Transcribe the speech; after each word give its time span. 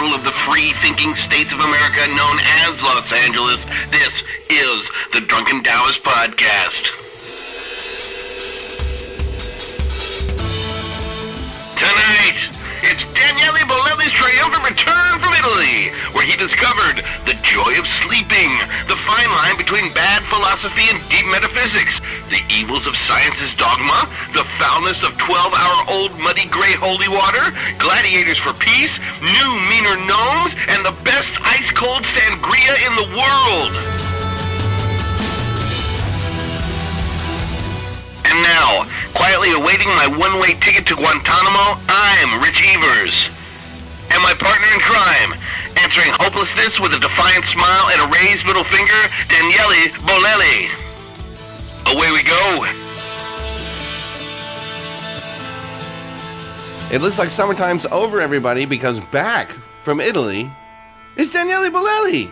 capital 0.00 0.16
of 0.16 0.24
the 0.24 0.32
free 0.48 0.72
thinking 0.80 1.14
states 1.14 1.52
of 1.52 1.60
America 1.60 2.00
known 2.16 2.38
as 2.64 2.80
Los 2.82 3.12
Angeles, 3.12 3.62
this 3.90 4.22
is 4.48 4.88
the 5.12 5.20
Drunken 5.20 5.62
Taoist 5.62 6.02
Podcast. 6.02 6.88
Tonight, 11.76 12.38
it's 12.80 13.04
Daniele 13.12 13.66
Bolelli's 13.68 14.12
triumphant 14.12 14.70
return 14.70 15.20
from 15.20 15.34
Italy, 15.36 15.92
where 16.16 16.24
he 16.24 16.36
discovered 16.36 17.04
the 17.28 17.36
joy 17.44 17.76
of 17.76 17.86
sleeping, 18.00 18.56
the 18.88 18.96
fine 19.04 19.28
line 19.28 19.58
between 19.58 19.92
bad 19.92 20.22
philosophy 20.32 20.88
and 20.88 20.96
deep 21.10 21.26
metaphysics, 21.28 22.00
the 22.30 22.40
evils 22.48 22.86
of 22.86 22.96
science's 22.96 23.52
dogma, 23.58 24.06
the 24.32 24.46
foulness 24.56 25.02
of 25.02 25.10
12-hour-old 25.18 26.14
muddy 26.22 26.46
gray 26.46 26.78
holy 26.78 27.10
water, 27.10 27.50
gladiators 27.82 28.38
for 28.38 28.54
peace, 28.54 28.98
new 29.18 29.50
meaner 29.66 29.98
gnomes, 30.06 30.54
and 30.70 30.86
the 30.86 30.94
best 31.02 31.34
ice-cold 31.42 32.06
sangria 32.06 32.74
in 32.86 32.94
the 32.94 33.08
world. 33.18 33.74
And 38.30 38.38
now, 38.46 38.86
quietly 39.12 39.50
awaiting 39.50 39.90
my 39.98 40.06
one-way 40.06 40.54
ticket 40.62 40.86
to 40.86 40.94
Guantanamo, 40.94 41.82
I'm 41.90 42.40
Rich 42.40 42.62
Evers. 42.62 43.26
And 44.14 44.22
my 44.22 44.34
partner 44.38 44.70
in 44.70 44.80
crime, 44.86 45.34
answering 45.82 46.14
hopelessness 46.14 46.78
with 46.78 46.94
a 46.94 47.02
defiant 47.02 47.44
smile 47.44 47.90
and 47.90 48.06
a 48.06 48.10
raised 48.14 48.46
middle 48.46 48.64
finger, 48.64 49.00
Daniele 49.26 49.90
Bolelli. 50.06 50.79
Away 51.90 52.12
we 52.12 52.22
go. 52.22 52.64
It 56.92 57.00
looks 57.00 57.18
like 57.18 57.30
summertime's 57.30 57.84
over, 57.86 58.20
everybody, 58.20 58.64
because 58.64 59.00
back 59.12 59.50
from 59.82 60.00
Italy 60.00 60.48
is 61.16 61.32
Daniele 61.32 61.68
Bolelli. 61.70 62.30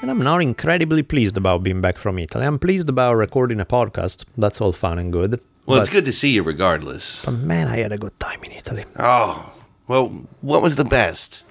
And 0.00 0.10
I'm 0.12 0.20
now 0.20 0.38
incredibly 0.38 1.02
pleased 1.02 1.36
about 1.36 1.64
being 1.64 1.80
back 1.80 1.98
from 1.98 2.18
Italy. 2.20 2.46
I'm 2.46 2.58
pleased 2.60 2.88
about 2.88 3.14
recording 3.14 3.58
a 3.58 3.64
podcast. 3.64 4.26
That's 4.36 4.60
all 4.60 4.70
fun 4.72 5.00
and 5.00 5.12
good. 5.12 5.40
Well, 5.66 5.78
but, 5.78 5.82
it's 5.82 5.90
good 5.90 6.04
to 6.04 6.12
see 6.12 6.30
you 6.30 6.44
regardless. 6.44 7.24
But 7.24 7.32
man, 7.32 7.66
I 7.66 7.78
had 7.78 7.90
a 7.90 7.98
good 7.98 8.18
time 8.20 8.44
in 8.44 8.52
Italy. 8.52 8.84
Oh, 8.98 9.52
well, 9.88 10.08
what 10.40 10.62
was 10.62 10.76
the 10.76 10.84
best? 10.84 11.42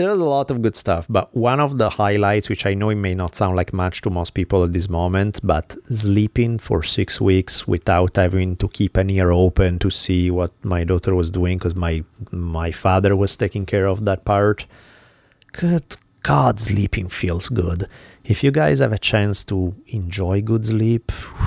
There's 0.00 0.18
a 0.18 0.24
lot 0.24 0.50
of 0.50 0.62
good 0.62 0.76
stuff, 0.76 1.04
but 1.10 1.36
one 1.36 1.60
of 1.60 1.76
the 1.76 1.90
highlights, 1.90 2.48
which 2.48 2.64
I 2.64 2.72
know 2.72 2.88
it 2.88 2.94
may 2.94 3.14
not 3.14 3.36
sound 3.36 3.54
like 3.54 3.74
much 3.74 4.00
to 4.00 4.08
most 4.08 4.30
people 4.30 4.64
at 4.64 4.72
this 4.72 4.88
moment, 4.88 5.40
but 5.42 5.76
sleeping 5.94 6.58
for 6.58 6.82
six 6.82 7.20
weeks 7.20 7.68
without 7.68 8.16
having 8.16 8.56
to 8.56 8.68
keep 8.68 8.96
an 8.96 9.10
ear 9.10 9.30
open 9.30 9.78
to 9.80 9.90
see 9.90 10.30
what 10.30 10.52
my 10.64 10.84
daughter 10.84 11.14
was 11.14 11.30
doing, 11.30 11.58
because 11.58 11.74
my 11.74 12.02
my 12.30 12.72
father 12.72 13.14
was 13.14 13.36
taking 13.36 13.66
care 13.66 13.84
of 13.84 14.06
that 14.06 14.24
part. 14.24 14.64
Good 15.52 15.98
God, 16.22 16.60
sleeping 16.60 17.10
feels 17.10 17.50
good. 17.50 17.86
If 18.24 18.42
you 18.42 18.50
guys 18.50 18.78
have 18.78 18.94
a 18.94 18.98
chance 18.98 19.44
to 19.52 19.74
enjoy 19.88 20.40
good 20.40 20.64
sleep, 20.64 21.12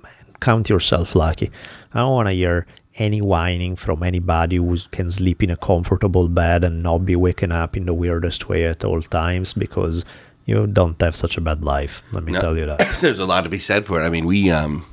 man, 0.00 0.26
count 0.38 0.70
yourself 0.70 1.16
lucky. 1.16 1.50
I 1.92 1.98
don't 1.98 2.12
want 2.12 2.28
to 2.28 2.36
hear 2.36 2.68
any 2.98 3.20
whining 3.20 3.76
from 3.76 4.02
anybody 4.02 4.56
who 4.56 4.76
can 4.90 5.10
sleep 5.10 5.42
in 5.42 5.50
a 5.50 5.56
comfortable 5.56 6.28
bed 6.28 6.64
and 6.64 6.82
not 6.82 6.98
be 7.04 7.16
waken 7.16 7.52
up 7.52 7.76
in 7.76 7.84
the 7.86 7.94
weirdest 7.94 8.48
way 8.48 8.64
at 8.66 8.84
all 8.84 9.02
times 9.02 9.52
because 9.52 10.04
you 10.46 10.66
don't 10.66 11.00
have 11.00 11.16
such 11.16 11.36
a 11.36 11.40
bad 11.40 11.62
life. 11.64 12.02
Let 12.12 12.24
me 12.24 12.32
No. 12.32 12.40
tell 12.40 12.56
you 12.56 12.66
that. 12.66 12.98
There's 13.00 13.18
a 13.18 13.26
lot 13.26 13.44
to 13.44 13.50
be 13.50 13.58
said 13.58 13.84
for 13.86 14.00
it. 14.00 14.04
I 14.06 14.08
mean, 14.10 14.24
we 14.26 14.50
um 14.50 14.84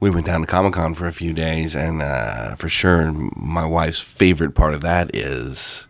we 0.00 0.10
went 0.10 0.26
down 0.26 0.40
to 0.42 0.46
Comic 0.46 0.74
Con 0.74 0.94
for 0.94 1.06
a 1.06 1.12
few 1.12 1.32
days, 1.32 1.74
and 1.74 2.02
uh, 2.02 2.56
for 2.56 2.68
sure, 2.68 3.10
my 3.36 3.64
wife's 3.64 4.00
favorite 4.00 4.54
part 4.54 4.74
of 4.74 4.80
that 4.82 5.14
is 5.14 5.86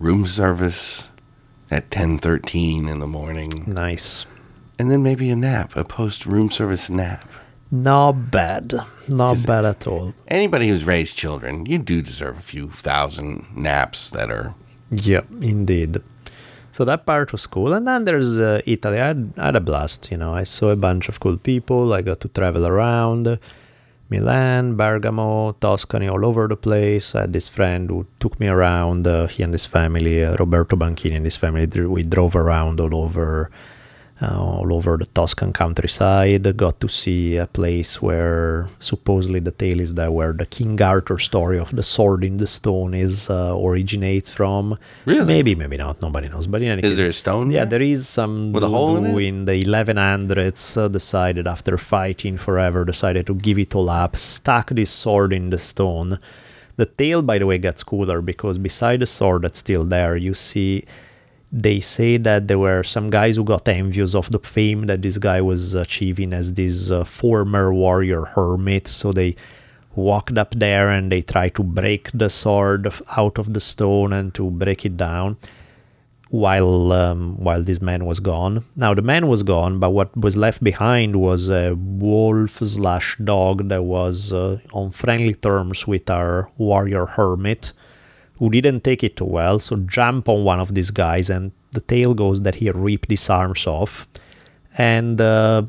room 0.00 0.26
service 0.26 1.04
at 1.70 1.90
ten 1.90 2.18
thirteen 2.18 2.88
in 2.88 2.98
the 2.98 3.06
morning, 3.06 3.50
nice. 3.66 4.26
and 4.78 4.90
then 4.90 5.02
maybe 5.02 5.30
a 5.30 5.36
nap, 5.36 5.76
a 5.76 5.84
post 5.84 6.26
room 6.26 6.50
service 6.50 6.90
nap. 6.90 7.28
Not 7.70 8.30
bad. 8.30 8.74
Not 9.08 9.46
bad 9.46 9.64
at 9.64 9.86
all. 9.86 10.12
Anybody 10.26 10.68
who's 10.68 10.84
raised 10.84 11.16
children, 11.16 11.66
you 11.66 11.78
do 11.78 12.02
deserve 12.02 12.38
a 12.38 12.42
few 12.42 12.70
thousand 12.70 13.46
naps 13.54 14.10
that 14.10 14.30
are 14.30 14.54
Yeah, 14.90 15.22
indeed. 15.40 15.98
So 16.72 16.84
that 16.84 17.06
part 17.06 17.32
was 17.32 17.46
cool. 17.46 17.72
And 17.72 17.86
then 17.86 18.04
there's 18.04 18.38
uh, 18.38 18.60
Italy. 18.66 19.00
I 19.00 19.06
had, 19.08 19.32
I 19.36 19.46
had 19.46 19.56
a 19.56 19.60
blast. 19.60 20.10
You 20.10 20.16
know, 20.16 20.34
I 20.34 20.44
saw 20.44 20.70
a 20.70 20.76
bunch 20.76 21.08
of 21.08 21.20
cool 21.20 21.36
people. 21.36 21.92
I 21.92 22.02
got 22.02 22.20
to 22.20 22.28
travel 22.28 22.66
around 22.66 23.38
Milan, 24.08 24.76
Bergamo, 24.76 25.52
Tuscany, 25.52 26.08
all 26.08 26.24
over 26.24 26.48
the 26.48 26.56
place. 26.56 27.14
I 27.14 27.22
had 27.22 27.32
this 27.32 27.48
friend 27.48 27.88
who 27.88 28.06
took 28.18 28.38
me 28.40 28.48
around. 28.48 29.06
Uh, 29.06 29.28
he 29.28 29.42
and 29.44 29.52
his 29.52 29.66
family, 29.66 30.24
uh, 30.24 30.34
Roberto 30.36 30.76
Banchini 30.76 31.16
and 31.16 31.24
his 31.24 31.36
family, 31.36 31.66
we 31.66 32.02
drove 32.02 32.34
around 32.34 32.80
all 32.80 32.94
over. 32.96 33.50
Uh, 34.22 34.38
all 34.38 34.74
over 34.74 34.98
the 34.98 35.06
Tuscan 35.06 35.50
countryside, 35.50 36.54
got 36.54 36.78
to 36.78 36.88
see 36.88 37.38
a 37.38 37.46
place 37.46 38.02
where 38.02 38.68
supposedly 38.78 39.40
the 39.40 39.50
tale 39.50 39.80
is 39.80 39.94
that 39.94 40.12
where 40.12 40.34
the 40.34 40.44
King 40.44 40.80
Arthur 40.82 41.18
story 41.18 41.58
of 41.58 41.74
the 41.74 41.82
sword 41.82 42.22
in 42.22 42.36
the 42.36 42.46
stone 42.46 42.92
is 42.92 43.30
uh, 43.30 43.56
originates 43.58 44.28
from. 44.28 44.76
Really? 45.06 45.24
Maybe, 45.24 45.54
maybe 45.54 45.78
not. 45.78 46.02
Nobody 46.02 46.28
knows. 46.28 46.46
But 46.46 46.60
in 46.60 46.68
any 46.68 46.82
Is 46.82 46.90
case, 46.90 46.98
there 46.98 47.08
a 47.08 47.12
stone 47.14 47.50
Yeah, 47.50 47.64
there? 47.64 47.80
is 47.80 48.06
some 48.06 48.52
With 48.52 48.62
a 48.62 48.68
hole 48.68 48.98
in 48.98 49.06
it? 49.06 49.22
in 49.26 49.44
the 49.46 49.62
1100s 49.62 50.76
uh, 50.76 50.88
decided 50.88 51.46
after 51.46 51.78
fighting 51.78 52.36
forever 52.36 52.84
decided 52.84 53.26
to 53.28 53.34
give 53.34 53.58
it 53.58 53.74
all 53.74 53.88
up, 53.88 54.16
stuck 54.18 54.68
this 54.68 54.90
sword 54.90 55.32
in 55.32 55.48
the 55.48 55.56
stone. 55.58 56.18
The 56.76 56.84
tale, 56.84 57.22
by 57.22 57.38
the 57.38 57.46
way, 57.46 57.56
gets 57.56 57.82
cooler 57.82 58.20
because 58.20 58.58
beside 58.58 59.00
the 59.00 59.06
sword 59.06 59.42
that's 59.42 59.60
still 59.60 59.84
there, 59.84 60.14
you 60.16 60.34
see 60.34 60.84
they 61.52 61.80
say 61.80 62.16
that 62.16 62.46
there 62.48 62.58
were 62.58 62.82
some 62.82 63.10
guys 63.10 63.36
who 63.36 63.44
got 63.44 63.66
envious 63.68 64.14
of 64.14 64.30
the 64.30 64.38
fame 64.38 64.86
that 64.86 65.02
this 65.02 65.18
guy 65.18 65.40
was 65.40 65.74
achieving 65.74 66.32
as 66.32 66.54
this 66.54 66.90
uh, 66.90 67.04
former 67.04 67.74
warrior 67.74 68.24
hermit. 68.24 68.86
So 68.86 69.12
they 69.12 69.36
walked 69.96 70.38
up 70.38 70.54
there 70.54 70.88
and 70.90 71.10
they 71.10 71.22
tried 71.22 71.56
to 71.56 71.64
break 71.64 72.10
the 72.14 72.30
sword 72.30 72.92
out 73.16 73.38
of 73.38 73.52
the 73.52 73.60
stone 73.60 74.12
and 74.12 74.32
to 74.34 74.50
break 74.50 74.84
it 74.84 74.96
down 74.96 75.36
while 76.30 76.92
um, 76.92 77.36
while 77.38 77.62
this 77.62 77.80
man 77.80 78.04
was 78.04 78.20
gone. 78.20 78.64
Now 78.76 78.94
the 78.94 79.02
man 79.02 79.26
was 79.26 79.42
gone, 79.42 79.80
but 79.80 79.90
what 79.90 80.16
was 80.16 80.36
left 80.36 80.62
behind 80.62 81.16
was 81.16 81.50
a 81.50 81.74
wolf 81.74 82.58
slash 82.58 83.16
dog 83.22 83.68
that 83.68 83.82
was 83.82 84.32
uh, 84.32 84.60
on 84.72 84.92
friendly 84.92 85.34
terms 85.34 85.86
with 85.88 86.08
our 86.08 86.48
warrior 86.56 87.06
hermit, 87.06 87.72
who 88.40 88.50
didn't 88.50 88.82
take 88.82 89.04
it 89.04 89.16
too 89.16 89.26
well. 89.26 89.60
So 89.60 89.76
jump 89.76 90.28
on 90.28 90.42
one 90.42 90.58
of 90.58 90.74
these 90.74 90.90
guys, 90.90 91.30
and 91.30 91.52
the 91.70 91.80
tale 91.80 92.14
goes 92.14 92.42
that 92.42 92.56
he 92.56 92.68
ripped 92.70 93.10
his 93.10 93.30
arms 93.30 93.68
off, 93.68 94.08
and. 94.76 95.20
Uh, 95.20 95.62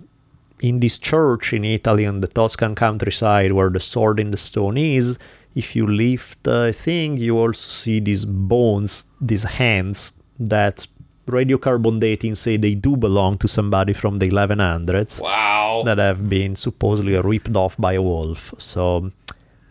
in 0.62 0.80
this 0.80 1.00
church 1.00 1.54
in 1.54 1.66
Italy 1.66 2.06
on 2.06 2.22
the 2.22 2.28
Tuscan 2.28 2.76
countryside 2.76 3.52
where 3.52 3.70
the 3.70 3.80
sword 3.80 4.20
in 4.20 4.32
the 4.32 4.38
stone 4.38 4.78
is, 4.78 5.18
if 5.56 5.76
you 5.76 5.88
lift 5.88 6.48
a 6.48 6.72
thing, 6.72 7.18
you 7.18 7.38
also 7.38 7.70
see 7.70 8.00
these 8.00 8.26
bones, 8.26 9.08
these 9.20 9.44
hands 9.44 10.12
that 10.40 10.88
radiocarbon 11.28 12.00
dating 12.00 12.36
say 12.36 12.58
they 12.58 12.76
do 12.76 12.96
belong 12.96 13.38
to 13.40 13.48
somebody 13.48 13.94
from 13.94 14.20
the 14.20 14.30
1100s 14.30 15.22
wow. 15.22 15.82
that 15.86 15.98
have 15.98 16.30
been 16.30 16.56
supposedly 16.56 17.16
ripped 17.18 17.56
off 17.56 17.76
by 17.78 17.94
a 17.94 18.02
wolf. 18.02 18.54
So 18.58 19.12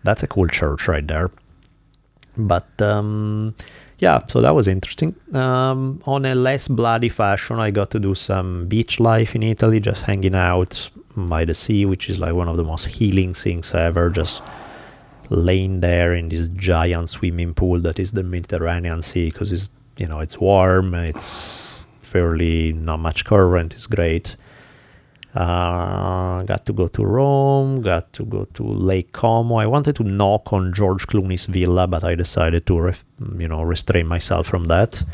that's 0.04 0.22
a 0.22 0.26
cool 0.26 0.48
church 0.48 0.88
right 0.88 1.06
there. 1.06 1.30
But 2.36 2.68
um, 2.80 3.54
yeah, 3.98 4.20
so 4.28 4.40
that 4.40 4.54
was 4.54 4.66
interesting. 4.66 5.14
Um, 5.34 6.00
on 6.06 6.24
a 6.24 6.34
less 6.34 6.68
bloody 6.68 7.08
fashion, 7.08 7.58
I 7.58 7.70
got 7.70 7.90
to 7.90 8.00
do 8.00 8.14
some 8.14 8.66
beach 8.66 8.98
life 8.98 9.34
in 9.34 9.42
Italy, 9.42 9.80
just 9.80 10.02
hanging 10.02 10.34
out 10.34 10.90
by 11.16 11.44
the 11.44 11.54
sea, 11.54 11.84
which 11.84 12.08
is 12.08 12.18
like 12.18 12.32
one 12.34 12.48
of 12.48 12.56
the 12.56 12.64
most 12.64 12.86
healing 12.86 13.34
things 13.34 13.74
ever. 13.74 14.08
Just 14.10 14.42
laying 15.28 15.80
there 15.80 16.14
in 16.14 16.28
this 16.28 16.48
giant 16.48 17.08
swimming 17.10 17.54
pool 17.54 17.78
that 17.80 17.98
is 17.98 18.12
the 18.12 18.22
Mediterranean 18.22 19.02
Sea, 19.02 19.30
because 19.30 19.52
it's 19.52 19.70
you 19.98 20.06
know 20.06 20.20
it's 20.20 20.38
warm, 20.38 20.94
it's 20.94 21.82
fairly 22.00 22.72
not 22.72 22.98
much 22.98 23.24
current, 23.24 23.74
it's 23.74 23.86
great. 23.86 24.36
Uh, 25.34 26.42
got 26.42 26.64
to 26.66 26.72
go 26.72 26.88
to 26.88 27.04
Rome, 27.04 27.82
got 27.82 28.12
to 28.14 28.24
go 28.24 28.46
to 28.54 28.64
Lake 28.64 29.12
Como. 29.12 29.56
I 29.56 29.66
wanted 29.66 29.94
to 29.96 30.02
knock 30.02 30.52
on 30.52 30.72
George 30.72 31.06
Clooney's 31.06 31.46
villa, 31.46 31.86
but 31.86 32.02
I 32.02 32.16
decided 32.16 32.66
to, 32.66 32.80
ref- 32.80 33.04
you 33.38 33.46
know, 33.46 33.62
restrain 33.62 34.08
myself 34.08 34.48
from 34.48 34.64
that. 34.64 35.04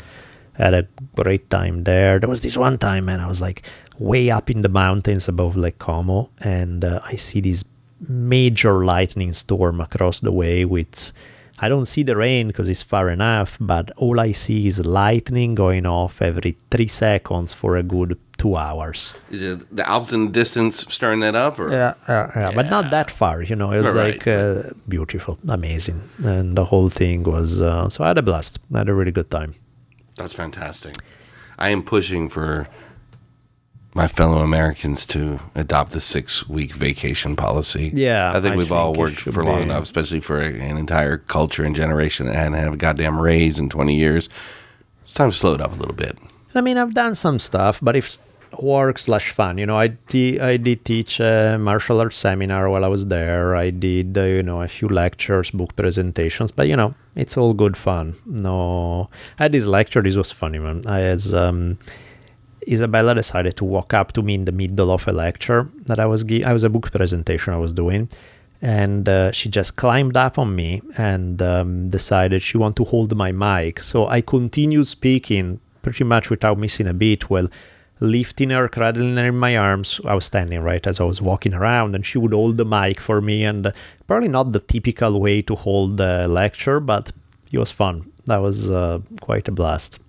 Had 0.53 0.73
a 0.73 0.87
great 1.15 1.51
time 1.51 1.83
there. 1.83 2.19
There 2.19 2.29
was 2.29 2.41
this 2.41 2.57
one 2.57 2.79
time, 2.79 3.05
man, 3.05 3.19
I 3.19 3.27
was 3.27 3.41
like 3.41 3.61
way 3.99 4.31
up 4.31 4.49
in 4.49 4.63
the 4.63 4.69
mountains 4.69 5.27
above 5.27 5.55
Lake 5.55 5.77
Como, 5.77 6.31
and 6.41 6.83
uh, 6.83 6.99
I 7.03 7.15
see 7.15 7.41
this 7.41 7.63
major 8.09 8.85
lightning 8.85 9.33
storm 9.33 9.81
across 9.81 10.19
the 10.21 10.31
way 10.31 10.65
with 10.65 11.11
I 11.59 11.69
don't 11.69 11.85
see 11.85 12.03
the 12.03 12.15
rain 12.15 12.47
because 12.47 12.69
it's 12.69 12.83
far 12.83 13.09
enough, 13.09 13.57
but 13.59 13.89
all 13.97 14.19
I 14.19 14.31
see 14.31 14.67
is 14.67 14.85
lightning 14.85 15.55
going 15.55 15.85
off 15.87 16.21
every 16.21 16.55
three 16.69 16.87
seconds 16.87 17.53
for 17.53 17.77
a 17.77 17.83
good 17.83 18.17
two 18.37 18.55
hours. 18.55 19.15
Is 19.31 19.41
it 19.41 19.75
the 19.75 19.87
Alps 19.89 20.13
in 20.13 20.25
the 20.25 20.31
distance 20.31 20.85
stirring 20.93 21.21
that 21.21 21.33
up, 21.35 21.57
or 21.59 21.71
Yeah, 21.71 21.95
yeah, 22.07 22.31
yeah, 22.35 22.51
but 22.53 22.69
not 22.69 22.91
that 22.91 23.09
far. 23.09 23.41
You 23.41 23.55
know, 23.55 23.71
it 23.71 23.77
was 23.79 23.95
Right, 23.95 24.13
like 24.13 24.27
uh, 24.27 24.69
beautiful, 24.87 25.39
amazing, 25.47 26.01
and 26.23 26.55
the 26.55 26.65
whole 26.65 26.89
thing 26.89 27.23
was. 27.23 27.61
Uh, 27.61 27.89
so 27.89 28.03
I 28.03 28.09
had 28.09 28.19
a 28.19 28.21
blast. 28.21 28.59
I 28.73 28.77
had 28.79 28.89
a 28.89 28.93
really 28.93 29.11
good 29.11 29.31
time. 29.31 29.55
that's 30.15 30.35
fantastic. 30.35 30.93
I 31.57 31.69
am 31.69 31.81
pushing 31.81 32.29
for 32.29 32.67
my 33.97 34.07
fellow 34.07 34.37
Americans 34.37 35.07
to 35.07 35.39
adopt 35.55 35.91
the 35.91 35.99
six-week 35.99 36.71
vacation 36.73 37.35
policy. 37.35 37.91
Yeah, 37.95 38.29
I 38.29 38.39
think 38.39 38.53
I 38.53 38.55
we've 38.55 38.71
all 38.71 38.93
think 38.93 38.97
it 38.97 38.99
worked 38.99 39.21
for 39.21 39.43
long 39.43 39.57
be. 39.57 39.63
enough, 39.63 39.83
especially 39.83 40.19
for 40.19 40.39
an 40.39 40.77
entire 40.77 41.17
culture 41.17 41.65
and 41.65 41.75
generation 41.75 42.27
that 42.27 42.35
hadn't 42.35 42.53
had 42.53 42.71
a 42.71 42.77
goddamn 42.77 43.19
raise 43.19 43.57
in 43.57 43.69
twenty 43.69 43.95
years. 43.95 44.29
It's 45.03 45.15
time 45.15 45.31
to 45.31 45.35
slow 45.35 45.55
it 45.55 45.61
up 45.61 45.73
a 45.73 45.75
little 45.75 45.95
bit. 45.95 46.15
I 46.53 46.61
mean, 46.61 46.77
I've 46.77 46.93
done 46.93 47.15
some 47.15 47.39
stuff, 47.39 47.79
but 47.81 47.95
if 47.95 48.19
work 48.61 48.97
slash 48.99 49.31
fun, 49.31 49.57
you 49.57 49.65
know, 49.65 49.77
I 49.77 49.87
te- 50.07 50.39
I 50.39 50.57
did 50.57 50.85
teach 50.85 51.19
a 51.19 51.57
martial 51.59 51.99
arts 51.99 52.17
seminar 52.17 52.69
while 52.69 52.85
I 52.85 52.87
was 52.87 53.07
there. 53.07 53.55
I 53.55 53.71
did, 53.71 54.17
uh, 54.17 54.23
you 54.23 54.43
know, 54.43 54.61
a 54.61 54.67
few 54.67 54.89
lectures, 54.89 55.49
book 55.51 55.75
presentations, 55.75 56.51
but 56.51 56.67
you 56.67 56.75
know, 56.75 56.93
it's 57.15 57.35
all 57.35 57.53
good 57.53 57.75
fun. 57.75 58.13
No, 58.25 59.09
I 59.39 59.43
had 59.43 59.53
this 59.53 59.65
lecture. 59.65 60.03
This 60.03 60.15
was 60.15 60.31
funny, 60.31 60.59
man. 60.59 60.85
I 60.85 61.01
as 61.01 61.33
um, 61.33 61.79
Isabella 62.67 63.15
decided 63.15 63.55
to 63.57 63.65
walk 63.65 63.93
up 63.93 64.11
to 64.13 64.21
me 64.21 64.35
in 64.35 64.45
the 64.45 64.51
middle 64.51 64.91
of 64.91 65.07
a 65.07 65.11
lecture 65.11 65.69
that 65.85 65.99
I 65.99 66.05
was 66.05 66.23
gi- 66.23 66.43
I 66.43 66.53
was 66.53 66.63
a 66.63 66.69
book 66.69 66.91
presentation 66.91 67.53
I 67.53 67.57
was 67.57 67.73
doing, 67.73 68.09
and 68.61 69.07
uh, 69.07 69.31
she 69.31 69.49
just 69.49 69.75
climbed 69.75 70.17
up 70.17 70.37
on 70.37 70.55
me 70.55 70.81
and 70.97 71.41
um, 71.41 71.89
decided 71.89 72.41
she 72.41 72.57
wanted 72.57 72.77
to 72.77 72.83
hold 72.85 73.15
my 73.15 73.31
mic. 73.31 73.79
So 73.79 74.07
I 74.07 74.21
continued 74.21 74.87
speaking 74.87 75.59
pretty 75.81 76.03
much 76.03 76.29
without 76.29 76.57
missing 76.57 76.87
a 76.87 76.93
beat 76.93 77.29
while 77.29 77.47
lifting 77.99 78.51
her, 78.51 78.67
cradling 78.67 79.15
her 79.15 79.27
in 79.27 79.37
my 79.37 79.55
arms. 79.55 80.01
I 80.05 80.13
was 80.13 80.25
standing 80.25 80.61
right 80.61 80.85
as 80.85 80.99
I 80.99 81.03
was 81.03 81.21
walking 81.21 81.53
around, 81.53 81.95
and 81.95 82.05
she 82.05 82.17
would 82.17 82.33
hold 82.33 82.57
the 82.57 82.65
mic 82.65 82.99
for 82.99 83.21
me. 83.21 83.43
And 83.43 83.67
uh, 83.67 83.71
probably 84.07 84.27
not 84.27 84.51
the 84.51 84.59
typical 84.59 85.19
way 85.19 85.41
to 85.43 85.55
hold 85.55 85.99
a 85.99 86.27
lecture, 86.27 86.79
but 86.79 87.11
it 87.51 87.57
was 87.57 87.71
fun. 87.71 88.11
That 88.25 88.37
was 88.37 88.69
uh, 88.69 88.99
quite 89.21 89.47
a 89.47 89.51
blast. 89.51 89.99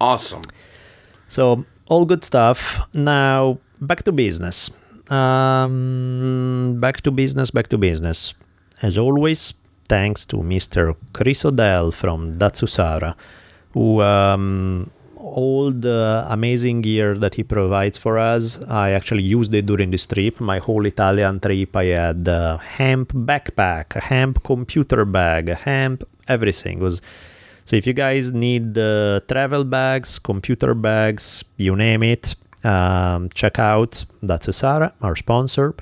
Awesome. 0.00 0.42
So 1.28 1.64
all 1.88 2.04
good 2.04 2.24
stuff. 2.24 2.88
Now 2.94 3.58
back 3.80 4.02
to 4.04 4.12
business. 4.12 4.70
Um, 5.10 6.76
back 6.78 7.00
to 7.02 7.10
business. 7.10 7.50
Back 7.50 7.68
to 7.68 7.78
business. 7.78 8.34
As 8.82 8.96
always, 8.98 9.54
thanks 9.88 10.24
to 10.26 10.36
Mr. 10.36 10.94
Chris 11.12 11.44
Odell 11.44 11.90
from 11.90 12.38
Datsusara, 12.38 13.16
who 13.72 14.00
um, 14.02 14.90
all 15.16 15.72
the 15.72 16.24
amazing 16.28 16.82
gear 16.82 17.16
that 17.18 17.34
he 17.34 17.42
provides 17.42 17.98
for 17.98 18.18
us. 18.18 18.60
I 18.68 18.92
actually 18.92 19.24
used 19.24 19.52
it 19.54 19.66
during 19.66 19.90
this 19.90 20.06
trip. 20.06 20.40
My 20.40 20.58
whole 20.58 20.86
Italian 20.86 21.40
trip, 21.40 21.74
I 21.76 21.86
had 21.86 22.28
a 22.28 22.58
hemp 22.58 23.12
backpack, 23.12 23.96
a 23.96 24.00
hemp 24.00 24.44
computer 24.44 25.04
bag, 25.04 25.48
a 25.48 25.54
hemp 25.54 26.04
everything. 26.28 26.78
It 26.78 26.82
was 26.82 27.02
so 27.68 27.76
if 27.76 27.86
you 27.86 27.92
guys 27.92 28.32
need 28.32 28.78
uh, 28.78 29.20
travel 29.28 29.62
bags, 29.62 30.18
computer 30.18 30.72
bags, 30.72 31.44
you 31.58 31.76
name 31.76 32.02
it, 32.02 32.34
um, 32.64 33.28
check 33.34 33.58
out 33.58 34.06
Datsusara, 34.24 34.92
our 35.02 35.14
sponsor. 35.14 35.74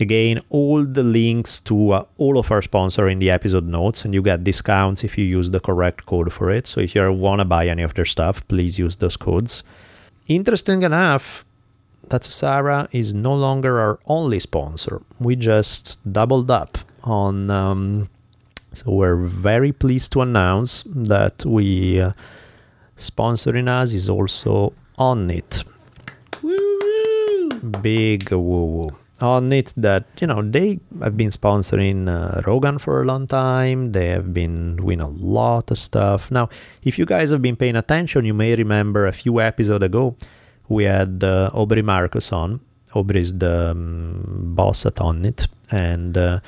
Again, 0.00 0.40
all 0.48 0.82
the 0.82 1.02
links 1.02 1.60
to 1.60 1.90
uh, 1.90 2.04
all 2.16 2.38
of 2.38 2.50
our 2.50 2.62
sponsor 2.62 3.06
in 3.10 3.18
the 3.18 3.28
episode 3.28 3.66
notes, 3.66 4.02
and 4.06 4.14
you 4.14 4.22
get 4.22 4.44
discounts 4.44 5.04
if 5.04 5.18
you 5.18 5.26
use 5.26 5.50
the 5.50 5.60
correct 5.60 6.06
code 6.06 6.32
for 6.32 6.50
it. 6.50 6.66
So 6.66 6.80
if 6.80 6.94
you 6.94 7.12
want 7.12 7.40
to 7.40 7.44
buy 7.44 7.68
any 7.68 7.82
of 7.82 7.92
their 7.92 8.06
stuff, 8.06 8.40
please 8.48 8.78
use 8.78 8.96
those 8.96 9.18
codes. 9.18 9.62
Interesting 10.28 10.84
enough, 10.84 11.44
Datsusara 12.08 12.88
is 12.92 13.12
no 13.12 13.34
longer 13.34 13.78
our 13.78 13.98
only 14.06 14.38
sponsor. 14.38 15.02
We 15.20 15.36
just 15.36 15.98
doubled 16.10 16.50
up 16.50 16.78
on 17.04 17.50
um, 17.50 18.08
so 18.76 18.90
we're 18.90 19.16
very 19.16 19.72
pleased 19.72 20.12
to 20.12 20.20
announce 20.20 20.84
that 20.94 21.44
we 21.46 22.00
uh, 22.00 22.12
sponsoring 22.96 23.68
us 23.68 23.92
is 23.92 24.08
also 24.08 24.72
Onnit. 24.98 25.64
Big 27.82 28.30
woo 28.30 28.64
woo. 28.74 28.90
Onnit 29.20 29.72
that, 29.78 30.04
you 30.20 30.26
know, 30.26 30.42
they 30.42 30.78
have 31.00 31.16
been 31.16 31.30
sponsoring 31.30 32.06
uh, 32.06 32.42
Rogan 32.46 32.78
for 32.78 33.00
a 33.00 33.04
long 33.06 33.26
time. 33.26 33.92
They 33.92 34.08
have 34.08 34.34
been 34.34 34.76
doing 34.76 35.00
a 35.00 35.08
lot 35.08 35.70
of 35.70 35.78
stuff. 35.78 36.30
Now, 36.30 36.50
if 36.82 36.98
you 36.98 37.06
guys 37.06 37.30
have 37.30 37.40
been 37.40 37.56
paying 37.56 37.76
attention, 37.76 38.26
you 38.26 38.34
may 38.34 38.54
remember 38.54 39.06
a 39.06 39.12
few 39.12 39.40
episodes 39.40 39.84
ago, 39.84 40.16
we 40.68 40.84
had 40.84 41.24
uh, 41.24 41.50
Aubrey 41.54 41.80
Marcus 41.82 42.30
on. 42.30 42.60
Aubrey 42.92 43.22
is 43.22 43.38
the 43.38 43.70
um, 43.70 44.52
boss 44.54 44.84
at 44.84 44.96
Onnit. 44.96 45.48
And 45.70 46.18
uh, 46.18 46.40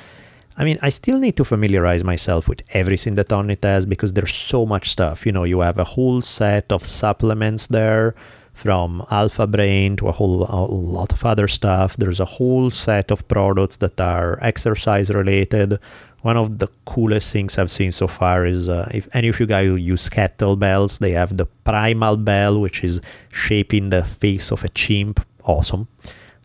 I 0.59 0.65
mean, 0.65 0.77
I 0.81 0.89
still 0.89 1.19
need 1.19 1.37
to 1.37 1.45
familiarize 1.45 2.03
myself 2.03 2.49
with 2.49 2.63
everything 2.71 3.15
that 3.15 3.29
Onnit 3.29 3.63
has 3.63 3.85
because 3.85 4.11
there's 4.11 4.35
so 4.35 4.65
much 4.65 4.89
stuff. 4.89 5.25
You 5.25 5.31
know, 5.31 5.45
you 5.45 5.61
have 5.61 5.79
a 5.79 5.85
whole 5.85 6.21
set 6.21 6.69
of 6.73 6.85
supplements 6.85 7.67
there 7.67 8.13
from 8.53 9.05
Alpha 9.09 9.47
Brain 9.47 9.95
to 9.95 10.09
a 10.09 10.11
whole 10.11 10.43
a 10.43 10.67
lot 10.67 11.13
of 11.13 11.25
other 11.25 11.47
stuff. 11.47 11.95
There's 11.95 12.19
a 12.19 12.25
whole 12.25 12.71
set 12.71 13.09
of 13.09 13.25
products 13.29 13.77
that 13.77 14.01
are 14.01 14.37
exercise 14.41 15.09
related. 15.09 15.79
One 16.23 16.35
of 16.35 16.59
the 16.59 16.67
coolest 16.85 17.31
things 17.31 17.57
I've 17.57 17.71
seen 17.71 17.93
so 17.93 18.07
far 18.07 18.45
is 18.45 18.67
uh, 18.67 18.91
if 18.93 19.07
any 19.15 19.29
of 19.29 19.39
you 19.39 19.45
guys 19.45 19.79
use 19.79 20.09
kettlebells, 20.09 20.99
they 20.99 21.11
have 21.11 21.37
the 21.37 21.45
Primal 21.63 22.17
Bell, 22.17 22.59
which 22.59 22.83
is 22.83 22.99
shaping 23.31 23.91
the 23.91 24.03
face 24.03 24.51
of 24.51 24.65
a 24.65 24.69
chimp. 24.69 25.25
Awesome. 25.45 25.87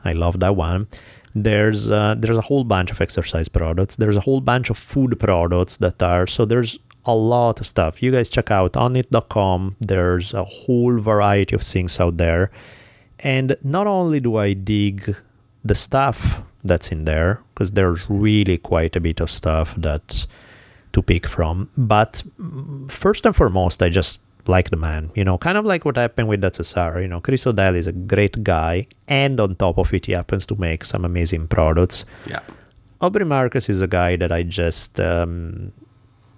I 0.05 0.13
love 0.13 0.39
that 0.39 0.55
one 0.55 0.87
there's 1.35 1.91
uh, 1.91 2.15
there's 2.17 2.37
a 2.37 2.43
whole 2.43 2.65
bunch 2.65 2.91
of 2.91 3.01
exercise 3.01 3.49
products. 3.49 3.97
There's 3.97 4.17
a 4.17 4.21
whole 4.21 4.41
bunch 4.41 4.71
of 4.71 4.79
food 4.79 5.19
products 5.19 5.79
that 5.79 6.03
are 6.03 6.27
so 6.27 6.45
there's 6.45 6.79
a 7.07 7.15
lot 7.15 7.61
of 7.61 7.67
stuff. 7.67 8.03
You 8.03 8.11
guys 8.13 8.31
check 8.31 8.51
out 8.51 8.75
onnit.com 8.75 9.77
there's 9.81 10.33
a 10.33 10.45
whole 10.45 10.99
variety 10.99 11.55
of 11.55 11.63
things 11.63 12.01
out 12.01 12.17
there. 12.17 12.51
And 13.21 13.57
not 13.63 13.87
only 13.87 14.21
do 14.21 14.37
i 14.37 14.53
dig 14.53 15.17
the 15.65 15.75
stuff 15.75 16.43
that's 16.63 16.93
in 16.93 17.05
there 17.05 17.41
because 17.55 17.73
there's 17.73 18.09
really 18.09 18.59
quite 18.59 18.97
a 18.97 19.01
bit 19.01 19.21
of 19.21 19.31
stuff 19.31 19.75
that 19.77 20.27
to 20.93 21.03
pick 21.03 21.27
from 21.27 21.69
but 21.77 22.23
mm, 22.41 22.91
first 22.91 23.25
and 23.27 23.35
foremost 23.35 23.83
i 23.83 23.89
just 23.89 24.21
like 24.49 24.71
the 24.71 24.77
man, 24.77 25.11
you 25.15 25.25
know, 25.25 25.39
kind 25.39 25.57
of 25.57 25.65
like 25.65 25.85
what 25.85 25.97
happened 25.97 26.29
with 26.29 26.43
Datsusara. 26.43 27.03
You 27.03 27.09
know, 27.09 27.21
Chris 27.21 27.47
O'Dell 27.47 27.75
is 27.75 27.87
a 27.87 27.93
great 27.93 28.43
guy, 28.45 28.87
and 29.09 29.41
on 29.41 29.57
top 29.57 29.79
of 29.79 29.93
it, 29.95 30.07
he 30.07 30.13
happens 30.13 30.47
to 30.47 30.57
make 30.57 30.85
some 30.85 31.05
amazing 31.05 31.49
products. 31.49 32.05
Yeah. 32.29 32.41
Aubrey 33.01 33.25
Marcus 33.25 33.69
is 33.69 33.83
a 33.83 33.87
guy 33.87 34.17
that 34.17 34.33
I 34.33 34.43
just, 34.43 35.01
um, 35.01 35.73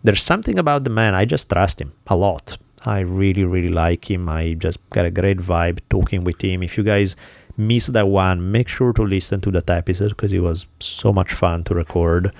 there's 0.02 0.22
something 0.22 0.58
about 0.58 0.84
the 0.84 0.90
man, 0.90 1.14
I 1.14 1.24
just 1.24 1.48
trust 1.48 1.80
him 1.80 1.92
a 2.06 2.16
lot. 2.16 2.56
I 2.84 3.00
really, 3.00 3.44
really 3.44 3.68
like 3.68 4.10
him. 4.10 4.28
I 4.28 4.54
just 4.54 4.78
got 4.90 5.06
a 5.06 5.10
great 5.10 5.38
vibe 5.38 5.80
talking 5.90 6.24
with 6.24 6.42
him. 6.42 6.62
If 6.62 6.76
you 6.76 6.84
guys 6.84 7.16
missed 7.56 7.92
that 7.94 8.08
one, 8.08 8.52
make 8.52 8.68
sure 8.68 8.92
to 8.92 9.02
listen 9.02 9.40
to 9.40 9.50
that 9.52 9.68
episode 9.70 10.10
because 10.10 10.32
it 10.32 10.40
was 10.40 10.66
so 10.78 11.12
much 11.12 11.32
fun 11.32 11.64
to 11.64 11.74
record. 11.74 12.32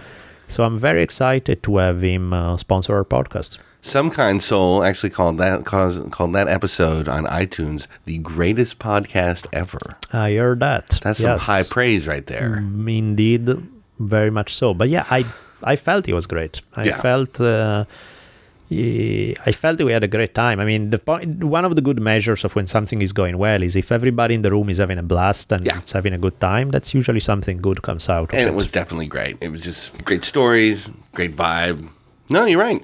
So 0.48 0.62
I'm 0.62 0.78
very 0.78 1.02
excited 1.02 1.62
to 1.64 1.78
have 1.78 2.02
him 2.02 2.32
uh, 2.32 2.56
sponsor 2.56 2.94
our 2.94 3.04
podcast. 3.04 3.58
Some 3.86 4.10
kind 4.10 4.42
soul 4.42 4.82
actually 4.82 5.10
called 5.10 5.38
that 5.38 5.64
called, 5.64 6.10
called 6.10 6.32
that 6.34 6.48
episode 6.48 7.06
on 7.06 7.24
iTunes 7.26 7.86
the 8.04 8.18
greatest 8.18 8.80
podcast 8.80 9.46
ever. 9.52 9.96
I 10.12 10.32
heard 10.34 10.58
that. 10.60 10.98
That's 11.04 11.20
some 11.20 11.38
high 11.38 11.62
praise 11.62 12.08
right 12.08 12.26
there. 12.26 12.58
Mm, 12.62 12.98
Indeed, 12.98 13.48
very 14.00 14.30
much 14.32 14.52
so. 14.54 14.74
But 14.74 14.88
yeah, 14.88 15.06
I 15.08 15.24
I 15.62 15.76
felt 15.76 16.08
it 16.08 16.14
was 16.14 16.26
great. 16.26 16.62
I 16.74 16.82
Yeah. 16.84 17.00
felt 17.00 17.40
uh, 17.40 17.84
I 18.68 19.52
felt 19.52 19.80
we 19.80 19.92
had 19.92 20.02
a 20.02 20.08
great 20.08 20.34
time. 20.34 20.58
I 20.58 20.64
mean, 20.64 20.90
the 20.90 20.98
point, 20.98 21.44
one 21.44 21.64
of 21.64 21.76
the 21.76 21.80
good 21.80 22.00
measures 22.00 22.42
of 22.44 22.56
when 22.56 22.66
something 22.66 23.00
is 23.00 23.12
going 23.12 23.38
well 23.38 23.62
is 23.62 23.76
if 23.76 23.92
everybody 23.92 24.34
in 24.34 24.42
the 24.42 24.50
room 24.50 24.68
is 24.68 24.78
having 24.78 24.98
a 24.98 25.04
blast 25.04 25.52
and 25.52 25.64
Yeah. 25.64 25.78
it's 25.78 25.92
having 25.92 26.12
a 26.12 26.18
good 26.18 26.40
time. 26.40 26.72
That's 26.72 26.92
usually 26.92 27.20
something 27.20 27.58
good 27.62 27.82
comes 27.82 28.08
out. 28.08 28.32
of 28.32 28.38
And 28.38 28.48
it 28.48 28.54
was 28.54 28.72
definitely 28.72 29.06
great. 29.06 29.36
It 29.40 29.50
was 29.52 29.60
just 29.60 30.04
great 30.04 30.24
stories, 30.24 30.90
great 31.14 31.36
vibe. 31.36 31.88
No, 32.28 32.44
you're 32.46 32.58
right. 32.68 32.82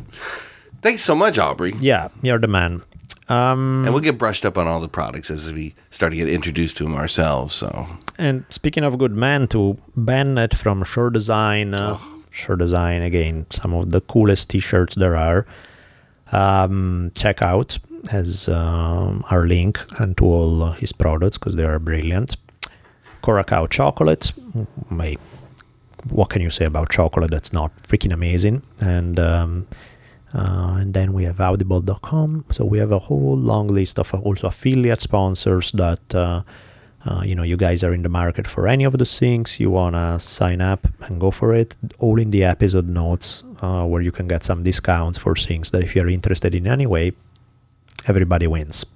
Thanks 0.82 1.02
so 1.02 1.14
much, 1.14 1.38
Aubrey. 1.38 1.74
yeah, 1.80 2.08
you're 2.22 2.38
the 2.40 2.48
man. 2.48 2.82
Um, 3.28 3.84
And 3.84 3.94
we'll 3.94 4.02
get 4.02 4.18
brushed 4.18 4.44
up 4.44 4.58
on 4.58 4.66
all 4.66 4.80
the 4.80 4.88
products 4.88 5.30
as 5.30 5.52
we 5.52 5.74
start 5.90 6.10
to 6.12 6.16
get 6.16 6.28
introduced 6.28 6.76
to 6.78 6.84
them 6.84 6.96
ourselves. 6.96 7.54
So 7.54 7.86
And 8.18 8.44
speaking 8.50 8.84
of 8.84 8.98
good 8.98 9.12
men, 9.12 9.46
to 9.48 9.78
Bennett 9.96 10.54
from 10.54 10.82
Sure 10.84 11.08
Design, 11.08 11.72
uh, 11.74 11.98
Sure 12.30 12.56
Design 12.56 13.00
again, 13.02 13.46
some 13.50 13.72
of 13.74 13.90
the 13.90 14.00
coolest 14.00 14.50
T-shirts 14.50 14.96
there 14.96 15.16
are. 15.16 15.46
Um, 16.32 17.12
check 17.14 17.42
out 17.42 17.78
as 18.10 18.48
um, 18.48 19.24
our 19.30 19.46
link 19.46 19.78
and 20.00 20.16
to 20.16 20.24
all 20.24 20.72
his 20.72 20.92
products 20.92 21.38
because 21.38 21.54
they 21.56 21.64
are 21.64 21.78
brilliant. 21.78 22.36
Coracao 23.22 23.66
chocolate, 23.68 24.32
my 24.90 25.16
what 26.10 26.30
can 26.30 26.42
you 26.42 26.50
say 26.50 26.64
about 26.64 26.90
chocolate 26.90 27.30
that's 27.30 27.52
not 27.52 27.70
freaking 27.84 28.12
amazing? 28.12 28.62
And 28.80 29.20
um, 29.20 29.66
uh, 30.34 30.76
and 30.80 30.94
then 30.94 31.12
we 31.12 31.24
have 31.24 31.40
audible.com. 31.40 32.44
So 32.50 32.64
we 32.64 32.78
have 32.78 32.92
a 32.92 32.98
whole 32.98 33.36
long 33.36 33.68
list 33.68 33.98
of 33.98 34.14
also 34.14 34.48
affiliate 34.48 35.00
sponsors 35.00 35.72
that 35.72 36.14
uh, 36.14 36.42
uh, 37.04 37.22
you 37.24 37.34
know 37.34 37.42
you 37.42 37.56
guys 37.56 37.82
are 37.82 37.92
in 37.92 38.02
the 38.02 38.08
market 38.08 38.46
for 38.46 38.68
any 38.68 38.84
of 38.84 38.96
those 38.96 39.18
things. 39.18 39.60
You 39.60 39.70
wanna 39.70 40.18
sign 40.20 40.60
up 40.60 40.86
and 41.02 41.20
go 41.20 41.30
for 41.30 41.54
it. 41.54 41.76
All 41.98 42.18
in 42.18 42.30
the 42.30 42.44
episode 42.44 42.88
notes 42.88 43.42
uh, 43.60 43.84
where 43.84 44.02
you 44.02 44.12
can 44.12 44.28
get 44.28 44.44
some 44.44 44.62
discounts 44.62 45.18
for 45.18 45.34
things 45.34 45.70
that 45.70 45.82
if 45.82 45.94
you're 45.94 46.08
interested 46.08 46.54
in 46.54 46.66
anyway, 46.66 47.12
everybody 48.06 48.46
wins. 48.46 48.86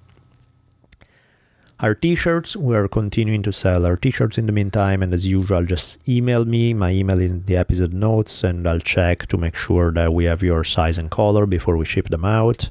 Our 1.78 1.94
t-shirts, 1.94 2.56
we 2.56 2.74
are 2.74 2.88
continuing 2.88 3.42
to 3.42 3.52
sell 3.52 3.84
our 3.84 3.96
t-shirts 3.96 4.38
in 4.38 4.46
the 4.46 4.52
meantime, 4.52 5.02
and 5.02 5.12
as 5.12 5.26
usual, 5.26 5.62
just 5.66 5.98
email 6.08 6.46
me. 6.46 6.72
My 6.72 6.90
email 6.90 7.20
is 7.20 7.30
in 7.30 7.44
the 7.44 7.58
episode 7.58 7.92
notes, 7.92 8.42
and 8.42 8.66
I'll 8.66 8.80
check 8.80 9.26
to 9.26 9.36
make 9.36 9.54
sure 9.54 9.92
that 9.92 10.14
we 10.14 10.24
have 10.24 10.42
your 10.42 10.64
size 10.64 10.96
and 10.96 11.10
color 11.10 11.44
before 11.44 11.76
we 11.76 11.84
ship 11.84 12.08
them 12.08 12.24
out. 12.24 12.70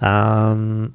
Um, 0.00 0.92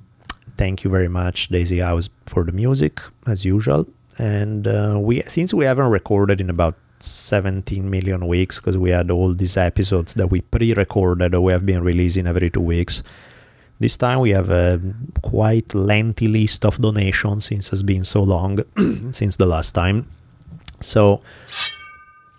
thank 0.58 0.84
you 0.84 0.90
very 0.90 1.08
much, 1.08 1.48
Daisy 1.48 1.80
House, 1.80 2.10
for 2.26 2.44
the 2.44 2.52
music 2.52 3.00
as 3.28 3.46
usual. 3.46 3.88
And 4.18 4.68
uh, 4.68 4.98
we, 5.00 5.24
since 5.26 5.54
we 5.54 5.64
haven't 5.64 5.92
recorded 5.92 6.42
in 6.42 6.50
about 6.50 6.76
17 7.00 7.90
million 7.90 8.28
weeks, 8.28 8.60
because 8.60 8.78
we 8.78 8.90
had 8.90 9.10
all 9.10 9.34
these 9.34 9.56
episodes 9.56 10.16
that 10.16 10.32
we 10.32 10.42
pre-recorded 10.42 11.34
or 11.34 11.40
we 11.40 11.54
have 11.54 11.66
been 11.66 11.82
releasing 11.82 12.28
every 12.28 12.50
two 12.50 12.60
weeks. 12.60 13.04
This 13.80 13.98
time 13.98 14.20
we 14.22 14.32
have 14.32 14.50
a 14.50 14.80
quite 15.22 15.74
lengthy 15.76 16.28
list 16.28 16.66
of 16.66 16.78
donations 16.82 17.46
since 17.46 17.72
it's 17.74 17.84
been 17.84 18.04
so 18.06 18.24
long 18.24 18.60
since 19.12 19.36
the 19.36 19.46
last 19.46 19.72
time. 19.74 20.08
So 20.82 21.22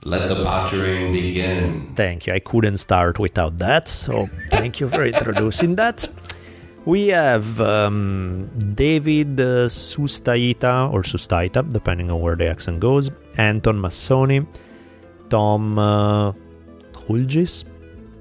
Let 0.03 0.29
the 0.29 0.43
pottering 0.45 1.13
begin. 1.13 1.93
thank 1.95 2.27
you. 2.27 2.33
I 2.33 2.39
couldn't 2.39 2.79
start 2.79 3.19
without 3.19 3.59
that. 3.59 3.89
So 3.89 4.29
thank 4.51 4.81
you 4.81 4.89
for 4.89 5.05
introducing 5.05 5.77
that. 5.77 6.09
We 6.87 7.09
have 7.09 7.61
um, 7.61 8.49
David 8.75 9.41
uh, 9.41 9.69
Sustaita 9.69 10.93
or 10.93 11.03
Sustaita, 11.03 11.71
depending 11.73 12.11
on 12.13 12.21
where 12.21 12.37
the 12.37 12.47
accent 12.49 12.79
goes, 12.81 13.11
Anton 13.37 13.77
Massoni, 13.81 14.47
Tom 15.29 15.79
uh, 15.79 16.31
Kuljis, 16.93 17.65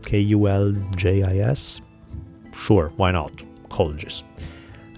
K 0.03 0.19
U 0.19 0.47
L 0.47 0.73
J 0.95 1.21
I 1.23 1.37
S. 1.49 1.79
Sure, 2.57 2.91
why 2.97 3.11
not? 3.11 3.43
Colleges. 3.69 4.23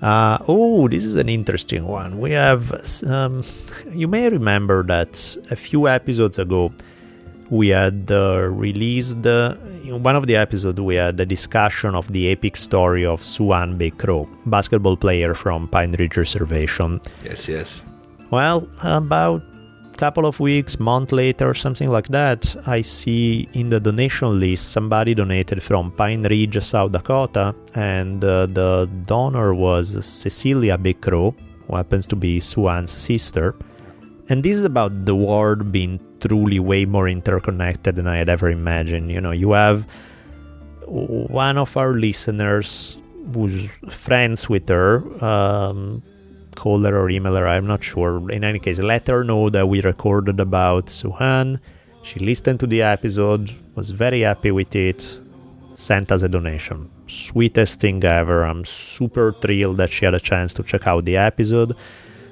Uh, 0.01 0.37
oh, 0.47 0.87
this 0.87 1.03
is 1.03 1.15
an 1.15 1.27
interesting 1.27 1.85
one. 1.85 2.19
We 2.19 2.31
have, 2.31 2.71
um, 3.07 3.43
you 3.91 4.07
may 4.07 4.29
remember 4.29 4.83
that 4.83 5.37
a 5.49 5.55
few 5.55 5.87
episodes 5.87 6.37
ago, 6.37 6.71
we 7.49 7.69
had 7.69 8.11
uh, 8.11 8.41
released 8.41 9.25
uh, 9.25 9.55
in 9.83 10.03
one 10.03 10.15
of 10.15 10.27
the 10.27 10.35
episodes 10.35 10.79
we 10.81 10.95
had 10.95 11.17
a 11.19 11.25
discussion 11.25 11.95
of 11.95 12.11
the 12.11 12.29
epic 12.29 12.57
story 12.57 13.05
of 13.05 13.21
SuAnne 13.21 13.77
Big 13.77 13.97
Crow, 13.97 14.27
basketball 14.45 14.97
player 14.97 15.33
from 15.33 15.67
Pine 15.69 15.93
Ridge 15.93 16.17
Reservation. 16.17 16.99
Yes, 17.23 17.47
yes. 17.47 17.81
Well, 18.31 18.67
about 18.83 19.41
couple 19.97 20.25
of 20.25 20.39
weeks, 20.39 20.79
month 20.79 21.11
later, 21.11 21.53
something 21.53 21.89
like 21.89 22.07
that, 22.09 22.55
I 22.67 22.81
see 22.81 23.49
in 23.53 23.69
the 23.69 23.79
donation 23.79 24.39
list 24.39 24.71
somebody 24.71 25.15
donated 25.15 25.61
from 25.63 25.91
Pine 25.91 26.23
Ridge, 26.23 26.61
South 26.61 26.91
Dakota, 26.91 27.55
and 27.73 28.23
uh, 28.23 28.45
the 28.45 28.87
donor 29.05 29.53
was 29.53 30.05
Cecilia 30.05 30.77
Big 30.77 31.01
Crow, 31.01 31.35
who 31.67 31.75
happens 31.75 32.05
to 32.07 32.15
be 32.15 32.39
SuAnne's 32.39 32.91
sister. 32.91 33.55
And 34.29 34.43
this 34.43 34.55
is 34.55 34.65
about 34.65 35.05
the 35.05 35.15
world 35.15 35.71
being 35.71 35.99
truly 36.19 36.59
way 36.59 36.85
more 36.85 37.09
interconnected 37.09 37.95
than 37.95 38.07
I 38.07 38.17
had 38.17 38.29
ever 38.29 38.49
imagined. 38.49 39.09
You 39.09 39.21
know, 39.21 39.31
you 39.31 39.51
have 39.53 39.87
one 40.85 41.57
of 41.57 41.75
our 41.75 41.93
listeners 41.93 42.97
who's 43.33 43.69
friends 43.89 44.47
with 44.47 44.69
her, 44.69 45.01
um, 45.23 46.03
call 46.57 46.81
her 46.81 46.97
or 46.97 47.09
email 47.09 47.35
her, 47.35 47.47
I'm 47.47 47.67
not 47.67 47.83
sure. 47.83 48.31
In 48.31 48.43
any 48.43 48.59
case, 48.59 48.79
let 48.79 49.07
her 49.07 49.23
know 49.23 49.49
that 49.49 49.69
we 49.69 49.81
recorded 49.81 50.39
about 50.39 50.87
SuAnne. 50.87 51.59
She 52.03 52.19
listened 52.19 52.59
to 52.61 52.67
the 52.67 52.81
episode, 52.81 53.51
was 53.75 53.91
very 53.91 54.21
happy 54.21 54.51
with 54.51 54.75
it, 54.75 54.99
sent 55.75 56.11
us 56.11 56.23
a 56.23 56.29
donation. 56.29 56.89
Sweetest 57.07 57.79
thing 57.81 58.03
ever. 58.03 58.43
I'm 58.43 58.65
super 58.65 59.31
thrilled 59.31 59.77
that 59.77 59.91
she 59.91 60.05
had 60.05 60.13
a 60.13 60.19
chance 60.19 60.53
to 60.55 60.63
check 60.63 60.87
out 60.87 61.05
the 61.05 61.17
episode. 61.17 61.75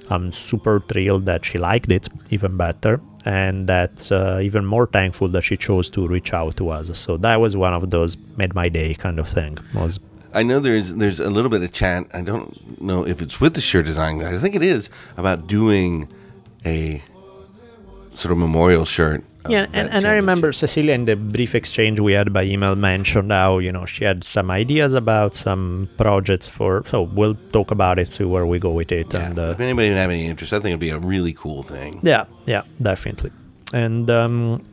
I'm 0.10 0.32
super 0.32 0.79
thrilled 0.79 1.25
that 1.25 1.46
she 1.46 1.58
liked 1.58 1.91
it, 1.91 2.08
even 2.29 2.58
better, 2.58 3.00
and 3.25 3.67
that 3.67 4.12
uh, 4.12 4.39
even 4.41 4.65
more 4.65 4.88
thankful 4.88 5.27
that 5.29 5.44
she 5.44 5.58
chose 5.58 5.89
to 5.91 6.08
reach 6.08 6.34
out 6.34 6.58
to 6.58 6.70
us. 6.70 6.98
So 6.98 7.17
that 7.17 7.39
was 7.39 7.55
one 7.55 7.74
of 7.74 7.89
those 7.89 8.17
made 8.38 8.53
my 8.53 8.70
day 8.70 8.94
kind 8.94 9.20
of 9.20 9.27
thing. 9.27 9.58
Was 9.74 10.00
I 10.36 10.44
know 10.44 10.60
there's 10.60 10.96
there's 10.96 11.20
a 11.20 11.30
little 11.30 11.50
bit 11.50 11.63
of 11.63 11.72
chat. 11.72 12.08
I 12.13 12.22
don't 12.22 12.82
know 12.82 13.08
if 13.08 13.22
it's 13.22 13.39
with 13.39 13.54
the 13.54 13.62
shirt 13.62 13.86
design 13.86 14.20
guys. 14.20 14.36
I 14.38 14.42
think 14.42 14.56
it 14.56 14.63
is 14.63 14.89
about 15.18 15.48
doing 15.48 16.08
a 16.65 17.01
sort 18.12 18.32
of 18.32 18.38
memorial 18.38 18.86
shirt. 18.86 19.24
of 19.46 19.51
yeah, 19.51 19.68
and, 19.74 19.89
and 19.89 20.06
I 20.08 20.13
remember 20.15 20.51
Cecilia 20.51 20.94
in 20.94 21.06
the 21.06 21.15
brief 21.15 21.54
exchange 21.56 22.00
we 22.00 22.13
had 22.13 22.34
by 22.34 22.44
email 22.44 22.75
mentioned 22.75 23.32
how 23.32 23.60
you 23.60 23.72
know 23.72 23.86
she 23.86 24.04
had 24.04 24.24
some 24.24 24.51
ideas 24.51 24.94
about 24.94 25.36
some 25.36 25.88
projects 25.98 26.48
for. 26.50 26.84
So 26.86 27.04
we'll 27.04 27.36
talk 27.54 27.72
about 27.72 28.00
it, 28.00 28.10
see 28.10 28.25
where 28.25 28.46
we 28.46 28.60
go 28.60 28.72
with 28.72 28.92
it, 28.92 29.13
Yeah, 29.13 29.27
and 29.27 29.39
uh, 29.39 29.51
if 29.51 29.60
anybody 29.60 29.89
would 29.89 29.98
have 29.98 30.12
any 30.12 30.25
interest, 30.25 30.51
I 30.54 30.58
think 30.58 30.72
it'd 30.72 30.80
be 30.80 30.89
a 30.89 31.00
really 31.00 31.34
cool 31.34 31.63
thing. 31.63 32.00
Yeah, 32.04 32.25
yeah, 32.46 32.63
definitely. 32.82 33.32
And 33.74 34.10
um, 34.10 34.65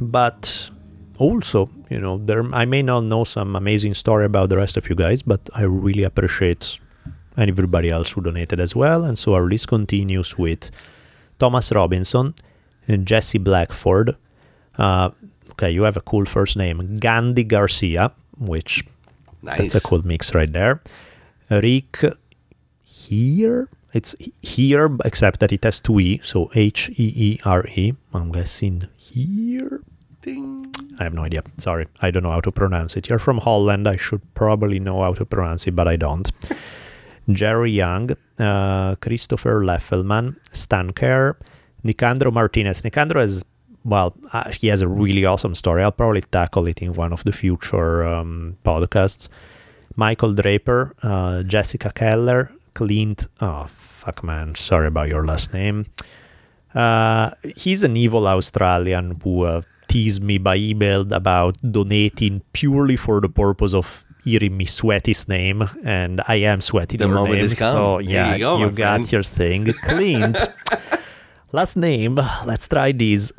but 0.00 0.70
also, 1.18 1.68
you 1.90 1.98
know, 1.98 2.18
there 2.18 2.44
I 2.54 2.64
may 2.64 2.82
not 2.82 3.04
know 3.04 3.24
some 3.24 3.56
amazing 3.56 3.94
story 3.94 4.24
about 4.26 4.48
the 4.48 4.56
rest 4.56 4.76
of 4.76 4.88
you 4.88 4.94
guys, 4.94 5.22
but 5.22 5.40
I 5.54 5.62
really 5.62 6.02
appreciate 6.02 6.78
everybody 7.36 7.88
else 7.90 8.10
who 8.10 8.20
donated 8.20 8.60
as 8.60 8.74
well. 8.74 9.04
And 9.04 9.18
so 9.18 9.34
our 9.34 9.44
list 9.44 9.68
continues 9.68 10.36
with 10.36 10.70
Thomas 11.38 11.70
Robinson, 11.72 12.34
and 12.86 13.06
Jesse 13.06 13.38
Blackford. 13.38 14.16
Uh, 14.76 15.10
okay, 15.52 15.70
you 15.70 15.82
have 15.82 15.96
a 15.96 16.00
cool 16.00 16.24
first 16.24 16.56
name, 16.56 16.98
Gandhi 16.98 17.44
Garcia, 17.44 18.12
which 18.38 18.84
Nice. 19.42 19.58
that's 19.58 19.74
a 19.74 19.80
cool 19.80 20.04
mix 20.04 20.34
right 20.34 20.52
there. 20.52 20.82
Rick 21.50 22.02
here. 22.84 23.68
It's 23.94 24.14
here, 24.42 24.90
except 25.04 25.40
that 25.40 25.50
it 25.52 25.64
has 25.64 25.80
two 25.80 25.98
E, 25.98 26.20
so 26.22 26.50
H 26.54 26.90
E 26.90 27.12
E 27.16 27.40
R 27.44 27.66
E. 27.68 27.94
I'm 28.12 28.30
guessing 28.32 28.88
here. 28.96 29.80
Ding. 30.22 30.72
I 30.98 31.04
have 31.04 31.14
no 31.14 31.22
idea. 31.22 31.42
Sorry, 31.58 31.86
I 32.00 32.10
don't 32.10 32.22
know 32.22 32.30
how 32.32 32.40
to 32.40 32.50
pronounce 32.52 32.96
it. 32.96 33.08
You're 33.08 33.18
from 33.18 33.38
Holland. 33.38 33.86
I 33.86 33.96
should 33.96 34.22
probably 34.34 34.80
know 34.80 35.02
how 35.02 35.14
to 35.14 35.24
pronounce 35.24 35.66
it, 35.66 35.76
but 35.76 35.86
I 35.86 35.96
don't. 35.96 36.30
Jerry 37.30 37.70
Young, 37.72 38.10
uh, 38.38 38.94
Christopher 38.96 39.62
Leffelman, 39.62 40.36
Stan 40.52 40.92
Kerr, 40.92 41.36
Nicandro 41.84 42.32
Martinez. 42.32 42.82
Nicandro 42.82 43.22
is, 43.22 43.44
well, 43.84 44.14
uh, 44.32 44.50
he 44.50 44.68
has 44.68 44.80
a 44.80 44.88
really 44.88 45.24
awesome 45.24 45.54
story. 45.54 45.82
I'll 45.82 45.92
probably 45.92 46.22
tackle 46.22 46.66
it 46.66 46.80
in 46.80 46.94
one 46.94 47.12
of 47.12 47.24
the 47.24 47.32
future 47.32 48.06
um, 48.06 48.56
podcasts. 48.64 49.28
Michael 49.96 50.32
Draper, 50.32 50.94
uh, 51.02 51.42
Jessica 51.42 51.92
Keller, 51.92 52.50
Clint. 52.74 53.26
Oh, 53.40 53.64
fuck, 53.66 54.22
man. 54.24 54.54
Sorry 54.54 54.86
about 54.86 55.08
your 55.08 55.24
last 55.24 55.52
name. 55.52 55.86
Uh, 56.74 57.30
he's 57.56 57.82
an 57.82 57.96
evil 57.96 58.26
Australian 58.26 59.20
who 59.22 59.42
uh, 59.42 59.62
teased 59.88 60.22
me 60.22 60.38
by 60.38 60.56
email 60.56 61.10
about 61.12 61.56
donating 61.62 62.42
purely 62.52 62.96
for 62.96 63.20
the 63.20 63.28
purpose 63.28 63.74
of 63.74 64.04
hearing 64.24 64.56
me 64.56 64.66
sweat 64.66 65.06
his 65.06 65.28
name, 65.28 65.62
and 65.84 66.20
I 66.28 66.36
am 66.44 66.60
sweating 66.60 66.98
The 66.98 67.06
your 67.06 67.14
moment 67.14 67.34
name. 67.34 67.48
has 67.48 67.58
come. 67.58 67.72
So 67.72 67.98
yeah, 67.98 68.34
you 68.34 68.38
go, 68.40 68.58
my 68.58 68.68
got 68.68 68.94
friend. 69.08 69.12
your 69.12 69.22
thing. 69.22 69.64
Clint. 69.82 70.36
Last 71.52 71.76
name. 71.76 72.16
Let's 72.44 72.68
try 72.68 72.92
this. 72.92 73.32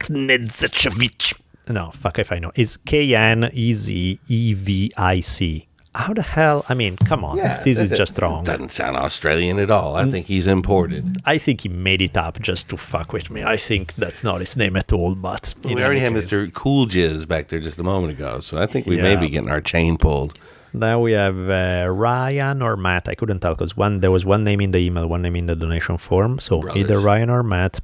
Knedzachevich. 0.00 1.40
No, 1.68 1.90
fuck 1.90 2.18
if 2.18 2.30
I 2.32 2.38
know. 2.38 2.52
It's 2.54 2.76
K 2.76 3.14
N 3.14 3.50
E 3.52 3.72
Z 3.72 4.20
E 4.28 4.54
V 4.54 4.92
I 4.96 5.20
C. 5.20 5.66
How 5.96 6.12
the 6.12 6.22
hell? 6.22 6.64
I 6.68 6.74
mean, 6.74 6.96
come 6.98 7.24
on. 7.24 7.38
this 7.64 7.78
is 7.80 7.88
just 7.90 8.18
wrong. 8.20 8.44
Doesn't 8.44 8.70
sound 8.70 8.96
Australian 8.96 9.58
at 9.58 9.70
all. 9.70 9.96
I 9.96 10.10
think 10.10 10.26
he's 10.26 10.46
imported. 10.46 11.16
I 11.24 11.38
think 11.38 11.62
he 11.62 11.70
made 11.70 12.02
it 12.02 12.16
up 12.18 12.38
just 12.40 12.68
to 12.68 12.76
fuck 12.76 13.14
with 13.14 13.30
me. 13.30 13.42
I 13.42 13.56
think 13.56 13.94
that's 13.94 14.22
not 14.22 14.40
his 14.40 14.56
name 14.58 14.76
at 14.76 14.92
all, 14.92 15.14
but 15.14 15.54
in 15.64 15.76
we 15.76 15.82
already 15.82 16.00
had. 16.00 16.12
Mr. 16.12 16.52
Cool 16.52 16.86
Jizz 16.86 17.26
back 17.26 17.48
there 17.48 17.60
just 17.60 17.78
a 17.78 17.82
moment 17.82 18.12
ago, 18.12 18.40
so 18.40 18.58
I 18.58 18.66
think 18.66 18.86
we 18.86 19.00
may 19.00 19.16
be 19.16 19.28
getting 19.30 19.50
our 19.50 19.62
chain 19.62 19.96
pulled. 19.96 20.38
Now 20.72 21.00
we 21.00 21.12
have 21.12 21.38
uh, 21.48 21.88
Ryan 21.90 22.60
or 22.60 22.76
Matt. 22.76 23.08
I 23.08 23.14
couldn't 23.14 23.40
tell 23.40 23.54
because 23.54 23.74
one 23.76 24.00
there 24.00 24.10
was 24.10 24.26
one 24.26 24.44
name 24.44 24.60
in 24.60 24.72
the 24.72 24.78
email, 24.78 25.06
one 25.06 25.22
name 25.22 25.36
in 25.36 25.46
the 25.46 25.56
donation 25.56 25.96
form. 25.96 26.38
So 26.40 26.60
Brothers. 26.60 26.82
either 26.82 26.98
Ryan 26.98 27.30
or 27.30 27.42
Matt. 27.42 27.80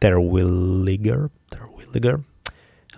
Terwilliger, 0.00 1.30
Terwilliger, 1.50 2.22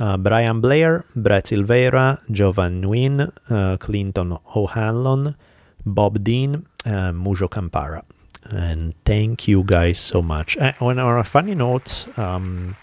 uh, 0.00 0.16
Brian 0.16 0.60
Blair, 0.60 1.04
Brett 1.14 1.44
Silveira, 1.46 2.18
Jovan 2.30 2.82
Nguyen, 2.82 3.30
uh, 3.50 3.76
Clinton 3.76 4.36
O'Hanlon, 4.56 5.36
Bob 5.84 6.24
Dean, 6.24 6.66
uh, 6.86 7.12
Mujo 7.12 7.48
Campara. 7.48 8.02
And 8.44 8.94
thank 9.04 9.46
you 9.46 9.62
guys 9.62 10.00
so 10.00 10.22
much. 10.22 10.56
On 10.80 10.98
a 10.98 11.22
funny 11.22 11.54
note, 11.54 12.06
um, 12.18 12.76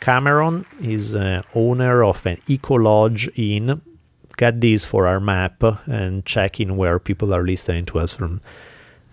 Cameron 0.00 0.64
is 0.80 1.14
uh, 1.14 1.42
owner 1.54 2.02
of 2.02 2.24
an 2.26 2.38
Eco 2.46 2.74
Lodge 2.74 3.28
Inn. 3.36 3.80
Get 4.36 4.60
these 4.60 4.84
for 4.84 5.06
our 5.06 5.20
map 5.20 5.62
and 5.86 6.24
check 6.24 6.60
in 6.60 6.76
where 6.76 6.98
people 6.98 7.34
are 7.34 7.42
listening 7.42 7.84
to 7.86 7.98
us 7.98 8.14
from 8.14 8.40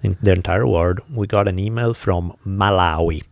in 0.01 0.17
the 0.21 0.31
entire 0.31 0.65
world. 0.65 1.01
We 1.13 1.27
got 1.27 1.47
an 1.47 1.59
email 1.59 1.93
from 1.93 2.37
Malawi, 2.45 3.23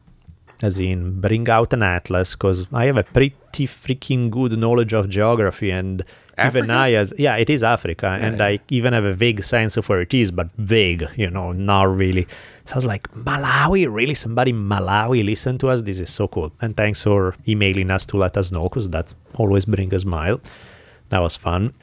as 0.61 0.79
in 0.79 1.21
bring 1.21 1.47
out 1.49 1.71
an 1.71 1.83
atlas 1.83 2.35
because 2.35 2.67
I 2.73 2.85
have 2.85 2.97
a 2.97 3.03
pretty 3.03 3.35
freaking 3.61 4.29
good 4.29 4.57
knowledge 4.57 4.93
of 4.93 5.09
geography 5.09 5.71
and 5.71 6.03
even 6.43 6.71
I 6.71 6.93
as 6.93 7.13
yeah 7.17 7.35
it 7.35 7.49
is 7.49 7.63
Africa 7.63 8.17
and 8.19 8.41
I 8.41 8.59
even 8.69 8.93
have 8.93 9.05
a 9.05 9.13
vague 9.13 9.43
sense 9.43 9.77
of 9.77 9.87
where 9.87 10.01
it 10.01 10.13
is 10.13 10.31
but 10.31 10.49
vague 10.57 11.07
you 11.15 11.29
know 11.29 11.51
not 11.51 11.95
really. 11.95 12.27
So 12.65 12.73
I 12.73 12.75
was 12.75 12.85
like 12.85 13.09
Malawi? 13.11 13.87
Really? 13.91 14.15
Somebody 14.15 14.51
in 14.51 14.67
Malawi 14.67 15.23
listen 15.23 15.57
to 15.59 15.69
us? 15.69 15.81
This 15.81 15.99
is 15.99 16.11
so 16.11 16.27
cool. 16.27 16.51
And 16.61 16.75
thanks 16.75 17.03
for 17.03 17.35
emailing 17.47 17.91
us 17.91 18.05
to 18.07 18.17
let 18.17 18.37
us 18.37 18.51
know 18.51 18.63
because 18.63 18.89
that's 18.89 19.15
always 19.35 19.65
bring 19.65 19.93
a 19.93 19.99
smile. 19.99 20.39
That 21.09 21.19
was 21.19 21.35
fun 21.35 21.73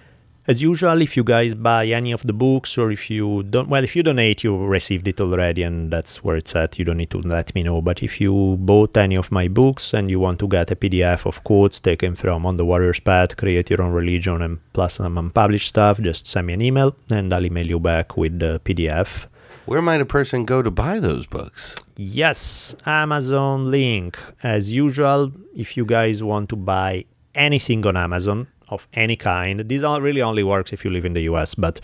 as 0.50 0.60
usual 0.60 1.00
if 1.00 1.16
you 1.16 1.22
guys 1.22 1.54
buy 1.54 1.86
any 1.86 2.10
of 2.10 2.22
the 2.26 2.32
books 2.32 2.76
or 2.76 2.90
if 2.90 3.08
you 3.08 3.44
don't 3.44 3.68
well 3.68 3.84
if 3.84 3.94
you 3.94 4.02
donate 4.02 4.42
you 4.42 4.52
received 4.78 5.06
it 5.06 5.20
already 5.20 5.62
and 5.62 5.92
that's 5.92 6.24
where 6.24 6.36
it's 6.42 6.56
at 6.56 6.76
you 6.76 6.84
don't 6.84 6.96
need 6.96 7.12
to 7.16 7.20
let 7.20 7.54
me 7.54 7.62
know 7.62 7.80
but 7.80 8.02
if 8.02 8.20
you 8.20 8.56
bought 8.58 8.96
any 8.96 9.14
of 9.14 9.30
my 9.30 9.46
books 9.46 9.94
and 9.94 10.10
you 10.10 10.18
want 10.18 10.40
to 10.40 10.48
get 10.48 10.68
a 10.72 10.74
pdf 10.74 11.24
of 11.24 11.44
quotes 11.44 11.78
taken 11.78 12.16
from 12.16 12.44
on 12.44 12.56
the 12.56 12.64
warrior's 12.64 12.98
path 12.98 13.36
create 13.36 13.70
your 13.70 13.80
own 13.80 13.92
religion 13.92 14.42
and 14.42 14.58
plus 14.72 14.94
some 14.94 15.16
unpublished 15.18 15.68
stuff 15.68 16.00
just 16.00 16.26
send 16.26 16.48
me 16.48 16.54
an 16.54 16.62
email 16.62 16.96
and 17.12 17.32
i'll 17.32 17.46
email 17.46 17.68
you 17.74 17.78
back 17.78 18.16
with 18.16 18.34
the 18.40 18.60
pdf 18.64 19.28
Where 19.66 19.82
might 19.82 20.00
a 20.00 20.10
person 20.18 20.44
go 20.52 20.62
to 20.62 20.70
buy 20.84 20.98
those 20.98 21.26
books? 21.36 21.76
Yes, 21.96 22.74
Amazon 22.86 23.70
link. 23.70 24.18
As 24.42 24.72
usual, 24.72 25.30
if 25.54 25.76
you 25.76 25.84
guys 25.84 26.24
want 26.24 26.48
to 26.48 26.56
buy 26.56 27.04
anything 27.34 27.86
on 27.86 27.96
Amazon 27.96 28.48
of 28.70 28.86
any 28.94 29.16
kind, 29.16 29.60
this 29.60 29.82
really 29.82 30.22
only 30.22 30.42
works 30.42 30.72
if 30.72 30.84
you 30.84 30.90
live 30.90 31.04
in 31.04 31.12
the 31.12 31.22
US, 31.22 31.54
but 31.54 31.80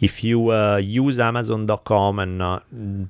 if 0.00 0.22
you 0.22 0.52
uh, 0.52 0.76
use 0.76 1.18
Amazon.com 1.18 2.18
and 2.18 2.42
uh, 2.42 2.60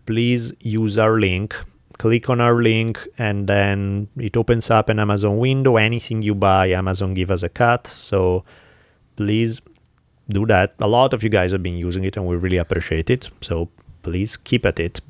please 0.07 0.53
use 0.61 0.99
our 0.99 1.21
link, 1.21 1.55
click 1.99 2.31
on 2.31 2.41
our 2.41 2.63
link, 2.63 2.99
and 3.19 3.47
then 3.47 4.09
it 4.17 4.37
opens 4.37 4.71
up 4.71 4.89
an 4.89 4.99
Amazon 4.99 5.37
window. 5.39 5.77
Anything 5.77 6.23
you 6.23 6.35
buy, 6.35 6.69
Amazon 6.69 7.13
give 7.15 7.31
us 7.31 7.43
a 7.43 7.49
cut. 7.49 7.87
So 7.87 8.45
please 9.17 9.61
do 10.29 10.47
that. 10.47 10.75
A 10.79 10.89
lot 10.89 11.13
of 11.13 11.23
you 11.23 11.29
guys 11.29 11.53
have 11.53 11.63
been 11.63 11.77
using 11.77 12.05
it, 12.05 12.17
and 12.17 12.27
we 12.27 12.37
really 12.37 12.57
appreciate 12.57 13.11
it. 13.11 13.29
So 13.43 13.69
please 14.03 14.37
keep 14.37 14.65
at 14.65 14.81
it. 14.81 15.01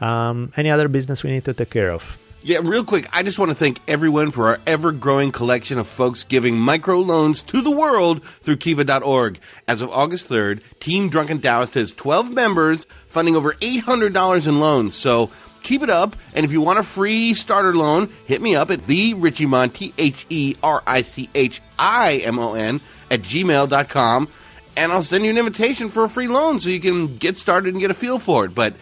Um, 0.00 0.52
any 0.56 0.70
other 0.70 0.88
business 0.88 1.22
we 1.22 1.30
need 1.30 1.44
to 1.44 1.54
take 1.54 1.70
care 1.70 1.90
of? 1.90 2.18
Yeah, 2.46 2.58
real 2.62 2.84
quick, 2.84 3.08
I 3.10 3.22
just 3.22 3.38
want 3.38 3.52
to 3.52 3.54
thank 3.54 3.80
everyone 3.88 4.30
for 4.30 4.48
our 4.48 4.60
ever 4.66 4.92
growing 4.92 5.32
collection 5.32 5.78
of 5.78 5.88
folks 5.88 6.24
giving 6.24 6.56
microloans 6.56 7.44
to 7.46 7.62
the 7.62 7.70
world 7.70 8.22
through 8.22 8.58
kiva.org. 8.58 9.38
As 9.66 9.80
of 9.80 9.88
August 9.88 10.28
3rd, 10.28 10.60
Team 10.78 11.08
Drunken 11.08 11.40
Taoist 11.40 11.72
has 11.72 11.94
12 11.94 12.30
members 12.30 12.84
funding 13.06 13.34
over 13.34 13.54
$800 13.54 14.46
in 14.46 14.60
loans. 14.60 14.94
So 14.94 15.30
keep 15.62 15.82
it 15.82 15.88
up. 15.88 16.16
And 16.34 16.44
if 16.44 16.52
you 16.52 16.60
want 16.60 16.78
a 16.78 16.82
free 16.82 17.32
starter 17.32 17.74
loan, 17.74 18.10
hit 18.26 18.42
me 18.42 18.54
up 18.54 18.70
at 18.70 18.86
the 18.86 19.14
Richimon, 19.14 19.72
T 19.72 19.94
H 19.96 20.26
E 20.28 20.54
R 20.62 20.82
I 20.86 21.00
C 21.00 21.30
H 21.34 21.62
I 21.78 22.20
M 22.24 22.38
O 22.38 22.52
N, 22.52 22.82
at 23.10 23.22
gmail.com. 23.22 24.28
And 24.76 24.92
I'll 24.92 25.02
send 25.02 25.24
you 25.24 25.30
an 25.30 25.38
invitation 25.38 25.88
for 25.88 26.04
a 26.04 26.10
free 26.10 26.28
loan 26.28 26.60
so 26.60 26.68
you 26.68 26.80
can 26.80 27.16
get 27.16 27.38
started 27.38 27.72
and 27.72 27.80
get 27.80 27.90
a 27.90 27.94
feel 27.94 28.18
for 28.18 28.44
it. 28.44 28.54
But 28.54 28.74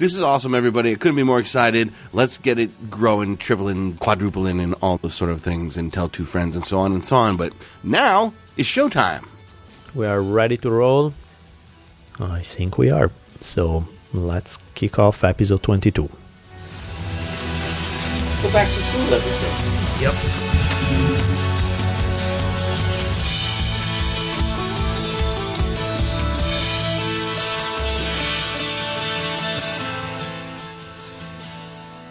this 0.00 0.14
is 0.14 0.22
awesome, 0.22 0.54
everybody. 0.54 0.92
I 0.92 0.94
couldn't 0.94 1.16
be 1.16 1.22
more 1.22 1.38
excited. 1.38 1.92
Let's 2.14 2.38
get 2.38 2.58
it 2.58 2.90
growing, 2.90 3.36
tripling, 3.36 3.98
quadrupling, 3.98 4.58
and 4.58 4.74
all 4.80 4.96
those 4.96 5.14
sort 5.14 5.30
of 5.30 5.42
things, 5.42 5.76
and 5.76 5.92
tell 5.92 6.08
two 6.08 6.24
friends, 6.24 6.56
and 6.56 6.64
so 6.64 6.78
on 6.78 6.92
and 6.92 7.04
so 7.04 7.16
on. 7.16 7.36
But 7.36 7.52
now 7.84 8.32
is 8.56 8.66
showtime. 8.66 9.26
We 9.94 10.06
are 10.06 10.22
ready 10.22 10.56
to 10.58 10.70
roll? 10.70 11.12
I 12.18 12.40
think 12.40 12.78
we 12.78 12.90
are. 12.90 13.10
So 13.40 13.84
let's 14.14 14.58
kick 14.74 14.98
off 14.98 15.22
episode 15.22 15.62
22. 15.62 16.02
Go 16.02 16.08
back 18.52 18.68
to 18.68 18.74
school 18.80 19.14
episode. 19.14 20.00
Yep. 20.00 20.49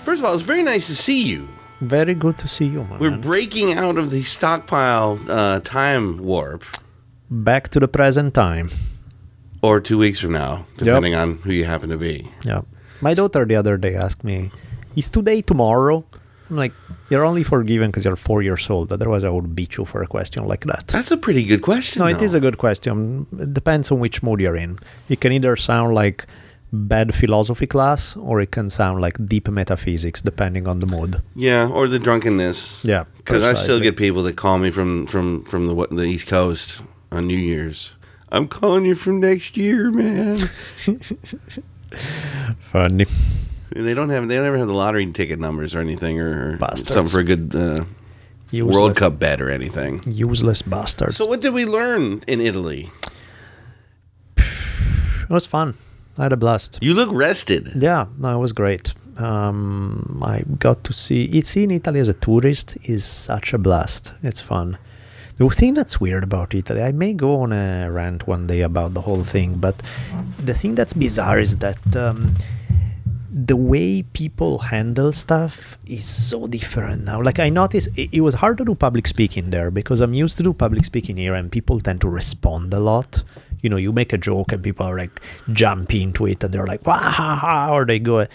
First 0.09 0.21
of 0.21 0.25
all, 0.25 0.33
it's 0.33 0.41
very 0.41 0.63
nice 0.63 0.87
to 0.87 0.95
see 0.95 1.21
you. 1.21 1.47
Very 1.81 2.15
good 2.15 2.39
to 2.39 2.47
see 2.47 2.65
you, 2.65 2.83
man. 2.83 2.97
We're 2.97 3.15
breaking 3.15 3.73
out 3.73 3.99
of 3.99 4.09
the 4.09 4.23
stockpile 4.23 5.19
uh, 5.29 5.59
time 5.59 6.17
warp, 6.17 6.65
back 7.29 7.69
to 7.69 7.79
the 7.79 7.87
present 7.87 8.33
time. 8.33 8.71
or 9.61 9.79
two 9.79 9.99
weeks 9.99 10.19
from 10.19 10.31
now, 10.31 10.65
depending 10.77 11.13
on 11.13 11.37
who 11.43 11.51
you 11.51 11.63
happen 11.63 11.89
to 11.91 11.97
be. 11.97 12.27
Yeah. 12.43 12.61
My 13.01 13.13
daughter 13.13 13.45
the 13.45 13.55
other 13.55 13.77
day 13.77 13.93
asked 13.93 14.23
me, 14.23 14.49
Is 14.95 15.09
today 15.09 15.43
tomorrow? 15.43 16.03
I'm 16.49 16.55
like, 16.55 16.73
You're 17.11 17.23
only 17.23 17.43
forgiven 17.43 17.91
because 17.91 18.03
you're 18.03 18.15
four 18.15 18.41
years 18.41 18.67
old. 18.67 18.91
Otherwise, 18.91 19.23
I 19.23 19.29
would 19.29 19.55
beat 19.55 19.77
you 19.77 19.85
for 19.85 20.01
a 20.01 20.07
question 20.07 20.43
like 20.47 20.65
that. 20.65 20.87
That's 20.87 21.11
a 21.11 21.17
pretty 21.17 21.43
good 21.43 21.61
question. 21.61 21.99
No, 21.99 22.07
it 22.07 22.17
though. 22.17 22.25
is 22.25 22.33
a 22.33 22.39
good 22.39 22.57
question. 22.57 23.27
It 23.37 23.53
depends 23.53 23.91
on 23.91 23.99
which 23.99 24.23
mood 24.23 24.39
you're 24.39 24.57
in. 24.57 24.79
It 25.07 25.21
can 25.21 25.31
either 25.33 25.55
sound 25.55 25.93
like 25.93 26.25
bad 26.71 27.15
philosophy 27.15 27.65
class 27.67 28.15
or 28.15 28.39
it 28.41 28.51
can 28.51 28.69
sound 28.69 29.01
like 29.01 29.23
deep 29.25 29.47
metaphysics, 29.47 30.21
depending 30.21 30.67
on 30.67 30.79
the 30.79 30.85
mood. 30.85 31.21
Yeah, 31.35 31.67
or 31.67 31.87
the 31.87 31.99
drunkenness. 31.99 32.79
Yeah. 32.83 33.05
Because 33.17 33.43
I 33.43 33.53
still 33.53 33.79
get 33.79 33.97
people 33.97 34.23
that 34.23 34.35
call 34.35 34.59
me 34.59 34.71
from 34.71 35.07
from 35.07 35.43
from 35.45 35.67
the 35.67 35.87
the 35.91 36.03
East 36.03 36.27
Coast 36.27 36.81
on 37.11 37.27
New 37.27 37.37
Year's. 37.37 37.93
I'm 38.31 38.47
calling 38.47 38.85
you 38.85 38.95
from 38.95 39.19
next 39.19 39.57
year, 39.57 39.89
man. 39.91 40.35
funny. 42.61 43.05
they 43.75 43.93
don't 43.95 44.09
have 44.09 44.27
they 44.27 44.35
don't 44.35 44.45
ever 44.45 44.57
have 44.57 44.67
the 44.67 44.73
lottery 44.73 45.11
ticket 45.11 45.39
numbers 45.39 45.73
or 45.73 45.79
anything 45.79 46.19
or, 46.19 46.53
or 46.53 46.57
Bastards. 46.57 46.93
something 46.93 47.11
for 47.11 47.19
a 47.19 47.23
good 47.23 47.55
uh, 47.55 47.85
Useless, 48.51 48.75
World 48.75 48.95
Cup 48.95 49.19
bet 49.19 49.41
or 49.41 49.49
anything. 49.49 50.01
Useless 50.05 50.61
bastards. 50.61 51.17
So 51.17 51.25
what 51.25 51.41
did 51.41 51.53
we 51.53 51.65
learn 51.65 52.23
in 52.27 52.41
Italy? 52.41 52.91
it 54.37 55.29
was 55.29 55.45
fun. 55.45 55.75
I 56.19 56.23
had 56.23 56.33
a 56.33 56.37
blast. 56.37 56.79
You 56.81 56.93
look 56.93 57.09
rested. 57.13 57.71
Yeah, 57.81 58.07
no, 58.17 58.35
it 58.35 58.41
was 58.41 58.51
great. 58.51 58.93
Um, 59.17 60.21
I 60.23 60.43
got 60.59 60.83
to 60.83 60.93
see 60.93 61.23
it. 61.25 61.47
Seeing 61.47 61.71
Italy 61.71 61.99
as 62.01 62.09
a 62.09 62.13
tourist 62.13 62.77
is 62.83 63.05
such 63.05 63.53
a 63.53 63.57
blast. 63.57 64.11
It's 64.21 64.41
fun. 64.41 64.77
The 65.37 65.49
thing 65.49 65.75
that's 65.75 66.01
weird 66.01 66.25
about 66.25 66.53
Italy, 66.53 66.83
I 66.83 66.91
may 66.91 67.13
go 67.13 67.39
on 67.39 67.53
a 67.53 67.89
rant 67.89 68.27
one 68.27 68.47
day 68.47 68.59
about 68.59 68.93
the 68.93 69.01
whole 69.01 69.23
thing, 69.23 69.55
but 69.55 69.81
the 70.37 70.53
thing 70.53 70.75
that's 70.75 70.91
bizarre 70.91 71.39
is 71.39 71.57
that 71.59 71.79
um, 71.95 72.35
the 73.31 73.55
way 73.55 74.03
people 74.03 74.57
handle 74.57 75.13
stuff 75.13 75.77
is 75.85 76.03
so 76.03 76.47
different 76.47 77.05
now. 77.05 77.21
Like 77.21 77.39
I 77.39 77.47
noticed, 77.47 77.97
it, 77.97 78.09
it 78.11 78.19
was 78.19 78.33
hard 78.33 78.57
to 78.57 78.65
do 78.65 78.75
public 78.75 79.07
speaking 79.07 79.51
there 79.51 79.71
because 79.71 80.01
I'm 80.01 80.13
used 80.13 80.35
to 80.37 80.43
do 80.43 80.51
public 80.51 80.83
speaking 80.83 81.15
here, 81.15 81.35
and 81.35 81.49
people 81.49 81.79
tend 81.79 82.01
to 82.01 82.09
respond 82.09 82.73
a 82.73 82.79
lot. 82.81 83.23
You 83.61 83.69
know, 83.69 83.77
you 83.77 83.91
make 83.91 84.13
a 84.13 84.17
joke 84.17 84.51
and 84.51 84.63
people 84.63 84.85
are 84.85 84.97
like 84.97 85.21
jumping 85.51 86.01
into 86.01 86.25
it, 86.25 86.43
and 86.43 86.53
they're 86.53 86.67
like 86.67 86.85
wah 86.85 86.97
ha 86.99 87.35
ha, 87.35 87.73
or 87.73 87.85
they 87.85 87.99
go. 87.99 88.25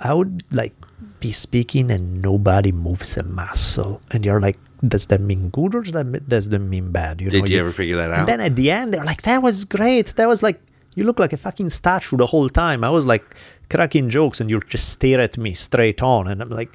I 0.00 0.14
would 0.14 0.44
like 0.50 0.74
be 1.20 1.32
speaking 1.32 1.90
and 1.90 2.22
nobody 2.22 2.72
moves 2.72 3.16
a 3.16 3.22
muscle, 3.22 4.00
and 4.12 4.24
you're 4.24 4.40
like, 4.40 4.58
does 4.86 5.06
that 5.06 5.20
mean 5.20 5.50
good 5.50 5.74
or 5.74 5.82
does 5.82 5.92
that, 5.92 6.28
does 6.28 6.48
that 6.48 6.58
mean 6.58 6.90
bad? 6.90 7.20
You 7.20 7.28
Did 7.30 7.44
know, 7.44 7.50
you 7.50 7.60
ever 7.60 7.72
figure 7.72 7.96
that 7.96 8.10
out? 8.10 8.20
and 8.20 8.28
then 8.28 8.40
at 8.40 8.56
the 8.56 8.70
end, 8.70 8.94
they're 8.94 9.04
like, 9.04 9.22
that 9.22 9.42
was 9.42 9.64
great. 9.66 10.14
That 10.16 10.26
was 10.26 10.42
like, 10.42 10.60
you 10.94 11.04
look 11.04 11.18
like 11.18 11.32
a 11.32 11.36
fucking 11.36 11.70
statue 11.70 12.16
the 12.16 12.26
whole 12.26 12.48
time. 12.48 12.82
I 12.82 12.90
was 12.90 13.04
like 13.04 13.36
cracking 13.68 14.08
jokes 14.08 14.40
and 14.40 14.50
you 14.50 14.60
just 14.60 14.88
stare 14.88 15.20
at 15.20 15.36
me 15.36 15.52
straight 15.52 16.02
on. 16.02 16.28
And 16.28 16.40
I'm 16.40 16.48
like, 16.50 16.72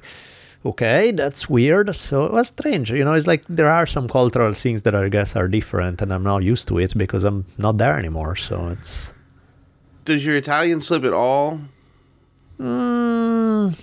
okay, 0.66 1.12
that's 1.12 1.48
weird. 1.48 1.94
So 1.94 2.24
it 2.24 2.32
was 2.32 2.48
strange. 2.48 2.90
You 2.90 3.04
know, 3.04 3.14
it's 3.14 3.26
like 3.26 3.44
there 3.48 3.70
are 3.70 3.86
some 3.86 4.08
cultural 4.08 4.54
things 4.54 4.82
that 4.82 4.94
I 4.94 5.08
guess 5.08 5.36
are 5.36 5.48
different 5.48 6.02
and 6.02 6.12
I'm 6.12 6.22
not 6.22 6.42
used 6.42 6.68
to 6.68 6.78
it 6.78 6.96
because 6.96 7.24
I'm 7.24 7.44
not 7.58 7.78
there 7.78 7.98
anymore. 7.98 8.36
So 8.36 8.68
it's. 8.68 9.12
Does 10.04 10.24
your 10.24 10.36
Italian 10.36 10.80
slip 10.80 11.04
at 11.04 11.12
all? 11.12 11.60
Mm, 12.60 13.74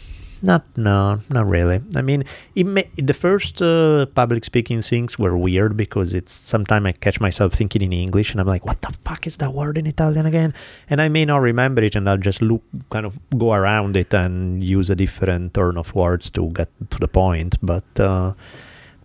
not 0.44 0.66
no, 0.76 1.20
not 1.30 1.48
really. 1.48 1.82
I 1.96 2.02
mean, 2.02 2.26
it 2.54 2.66
may, 2.66 2.84
the 2.98 3.14
first 3.14 3.62
uh, 3.62 4.06
public 4.08 4.44
speaking 4.44 4.82
things 4.82 5.18
were 5.18 5.38
weird 5.38 5.78
because 5.78 6.14
it's 6.14 6.34
sometimes 6.34 6.86
I 6.86 6.92
catch 6.92 7.22
myself 7.22 7.54
thinking 7.54 7.82
in 7.82 7.94
English 7.94 8.32
and 8.32 8.42
I'm 8.42 8.48
like, 8.48 8.66
what 8.66 8.82
the 8.82 8.94
fuck 9.06 9.26
is 9.26 9.38
that 9.38 9.54
word 9.54 9.78
in 9.78 9.88
Italian 9.88 10.26
again? 10.26 10.54
And 10.90 11.02
I 11.02 11.08
may 11.08 11.24
not 11.24 11.38
remember 11.38 11.82
it, 11.82 11.96
and 11.96 12.10
I'll 12.10 12.18
just 12.18 12.42
look, 12.42 12.62
kind 12.90 13.06
of 13.06 13.18
go 13.38 13.54
around 13.54 13.96
it 13.96 14.14
and 14.14 14.62
use 14.62 14.90
a 14.90 14.96
different 14.96 15.54
turn 15.54 15.78
of 15.78 15.96
words 15.96 16.30
to 16.32 16.50
get 16.50 16.70
to 16.90 17.00
the 17.00 17.08
point. 17.08 17.56
But 17.64 18.00
uh, 18.00 18.34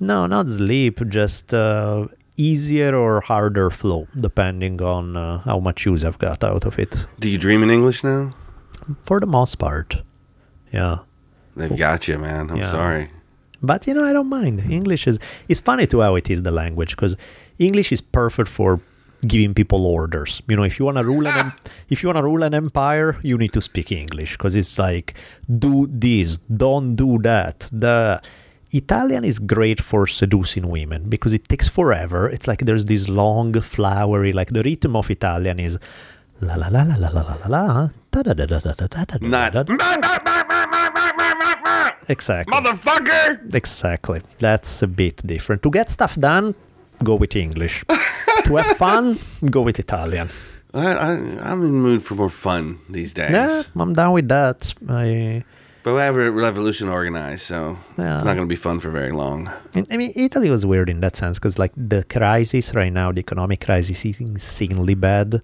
no, 0.00 0.26
not 0.26 0.50
sleep, 0.50 1.08
just 1.08 1.54
uh, 1.54 2.08
easier 2.36 2.96
or 2.96 3.20
harder 3.20 3.70
flow, 3.70 4.08
depending 4.18 4.82
on 4.82 5.16
uh, 5.16 5.38
how 5.38 5.60
much 5.60 5.86
use 5.86 6.04
I've 6.04 6.18
got 6.18 6.42
out 6.42 6.64
of 6.64 6.80
it. 6.80 7.06
Do 7.20 7.28
you 7.28 7.38
dream 7.38 7.62
in 7.62 7.70
English 7.70 8.02
now? 8.02 8.34
For 9.04 9.20
the 9.20 9.26
most 9.26 9.58
part, 9.58 10.02
yeah. 10.72 10.98
They've 11.58 11.76
got 11.76 12.08
you, 12.08 12.18
man. 12.18 12.50
I'm 12.50 12.56
Yeah. 12.56 12.70
sorry. 12.70 13.04
But 13.70 13.86
you 13.86 13.94
know, 13.94 14.04
I 14.10 14.12
don't 14.12 14.28
mind. 14.40 14.56
English 14.70 15.06
is 15.10 15.18
it's 15.48 15.60
funny 15.60 15.86
too 15.86 16.00
how 16.00 16.14
it 16.20 16.30
is 16.30 16.42
the 16.42 16.50
language 16.62 16.90
because 16.96 17.16
English 17.58 17.90
is 17.96 18.00
perfect 18.00 18.48
for 18.58 18.80
giving 19.26 19.52
people 19.52 19.80
orders. 19.84 20.42
You 20.48 20.56
know, 20.56 20.62
if 20.62 20.78
you 20.78 20.84
want 20.84 20.98
to 20.98 21.04
rule 21.12 21.26
an 21.26 21.36
em- 21.46 21.52
if 21.90 21.96
you 22.02 22.06
want 22.08 22.18
to 22.18 22.22
rule 22.22 22.44
an 22.44 22.54
empire, 22.54 23.16
you 23.22 23.36
need 23.36 23.52
to 23.58 23.60
speak 23.60 23.90
English 23.90 24.30
because 24.36 24.54
it's 24.60 24.78
like 24.78 25.14
do 25.66 25.88
this, 25.90 26.38
don't 26.66 26.94
do 26.94 27.18
that. 27.30 27.68
The 27.72 28.20
Italian 28.70 29.24
is 29.24 29.38
great 29.40 29.80
for 29.80 30.06
seducing 30.06 30.68
women 30.68 31.08
because 31.08 31.32
it 31.34 31.48
takes 31.48 31.68
forever. 31.68 32.28
It's 32.28 32.46
like 32.46 32.60
there's 32.66 32.84
this 32.84 33.08
long, 33.08 33.54
flowery, 33.60 34.32
like 34.32 34.50
the 34.52 34.62
rhythm 34.62 34.94
of 34.94 35.10
Italian 35.10 35.58
is 35.58 35.78
la 36.40 36.54
la 36.54 36.68
la 36.68 36.82
la 36.82 36.94
la 36.94 37.08
la 37.08 37.22
la 37.28 37.36
la 37.42 37.48
la 37.48 37.88
da 38.12 38.22
da 38.22 38.34
da 38.34 38.46
da 38.46 38.58
da 38.60 38.72
da 38.74 38.86
da 38.86 39.04
da 39.04 39.16
Not 39.20 39.52
da 39.54 39.62
exactly 42.08 42.52
motherfucker. 42.56 43.54
exactly 43.54 44.20
that's 44.38 44.82
a 44.82 44.86
bit 44.86 45.16
different 45.26 45.62
to 45.62 45.70
get 45.70 45.90
stuff 45.90 46.14
done 46.16 46.54
go 47.04 47.14
with 47.14 47.36
english 47.36 47.84
to 48.44 48.56
have 48.56 48.76
fun 48.76 49.16
go 49.50 49.62
with 49.62 49.78
italian 49.78 50.28
I, 50.74 50.86
I, 50.92 51.10
I'm 51.48 51.60
in 51.62 51.72
the 51.72 51.82
mood 51.88 52.02
for 52.02 52.14
more 52.14 52.28
fun 52.30 52.78
these 52.88 53.12
days. 53.12 53.30
yeah 53.30 53.62
i'm 53.76 53.92
down 53.94 54.12
with 54.12 54.28
that 54.28 54.74
i 54.88 55.42
But 55.84 55.94
we 55.94 56.00
have 56.00 56.16
a 56.18 56.30
revolution 56.32 56.88
organized, 56.88 57.44
so 57.52 57.78
Yeah. 57.96 58.16
it's 58.16 58.24
not 58.28 58.34
going 58.36 58.48
to 58.48 58.54
be 58.56 58.60
fun 58.68 58.76
for 58.80 58.90
very 58.90 59.12
long. 59.22 59.48
And, 59.76 59.86
I 59.92 59.96
mean, 59.96 60.12
Italy 60.16 60.50
was 60.50 60.66
weird 60.66 60.88
in 60.90 61.00
that 61.00 61.14
sense 61.16 61.38
because, 61.38 61.56
like, 61.56 61.72
the 61.94 62.02
crisis 62.16 62.74
right 62.74 62.92
now, 62.92 63.08
the 63.12 63.20
economic 63.20 63.60
crisis 63.64 64.04
is 64.04 64.20
insanely 64.20 64.94
bad. 65.08 65.40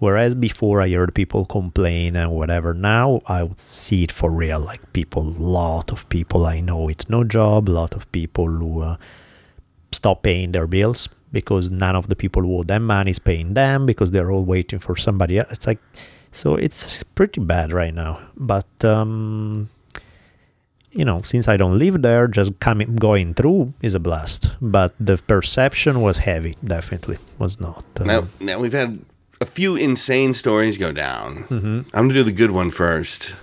Whereas 0.00 0.34
before, 0.34 0.80
I 0.80 0.90
heard 0.90 1.14
people 1.14 1.44
complain 1.44 2.16
and 2.16 2.32
whatever. 2.32 2.72
Now 2.74 3.20
I 3.26 3.42
would 3.42 3.58
see 3.60 4.02
it 4.04 4.10
for 4.10 4.30
real. 4.30 4.58
Like, 4.58 4.92
people, 4.92 5.22
lot 5.22 5.92
of 5.92 6.08
people 6.08 6.46
I 6.46 6.60
know 6.60 6.88
it's 6.88 7.08
no 7.08 7.22
job, 7.22 7.68
lot 7.68 7.94
of 7.94 8.10
people 8.10 8.46
who 8.46 8.80
uh, 8.80 8.96
stop 9.92 10.22
paying 10.22 10.52
their 10.52 10.66
bills 10.66 11.08
because 11.32 11.70
none 11.70 11.94
of 11.96 12.08
the 12.08 12.16
people 12.16 12.42
who 12.42 12.58
owe 12.58 12.62
them 12.62 12.86
money 12.86 13.10
is 13.10 13.18
paying 13.18 13.52
them 13.54 13.84
because 13.86 14.10
they're 14.10 14.30
all 14.32 14.42
waiting 14.44 14.78
for 14.78 14.96
somebody 14.96 15.38
else. 15.38 15.48
It's 15.52 15.66
like, 15.66 15.78
so 16.32 16.54
it's 16.54 17.04
pretty 17.14 17.40
bad 17.42 17.72
right 17.72 17.94
now. 17.94 18.20
But, 18.36 18.84
um, 18.84 19.68
you 20.92 21.04
know, 21.04 21.20
since 21.22 21.46
I 21.46 21.56
don't 21.56 21.78
live 21.78 22.00
there, 22.02 22.26
just 22.26 22.58
coming 22.58 22.96
going 22.96 23.34
through 23.34 23.74
is 23.82 23.94
a 23.94 24.00
blast. 24.00 24.50
But 24.62 24.94
the 24.98 25.18
perception 25.18 26.00
was 26.00 26.16
heavy, 26.16 26.56
definitely 26.64 27.18
was 27.38 27.60
not. 27.60 27.84
uh, 28.00 28.04
Now, 28.04 28.28
now 28.40 28.58
we've 28.58 28.72
had 28.72 28.98
a 29.40 29.46
few 29.46 29.76
insane 29.76 30.34
stories 30.34 30.78
go 30.78 30.92
down. 30.92 31.44
Mm-hmm. 31.44 31.80
I'm 31.94 32.08
going 32.08 32.08
to 32.10 32.14
do 32.14 32.22
the 32.22 32.32
good 32.32 32.50
one 32.50 32.70
first. 32.70 33.34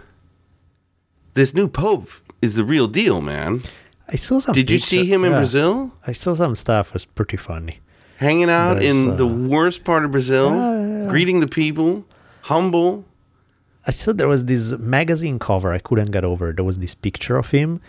This 1.34 1.54
new 1.54 1.68
pope 1.68 2.10
is 2.42 2.56
the 2.56 2.64
real 2.64 2.88
deal, 2.88 3.22
man. 3.22 3.62
I 4.08 4.16
saw 4.16 4.40
some. 4.40 4.54
Did 4.54 4.70
you 4.70 4.80
see 4.80 5.06
him 5.06 5.24
in 5.24 5.32
yeah. 5.32 5.38
Brazil? 5.38 5.92
I 6.06 6.14
saw 6.14 6.34
some 6.34 6.56
stuff. 6.56 6.94
was 6.94 7.06
pretty 7.06 7.38
funny. 7.38 7.80
Hanging 8.18 8.50
out 8.50 8.76
There's, 8.76 8.86
in 8.86 9.18
the 9.18 9.28
uh, 9.28 9.50
worst 9.50 9.84
part 9.84 10.06
of 10.06 10.12
Brazil, 10.12 10.50
yeah, 10.50 11.04
yeah. 11.04 11.10
greeting 11.10 11.40
the 11.40 11.48
people, 11.48 12.06
humble. 12.42 13.06
I 13.86 13.92
saw 13.92 14.12
there 14.14 14.28
was 14.28 14.46
this 14.46 14.78
magazine 14.78 15.40
cover 15.40 15.72
I 15.72 15.80
couldn't 15.80 16.12
get 16.12 16.24
over. 16.24 16.52
There 16.52 16.66
was 16.66 16.80
this 16.80 16.96
picture 16.96 17.38
of 17.38 17.52
him, 17.52 17.80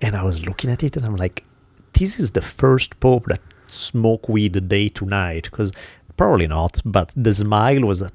and 0.00 0.16
I 0.16 0.24
was 0.24 0.44
looking 0.44 0.70
at 0.70 0.82
it, 0.82 0.96
and 0.96 1.06
I'm 1.06 1.16
like, 1.16 1.44
this 1.92 2.18
is 2.18 2.32
the 2.32 2.42
first 2.42 2.98
pope 3.00 3.26
that 3.26 3.40
smoke 3.68 4.28
weed 4.28 4.68
day 4.68 4.88
to 4.88 5.06
night. 5.06 5.48
Because 5.50 5.72
probably 6.16 6.46
not, 6.46 6.80
but 6.84 7.12
the 7.16 7.32
smile 7.34 7.80
was 7.82 8.02
an 8.02 8.10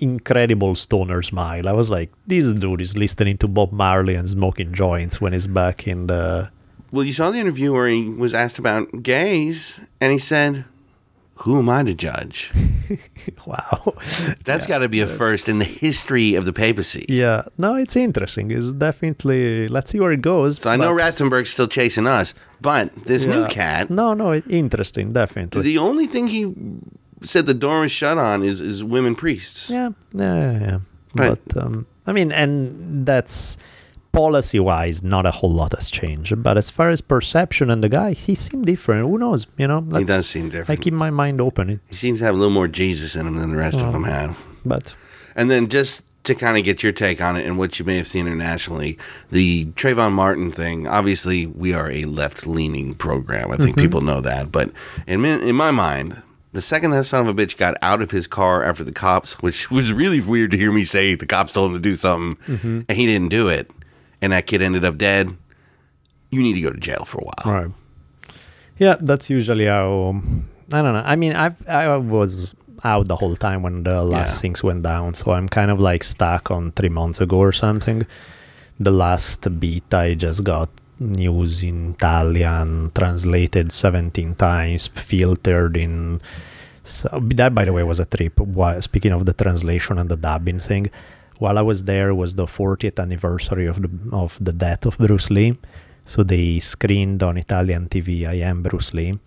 incredible 0.00 0.74
stoner 0.74 1.22
smile. 1.22 1.68
I 1.68 1.72
was 1.72 1.90
like, 1.90 2.12
this 2.26 2.52
dude 2.54 2.80
is 2.82 2.96
listening 2.96 3.38
to 3.38 3.48
Bob 3.48 3.72
Marley 3.72 4.14
and 4.14 4.28
smoking 4.28 4.72
joints 4.74 5.20
when 5.20 5.32
he's 5.32 5.46
back 5.46 5.86
in 5.86 6.06
the. 6.06 6.50
Well, 6.92 7.04
you 7.04 7.12
saw 7.12 7.30
the 7.30 7.38
interview 7.38 7.72
where 7.72 7.88
he 7.88 8.08
was 8.08 8.32
asked 8.34 8.58
about 8.58 9.02
gays, 9.02 9.80
and 10.00 10.12
he 10.12 10.18
said, 10.18 10.64
Who 11.36 11.58
am 11.58 11.68
I 11.68 11.82
to 11.82 11.94
judge? 11.94 12.52
Wow. 13.44 13.94
That's 14.44 14.66
got 14.66 14.78
to 14.78 14.88
be 14.88 15.00
a 15.00 15.06
first 15.08 15.48
in 15.48 15.58
the 15.58 15.64
history 15.64 16.34
of 16.36 16.44
the 16.44 16.52
papacy. 16.52 17.04
yeah. 17.08 17.42
No, 17.58 17.74
it's 17.74 17.96
interesting. 17.96 18.50
It's 18.52 18.70
definitely. 18.72 19.66
Let's 19.68 19.90
see 19.90 19.98
where 20.00 20.12
it 20.12 20.22
goes. 20.22 20.58
So 20.58 20.70
I 20.70 20.76
know 20.76 20.94
but- 20.94 21.02
Ratzinger's 21.02 21.50
still 21.50 21.66
chasing 21.68 22.06
us, 22.06 22.34
but 22.60 22.94
this 23.04 23.26
new 23.26 23.46
cat, 23.48 23.90
No, 23.90 24.14
no, 24.14 24.34
interesting, 24.34 25.12
definitely. 25.12 25.62
the 25.62 25.78
only 25.78 26.06
thing 26.06 26.28
he 26.28 26.54
said 27.22 27.46
the 27.46 27.54
door 27.54 27.84
is 27.84 27.92
shut 27.92 28.18
on 28.18 28.42
is, 28.42 28.60
is 28.60 28.84
women 28.84 29.14
priests. 29.14 29.70
Yeah, 29.70 29.90
yeah, 30.12 30.34
yeah. 30.34 30.60
yeah. 30.60 30.78
But- 31.14 31.40
But, 31.48 31.62
um, 31.64 31.86
I 32.06 32.12
mean, 32.12 32.30
and 32.30 33.04
that's 33.06 33.58
policy 34.12 34.58
wise, 34.60 35.02
not 35.02 35.26
a 35.26 35.30
whole 35.30 35.52
lot 35.52 35.74
has 35.74 35.90
changed. 35.90 36.42
But 36.42 36.56
as 36.56 36.70
far 36.70 36.90
as 36.90 37.00
perception 37.00 37.70
and 37.70 37.82
the 37.82 37.88
guy, 37.88 38.12
he 38.12 38.34
seemed 38.34 38.64
different. 38.66 39.08
Who 39.08 39.18
knows? 39.18 39.46
You 39.58 39.66
know, 39.68 39.80
He 39.98 40.04
does 40.04 40.26
seem 40.28 40.48
different. 40.48 40.70
I 40.70 40.82
keep 40.82 40.94
my 40.94 41.10
mind 41.10 41.40
open. 41.40 41.80
he 41.88 41.94
seems 41.94 42.20
to 42.20 42.24
have 42.26 42.34
a 42.34 42.38
little 42.38 42.52
more 42.54 42.68
Jesus 42.68 43.16
in 43.16 43.26
him 43.26 43.36
than 43.38 43.50
the 43.50 43.56
rest 43.56 43.80
of 43.80 43.92
them 43.92 44.04
have. 44.04 44.36
but 44.64 44.94
And 45.34 45.50
then 45.50 45.68
just 45.68 46.02
to 46.24 46.34
kind 46.34 46.56
of 46.58 46.64
get 46.64 46.82
your 46.82 46.92
take 46.92 47.22
on 47.22 47.36
it 47.36 47.46
and 47.46 47.56
what 47.58 47.78
you 47.78 47.84
may 47.84 47.96
have 47.96 48.06
seen 48.08 48.26
internationally, 48.26 48.98
the 49.30 49.66
Trayvon 49.76 50.12
Martin 50.12 50.50
thing. 50.50 50.86
Obviously, 50.88 51.46
we 51.46 51.72
are 51.72 51.90
a 51.90 52.04
left-leaning 52.04 52.94
program. 52.94 53.52
I 53.52 53.56
think 53.56 53.76
people 53.76 54.00
know 54.00 54.20
that. 54.22 54.50
But 54.50 54.70
in 55.06 55.24
in 55.24 55.54
my 55.56 55.70
mind, 55.70 56.22
the 56.56 56.62
second 56.62 56.90
that 56.92 57.04
son 57.04 57.26
of 57.26 57.28
a 57.28 57.34
bitch 57.34 57.56
got 57.58 57.76
out 57.82 58.00
of 58.00 58.10
his 58.10 58.26
car 58.26 58.64
after 58.64 58.82
the 58.82 58.90
cops, 58.92 59.34
which 59.42 59.70
was 59.78 59.92
really 59.92 60.20
weird 60.20 60.50
to 60.52 60.56
hear 60.56 60.72
me 60.72 60.84
say 60.84 61.14
the 61.14 61.26
cops 61.26 61.52
told 61.52 61.70
him 61.70 61.74
to 61.76 61.80
do 61.80 61.94
something 61.94 62.36
mm-hmm. 62.56 62.80
and 62.88 62.98
he 62.98 63.04
didn't 63.06 63.28
do 63.28 63.48
it, 63.48 63.70
and 64.22 64.32
that 64.32 64.46
kid 64.46 64.62
ended 64.62 64.84
up 64.84 64.96
dead. 64.96 65.36
You 66.30 66.42
need 66.42 66.54
to 66.54 66.60
go 66.62 66.70
to 66.70 66.80
jail 66.80 67.04
for 67.04 67.18
a 67.18 67.24
while. 67.24 67.54
right. 67.54 67.70
Yeah, 68.78 68.96
that's 69.00 69.30
usually 69.30 69.66
how. 69.66 70.20
I 70.72 70.82
don't 70.82 70.94
know. 70.94 71.02
I 71.04 71.16
mean, 71.16 71.34
I've 71.34 71.56
I 71.68 71.96
was 71.96 72.54
out 72.84 73.08
the 73.08 73.16
whole 73.16 73.36
time 73.36 73.62
when 73.62 73.84
the 73.84 74.02
last 74.02 74.34
Yeah. 74.34 74.40
things 74.40 74.62
went 74.62 74.82
down, 74.82 75.14
so 75.14 75.32
I'm 75.32 75.48
kind 75.48 75.70
of 75.70 75.78
like 75.80 76.02
stuck 76.04 76.50
on 76.50 76.72
three 76.72 76.88
months 76.88 77.20
ago 77.20 77.36
or 77.38 77.52
something. 77.52 78.06
The 78.80 78.90
last 78.90 79.48
beat 79.60 79.92
I 79.94 80.14
just 80.14 80.44
got 80.44 80.68
news 80.98 81.62
in 81.62 81.94
Italian, 81.94 82.90
translated 82.94 83.72
17 83.72 84.34
times, 84.34 84.88
filtered 84.88 85.76
in. 85.76 86.20
So 86.84 87.08
that, 87.34 87.54
by 87.54 87.64
the 87.64 87.72
way, 87.72 87.82
was 87.82 88.00
a 88.00 88.04
trip. 88.04 88.38
Why, 88.38 88.78
speaking 88.80 89.12
of 89.12 89.26
the 89.26 89.32
translation 89.32 89.98
and 89.98 90.08
the 90.08 90.16
dubbing 90.16 90.60
thing, 90.60 90.90
while 91.38 91.58
I 91.58 91.62
was 91.62 91.84
there 91.84 92.14
was 92.14 92.34
the 92.34 92.46
40th 92.46 92.98
anniversary 92.98 93.66
of 93.66 93.82
the 93.82 93.90
of 94.12 94.38
the 94.40 94.52
death 94.52 94.86
of 94.86 94.96
Bruce 94.98 95.30
Lee. 95.30 95.58
So 96.06 96.22
they 96.22 96.60
screened 96.60 97.22
on 97.22 97.36
Italian 97.36 97.88
TV, 97.88 98.28
I 98.28 98.34
am 98.34 98.62
Bruce 98.62 98.94
Lee. 98.94 99.18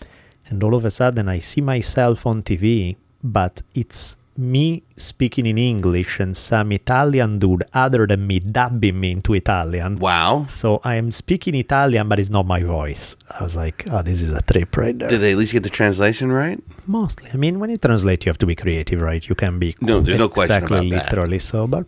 And 0.48 0.64
all 0.64 0.74
of 0.74 0.86
a 0.86 0.92
sudden 0.92 1.28
I 1.28 1.40
see 1.40 1.62
myself 1.62 2.26
on 2.26 2.42
TV, 2.42 2.96
but 3.22 3.62
it's 3.76 4.16
me 4.40 4.84
speaking 4.96 5.46
in 5.46 5.58
English 5.58 6.20
and 6.20 6.36
some 6.36 6.72
Italian 6.72 7.40
dude 7.40 7.64
other 7.74 8.08
than 8.08 8.26
me 8.26 8.40
dubbing 8.40 9.00
me 9.00 9.12
into 9.12 9.34
Italian. 9.34 9.98
Wow. 10.00 10.46
So 10.50 10.80
I 10.84 10.96
am 10.96 11.12
speaking 11.12 11.56
Italian, 11.56 12.08
but 12.08 12.20
it's 12.20 12.30
not 12.30 12.46
my 12.48 12.64
voice. 12.64 13.16
I 13.38 13.44
was 13.44 13.56
like, 13.56 13.84
oh, 13.92 14.02
this 14.02 14.22
is 14.22 14.32
a 14.32 14.42
trip 14.42 14.76
right 14.78 14.98
there. 14.98 15.10
Did 15.10 15.22
they 15.22 15.34
at 15.34 15.38
least 15.38 15.54
get 15.54 15.64
the 15.64 15.70
translation 15.70 16.32
right? 16.32 16.62
Mostly. 16.88 17.30
I 17.34 17.38
mean, 17.38 17.60
when 17.60 17.70
you 17.70 17.78
translate, 17.78 18.26
you 18.26 18.30
have 18.30 18.38
to 18.40 18.46
be 18.46 18.56
creative, 18.56 19.02
right? 19.02 19.28
You 19.28 19.36
can 19.36 19.60
be 19.60 19.76
No, 19.82 20.00
there's 20.02 20.18
no 20.18 20.30
question 20.30 20.56
exactly 20.56 20.88
about 20.88 21.04
that. 21.04 21.12
literally 21.12 21.40
so, 21.40 21.68
but 21.68 21.86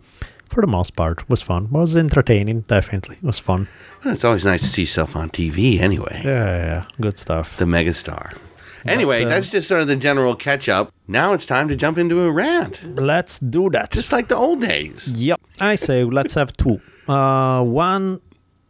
for 0.48 0.60
the 0.60 0.66
most 0.66 0.94
part, 0.94 1.28
was 1.30 1.40
fun. 1.40 1.70
Was 1.70 1.96
entertaining, 1.96 2.60
definitely. 2.62 3.16
It 3.16 3.24
was 3.24 3.38
fun. 3.38 3.68
Well, 4.04 4.12
it's 4.12 4.24
always 4.24 4.44
nice 4.44 4.60
to 4.60 4.66
see 4.68 4.82
yourself 4.82 5.16
on 5.16 5.30
TV 5.30 5.80
anyway. 5.80 6.20
Yeah, 6.22 6.30
yeah, 6.32 6.64
yeah. 6.66 6.84
good 7.00 7.18
stuff. 7.18 7.56
the 7.56 7.64
megastar. 7.64 8.36
Anyway, 8.84 9.24
uh, 9.24 9.28
that's 9.28 9.50
just 9.50 9.68
sort 9.68 9.80
of 9.80 9.86
the 9.86 9.96
general 9.96 10.34
catch 10.34 10.68
up. 10.68 10.92
Now 11.06 11.32
it's 11.32 11.46
time 11.46 11.68
to 11.68 11.76
jump 11.76 11.98
into 11.98 12.22
a 12.22 12.32
rant, 12.32 12.82
Let's 12.84 13.38
do 13.38 13.70
that. 13.70 13.92
just 13.92 14.12
like 14.12 14.28
the 14.28 14.36
old 14.36 14.60
days. 14.60 15.08
Yep. 15.16 15.40
I 15.60 15.74
say 15.76 16.04
let's 16.04 16.34
have 16.34 16.52
two. 16.54 16.80
Uh, 17.08 17.62
one, 17.62 18.20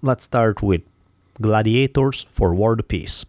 let's 0.03 0.25
start 0.25 0.62
with 0.62 0.83
Gladiators 1.40 2.25
for 2.29 2.55
World 2.55 2.87
Peace. 2.88 3.25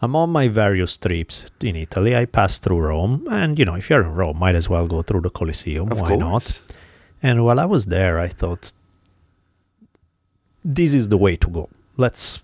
I'm 0.00 0.14
on 0.14 0.30
my 0.30 0.46
various 0.46 0.96
trips 0.96 1.46
in 1.60 1.74
Italy. 1.74 2.14
I 2.14 2.24
pass 2.26 2.58
through 2.58 2.78
Rome, 2.80 3.26
and 3.30 3.58
you 3.58 3.64
know, 3.64 3.74
if 3.74 3.90
you're 3.90 4.02
in 4.02 4.12
Rome, 4.14 4.38
might 4.38 4.54
as 4.54 4.68
well 4.68 4.86
go 4.86 5.02
through 5.02 5.22
the 5.22 5.30
Colosseum. 5.30 5.90
Of 5.90 6.00
Why 6.00 6.08
course. 6.08 6.20
not? 6.20 6.60
And 7.20 7.44
while 7.44 7.58
I 7.58 7.64
was 7.64 7.86
there, 7.86 8.20
I 8.20 8.28
thought, 8.28 8.72
this 10.64 10.94
is 10.94 11.08
the 11.08 11.18
way 11.18 11.34
to 11.36 11.48
go. 11.48 11.68
Let's 11.96 12.40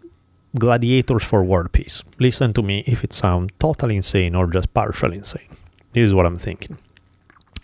gladiators 0.59 1.25
for 1.25 1.43
world 1.43 1.73
peace. 1.73 2.05
Listen 2.19 2.53
to 2.53 2.63
me 2.63 2.85
if 2.87 3.03
it 3.05 3.13
sounds 3.13 3.53
totally 3.59 3.97
insane 3.97 4.35
or 4.35 4.47
just 4.47 4.73
partially 4.73 5.17
insane. 5.17 5.49
This 5.93 6.07
is 6.09 6.15
what 6.15 6.27
I'm 6.27 6.37
thinking. 6.37 6.79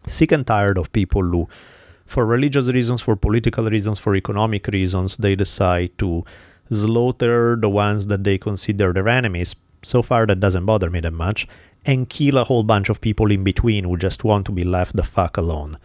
Sick 0.06 0.32
and 0.32 0.46
tired 0.46 0.78
of 0.78 0.92
people 0.92 1.22
who, 1.22 1.48
for 2.06 2.26
religious 2.26 2.68
reasons, 2.68 3.02
for 3.02 3.16
political 3.16 3.68
reasons, 3.68 3.98
for 3.98 4.16
economic 4.16 4.66
reasons, 4.68 5.16
they 5.16 5.36
decide 5.36 5.96
to 5.98 6.24
slaughter 6.70 7.56
the 7.56 7.68
ones 7.68 8.06
that 8.06 8.24
they 8.24 8.38
consider 8.38 8.92
their 8.92 9.08
enemies. 9.08 9.54
So 9.82 10.02
far, 10.02 10.26
that 10.26 10.40
doesn't 10.40 10.66
bother 10.66 10.90
me 10.90 11.00
that 11.00 11.12
much. 11.12 11.46
And 11.86 12.08
kill 12.08 12.38
a 12.38 12.44
whole 12.44 12.62
bunch 12.62 12.88
of 12.88 13.00
people 13.00 13.30
in 13.30 13.42
between 13.42 13.84
who 13.84 13.96
just 13.96 14.24
want 14.24 14.46
to 14.46 14.52
be 14.52 14.64
left 14.64 14.96
the 14.96 15.02
fuck 15.02 15.36
alone 15.36 15.78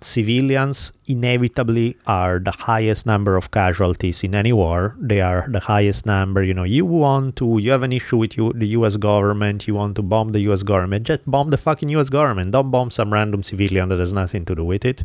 civilians 0.00 0.92
inevitably 1.06 1.96
are 2.06 2.38
the 2.38 2.50
highest 2.50 3.06
number 3.06 3.36
of 3.36 3.50
casualties 3.50 4.22
in 4.24 4.34
any 4.34 4.52
war. 4.52 4.96
They 4.98 5.20
are 5.20 5.46
the 5.48 5.60
highest 5.60 6.06
number. 6.06 6.42
You 6.42 6.54
know, 6.54 6.64
you 6.64 6.84
want 6.84 7.36
to, 7.36 7.58
you 7.58 7.70
have 7.70 7.82
an 7.82 7.92
issue 7.92 8.16
with 8.16 8.36
you, 8.36 8.52
the 8.52 8.68
US 8.78 8.96
government, 8.96 9.66
you 9.66 9.74
want 9.74 9.96
to 9.96 10.02
bomb 10.02 10.32
the 10.32 10.40
US 10.50 10.62
government, 10.62 11.06
just 11.06 11.28
bomb 11.30 11.50
the 11.50 11.56
fucking 11.56 11.88
US 11.90 12.08
government. 12.08 12.52
Don't 12.52 12.70
bomb 12.70 12.90
some 12.90 13.12
random 13.12 13.42
civilian 13.42 13.88
that 13.88 13.98
has 13.98 14.12
nothing 14.12 14.44
to 14.46 14.54
do 14.54 14.64
with 14.64 14.84
it. 14.84 15.02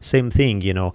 Same 0.00 0.30
thing, 0.30 0.60
you 0.60 0.74
know, 0.74 0.92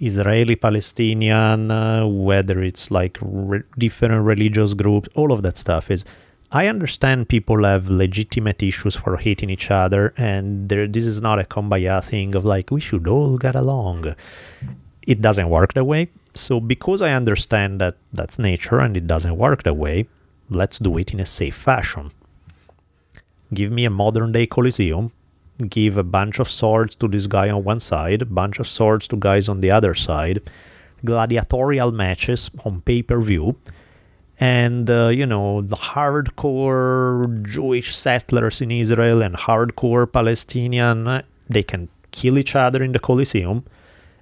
Israeli 0.00 0.56
Palestinian, 0.56 1.70
uh, 1.70 2.06
whether 2.06 2.62
it's 2.62 2.90
like 2.90 3.18
re- 3.20 3.62
different 3.76 4.24
religious 4.24 4.72
groups, 4.74 5.08
all 5.14 5.32
of 5.32 5.42
that 5.42 5.58
stuff 5.58 5.90
is 5.90 6.04
I 6.50 6.66
understand 6.66 7.28
people 7.28 7.64
have 7.64 7.90
legitimate 7.90 8.62
issues 8.62 8.96
for 8.96 9.18
hating 9.18 9.50
each 9.50 9.70
other, 9.70 10.14
and 10.16 10.70
there, 10.70 10.86
this 10.86 11.04
is 11.04 11.20
not 11.20 11.38
a 11.38 11.44
kumbaya 11.44 12.02
thing 12.02 12.34
of 12.34 12.44
like, 12.46 12.70
we 12.70 12.80
should 12.80 13.06
all 13.06 13.36
get 13.36 13.54
along. 13.54 14.14
It 15.06 15.20
doesn't 15.20 15.50
work 15.50 15.74
that 15.74 15.84
way. 15.84 16.08
So, 16.34 16.58
because 16.58 17.02
I 17.02 17.12
understand 17.12 17.82
that 17.82 17.96
that's 18.14 18.38
nature 18.38 18.78
and 18.78 18.96
it 18.96 19.06
doesn't 19.06 19.36
work 19.36 19.64
that 19.64 19.76
way, 19.76 20.06
let's 20.48 20.78
do 20.78 20.96
it 20.96 21.12
in 21.12 21.20
a 21.20 21.26
safe 21.26 21.54
fashion. 21.54 22.12
Give 23.52 23.70
me 23.70 23.84
a 23.84 23.90
modern 23.90 24.32
day 24.32 24.46
Coliseum, 24.46 25.12
give 25.68 25.98
a 25.98 26.02
bunch 26.02 26.38
of 26.38 26.50
swords 26.50 26.96
to 26.96 27.08
this 27.08 27.26
guy 27.26 27.50
on 27.50 27.64
one 27.64 27.80
side, 27.80 28.22
a 28.22 28.26
bunch 28.26 28.58
of 28.58 28.68
swords 28.68 29.06
to 29.08 29.16
guys 29.16 29.50
on 29.50 29.60
the 29.60 29.70
other 29.70 29.94
side, 29.94 30.40
gladiatorial 31.04 31.92
matches 31.92 32.50
on 32.64 32.80
pay 32.80 33.02
per 33.02 33.20
view 33.20 33.56
and 34.40 34.88
uh, 34.90 35.08
you 35.08 35.26
know 35.26 35.62
the 35.62 35.76
hardcore 35.76 37.42
Jewish 37.42 37.94
settlers 37.96 38.60
in 38.60 38.70
Israel 38.70 39.22
and 39.22 39.36
hardcore 39.36 40.10
Palestinian 40.10 41.08
uh, 41.08 41.22
they 41.48 41.62
can 41.62 41.88
kill 42.10 42.38
each 42.38 42.54
other 42.54 42.82
in 42.82 42.92
the 42.92 42.98
Colosseum 42.98 43.64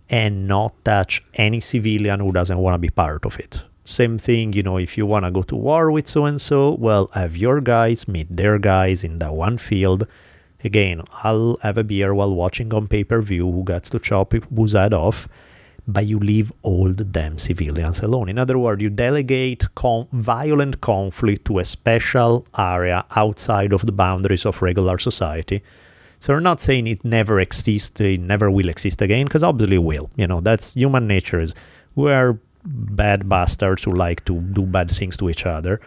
and 0.09 0.47
not 0.47 0.73
touch 0.85 1.23
any 1.35 1.61
civilian 1.61 2.21
who 2.21 2.33
doesn't 2.33 2.59
want 2.59 2.75
to 2.75 2.79
be 2.79 2.91
part 2.91 3.27
of 3.27 3.39
it. 3.41 3.63
Same 3.85 4.19
thing, 4.19 4.53
you 4.53 4.63
know, 4.63 4.79
if 4.79 4.97
you 4.99 5.07
want 5.07 5.25
to 5.25 5.31
go 5.31 5.43
to 5.43 5.57
war 5.57 5.91
with 5.91 6.09
so 6.09 6.25
and 6.25 6.41
so, 6.41 6.75
well, 6.75 7.09
have 7.15 7.37
your 7.37 7.61
guys 7.61 8.09
meet 8.09 8.27
their 8.29 8.59
guys 8.59 9.05
in 9.05 9.19
that 9.21 9.33
one 9.33 9.59
field. 9.59 10.07
Again, 10.65 11.03
I'll 11.23 11.57
have 11.63 11.79
a 11.79 11.85
beer 11.85 12.15
while 12.15 12.35
watching 12.35 12.73
on 12.75 12.89
pay 12.89 13.05
per 13.05 13.21
view 13.21 13.51
who 13.51 13.63
gets 13.65 13.91
to 13.91 13.99
chop 13.99 14.33
whose 14.33 14.73
head 14.73 14.93
off 14.93 15.29
but 15.89 16.07
you 16.07 16.19
leave 16.19 16.53
all 16.63 16.89
the 16.89 17.05
damn 17.05 17.39
civilians 17.39 18.01
alone. 18.01 18.29
In 18.29 18.39
other 18.39 18.59
words, 18.59 18.83
you 18.83 18.91
delegate 18.91 19.73
con- 19.75 20.09
violent 20.13 20.81
conflict 20.81 21.45
to 21.47 21.59
a 21.61 21.65
special 21.65 22.45
area 22.59 23.05
outside 23.15 23.73
of 23.73 23.87
the 23.87 23.93
boundaries 23.93 24.45
of 24.45 24.63
regular 24.63 24.99
society. 24.99 25.63
So 26.19 26.35
we're 26.35 26.41
not 26.41 26.61
saying 26.61 26.87
it 26.87 27.05
never 27.05 27.39
exists, 27.41 28.01
it 28.01 28.21
never 28.21 28.51
will 28.51 28.69
exist 28.69 29.01
again, 29.03 29.27
because 29.27 29.45
obviously 29.45 29.77
it 29.77 29.81
will. 29.85 30.11
You 30.17 30.27
know, 30.27 30.41
that's 30.41 30.75
human 30.75 31.07
nature. 31.07 31.41
Is 31.41 31.55
we're 31.95 32.39
bad 32.65 33.29
bastards 33.29 33.85
who 33.85 33.93
like 33.93 34.25
to 34.25 34.41
do 34.41 34.63
bad 34.63 34.91
things 34.91 35.17
to 35.19 35.31
each 35.31 35.47
other, 35.47 35.81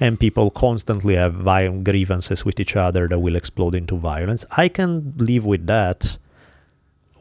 and 0.00 0.18
people 0.18 0.50
constantly 0.50 1.14
have 1.14 1.34
violent 1.34 1.84
grievances 1.84 2.44
with 2.44 2.58
each 2.58 2.74
other 2.74 3.06
that 3.06 3.20
will 3.20 3.36
explode 3.36 3.76
into 3.76 3.96
violence. 3.96 4.44
I 4.56 4.68
can 4.68 5.14
live 5.18 5.44
with 5.44 5.66
that 5.66 6.16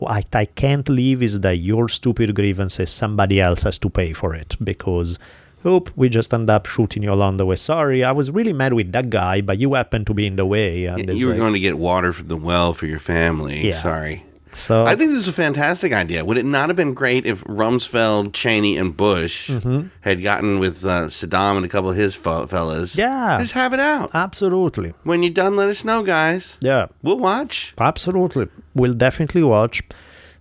what 0.04 0.36
I 0.36 0.46
can't 0.46 0.88
leave 0.90 1.24
is 1.24 1.40
that 1.42 1.58
your 1.58 1.90
stupid 1.90 2.36
grievances, 2.36 2.90
somebody 2.90 3.40
else 3.40 3.64
has 3.64 3.80
to 3.80 3.90
pay 3.90 4.14
for 4.14 4.36
it 4.36 4.56
because, 4.64 5.18
oop, 5.66 5.92
we 5.96 6.10
just 6.10 6.34
end 6.34 6.50
up 6.50 6.66
shooting 6.66 7.04
you 7.04 7.12
along 7.12 7.38
the 7.38 7.46
way. 7.46 7.56
Sorry, 7.56 8.04
I 8.04 8.12
was 8.12 8.30
really 8.32 8.54
mad 8.54 8.74
with 8.74 8.92
that 8.92 9.10
guy, 9.10 9.42
but 9.42 9.58
you 9.58 9.74
happened 9.74 10.08
to 10.08 10.14
be 10.14 10.26
in 10.28 10.36
the 10.36 10.46
way. 10.46 10.86
And 10.86 11.08
you 11.18 11.28
were 11.28 11.34
like, 11.34 11.40
going 11.40 11.54
to 11.54 11.60
get 11.60 11.78
water 11.78 12.14
from 12.14 12.28
the 12.28 12.38
well 12.38 12.74
for 12.74 12.86
your 12.86 13.00
family. 13.00 13.68
Yeah. 13.68 13.76
Sorry. 13.76 14.26
So 14.56 14.86
I 14.86 14.96
think 14.96 15.12
this 15.12 15.20
is 15.20 15.28
a 15.28 15.34
fantastic 15.34 15.94
idea. 15.94 16.24
Would 16.24 16.38
it 16.38 16.46
not 16.46 16.70
have 16.70 16.76
been 16.76 16.94
great 16.94 17.26
if 17.26 17.44
Rumsfeld, 17.44 18.34
Cheney, 18.34 18.78
and 18.78 18.96
Bush 18.96 19.50
mm-hmm. 19.50 19.88
had 20.02 20.22
gotten 20.22 20.60
with 20.60 20.86
uh, 20.86 21.08
Saddam 21.08 21.58
and 21.58 21.66
a 21.66 21.70
couple 21.70 21.90
of 21.90 21.96
his 21.96 22.16
fellas? 22.16 22.96
Yeah, 22.96 23.38
just 23.40 23.54
have 23.54 23.74
it 23.74 23.80
out. 23.80 24.12
Absolutely. 24.14 24.94
When 25.04 25.24
you're 25.24 25.34
done, 25.34 25.56
let 25.56 25.70
us 25.70 25.84
know, 25.84 26.04
guys. 26.04 26.58
Yeah, 26.62 26.88
we'll 27.02 27.20
watch. 27.20 27.74
Absolutely, 27.78 28.48
we'll 28.74 28.94
definitely 28.94 29.44
watch. 29.44 29.82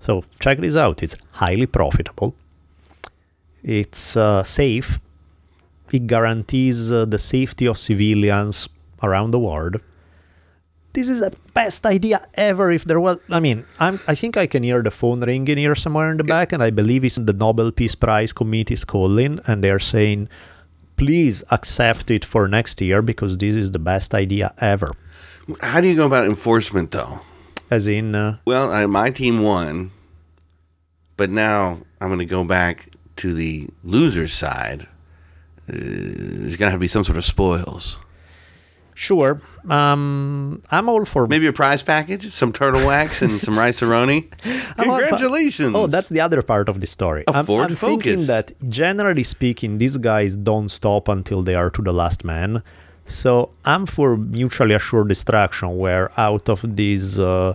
So 0.01 0.25
check 0.41 0.59
this 0.59 0.77
out. 0.77 1.03
It's 1.03 1.17
highly 1.35 1.67
profitable. 1.67 2.35
It's 3.63 4.17
uh, 4.17 4.43
safe. 4.43 5.01
It 5.93 6.07
guarantees 6.07 6.91
uh, 6.91 7.05
the 7.05 7.19
safety 7.19 7.67
of 7.67 7.79
civilians 7.79 8.69
around 9.03 9.31
the 9.31 9.39
world 9.39 9.81
this 10.93 11.09
is 11.09 11.21
the 11.21 11.33
best 11.55 11.87
idea 11.87 12.27
ever. 12.35 12.71
If 12.71 12.85
there 12.85 13.01
was, 13.01 13.19
I 13.31 13.41
mean, 13.41 13.65
I'm, 13.81 14.01
I 14.07 14.15
think 14.15 14.37
I 14.37 14.47
can 14.47 14.63
hear 14.63 14.83
the 14.83 14.91
phone 14.91 15.21
ringing 15.21 15.59
here 15.59 15.75
somewhere 15.75 16.11
in 16.11 16.17
the 16.19 16.25
back, 16.25 16.53
and 16.53 16.63
I 16.63 16.71
believe 16.71 17.05
it's 17.05 17.17
the 17.17 17.33
Nobel 17.33 17.73
Peace 17.73 17.95
Prize 17.95 18.33
committee's 18.33 18.85
calling, 18.85 19.41
and 19.47 19.65
they're 19.65 19.79
saying, 19.79 20.29
please 20.97 21.43
accept 21.51 22.11
it 22.11 22.25
for 22.25 22.47
next 22.47 22.81
year 22.81 23.03
because 23.03 23.37
this 23.39 23.57
is 23.57 23.71
the 23.73 23.79
best 23.79 24.15
idea 24.15 24.55
ever. 24.59 24.93
How 25.61 25.81
do 25.81 25.89
you 25.89 25.97
go 25.97 26.07
about 26.07 26.25
enforcement, 26.25 26.91
though? 26.91 27.21
As 27.71 27.89
in, 27.89 28.15
uh, 28.15 28.39
well, 28.45 28.71
I, 28.71 28.87
my 28.87 29.11
team 29.11 29.43
won, 29.43 29.93
but 31.17 31.31
now 31.31 31.81
I'm 32.01 32.09
going 32.09 32.19
to 32.19 32.27
go 32.27 32.45
back 32.45 32.91
to 33.17 33.33
the 33.33 33.69
loser's 33.83 34.33
side. 34.33 34.83
Uh, 35.69 35.75
there's 35.75 36.57
going 36.57 36.69
to 36.69 36.71
have 36.71 36.75
to 36.75 36.79
be 36.79 36.89
some 36.89 37.05
sort 37.05 37.17
of 37.17 37.25
spoils. 37.25 37.99
Sure. 38.95 39.41
Um, 39.69 40.63
I'm 40.71 40.89
all 40.89 41.05
for 41.05 41.27
maybe 41.27 41.47
a 41.47 41.53
prize 41.53 41.83
package, 41.83 42.33
some 42.35 42.53
turtle 42.53 42.87
wax 42.87 43.23
and 43.23 43.41
some 43.41 43.59
rice-a-roni. 43.59 44.31
Congratulations! 44.77 45.75
oh, 45.75 45.87
that's 45.87 46.11
the 46.11 46.21
other 46.21 46.43
part 46.43 46.69
of 46.69 46.81
the 46.81 46.87
story. 46.87 47.25
A 47.29 47.33
I'm, 47.39 47.47
Ford 47.47 47.71
I'm 47.71 47.77
Focus. 47.77 48.05
thinking 48.05 48.27
that 48.27 48.53
generally 48.69 49.23
speaking, 49.23 49.79
these 49.79 49.97
guys 49.97 50.37
don't 50.37 50.69
stop 50.69 51.09
until 51.09 51.43
they 51.43 51.55
are 51.55 51.71
to 51.71 51.83
the 51.83 51.93
last 51.93 52.25
man. 52.25 52.63
So 53.07 53.51
I'm 53.65 53.87
for 53.87 54.17
mutually 54.17 54.75
assured 54.75 55.09
destruction, 55.09 55.79
where 55.79 56.13
out 56.21 56.49
of 56.49 56.77
these 56.77 57.19
uh, 57.19 57.55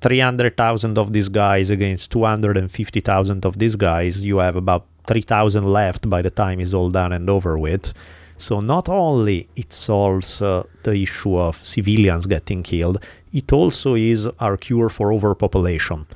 300,000 0.00 0.98
of 0.98 1.12
these 1.12 1.28
guys 1.30 1.70
against 1.70 2.12
250,000 2.12 3.46
of 3.46 3.58
these 3.58 3.76
guys, 3.76 4.24
you 4.24 4.38
have 4.38 4.56
about 4.56 4.86
3,000 5.06 5.64
left 5.64 6.08
by 6.08 6.20
the 6.22 6.30
time 6.30 6.60
it's 6.60 6.74
all 6.74 6.90
done 6.90 7.12
and 7.12 7.28
over 7.28 7.58
with 7.58 7.92
so 8.36 8.60
not 8.60 8.88
only 8.88 9.48
it 9.56 9.72
solves 9.72 10.42
uh, 10.42 10.62
the 10.82 10.94
issue 10.94 11.36
of 11.36 11.64
civilians 11.64 12.26
getting 12.26 12.62
killed, 12.62 12.98
it 13.32 13.52
also 13.52 13.94
is 13.94 14.26
our 14.40 14.56
cure 14.56 14.88
for 14.88 15.12
overpopulation. 15.12 16.06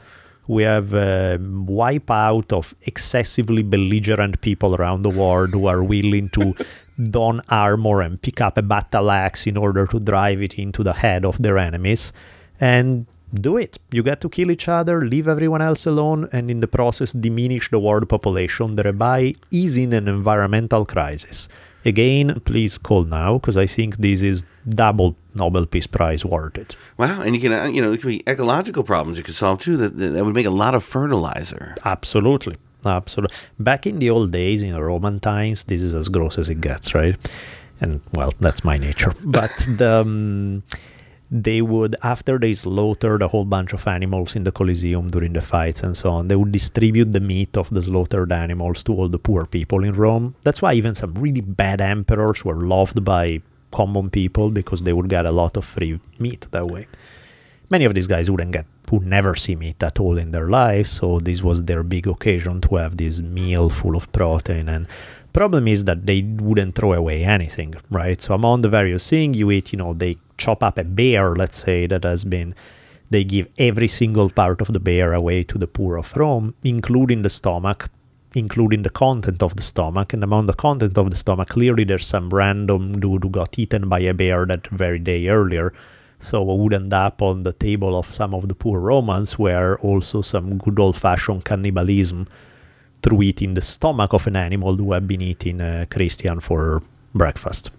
We 0.46 0.62
have 0.62 0.94
a 0.94 1.38
wipeout 1.38 2.52
of 2.52 2.74
excessively 2.83 3.62
belligerent 3.62 4.40
people 4.40 4.74
around 4.76 5.02
the 5.02 5.11
world 5.11 5.50
who 5.50 5.66
are 5.66 5.83
willing 5.83 6.31
to 6.31 6.54
don 7.11 7.42
armor 7.50 8.00
and 8.00 8.20
pick 8.20 8.40
up 8.40 8.57
a 8.57 8.62
battle 8.62 9.11
axe 9.11 9.46
in 9.46 9.57
order 9.57 9.87
to 9.87 10.00
drive 10.00 10.40
it 10.40 10.59
into 10.59 10.83
the 10.83 10.94
head 10.94 11.24
of 11.24 11.40
their 11.42 11.59
enemies. 11.59 12.12
And 12.61 13.07
do 13.35 13.57
it. 13.57 13.78
You 13.92 14.02
get 14.02 14.20
to 14.22 14.28
kill 14.28 14.50
each 14.50 14.68
other, 14.68 15.02
leave 15.02 15.28
everyone 15.28 15.61
else 15.61 15.87
alone, 15.87 16.28
and 16.33 16.50
in 16.50 16.61
the 16.61 16.68
process 16.68 17.12
diminish 17.12 17.70
the 17.70 17.78
world 17.78 18.09
population, 18.09 18.76
thereby 18.76 19.35
easing 19.50 19.92
an 19.92 20.09
environmental 20.09 20.87
crisis. 20.87 21.48
Again, 21.88 22.38
please 22.44 22.77
call 22.77 23.05
now 23.05 23.38
because 23.38 23.57
I 23.57 23.66
think 23.66 23.96
this 23.96 24.20
is 24.20 24.44
double 24.68 25.16
Nobel 25.35 25.64
Peace 25.64 25.87
Prize 25.87 26.22
worth 26.22 26.59
it. 26.59 26.77
Wow, 26.98 27.22
and 27.22 27.35
you 27.35 27.40
can 27.40 27.53
uh, 27.53 27.64
you 27.64 27.81
know 27.81 27.90
it 27.92 28.03
could 28.03 28.09
be 28.09 28.22
ecological 28.29 28.85
problems 28.85 29.16
you 29.16 29.24
could 29.24 29.35
solve 29.35 29.61
too. 29.61 29.79
That 29.79 29.96
that 29.96 30.22
would 30.22 30.35
make 30.35 30.44
a 30.44 30.51
lot 30.64 30.74
of 30.74 30.85
fertilizer. 30.85 31.74
Absolutely, 31.87 32.57
absolutely. 32.85 33.35
Back 33.59 33.87
in 33.87 34.01
the 34.01 34.11
old 34.11 34.33
days, 34.33 34.62
in 34.62 34.77
Roman 34.77 35.18
times, 35.18 35.64
this 35.64 35.81
is 35.81 35.94
as 35.94 36.11
gross 36.11 36.37
as 36.37 36.51
it 36.51 36.61
gets, 36.61 36.94
right? 36.94 37.16
And 37.81 38.03
well, 38.12 38.35
that's 38.38 38.64
my 38.64 38.77
nature. 38.77 39.14
But 39.24 39.57
the 39.79 40.03
um, 40.03 40.62
they 41.31 41.61
would 41.61 41.95
after 42.03 42.38
they 42.38 42.55
slaughtered 42.55 43.23
a 43.23 43.29
whole 43.29 43.45
bunch 43.45 43.73
of 43.73 43.87
animals 43.87 44.35
in 44.35 44.45
the 44.45 44.53
Colosseum 44.53 45.09
during 45.09 45.35
the 45.35 45.43
fights 45.43 45.83
and 45.83 45.97
so 45.97 46.11
on, 46.11 46.29
they 46.29 46.37
would 46.37 46.53
distribute 46.53 47.12
the 47.12 47.21
meat 47.21 47.57
of 47.57 47.69
the 47.71 47.83
slaughtered 47.83 48.33
animals 48.33 48.83
to 48.85 48.95
all 48.95 49.09
the 49.09 49.19
poor 49.19 49.45
people 49.45 49.85
in 49.85 49.93
Rome. 49.93 50.35
That's 50.43 50.62
why 50.62 50.75
even 50.75 50.95
some 50.95 51.14
really 51.14 51.43
bad 51.43 51.81
emperors 51.81 52.45
were 52.45 52.67
loved 52.67 53.05
by 53.05 53.43
common 53.71 54.09
people 54.09 54.51
because 54.51 54.83
they 54.83 54.95
would 54.95 55.09
get 55.09 55.27
a 55.27 55.33
lot 55.33 55.57
of 55.57 55.64
free 55.64 56.01
meat 56.19 56.47
that 56.51 56.67
way. 56.67 56.87
Many 57.71 57.85
of 57.85 57.95
these 57.95 58.07
guys 58.07 58.31
wouldn't 58.31 58.53
get 58.53 58.67
would 58.91 59.05
never 59.05 59.35
see 59.35 59.55
meat 59.55 59.83
at 59.83 60.01
all 60.01 60.17
in 60.17 60.31
their 60.31 60.49
lives, 60.49 60.88
so 60.88 61.21
this 61.21 61.43
was 61.43 61.64
their 61.64 61.83
big 61.83 62.07
occasion 62.07 62.62
to 62.62 62.77
have 62.77 62.97
this 62.97 63.21
meal 63.21 63.69
full 63.69 63.95
of 63.95 64.11
protein 64.12 64.67
and 64.71 64.87
problem 65.35 65.69
is 65.69 65.85
that 65.85 66.07
they 66.07 66.23
wouldn't 66.23 66.75
throw 66.75 66.95
away 66.95 67.23
anything, 67.23 67.75
right? 67.91 68.21
So 68.21 68.35
among 68.35 68.62
the 68.62 68.69
various 68.69 69.09
things 69.09 69.37
you 69.37 69.51
eat, 69.51 69.73
you 69.73 69.79
know, 69.79 69.93
they 69.95 70.17
chop 70.38 70.62
up 70.62 70.79
a 70.79 70.85
bear, 70.85 71.35
let's 71.35 71.59
say, 71.59 71.87
that 71.87 72.05
has 72.05 72.24
been, 72.24 72.55
they 73.11 73.24
give 73.24 73.48
every 73.59 73.88
single 73.88 74.31
part 74.31 74.61
of 74.61 74.72
the 74.72 74.81
bear 74.81 75.12
away 75.12 75.42
to 75.42 75.59
the 75.59 75.66
poor 75.66 75.96
of 75.96 76.16
Rome, 76.16 76.55
including 76.64 77.22
the 77.22 77.29
stomach, 77.29 77.90
including 78.35 78.83
the 78.83 78.90
content 78.90 79.42
of 79.42 79.57
the 79.57 79.62
stomach. 79.62 80.12
And 80.12 80.22
among 80.22 80.46
the 80.46 80.55
content 80.55 80.96
of 80.96 81.11
the 81.11 81.16
stomach, 81.16 81.48
clearly 81.48 81.85
there's 81.85 82.07
some 82.07 82.31
random 82.31 83.01
dude 83.01 83.24
who 83.24 83.31
got 83.31 83.59
eaten 83.59 83.88
by 83.88 84.01
a 84.01 84.14
bear 84.14 84.46
that 84.46 84.66
very 84.68 84.98
day 84.98 85.29
earlier. 85.29 85.72
So 86.20 86.42
would 86.42 86.74
end 86.74 86.92
up 86.92 87.22
on 87.22 87.44
the 87.44 87.53
table 87.53 87.96
of 87.96 88.14
some 88.14 88.35
of 88.35 88.48
the 88.48 88.55
poor 88.55 88.81
Romans 88.81 89.38
where 89.38 89.79
also 89.79 90.20
some 90.20 90.59
good 90.59 90.79
old 90.79 90.96
fashioned 90.96 91.44
cannibalism 91.44 92.27
through 93.03 93.22
eating 93.22 93.55
the 93.55 93.62
stomach 93.62 94.12
of 94.12 94.27
an 94.27 94.37
animal 94.37 94.77
who 94.77 94.92
had 94.92 95.07
been 95.07 95.22
eating 95.22 95.61
a 95.61 95.87
Christian 95.87 96.40
for 96.40 96.83
breakfast. 97.14 97.70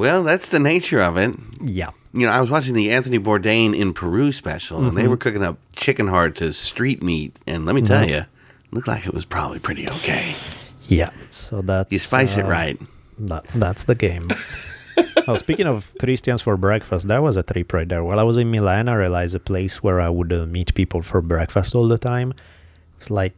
Well, 0.00 0.22
that's 0.22 0.48
the 0.48 0.58
nature 0.58 1.02
of 1.02 1.18
it. 1.18 1.34
Yeah. 1.62 1.90
You 2.14 2.24
know, 2.24 2.32
I 2.32 2.40
was 2.40 2.50
watching 2.50 2.72
the 2.72 2.90
Anthony 2.90 3.18
Bourdain 3.18 3.78
in 3.78 3.92
Peru 3.92 4.32
special, 4.32 4.82
and 4.82 4.96
they 4.96 5.06
were 5.06 5.18
cooking 5.18 5.42
up 5.42 5.58
chicken 5.76 6.08
hearts 6.08 6.40
as 6.40 6.56
street 6.56 7.02
meat. 7.02 7.36
And 7.46 7.66
let 7.66 7.74
me 7.74 7.82
tell 7.82 8.08
you, 8.08 8.24
looked 8.70 8.88
like 8.88 9.06
it 9.06 9.12
was 9.12 9.26
probably 9.26 9.58
pretty 9.58 9.86
okay. 9.90 10.34
Yeah. 10.88 11.10
So 11.28 11.60
that's 11.60 11.92
You 11.92 11.98
spice 11.98 12.38
it 12.38 12.46
uh, 12.46 12.48
right. 12.48 12.80
That, 13.18 13.44
that's 13.48 13.84
the 13.84 13.94
game. 13.94 14.28
oh, 15.28 15.36
speaking 15.36 15.66
of 15.66 15.92
Christians 15.98 16.40
for 16.40 16.56
breakfast, 16.56 17.06
that 17.08 17.22
was 17.22 17.36
a 17.36 17.42
trip 17.42 17.70
right 17.74 17.86
there. 17.86 18.02
While 18.02 18.18
I 18.18 18.22
was 18.22 18.38
in 18.38 18.50
Milan, 18.50 18.88
I 18.88 18.94
realized 18.94 19.34
a 19.34 19.38
place 19.38 19.82
where 19.82 20.00
I 20.00 20.08
would 20.08 20.32
uh, 20.32 20.46
meet 20.46 20.72
people 20.74 21.02
for 21.02 21.20
breakfast 21.20 21.74
all 21.74 21.86
the 21.86 21.98
time. 21.98 22.32
It's 22.96 23.10
like 23.10 23.34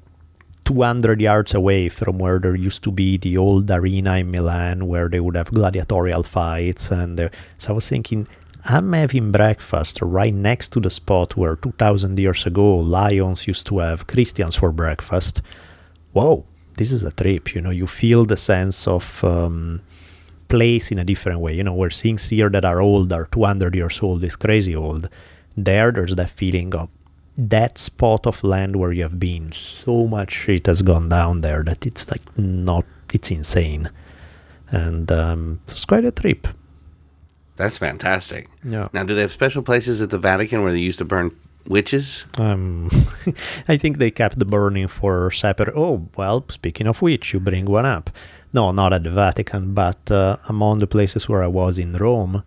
200 0.65 1.21
yards 1.21 1.55
away 1.55 1.89
from 1.89 2.19
where 2.19 2.39
there 2.39 2.55
used 2.55 2.83
to 2.85 2.91
be 2.91 3.17
the 3.17 3.37
old 3.37 3.71
arena 3.71 4.17
in 4.17 4.31
Milan 4.31 4.87
where 4.87 5.09
they 5.09 5.21
would 5.21 5.35
have 5.35 5.51
gladiatorial 5.51 6.23
fights. 6.23 6.91
And 6.91 7.21
uh, 7.21 7.29
so 7.59 7.71
I 7.71 7.75
was 7.75 7.89
thinking, 7.89 8.27
I'm 8.65 8.93
having 8.93 9.33
breakfast 9.33 9.99
right 10.03 10.33
next 10.33 10.69
to 10.73 10.81
the 10.81 10.91
spot 10.91 11.37
where 11.37 11.57
2000 11.57 12.19
years 12.19 12.47
ago 12.47 12.77
lions 12.77 13.47
used 13.47 13.67
to 13.69 13.79
have 13.79 14.07
Christians 14.07 14.57
for 14.57 14.71
breakfast. 14.71 15.43
Whoa, 16.13 16.45
this 16.77 16.93
is 16.93 17.03
a 17.03 17.11
trip. 17.11 17.55
You 17.55 17.61
know, 17.61 17.71
you 17.71 17.87
feel 17.87 18.25
the 18.25 18.37
sense 18.37 18.87
of 18.87 19.25
um, 19.25 19.81
place 20.49 20.93
in 20.93 20.99
a 20.99 21.05
different 21.05 21.41
way. 21.41 21.55
You 21.55 21.65
know, 21.65 21.75
where 21.75 21.91
things 21.91 22.29
here 22.29 22.51
that 22.51 22.65
are 22.65 22.81
old 22.81 23.13
are 23.13 23.27
200 23.27 23.75
years 23.75 24.01
old 24.01 24.23
is 24.23 24.37
crazy 24.37 24.77
old. 24.77 25.09
There, 25.57 25.91
there's 25.91 26.15
that 26.15 26.31
feeling 26.31 26.75
of 26.75 26.89
that 27.37 27.79
spot 27.79 28.27
of 28.27 28.45
land 28.45 28.77
where 28.77 28.93
you 28.93 29.03
have 29.03 29.19
been. 29.19 29.53
So 29.53 30.07
much 30.07 30.33
shit 30.33 30.67
has 30.67 30.83
gone 30.83 31.09
down 31.09 31.41
there 31.41 31.63
that 31.65 31.87
it's 31.87 32.11
like 32.11 32.23
not, 32.37 32.85
it's 33.13 33.31
insane. 33.31 33.91
And 34.71 35.11
um, 35.13 35.61
so 35.67 35.73
it's 35.75 35.85
quite 35.85 36.05
a 36.05 36.11
trip. 36.11 36.49
That's 37.57 37.79
fantastic. 37.79 38.49
Yeah. 38.65 38.89
Now, 38.93 39.05
do 39.05 39.15
they 39.15 39.21
have 39.21 39.33
special 39.33 39.63
places 39.63 40.01
at 40.01 40.11
the 40.11 40.19
Vatican 40.19 40.63
where 40.63 40.73
they 40.73 40.79
used 40.79 40.99
to 40.99 41.05
burn 41.05 41.37
witches? 41.67 42.25
Um, 42.39 42.89
I 43.69 43.77
think 43.77 43.99
they 43.99 44.11
kept 44.11 44.39
the 44.39 44.45
burning 44.45 44.89
for 44.89 45.31
separate. 45.31 45.75
Oh, 45.77 46.09
well, 46.17 46.45
speaking 46.49 46.87
of 46.87 47.03
which, 47.03 47.33
you 47.33 47.41
bring 47.41 47.67
one 47.67 47.87
up. 47.87 48.11
No, 48.53 48.73
not 48.73 48.93
at 48.93 49.05
the 49.05 49.11
Vatican, 49.11 49.75
but 49.75 50.11
uh, 50.11 50.37
among 50.49 50.79
the 50.79 50.87
places 50.87 51.29
where 51.29 51.43
I 51.43 51.47
was 51.47 51.79
in 51.79 51.93
Rome, 51.93 52.43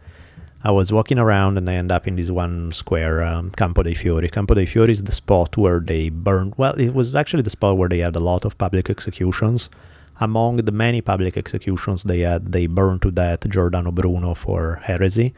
I 0.66 0.72
was 0.72 0.92
walking 0.92 1.20
around 1.20 1.60
and 1.60 1.70
I 1.70 1.76
end 1.76 1.92
up 1.92 2.08
in 2.08 2.16
this 2.16 2.32
one 2.32 2.72
square, 2.72 3.24
um, 3.24 3.52
Campo 3.52 3.84
dei 3.84 3.94
Fiori. 3.94 4.30
Campo 4.30 4.56
dei 4.56 4.66
Fiori 4.66 4.94
is 4.94 5.04
the 5.04 5.12
spot 5.12 5.58
where 5.58 5.80
they 5.80 6.10
burned. 6.10 6.56
Well, 6.58 6.74
it 6.80 6.96
was 6.96 7.14
actually 7.14 7.44
the 7.44 7.52
spot 7.52 7.78
where 7.78 7.88
they 7.88 8.00
had 8.00 8.16
a 8.16 8.24
lot 8.24 8.46
of 8.46 8.58
public 8.58 8.90
executions. 8.90 9.70
Among 10.20 10.58
the 10.58 10.72
many 10.72 11.02
public 11.02 11.38
executions 11.38 12.02
they 12.02 12.22
had, 12.22 12.52
they 12.52 12.66
burned 12.66 13.04
to 13.04 13.12
death 13.12 13.48
Giordano 13.48 13.92
Bruno 13.92 14.34
for 14.34 14.82
heresy. 14.86 15.36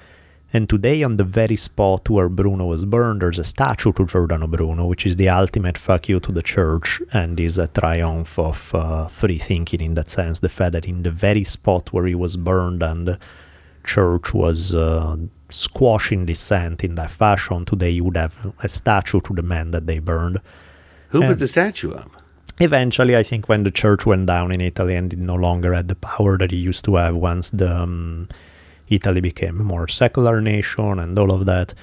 And 0.53 0.69
today, 0.69 1.03
on 1.03 1.17
the 1.17 1.25
very 1.25 1.57
spot 1.57 2.09
where 2.09 2.29
Bruno 2.29 2.67
was 2.67 2.85
burned, 2.85 3.21
there's 3.21 3.37
a 3.37 3.43
statue 3.43 3.91
to 3.93 4.05
Giordano 4.05 4.47
Bruno, 4.47 4.85
which 4.85 5.05
is 5.05 5.17
the 5.17 5.27
ultimate 5.27 5.77
fuck 5.77 6.07
you 6.07 6.21
to 6.21 6.31
the 6.31 6.41
church 6.41 7.01
and 7.11 7.37
is 7.37 7.57
a 7.57 7.67
triumph 7.67 8.39
of 8.39 8.73
uh, 8.73 9.07
free 9.07 9.39
thinking 9.39 9.81
in 9.81 9.95
that 9.95 10.09
sense. 10.09 10.39
The 10.39 10.47
fact 10.47 10.71
that 10.71 10.85
in 10.85 11.03
the 11.03 11.11
very 11.11 11.43
spot 11.43 11.91
where 11.91 12.05
he 12.05 12.15
was 12.15 12.37
burned 12.37 12.81
and 12.81 13.17
church 13.87 14.33
was 14.33 14.75
uh, 14.75 15.15
squashing 15.49 16.25
dissent 16.25 16.83
in 16.83 16.95
that 16.95 17.09
fashion, 17.09 17.65
today 17.65 17.89
you 17.89 18.03
would 18.03 18.17
have 18.17 18.37
a 18.61 18.67
statue 18.67 19.21
to 19.21 19.33
the 19.33 19.41
man 19.41 19.71
that 19.71 19.87
they 19.87 19.99
burned. 19.99 20.39
Who 21.09 21.23
Um, 21.23 21.29
put 21.29 21.39
the 21.39 21.47
statue 21.47 21.91
up? 21.93 22.11
Eventually, 22.59 23.15
I 23.15 23.23
think 23.23 23.47
when 23.47 23.63
the 23.63 23.71
church 23.71 24.05
went 24.05 24.25
down 24.25 24.51
in 24.51 24.61
Italy 24.61 24.95
and 24.95 25.13
it 25.13 25.19
no 25.19 25.35
longer 25.35 25.73
had 25.73 25.87
the 25.87 25.95
power 25.95 26.37
that 26.37 26.51
it 26.51 26.57
used 26.57 26.83
to 26.85 26.95
have 26.95 27.15
once 27.15 27.51
the 27.51 27.71
um, 27.83 28.27
Italy 28.89 29.21
became 29.21 29.59
a 29.61 29.63
more 29.63 29.87
secular 29.87 30.41
nation 30.41 30.99
and 30.99 31.17
all 31.19 31.31
of 31.31 31.45
that, 31.45 31.73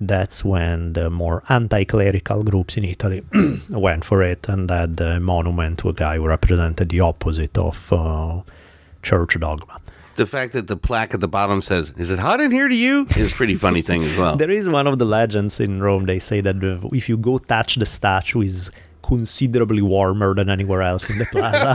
that's 0.00 0.44
when 0.44 0.92
the 0.94 1.08
more 1.08 1.42
anti-clerical 1.48 2.42
groups 2.42 2.76
in 2.76 2.84
Italy 2.84 3.22
went 3.70 4.04
for 4.04 4.22
it 4.22 4.48
and 4.48 4.68
had 4.68 5.00
a 5.00 5.20
monument 5.20 5.78
to 5.78 5.88
a 5.88 5.92
guy 5.92 6.16
who 6.16 6.26
represented 6.26 6.88
the 6.88 7.00
opposite 7.00 7.56
of 7.56 7.92
uh, 7.92 8.42
church 9.02 9.38
dogma. 9.38 9.80
The 10.16 10.26
fact 10.26 10.52
that 10.52 10.68
the 10.68 10.76
plaque 10.76 11.12
at 11.12 11.20
the 11.20 11.28
bottom 11.28 11.60
says, 11.60 11.92
Is 11.96 12.10
it 12.10 12.18
hot 12.20 12.40
in 12.40 12.50
here 12.52 12.68
to 12.68 12.74
you? 12.74 13.06
is 13.16 13.32
a 13.32 13.34
pretty 13.34 13.56
funny 13.56 13.82
thing 13.82 14.02
as 14.02 14.16
well. 14.16 14.36
There 14.44 14.50
is 14.50 14.68
one 14.68 14.86
of 14.86 14.98
the 14.98 15.04
legends 15.04 15.58
in 15.60 15.82
Rome. 15.82 16.06
They 16.06 16.18
say 16.18 16.40
that 16.40 16.56
if 16.92 17.08
you 17.08 17.16
go 17.16 17.38
touch 17.38 17.76
the 17.76 17.86
statue, 17.86 18.42
is 18.42 18.70
considerably 19.02 19.82
warmer 19.82 20.34
than 20.34 20.48
anywhere 20.48 20.82
else 20.82 21.10
in 21.10 21.18
the 21.18 21.26
plaza. 21.26 21.74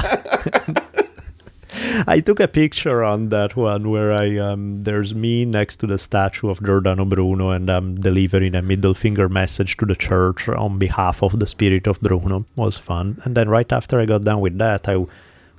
I 2.08 2.20
took 2.20 2.40
a 2.40 2.48
picture 2.48 3.04
on 3.04 3.30
that 3.30 3.56
one 3.56 3.90
where 3.90 4.12
I 4.12 4.38
um, 4.38 4.84
there's 4.84 5.14
me 5.14 5.46
next 5.46 5.78
to 5.78 5.88
the 5.88 5.98
statue 5.98 6.50
of 6.50 6.64
Giordano 6.64 7.06
Bruno, 7.06 7.52
and 7.52 7.70
I'm 7.70 8.00
delivering 8.02 8.56
a 8.56 8.62
middle 8.62 8.94
finger 8.94 9.30
message 9.30 9.78
to 9.78 9.86
the 9.86 9.96
church 9.96 10.48
on 10.50 10.80
behalf 10.80 11.22
of 11.22 11.40
the 11.40 11.46
spirit 11.46 11.88
of 11.88 12.02
Bruno. 12.02 12.46
was 12.56 12.78
fun. 12.78 13.22
And 13.24 13.36
then 13.36 13.50
right 13.50 13.72
after 13.72 14.00
I 14.00 14.06
got 14.06 14.24
done 14.24 14.40
with 14.40 14.58
that, 14.58 14.90
I 14.90 15.06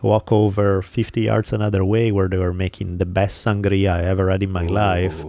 walk 0.02 0.32
over 0.32 0.82
50 0.82 1.22
yards 1.22 1.52
another 1.52 1.84
way 1.84 2.10
where 2.10 2.28
they 2.28 2.38
were 2.38 2.54
making 2.54 2.98
the 2.98 3.06
best 3.06 3.44
sangria 3.44 3.90
I 3.90 4.04
ever 4.04 4.30
had 4.30 4.42
in 4.42 4.50
my 4.50 4.66
life 4.66 5.22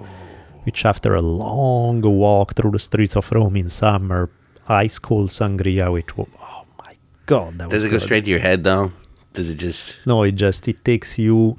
which 0.64 0.86
after 0.86 1.16
a 1.16 1.22
long 1.22 2.02
walk 2.02 2.56
through 2.56 2.72
the 2.72 2.80
streets 2.80 3.16
of 3.16 3.32
Rome 3.32 3.56
in 3.56 3.70
summer, 3.70 4.30
ice 4.68 5.00
cold 5.00 5.30
sangria, 5.30 5.92
which 5.92 6.10
oh 6.18 6.66
my 6.78 6.96
god, 7.26 7.58
that 7.58 7.70
Does 7.70 7.84
it 7.84 7.88
go 7.88 7.94
good. 7.94 8.02
straight 8.02 8.26
to 8.26 8.32
your 8.32 8.40
head, 8.40 8.64
though? 8.64 8.92
Does 9.34 9.50
it 9.50 9.56
just. 9.56 9.98
No, 10.06 10.24
it 10.24 10.34
just 10.34 10.68
it 10.68 10.84
takes 10.84 11.18
you 11.18 11.58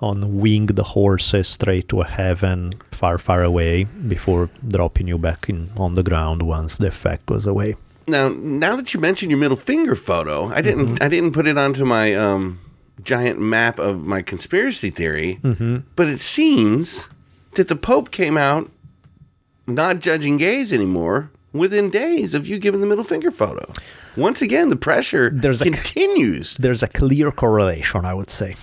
on 0.00 0.38
winged 0.38 0.76
horses 0.78 1.48
straight 1.48 1.88
to 1.88 2.00
a 2.00 2.04
heaven 2.04 2.74
far, 2.90 3.18
far 3.18 3.42
away 3.44 3.84
before 3.84 4.50
dropping 4.66 5.06
you 5.06 5.16
back 5.16 5.48
in 5.48 5.70
on 5.76 5.94
the 5.94 6.02
ground 6.02 6.42
once 6.42 6.78
the 6.78 6.88
effect 6.88 7.24
goes 7.26 7.46
away. 7.46 7.76
Now, 8.06 8.28
now 8.28 8.76
that 8.76 8.92
you 8.94 9.00
mentioned 9.00 9.30
your 9.30 9.38
middle 9.40 9.56
finger 9.56 9.94
photo, 9.94 10.46
I 10.46 10.60
didn't. 10.60 10.86
Mm-hmm. 10.94 11.02
I 11.02 11.08
didn't 11.08 11.32
put 11.32 11.46
it 11.46 11.56
onto 11.56 11.84
my 11.84 12.14
um, 12.14 12.60
giant 13.02 13.40
map 13.40 13.78
of 13.78 14.04
my 14.04 14.22
conspiracy 14.22 14.90
theory. 14.90 15.38
Mm-hmm. 15.42 15.78
But 15.96 16.08
it 16.08 16.20
seems 16.20 17.08
that 17.54 17.68
the 17.68 17.76
Pope 17.76 18.10
came 18.10 18.36
out 18.36 18.70
not 19.66 20.00
judging 20.00 20.36
gays 20.36 20.72
anymore 20.72 21.30
within 21.52 21.90
days 21.90 22.34
of 22.34 22.46
you 22.46 22.58
giving 22.58 22.80
the 22.80 22.86
middle 22.86 23.04
finger 23.04 23.30
photo. 23.30 23.70
Once 24.16 24.42
again, 24.42 24.68
the 24.68 24.76
pressure 24.76 25.30
There's 25.30 25.60
a- 25.60 25.64
continues. 25.64 26.54
There's 26.54 26.82
a 26.82 26.88
clear 26.88 27.30
correlation, 27.30 28.04
I 28.04 28.14
would 28.14 28.30
say. 28.30 28.56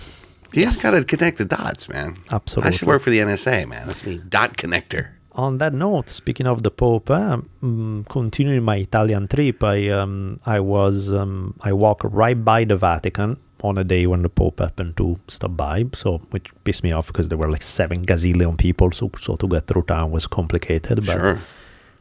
you 0.53 0.65
just 0.65 0.83
got 0.83 0.91
to 0.91 1.03
connect 1.03 1.37
the 1.37 1.45
dots, 1.45 1.89
man. 1.89 2.17
Absolutely. 2.31 2.69
I 2.69 2.71
should 2.75 2.87
work 2.87 3.01
for 3.01 3.09
the 3.09 3.19
NSA, 3.19 3.67
man. 3.67 3.87
That's 3.87 4.05
me, 4.05 4.19
dot 4.27 4.57
connector. 4.57 5.09
On 5.39 5.57
that 5.57 5.73
note, 5.73 6.09
speaking 6.09 6.47
of 6.47 6.63
the 6.63 6.71
Pope, 6.71 7.09
uh, 7.09 7.37
mm, 7.63 8.07
continuing 8.09 8.63
my 8.63 8.77
Italian 8.77 9.27
trip, 9.27 9.63
I 9.63 9.89
um, 9.89 10.39
I 10.45 10.59
was 10.59 11.13
um, 11.13 11.55
I 11.61 11.71
walked 11.73 12.03
right 12.03 12.39
by 12.51 12.63
the 12.65 12.77
Vatican 12.77 13.37
on 13.61 13.77
a 13.77 13.83
day 13.83 14.07
when 14.07 14.21
the 14.21 14.29
Pope 14.29 14.59
happened 14.59 14.95
to 14.97 15.19
stop 15.27 15.55
by, 15.57 15.85
so 15.93 16.17
which 16.31 16.47
pissed 16.63 16.83
me 16.83 16.91
off 16.91 17.07
because 17.07 17.29
there 17.29 17.37
were 17.37 17.49
like 17.49 17.61
seven 17.63 18.05
gazillion 18.05 18.57
people, 18.57 18.91
so 18.91 19.11
so 19.21 19.35
to 19.35 19.47
get 19.47 19.67
through 19.67 19.83
town 19.83 20.11
was 20.11 20.27
complicated. 20.27 21.05
But 21.05 21.19
Sure. 21.19 21.39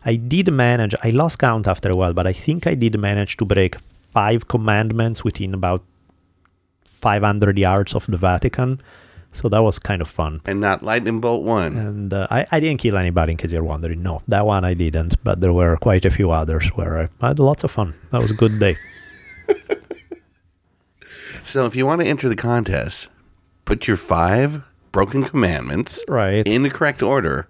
I 0.05 0.16
did 0.16 0.53
manage. 0.53 0.94
I 1.03 1.11
lost 1.11 1.38
count 1.38 1.66
after 1.66 1.90
a 1.90 1.96
while, 1.96 2.14
but 2.14 2.27
I 2.27 2.33
think 2.33 2.66
I 2.66 2.74
did 2.74 2.98
manage 2.98 3.37
to 3.38 3.44
break 3.44 3.77
five 4.12 4.48
commandments 4.48 5.24
within 5.24 5.55
about 5.55 5.83
500 6.85 7.59
yards 7.59 7.94
of 7.94 8.07
the 8.07 8.16
Vatican. 8.16 8.81
So 9.33 9.49
that 9.51 9.62
was 9.62 9.79
kind 9.79 10.01
of 10.03 10.09
fun. 10.09 10.41
And 10.47 10.61
not 10.61 10.83
lightning 10.83 11.21
bolt 11.21 11.45
one. 11.45 11.77
And 11.77 12.12
uh, 12.12 12.27
I, 12.31 12.47
I 12.51 12.61
didn't 12.61 12.81
kill 12.81 12.97
anybody, 12.97 13.33
in 13.33 13.37
case 13.38 13.53
you're 13.53 13.62
wondering. 13.62 14.03
No, 14.03 14.23
that 14.29 14.47
one 14.47 14.64
I 14.64 14.75
didn't, 14.75 15.23
but 15.23 15.41
there 15.41 15.53
were 15.53 15.77
quite 15.77 16.05
a 16.05 16.11
few 16.11 16.31
others 16.31 16.69
where 16.75 17.09
I 17.21 17.27
had 17.29 17.38
lots 17.38 17.62
of 17.62 17.71
fun. 17.71 17.95
That 18.11 18.21
was 18.23 18.31
a 18.31 18.35
good 18.35 18.59
day. 18.59 18.77
So 21.45 21.64
if 21.64 21.74
you 21.74 21.87
want 21.87 22.01
to 22.03 22.07
enter 22.07 22.29
the 22.29 22.37
contest, 22.37 23.09
put 23.64 23.87
your 23.87 23.97
five 23.97 24.62
broken 24.93 25.24
commandments 25.24 26.05
Right. 26.09 26.47
in 26.47 26.62
the 26.62 26.68
correct 26.70 27.03
order, 27.03 27.49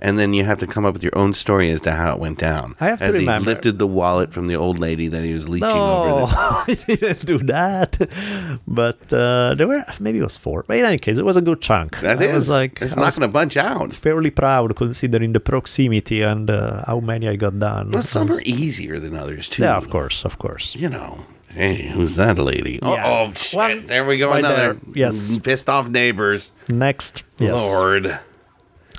and 0.00 0.18
then 0.18 0.34
you 0.34 0.44
have 0.44 0.58
to 0.58 0.66
come 0.66 0.84
up 0.84 0.92
with 0.94 1.02
your 1.02 1.16
own 1.16 1.34
story 1.34 1.70
as 1.70 1.80
to 1.82 1.92
how 1.92 2.12
it 2.12 2.18
went 2.18 2.38
down. 2.38 2.74
I 2.80 2.86
have 2.86 2.98
to 3.00 3.04
as 3.06 3.14
remember- 3.14 3.44
he 3.50 3.54
lifted 3.54 3.78
the 3.78 3.86
wallet 3.86 4.32
from 4.32 4.46
the 4.46 4.54
old 4.56 4.78
lady 4.78 5.08
that 5.08 5.24
he 5.24 5.32
was 5.32 5.48
leeching 5.48 5.68
No, 5.68 6.22
over. 6.24 6.26
The, 6.26 6.36
I 6.38 6.74
didn't 6.96 7.26
do 7.26 7.38
that. 7.38 8.60
But 8.66 9.12
uh, 9.12 9.54
there 9.54 9.66
were 9.68 9.84
maybe 10.00 10.18
it 10.18 10.22
was 10.22 10.36
four. 10.36 10.64
But 10.66 10.78
in 10.78 10.84
any 10.84 10.98
case, 10.98 11.16
it 11.18 11.24
was 11.24 11.36
a 11.36 11.42
good 11.42 11.60
chunk. 11.60 11.98
that 12.00 12.20
I 12.20 12.24
is 12.24 12.34
was 12.34 12.48
like, 12.48 12.80
it's 12.82 12.96
I 12.96 13.00
not 13.00 13.14
going 13.16 13.28
to 13.28 13.32
bunch 13.32 13.56
out. 13.56 13.92
fairly 13.92 14.30
proud 14.30 14.76
considering 14.76 15.32
the 15.32 15.40
proximity 15.40 16.22
and 16.22 16.50
uh, 16.50 16.84
how 16.86 17.00
many 17.00 17.28
I 17.28 17.36
got 17.36 17.58
done. 17.58 17.90
Well, 17.90 18.02
some 18.02 18.30
are 18.30 18.40
easier 18.44 18.98
than 18.98 19.14
others 19.14 19.48
too. 19.48 19.62
yeah, 19.62 19.76
of 19.76 19.90
course, 19.90 20.24
of 20.24 20.38
course. 20.38 20.74
You 20.76 20.88
know. 20.88 21.24
Hey, 21.48 21.86
who's 21.88 22.16
that 22.16 22.36
lady? 22.36 22.78
Oh, 22.82 22.92
Yeah. 22.92 23.06
oh 23.28 23.32
shit! 23.32 23.56
Well, 23.56 23.80
there 23.86 24.04
we 24.04 24.18
go. 24.18 24.30
Another. 24.32 24.78
Yes. 24.94 25.38
pissed 25.38 25.70
off 25.70 25.88
neighbors. 25.88 26.52
Next, 26.68 27.24
yes. 27.38 27.56
Lord. 27.72 28.18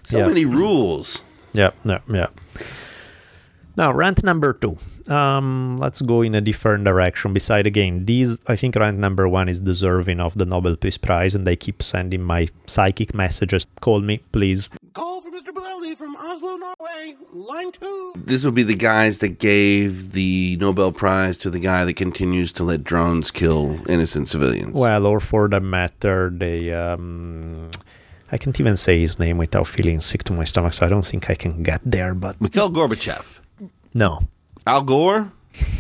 So 0.08 0.20
Yeah. 0.20 0.28
many 0.28 0.46
rules. 0.46 1.22
Yeah, 1.52 1.72
yeah, 1.84 2.00
yeah. 2.08 2.28
Now, 3.76 3.92
rant 3.92 4.24
number 4.24 4.54
two. 4.54 4.78
Um, 5.12 5.76
let's 5.78 6.00
go 6.02 6.22
in 6.22 6.34
a 6.34 6.40
different 6.40 6.86
direction. 6.86 7.34
Beside 7.34 7.68
again, 7.68 8.06
these 8.06 8.38
I 8.48 8.56
think 8.56 8.76
rant 8.78 8.98
number 9.00 9.28
one 9.28 9.50
is 9.50 9.60
deserving 9.60 10.20
of 10.22 10.38
the 10.38 10.46
Nobel 10.46 10.78
Peace 10.78 10.98
Prize, 10.98 11.36
and 11.36 11.46
they 11.46 11.56
keep 11.58 11.84
sending 11.84 12.24
my 12.24 12.48
psychic 12.68 13.14
messages. 13.14 13.68
Call 13.82 14.00
me, 14.00 14.20
please. 14.32 14.70
Call 14.94 15.20
for 15.22 15.30
Mr. 15.30 15.52
Bolelli 15.54 15.96
from 15.96 16.16
Oslo, 16.16 16.56
Norway. 16.56 17.16
Line 17.34 17.72
two. 17.74 18.14
This 18.16 18.46
would 18.46 18.56
be 18.56 18.64
the 18.64 18.76
guys 18.76 19.20
that 19.20 19.40
gave 19.40 20.14
the 20.14 20.56
Nobel 20.60 20.92
Prize 20.94 21.38
to 21.40 21.50
the 21.50 21.60
guy 21.60 21.84
that 21.84 21.96
continues 21.96 22.52
to 22.54 22.64
let 22.64 22.84
drones 22.86 23.30
kill 23.30 23.78
innocent 23.90 24.30
civilians. 24.30 24.74
Well, 24.74 25.06
or 25.06 25.20
for 25.20 25.50
that 25.50 25.62
matter, 25.64 26.32
they. 26.34 26.72
Um, 26.74 27.70
I 28.32 28.38
can't 28.38 28.60
even 28.60 28.78
say 28.78 29.00
his 29.00 29.20
name 29.20 29.38
without 29.38 29.68
feeling 29.68 30.00
sick 30.02 30.24
to 30.26 30.34
my 30.34 30.44
stomach, 30.44 30.74
so 30.74 30.86
I 30.86 30.90
don't 30.90 31.06
think 31.06 31.30
I 31.30 31.36
can 31.36 31.64
get 31.64 31.82
there. 31.86 32.14
But 32.14 32.42
Mikhail 32.42 32.70
Gorbachev. 32.70 33.40
no, 33.94 34.28
Al 34.66 34.84
Gore? 34.84 35.32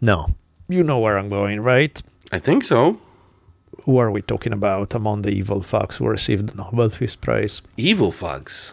no, 0.00 0.34
you 0.68 0.82
know 0.82 0.98
where 0.98 1.18
I'm 1.18 1.28
going, 1.28 1.60
right? 1.60 2.00
I 2.32 2.38
think 2.38 2.64
so. 2.64 2.98
Who 3.84 3.98
are 3.98 4.10
we 4.10 4.22
talking 4.22 4.52
about 4.52 4.94
among 4.94 5.22
the 5.22 5.30
evil 5.30 5.60
fucks 5.60 5.94
who 5.94 6.06
received 6.06 6.48
the 6.48 6.54
Nobel 6.54 6.90
Peace 6.90 7.16
Prize? 7.16 7.62
Evil 7.76 8.12
fucks. 8.12 8.72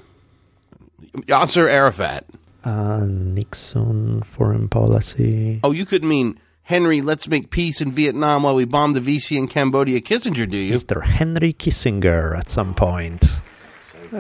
Yasser 1.28 1.68
Arafat. 1.68 2.26
Uh, 2.64 3.06
Nixon, 3.08 4.22
foreign 4.22 4.68
policy. 4.68 5.60
Oh, 5.64 5.72
you 5.72 5.86
could 5.86 6.04
mean 6.04 6.40
Henry, 6.70 7.02
let's 7.02 7.28
make 7.28 7.50
peace 7.50 7.82
in 7.82 7.92
Vietnam 7.92 8.44
while 8.44 8.54
we 8.54 8.64
bomb 8.64 8.94
the 8.94 9.00
VC 9.00 9.36
in 9.36 9.48
Cambodia 9.48 10.00
Kissinger, 10.02 10.48
do 10.48 10.56
you? 10.56 10.76
Mr. 10.76 11.02
Henry 11.04 11.52
Kissinger 11.52 12.38
at 12.38 12.48
some 12.48 12.76
point. 12.76 13.26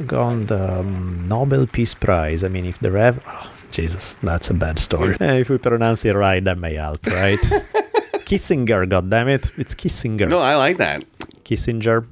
Got 0.07 0.47
the 0.47 0.79
um, 0.79 1.27
Nobel 1.27 1.67
Peace 1.67 1.93
Prize. 1.93 2.43
I 2.43 2.47
mean, 2.47 2.65
if 2.65 2.79
the 2.79 2.89
Rev. 2.89 3.21
Oh, 3.27 3.51
Jesus, 3.69 4.15
that's 4.23 4.49
a 4.49 4.55
bad 4.55 4.79
story. 4.79 5.15
If 5.19 5.51
we 5.51 5.59
pronounce 5.59 6.03
it 6.05 6.15
right, 6.15 6.43
that 6.43 6.57
may 6.57 6.73
help, 6.73 7.05
right? 7.05 7.37
Kissinger, 8.25 8.89
goddammit. 8.89 9.51
It's 9.59 9.75
Kissinger. 9.75 10.27
No, 10.27 10.39
I 10.39 10.55
like 10.55 10.77
that. 10.77 11.03
Kissinger. 11.45 12.07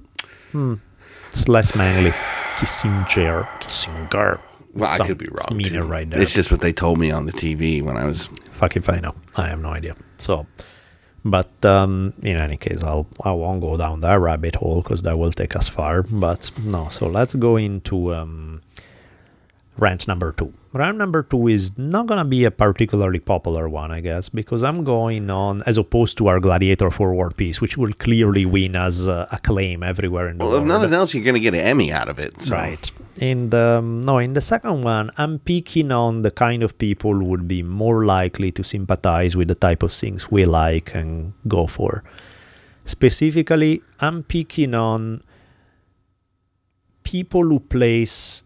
Hmm. 0.52 0.76
It's 1.30 1.48
less 1.48 1.76
manly. 1.76 2.12
Kissinger. 2.58 3.48
Kissinger. 3.62 4.40
Well, 4.76 4.92
I 4.92 4.98
Some- 4.98 5.08
could 5.08 5.18
be 5.18 5.26
it's 5.26 5.46
wrong. 5.50 5.58
meaner 5.58 5.82
too. 5.82 5.88
right 5.88 6.08
there. 6.08 6.22
It's 6.22 6.36
just 6.36 6.52
what 6.52 6.62
they 6.62 6.74
told 6.74 7.00
me 7.00 7.10
on 7.10 7.26
the 7.26 7.34
TV 7.34 7.82
when 7.82 7.98
I 7.98 8.06
was. 8.06 8.30
Fuck 8.58 8.76
if 8.76 8.90
I 8.90 9.00
know. 9.00 9.14
I 9.38 9.50
have 9.50 9.60
no 9.60 9.70
idea. 9.70 9.96
So, 10.18 10.48
but 11.24 11.52
um, 11.64 12.14
in 12.24 12.42
any 12.42 12.58
case, 12.58 12.82
I'll 12.82 13.06
I 13.24 13.32
won't 13.32 13.62
go 13.62 13.78
down 13.78 14.02
that 14.02 14.20
rabbit 14.20 14.56
hole 14.56 14.82
because 14.82 15.04
that 15.04 15.20
will 15.20 15.32
take 15.32 15.56
us 15.56 15.68
far. 15.70 16.02
But 16.02 16.50
no, 16.64 16.90
so 16.90 17.06
let's 17.08 17.36
go 17.36 17.58
into 17.58 18.16
um, 18.16 18.62
rant 19.78 20.08
number 20.08 20.32
two. 20.32 20.54
Rant 20.74 20.98
number 20.98 21.24
two 21.24 21.48
is 21.48 21.78
not 21.78 22.08
gonna 22.08 22.26
be 22.26 22.44
a 22.44 22.52
particularly 22.52 23.20
popular 23.20 23.68
one, 23.70 23.92
I 23.92 24.02
guess, 24.02 24.30
because 24.30 24.64
I'm 24.64 24.84
going 24.84 25.30
on 25.30 25.64
as 25.66 25.78
opposed 25.78 26.18
to 26.20 26.28
our 26.28 26.40
Gladiator 26.40 26.92
for 26.92 27.14
War 27.14 27.32
Peace, 27.32 27.62
which 27.62 27.78
will 27.78 27.94
clearly 27.94 28.46
win 28.46 28.76
us 28.76 29.08
uh, 29.08 29.28
acclaim 29.32 29.84
everywhere 29.84 30.28
in 30.28 30.38
the 30.38 30.44
world. 30.44 30.54
Well, 30.54 30.62
if 30.62 30.68
nothing 30.68 30.94
else, 30.94 31.14
you're 31.14 31.24
going 31.24 31.36
to 31.36 31.40
get 31.40 31.54
an 31.54 31.62
Emmy 31.62 31.92
out 31.92 32.10
of 32.10 32.20
it. 32.20 32.42
So. 32.44 32.56
Right. 32.56 32.92
In 33.20 33.50
the 33.50 33.80
um, 33.80 34.02
no, 34.02 34.20
in 34.20 34.34
the 34.34 34.42
second 34.42 34.84
one, 34.84 35.10
I'm 35.18 35.40
picking 35.40 35.92
on 35.92 36.22
the 36.22 36.32
kind 36.32 36.62
of 36.62 36.78
people 36.78 37.14
who 37.14 37.26
would 37.26 37.48
be 37.48 37.64
more 37.64 38.06
likely 38.06 38.52
to 38.52 38.64
sympathize 38.64 39.36
with 39.36 39.48
the 39.48 39.56
type 39.56 39.82
of 39.82 39.92
things 39.92 40.30
we 40.30 40.46
like 40.46 40.94
and 40.94 41.34
go 41.48 41.66
for. 41.66 42.04
Specifically, 42.86 43.82
I'm 44.00 44.24
picking 44.24 44.76
on 44.76 45.24
people 47.04 47.44
who 47.44 47.60
place 47.60 48.44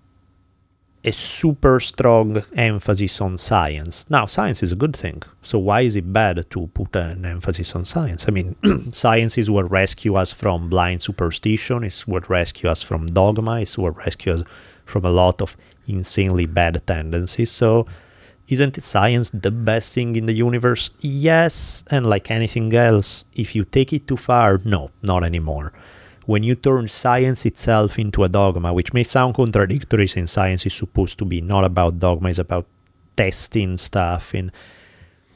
a 1.04 1.12
super 1.12 1.80
strong 1.80 2.44
emphasis 2.56 3.20
on 3.22 3.38
science. 3.38 4.08
Now, 4.10 4.28
science 4.28 4.62
is 4.62 4.72
a 4.72 4.76
good 4.76 4.96
thing. 4.96 5.24
So 5.42 5.58
why 5.58 5.82
is 5.82 5.96
it 5.96 6.14
bad 6.14 6.46
to 6.52 6.68
put 6.68 6.96
an 6.96 7.26
emphasis 7.26 7.76
on 7.76 7.86
science? 7.86 8.26
I 8.28 8.32
mean, 8.32 8.56
science 8.92 9.38
is 9.38 9.50
what 9.50 9.72
rescue 9.72 10.16
us 10.16 10.32
from 10.32 10.70
blind 10.70 11.02
superstition. 11.02 11.84
It's 11.84 12.06
what 12.06 12.30
rescue 12.30 12.70
us 12.70 12.84
from 12.84 13.08
dogma. 13.08 13.62
It's 13.62 13.78
what 13.78 13.98
rescue 13.98 14.34
us 14.34 14.44
from 14.86 15.06
a 15.06 15.10
lot 15.10 15.42
of 15.42 15.58
insanely 15.88 16.46
bad 16.46 16.82
tendencies. 16.86 17.52
So 17.52 17.88
isn't 18.48 18.84
science 18.84 19.32
the 19.32 19.52
best 19.52 19.96
thing 19.96 20.16
in 20.16 20.28
the 20.28 20.34
universe? 20.34 20.92
Yes, 21.00 21.84
and 21.90 22.06
like 22.06 22.30
anything 22.30 22.74
else, 22.76 23.26
if 23.34 23.56
you 23.56 23.64
take 23.64 23.92
it 23.94 24.08
too 24.08 24.18
far, 24.18 24.60
no, 24.66 24.92
not 25.02 25.24
anymore 25.24 25.74
when 26.26 26.44
you 26.44 26.56
turn 26.56 26.88
science 26.88 27.46
itself 27.46 27.98
into 27.98 28.24
a 28.24 28.30
dogma, 28.30 28.74
which 28.74 28.94
may 28.94 29.04
sound 29.04 29.36
contradictory 29.36 30.08
since 30.08 30.32
science 30.32 30.66
is 30.66 30.74
supposed 30.74 31.18
to 31.18 31.26
be 31.26 31.42
not 31.42 31.64
about 31.64 32.00
dogma, 32.00 32.30
it's 32.30 32.40
about 32.40 32.66
testing 33.18 33.78
stuff 33.78 34.34
and 34.34 34.52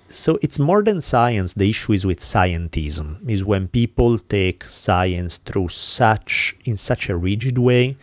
so 0.07 0.37
it's 0.41 0.59
more 0.59 0.83
than 0.83 1.01
science. 1.01 1.53
The 1.53 1.69
issue 1.69 1.93
is 1.93 2.05
with 2.05 2.19
scientism 2.19 3.27
is 3.27 3.43
when 3.43 3.67
people 3.67 4.19
take 4.19 4.63
science 4.65 5.37
through 5.37 5.69
such 5.69 6.55
in 6.63 6.77
such 6.77 7.09
a 7.09 7.17
rigid 7.17 7.57
way 7.57 7.97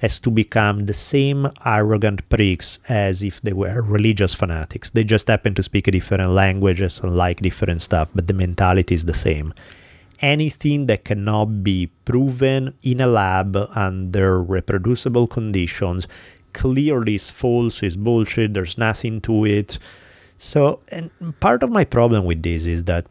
as 0.00 0.20
to 0.20 0.30
become 0.30 0.86
the 0.86 0.92
same 0.92 1.50
arrogant 1.64 2.28
pricks 2.28 2.78
as 2.88 3.22
if 3.22 3.40
they 3.40 3.52
were 3.52 3.80
religious 3.80 4.34
fanatics. 4.34 4.90
They 4.90 5.04
just 5.04 5.26
happen 5.26 5.54
to 5.54 5.62
speak 5.62 5.88
a 5.88 5.90
different 5.90 6.30
languages 6.30 7.00
and 7.00 7.16
like 7.16 7.40
different 7.40 7.82
stuff 7.82 8.10
but 8.14 8.26
the 8.26 8.34
mentality 8.34 8.94
is 8.94 9.06
the 9.06 9.14
same 9.14 9.54
anything 10.20 10.86
that 10.86 11.04
cannot 11.04 11.62
be 11.62 11.90
proven 12.04 12.74
in 12.82 13.00
a 13.00 13.06
lab 13.06 13.56
under 13.74 14.42
reproducible 14.42 15.26
conditions 15.26 16.06
clearly 16.52 17.14
is 17.14 17.30
false, 17.30 17.82
is 17.82 17.96
bullshit, 17.96 18.54
there's 18.54 18.78
nothing 18.78 19.20
to 19.22 19.44
it. 19.44 19.78
So, 20.38 20.80
and 20.88 21.10
part 21.40 21.62
of 21.62 21.70
my 21.70 21.84
problem 21.84 22.24
with 22.24 22.42
this 22.42 22.66
is 22.66 22.84
that 22.84 23.06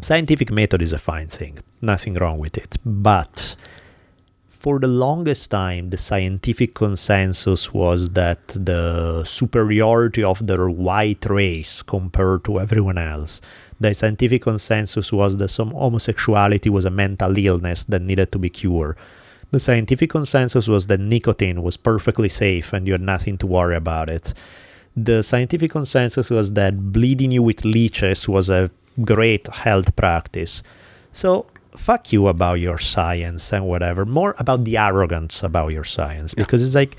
scientific 0.00 0.50
method 0.50 0.82
is 0.82 0.92
a 0.92 0.98
fine 0.98 1.28
thing, 1.28 1.58
nothing 1.80 2.14
wrong 2.14 2.38
with 2.38 2.56
it. 2.56 2.76
But 2.84 3.56
for 4.48 4.78
the 4.78 4.88
longest 4.88 5.50
time, 5.50 5.90
the 5.90 5.98
scientific 5.98 6.74
consensus 6.74 7.74
was 7.74 8.10
that 8.10 8.48
the 8.48 9.22
superiority 9.24 10.24
of 10.24 10.46
the 10.46 10.70
white 10.70 11.28
race 11.28 11.82
compared 11.82 12.44
to 12.44 12.60
everyone 12.60 12.96
else 12.96 13.42
the 13.80 13.92
scientific 13.94 14.42
consensus 14.42 15.12
was 15.12 15.36
that 15.38 15.48
some 15.48 15.70
homosexuality 15.70 16.70
was 16.70 16.84
a 16.84 16.90
mental 16.90 17.36
illness 17.36 17.84
that 17.84 18.02
needed 18.02 18.32
to 18.32 18.38
be 18.38 18.50
cured. 18.50 18.96
The 19.50 19.60
scientific 19.60 20.10
consensus 20.10 20.68
was 20.68 20.86
that 20.88 21.00
nicotine 21.00 21.62
was 21.62 21.76
perfectly 21.76 22.28
safe 22.28 22.72
and 22.72 22.86
you 22.86 22.94
had 22.94 23.00
nothing 23.00 23.38
to 23.38 23.46
worry 23.46 23.76
about 23.76 24.08
it. 24.08 24.34
The 24.96 25.22
scientific 25.22 25.70
consensus 25.72 26.30
was 26.30 26.52
that 26.52 26.92
bleeding 26.92 27.32
you 27.32 27.42
with 27.42 27.64
leeches 27.64 28.28
was 28.28 28.48
a 28.48 28.70
great 29.02 29.48
health 29.48 29.94
practice. 29.96 30.62
So, 31.12 31.46
fuck 31.72 32.12
you 32.12 32.28
about 32.28 32.54
your 32.54 32.78
science 32.78 33.52
and 33.52 33.66
whatever. 33.66 34.04
More 34.04 34.34
about 34.38 34.64
the 34.64 34.76
arrogance 34.76 35.42
about 35.42 35.72
your 35.72 35.84
science 35.84 36.34
because 36.34 36.64
it's 36.64 36.76
like 36.76 36.96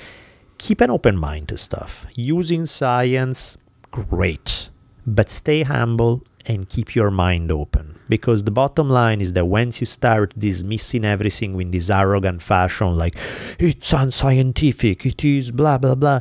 keep 0.58 0.82
an 0.82 0.90
open 0.90 1.18
mind 1.18 1.50
to 1.50 1.58
stuff. 1.58 2.06
Using 2.16 2.66
science, 2.66 3.58
great. 3.92 4.70
But 5.08 5.30
stay 5.30 5.64
humble 5.64 6.24
and 6.48 6.70
keep 6.70 6.96
your 6.96 7.12
mind 7.12 7.52
open. 7.52 8.00
Because 8.08 8.44
the 8.44 8.52
bottom 8.52 8.90
line 8.90 9.22
is 9.22 9.34
that 9.34 9.46
once 9.46 9.82
you 9.82 9.88
start 9.88 10.34
dismissing 10.38 11.06
everything 11.06 11.60
in 11.60 11.72
this 11.72 11.90
arrogant 11.90 12.42
fashion, 12.42 12.96
like, 12.96 13.16
it's 13.60 13.92
unscientific, 13.94 15.06
it 15.06 15.24
is 15.24 15.52
blah, 15.52 15.78
blah, 15.78 15.96
blah, 15.96 16.20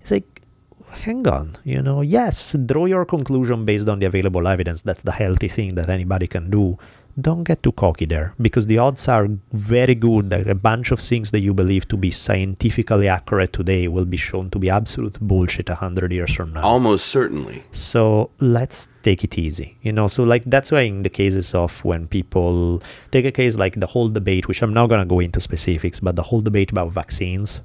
it's 0.00 0.10
like, 0.10 0.42
hang 0.90 1.26
on, 1.26 1.56
you 1.64 1.82
know, 1.82 2.02
yes, 2.02 2.52
draw 2.66 2.86
your 2.86 3.04
conclusion 3.04 3.64
based 3.64 3.88
on 3.88 3.98
the 3.98 4.06
available 4.06 4.46
evidence. 4.46 4.82
That's 4.82 5.02
the 5.02 5.12
healthy 5.12 5.48
thing 5.48 5.74
that 5.74 5.88
anybody 5.88 6.28
can 6.28 6.50
do. 6.50 6.78
Don't 7.20 7.44
get 7.44 7.62
too 7.62 7.70
cocky 7.70 8.06
there 8.06 8.34
because 8.40 8.66
the 8.66 8.78
odds 8.78 9.06
are 9.06 9.28
very 9.52 9.94
good 9.94 10.30
that 10.30 10.48
a 10.48 10.54
bunch 10.54 10.90
of 10.90 10.98
things 10.98 11.30
that 11.30 11.40
you 11.40 11.54
believe 11.54 11.86
to 11.88 11.96
be 11.96 12.10
scientifically 12.10 13.06
accurate 13.06 13.52
today 13.52 13.86
will 13.86 14.04
be 14.04 14.16
shown 14.16 14.50
to 14.50 14.58
be 14.58 14.68
absolute 14.68 15.20
bullshit 15.20 15.70
a 15.70 15.76
hundred 15.76 16.10
years 16.12 16.34
from 16.34 16.52
now. 16.52 16.62
Almost 16.62 17.06
certainly. 17.06 17.62
So 17.70 18.30
let's 18.40 18.88
take 19.02 19.22
it 19.22 19.38
easy, 19.38 19.78
you 19.82 19.92
know. 19.92 20.08
So 20.08 20.24
like 20.24 20.42
that's 20.46 20.72
why 20.72 20.80
in 20.80 21.04
the 21.04 21.08
cases 21.08 21.54
of 21.54 21.84
when 21.84 22.08
people 22.08 22.82
take 23.12 23.24
a 23.24 23.32
case 23.32 23.56
like 23.56 23.78
the 23.78 23.86
whole 23.86 24.08
debate, 24.08 24.48
which 24.48 24.60
I'm 24.60 24.74
not 24.74 24.88
gonna 24.88 25.06
go 25.06 25.20
into 25.20 25.40
specifics, 25.40 26.00
but 26.00 26.16
the 26.16 26.22
whole 26.24 26.40
debate 26.40 26.72
about 26.72 26.90
vaccines, 26.90 27.62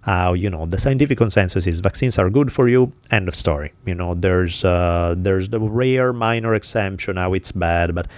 how 0.00 0.32
you 0.32 0.50
know 0.50 0.66
the 0.66 0.78
scientific 0.78 1.18
consensus 1.18 1.68
is 1.68 1.78
vaccines 1.78 2.18
are 2.18 2.30
good 2.30 2.52
for 2.52 2.68
you. 2.68 2.92
End 3.12 3.28
of 3.28 3.36
story. 3.36 3.72
You 3.86 3.94
know, 3.94 4.14
there's 4.14 4.64
uh, 4.64 5.14
there's 5.16 5.50
the 5.50 5.60
rare 5.60 6.12
minor 6.12 6.56
exemption 6.56 7.16
how 7.16 7.34
it's 7.34 7.52
bad, 7.52 7.94
but 7.94 8.08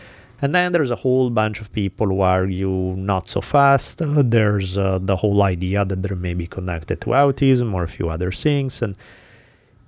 and 0.42 0.54
then 0.54 0.72
there's 0.72 0.90
a 0.90 0.96
whole 0.96 1.30
bunch 1.30 1.60
of 1.60 1.72
people 1.72 2.06
who 2.08 2.20
argue 2.20 2.94
not 2.96 3.28
so 3.28 3.40
fast. 3.40 4.00
Uh, 4.00 4.22
there's 4.24 4.78
uh, 4.78 4.98
the 5.00 5.16
whole 5.16 5.42
idea 5.42 5.84
that 5.84 6.02
there 6.02 6.16
may 6.16 6.34
be 6.34 6.46
connected 6.46 7.00
to 7.02 7.08
autism 7.10 7.74
or 7.74 7.84
a 7.84 7.88
few 7.88 8.08
other 8.08 8.32
things 8.32 8.82
and 8.82 8.96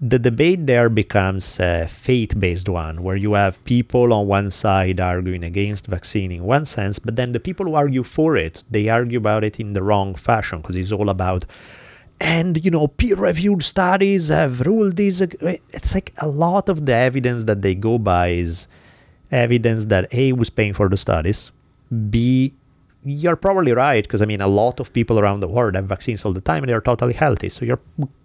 the 0.04 0.18
debate 0.18 0.66
there 0.66 0.88
becomes 0.88 1.60
a 1.60 1.86
faith 1.86 2.36
based 2.36 2.68
one, 2.68 3.04
where 3.04 3.14
you 3.14 3.34
have 3.34 3.62
people 3.62 4.12
on 4.12 4.26
one 4.26 4.50
side 4.50 4.98
arguing 4.98 5.44
against 5.44 5.86
vaccine 5.86 6.32
in 6.32 6.42
one 6.42 6.64
sense, 6.64 6.98
but 6.98 7.14
then 7.14 7.30
the 7.30 7.38
people 7.38 7.66
who 7.66 7.76
argue 7.76 8.02
for 8.02 8.36
it, 8.36 8.64
they 8.68 8.88
argue 8.88 9.18
about 9.18 9.44
it 9.44 9.60
in 9.60 9.74
the 9.74 9.82
wrong 9.82 10.16
fashion 10.16 10.60
because 10.60 10.76
it's 10.76 10.90
all 10.90 11.08
about, 11.08 11.44
and 12.20 12.64
you 12.64 12.70
know, 12.72 12.88
peer 12.88 13.14
reviewed 13.14 13.62
studies 13.62 14.26
have 14.26 14.62
ruled 14.62 14.96
this. 14.96 15.20
It's 15.20 15.94
like 15.94 16.12
a 16.18 16.26
lot 16.26 16.68
of 16.68 16.84
the 16.84 16.94
evidence 16.94 17.44
that 17.44 17.62
they 17.62 17.76
go 17.76 17.96
by 17.96 18.30
is 18.30 18.66
evidence 19.32 19.86
that 19.86 20.12
A 20.12 20.32
was 20.32 20.50
paying 20.50 20.74
for 20.74 20.88
the 20.88 20.96
studies, 20.96 21.50
B 22.10 22.54
you're 23.04 23.36
probably 23.36 23.72
right 23.72 24.04
because 24.04 24.22
I 24.22 24.26
mean 24.26 24.40
a 24.40 24.46
lot 24.46 24.78
of 24.78 24.92
people 24.92 25.18
around 25.18 25.40
the 25.40 25.48
world 25.48 25.74
have 25.74 25.86
vaccines 25.86 26.24
all 26.24 26.32
the 26.32 26.40
time 26.40 26.62
and 26.62 26.70
they're 26.70 26.80
totally 26.80 27.14
healthy. 27.14 27.48
So 27.48 27.64
your 27.64 27.80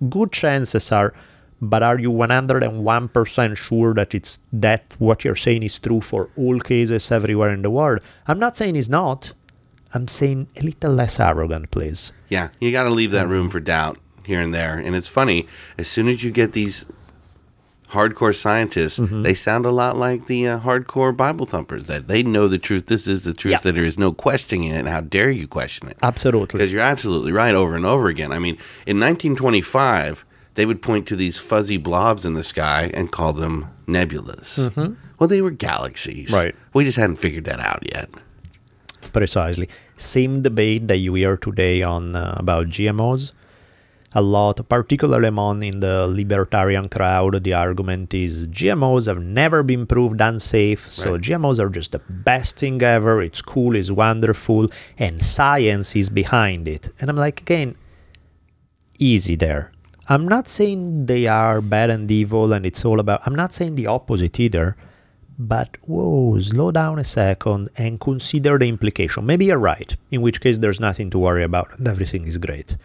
good 0.08 0.32
chances 0.32 0.91
are 0.91 1.16
but 1.60 1.82
are 1.82 1.97
you 1.97 2.12
101% 2.12 3.58
sure 3.58 3.93
that 3.95 4.14
it's 4.14 4.39
that 4.53 4.84
what 4.99 5.24
you're 5.24 5.36
saying 5.36 5.64
is 5.64 5.80
true 5.80 6.01
for 6.01 6.30
all 6.38 6.60
cases 6.60 7.12
everywhere 7.12 7.51
in 7.51 7.64
the 7.64 7.72
world? 7.72 8.01
I'm 8.28 8.38
not 8.38 8.55
saying 8.55 8.76
it's 8.76 8.89
not. 8.89 9.34
I'm 9.93 10.08
saying 10.08 10.47
a 10.60 10.64
little 10.64 10.93
less 10.93 11.20
arrogant, 11.20 11.72
please. 11.72 12.12
Yeah, 12.30 12.49
you 12.60 12.72
got 12.72 12.84
to 12.84 12.91
leave 12.91 13.12
that 13.12 13.28
room 13.28 13.49
for 13.49 13.60
doubt 13.60 13.97
here 14.24 14.41
and 14.41 14.53
there. 14.53 14.78
And 14.78 14.95
it's 14.95 15.08
funny, 15.08 15.47
as 15.78 15.88
soon 15.88 16.08
as 16.08 16.24
you 16.24 16.30
get 16.30 16.51
these 16.51 16.86
hardcore 17.92 18.36
scientists, 18.36 19.00
mm-hmm. 19.00 19.22
they 19.22 19.34
sound 19.34 19.66
a 19.66 19.72
lot 19.72 19.98
like 19.98 20.28
the 20.28 20.48
uh, 20.48 20.60
hardcore 20.60 21.16
Bible 21.16 21.46
thumpers 21.46 21.88
that 21.88 22.08
they 22.08 22.24
know 22.24 22.48
the 22.48 22.58
truth. 22.58 22.88
This 22.88 23.08
is 23.08 23.24
the 23.24 23.34
truth. 23.34 23.54
Yeah. 23.54 23.60
That 23.60 23.76
there 23.76 23.86
is 23.86 23.98
no 23.98 24.12
questioning 24.12 24.66
it. 24.66 24.78
And 24.78 24.90
how 24.90 25.02
dare 25.02 25.32
you 25.32 25.48
question 25.48 25.88
it? 25.88 25.98
Absolutely. 26.04 26.58
Because 26.58 26.72
you're 26.72 26.82
absolutely 26.82 27.32
right 27.32 27.56
over 27.56 27.76
and 27.76 27.86
over 27.86 28.08
again. 28.08 28.32
I 28.32 28.40
mean, 28.40 28.56
in 28.86 29.00
1925, 29.00 30.26
they 30.56 30.66
would 30.66 30.82
point 30.82 31.08
to 31.08 31.16
these 31.16 31.38
fuzzy 31.38 31.78
blobs 31.78 32.26
in 32.26 32.34
the 32.34 32.44
sky 32.44 32.92
and 32.94 33.12
call 33.12 33.34
them 33.34 33.68
nebulas. 33.88 34.70
Mm-hmm. 34.70 34.94
Well, 35.20 35.28
they 35.28 35.42
were 35.42 35.52
galaxies. 35.52 36.32
Right. 36.32 36.56
We 36.74 36.84
just 36.84 36.98
hadn't 36.98 37.18
figured 37.18 37.46
that 37.46 37.60
out 37.60 37.84
yet. 37.92 38.10
Precisely. 39.14 39.70
Same 39.96 40.42
debate 40.42 40.88
that 40.90 40.98
you 40.98 41.14
hear 41.14 41.38
today 41.38 41.82
on 41.82 42.16
uh, 42.16 42.36
about 42.38 42.68
GMOs 42.68 43.32
a 44.18 44.22
lot, 44.22 44.68
particularly 44.68 45.28
among 45.28 45.61
in 45.61 45.80
the 45.80 46.07
libertarian 46.07 46.89
crowd. 46.89 47.43
The 47.43 47.53
argument 47.53 48.15
is 48.15 48.47
GMOs 48.47 49.05
have 49.05 49.22
never 49.22 49.61
been 49.61 49.86
proved 49.86 50.20
unsafe, 50.20 50.91
so 50.91 51.11
right. 51.11 51.22
GMOs 51.22 51.59
are 51.59 51.70
just 51.70 51.91
the 51.91 52.01
best 52.09 52.57
thing 52.57 52.82
ever. 52.82 53.22
It's 53.22 53.43
cool, 53.43 53.76
it's 53.76 53.91
wonderful, 53.91 54.70
and 54.97 55.22
science 55.22 55.95
is 55.95 56.09
behind 56.09 56.68
it. 56.68 56.89
And 56.99 57.11
I'm 57.11 57.15
like, 57.15 57.41
again, 57.41 57.76
easy 58.97 59.36
there. 59.36 59.72
I'm 60.09 60.28
not 60.28 60.47
saying 60.47 61.05
they 61.05 61.28
are 61.28 61.61
bad 61.61 61.91
and 61.91 62.09
evil 62.09 62.53
and 62.53 62.65
it's 62.65 62.84
all 62.84 62.99
about, 62.99 63.22
I'm 63.26 63.36
not 63.36 63.53
saying 63.53 63.76
the 63.76 63.86
opposite 63.86 64.39
either. 64.39 64.76
But 65.39 65.78
whoa, 65.86 66.39
slow 66.39 66.72
down 66.72 66.97
a 66.97 67.03
second 67.03 67.70
and 67.78 67.99
consider 67.99 68.57
the 68.57 68.65
implication. 68.65 69.28
Maybe 69.28 69.45
you're 69.45 69.59
right, 69.59 69.95
in 70.09 70.24
which 70.24 70.41
case 70.41 70.57
there's 70.57 70.80
nothing 70.80 71.11
to 71.11 71.20
worry 71.20 71.43
about 71.43 71.78
and 71.78 71.88
everything 71.88 72.26
is 72.26 72.39
great 72.39 72.76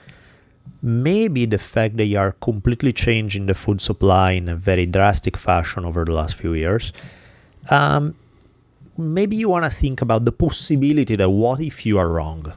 maybe 0.83 1.47
the 1.47 1.59
fact 1.59 1.97
that 1.97 2.07
you 2.07 2.19
are 2.19 2.33
completely 2.33 2.93
changing 2.93 3.47
the 3.47 3.55
food 3.55 3.81
supply 3.81 4.33
in 4.33 4.49
a 4.49 4.57
very 4.57 4.87
drastic 4.87 5.37
fashion 5.37 5.85
over 5.85 6.05
the 6.05 6.13
last 6.13 6.35
few 6.35 6.55
years, 6.55 6.93
um, 7.71 8.15
maybe 8.99 9.37
you 9.37 9.49
want 9.49 9.65
to 9.65 9.71
think 9.71 10.03
about 10.03 10.25
the 10.25 10.33
possibility 10.33 11.17
that 11.17 11.31
what 11.31 11.61
if 11.61 11.87
you 11.87 11.99
are 11.99 12.09
wrong? 12.09 12.53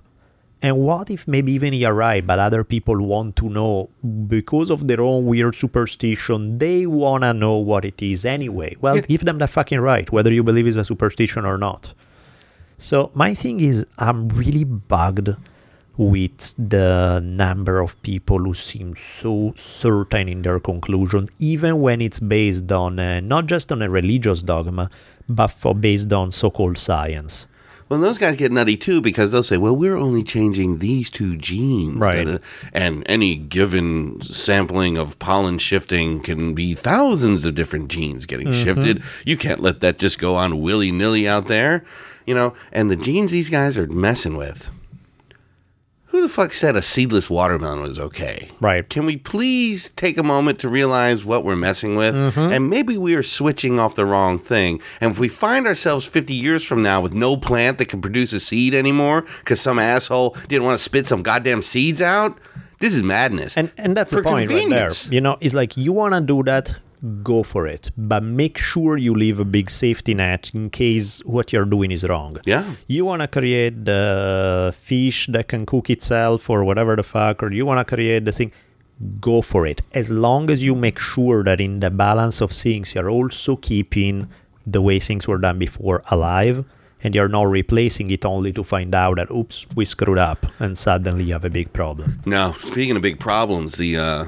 And 0.62 0.80
what 0.80 1.12
if 1.12 1.28
maybe 1.28 1.51
even 1.51 1.74
you're 1.74 1.93
right, 1.93 2.26
but 2.26 2.39
other 2.39 2.64
people 2.64 2.99
want 2.99 3.36
to 3.36 3.49
know 3.49 3.89
because 4.28 4.72
of 4.72 4.88
their 4.88 5.01
own 5.01 5.26
weird 5.26 5.53
superstition, 5.53 6.58
they 6.58 6.88
want 6.88 7.24
to 7.24 7.34
know 7.34 7.58
what 7.58 7.86
it 7.86 8.01
is 8.01 8.26
anyway? 8.26 8.76
Well, 8.82 8.99
give 9.01 9.26
them 9.26 9.38
the 9.38 9.47
fucking 9.47 9.80
right, 9.80 10.12
whether 10.12 10.34
you 10.34 10.41
believe 10.41 10.66
it's 10.66 10.78
a 10.78 10.84
superstition 10.84 11.45
or 11.45 11.60
not. 11.60 11.93
So, 12.80 13.12
my 13.14 13.34
thing 13.34 13.60
is, 13.60 13.86
I'm 13.99 14.28
really 14.30 14.64
bugged 14.64 15.30
with 15.98 16.56
the 16.58 17.22
number 17.24 17.80
of 17.80 18.02
people 18.02 18.39
who 18.39 18.54
seem 18.54 18.96
so 18.96 19.54
certain 19.56 20.28
in 20.28 20.41
their 20.41 20.60
conclusion, 20.60 21.28
even 21.39 21.82
when 21.82 22.02
it's 22.02 22.20
based 22.20 22.72
on 22.72 23.00
uh, 23.00 23.20
not 23.22 23.46
just 23.46 23.72
on 23.72 23.82
a 23.82 23.89
religious 23.89 24.41
dogma, 24.43 24.89
but 25.30 25.48
for 25.48 25.74
based 25.74 26.12
on 26.12 26.32
so-called 26.32 26.78
science. 26.78 27.48
Well, 27.88 28.00
those 28.00 28.18
guys 28.18 28.36
get 28.36 28.52
nutty 28.52 28.78
too 28.78 29.00
because 29.00 29.32
they'll 29.32 29.43
say, 29.43 29.58
"Well, 29.58 29.76
we're 29.76 29.96
only 29.96 30.24
changing 30.24 30.80
these 30.80 31.12
two 31.12 31.38
genes, 31.38 32.00
right?" 32.00 32.41
And 32.74 33.04
any 33.06 33.36
given 33.36 34.22
sampling 34.24 34.98
of 34.98 35.20
pollen 35.20 35.60
shifting 35.60 36.20
can 36.22 36.56
be 36.56 36.74
thousands 36.74 37.46
of 37.46 37.54
different 37.54 37.89
genes 37.89 38.26
getting 38.26 38.48
mm-hmm. 38.48 38.64
shifted. 38.64 39.04
You 39.24 39.38
can't 39.38 39.62
let 39.62 39.82
that 39.82 40.00
just 40.00 40.18
go 40.18 40.36
on 40.36 40.62
willy 40.62 40.91
nilly 40.91 41.28
out 41.28 41.46
there, 41.46 41.84
you 42.26 42.34
know. 42.34 42.56
And 42.72 42.89
the 42.89 42.96
genes 42.96 43.30
these 43.32 43.52
guys 43.52 43.78
are 43.78 43.86
messing 43.86 44.36
with 44.36 44.72
who 46.16 46.22
the 46.22 46.30
fuck 46.30 46.53
said 46.53 46.76
a 46.78 46.82
seedless 46.82 47.30
watermelon 47.30 47.82
was 47.82 47.99
okay? 47.99 48.49
Right. 48.61 48.88
Can 48.89 49.05
we 49.05 49.18
please 49.18 49.89
take 49.91 50.18
a 50.18 50.24
moment 50.24 50.59
to 50.59 50.70
realize 50.70 51.26
what 51.26 51.43
we're 51.43 51.57
messing 51.57 51.97
with? 51.97 52.16
Mm-hmm. 52.16 52.53
And 52.53 52.70
maybe 52.70 52.97
we 52.97 53.16
are 53.16 53.24
switching 53.24 53.80
off 53.82 53.95
the 53.95 54.05
wrong 54.05 54.39
thing. 54.39 54.82
And 55.01 55.11
if 55.11 55.20
we 55.20 55.28
find 55.28 55.68
ourselves 55.68 56.07
50 56.07 56.34
years 56.34 56.63
from 56.63 56.82
now 56.82 57.01
with 57.01 57.13
no 57.13 57.36
plant 57.36 57.80
that 57.80 57.89
can 57.89 58.01
produce 58.01 58.32
a 58.32 58.39
seed 58.39 58.74
anymore 58.74 59.26
because 59.39 59.59
some 59.59 59.78
asshole 59.78 60.38
didn't 60.47 60.63
want 60.63 60.78
to 60.78 60.84
spit 60.84 61.05
some 61.05 61.22
goddamn 61.22 61.61
seeds 61.61 62.01
out, 62.01 62.39
this 62.80 62.95
is 62.95 63.03
madness. 63.03 63.57
And 63.57 63.72
and 63.78 63.95
that's 63.95 64.11
the 64.11 64.22
point 64.22 64.49
right 64.49 64.70
there. 64.70 64.89
You 65.09 65.20
know, 65.20 65.38
it's 65.41 65.53
like 65.53 65.76
you 65.76 65.91
want 65.91 66.13
to 66.13 66.22
do 66.22 66.43
that 66.43 66.76
go 67.24 67.43
for 67.43 67.68
it. 67.68 67.91
But 67.97 68.24
make 68.24 68.58
sure 68.58 68.97
you 68.97 69.14
leave 69.14 69.39
a 69.39 69.45
big 69.45 69.70
safety 69.70 70.14
net 70.14 70.51
in 70.53 70.70
case 70.70 71.20
what 71.26 71.53
you're 71.53 71.66
doing 71.66 71.91
is 71.91 72.03
wrong. 72.03 72.38
Yeah. 72.45 72.76
You 72.88 73.06
want 73.06 73.22
to 73.22 73.28
create 73.28 73.86
the 73.86 74.76
fish 74.80 75.28
that 75.28 75.47
can 75.47 75.66
cook 75.66 75.89
itself 75.89 76.49
or 76.49 76.64
whatever 76.64 76.95
the 76.95 77.03
fuck, 77.03 77.43
or 77.43 77.51
you 77.51 77.66
want 77.66 77.86
to 77.86 77.95
create 77.95 78.26
the 78.26 78.32
thing. 78.32 78.51
Go 79.20 79.41
for 79.41 79.68
it. 79.68 79.82
As 79.93 80.10
long 80.12 80.49
as 80.49 80.64
you 80.64 80.74
make 80.74 80.99
sure 80.99 81.43
that 81.43 81.60
in 81.60 81.80
the 81.82 81.89
balance 81.89 82.39
of 82.39 82.51
things, 82.51 82.95
you're 82.95 83.10
also 83.10 83.58
keeping 83.58 84.30
the 84.66 84.82
way 84.82 84.99
things 84.99 85.28
were 85.28 85.38
done 85.38 85.60
before 85.60 86.01
alive 86.08 86.66
and 87.03 87.14
you're 87.14 87.28
not 87.28 87.43
replacing 87.43 88.10
it 88.10 88.26
only 88.26 88.51
to 88.51 88.64
find 88.64 88.95
out 88.95 89.18
that 89.18 89.30
oops 89.30 89.68
we 89.76 89.86
screwed 89.86 90.18
up 90.18 90.45
and 90.60 90.78
suddenly 90.78 91.26
you 91.26 91.34
have 91.34 91.45
a 91.45 91.49
big 91.49 91.72
problem 91.72 92.20
now 92.26 92.51
speaking 92.53 92.95
of 92.95 93.01
big 93.01 93.20
problems 93.20 93.76
the 93.76 93.95
uh, 93.97 94.26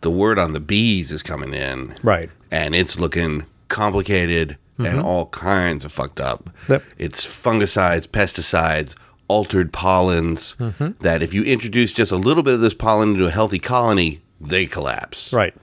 the 0.00 0.10
word 0.10 0.38
on 0.38 0.52
the 0.52 0.60
bees 0.60 1.12
is 1.12 1.22
coming 1.22 1.54
in. 1.54 1.94
Right. 2.02 2.30
And 2.50 2.74
it's 2.74 2.98
looking 2.98 3.46
complicated 3.68 4.56
mm-hmm. 4.74 4.86
and 4.86 5.00
all 5.00 5.26
kinds 5.26 5.84
of 5.84 5.92
fucked 5.92 6.20
up. 6.20 6.50
Yep. 6.68 6.82
It's 6.98 7.26
fungicides, 7.26 8.06
pesticides, 8.06 8.96
altered 9.28 9.72
pollens 9.72 10.54
mm-hmm. 10.58 10.90
that 11.00 11.22
if 11.22 11.34
you 11.34 11.44
introduce 11.44 11.92
just 11.92 12.12
a 12.12 12.16
little 12.16 12.42
bit 12.42 12.54
of 12.54 12.60
this 12.60 12.74
pollen 12.74 13.12
into 13.12 13.26
a 13.26 13.30
healthy 13.30 13.58
colony, 13.58 14.20
they 14.40 14.66
collapse. 14.66 15.32
Right. 15.32 15.54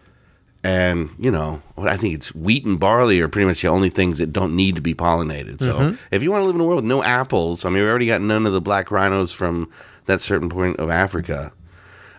And, 0.64 1.12
you 1.20 1.30
know, 1.30 1.62
I 1.78 1.96
think 1.96 2.16
it's 2.16 2.34
wheat 2.34 2.66
and 2.66 2.80
barley 2.80 3.20
are 3.22 3.28
pretty 3.28 3.46
much 3.46 3.62
the 3.62 3.68
only 3.68 3.90
things 3.90 4.18
that 4.18 4.34
don't 4.34 4.56
need 4.56 4.76
to 4.76 4.82
be 4.82 4.96
pollinated. 4.96 5.62
So 5.62 5.76
mm-hmm. 5.76 5.96
if 6.10 6.24
you 6.24 6.32
want 6.32 6.42
to 6.42 6.46
live 6.46 6.56
in 6.56 6.62
a 6.62 6.64
world 6.64 6.78
with 6.78 6.86
no 6.86 7.04
apples, 7.04 7.66
I 7.66 7.70
mean, 7.70 7.84
we 7.84 7.90
already 7.90 8.08
got 8.08 8.22
none 8.22 8.48
of 8.48 8.54
the 8.54 8.62
black 8.62 8.90
rhinos 8.90 9.32
from 9.32 9.70
that 10.08 10.22
certain 10.22 10.50
point 10.50 10.78
of 10.78 10.90
Africa. 10.90 11.54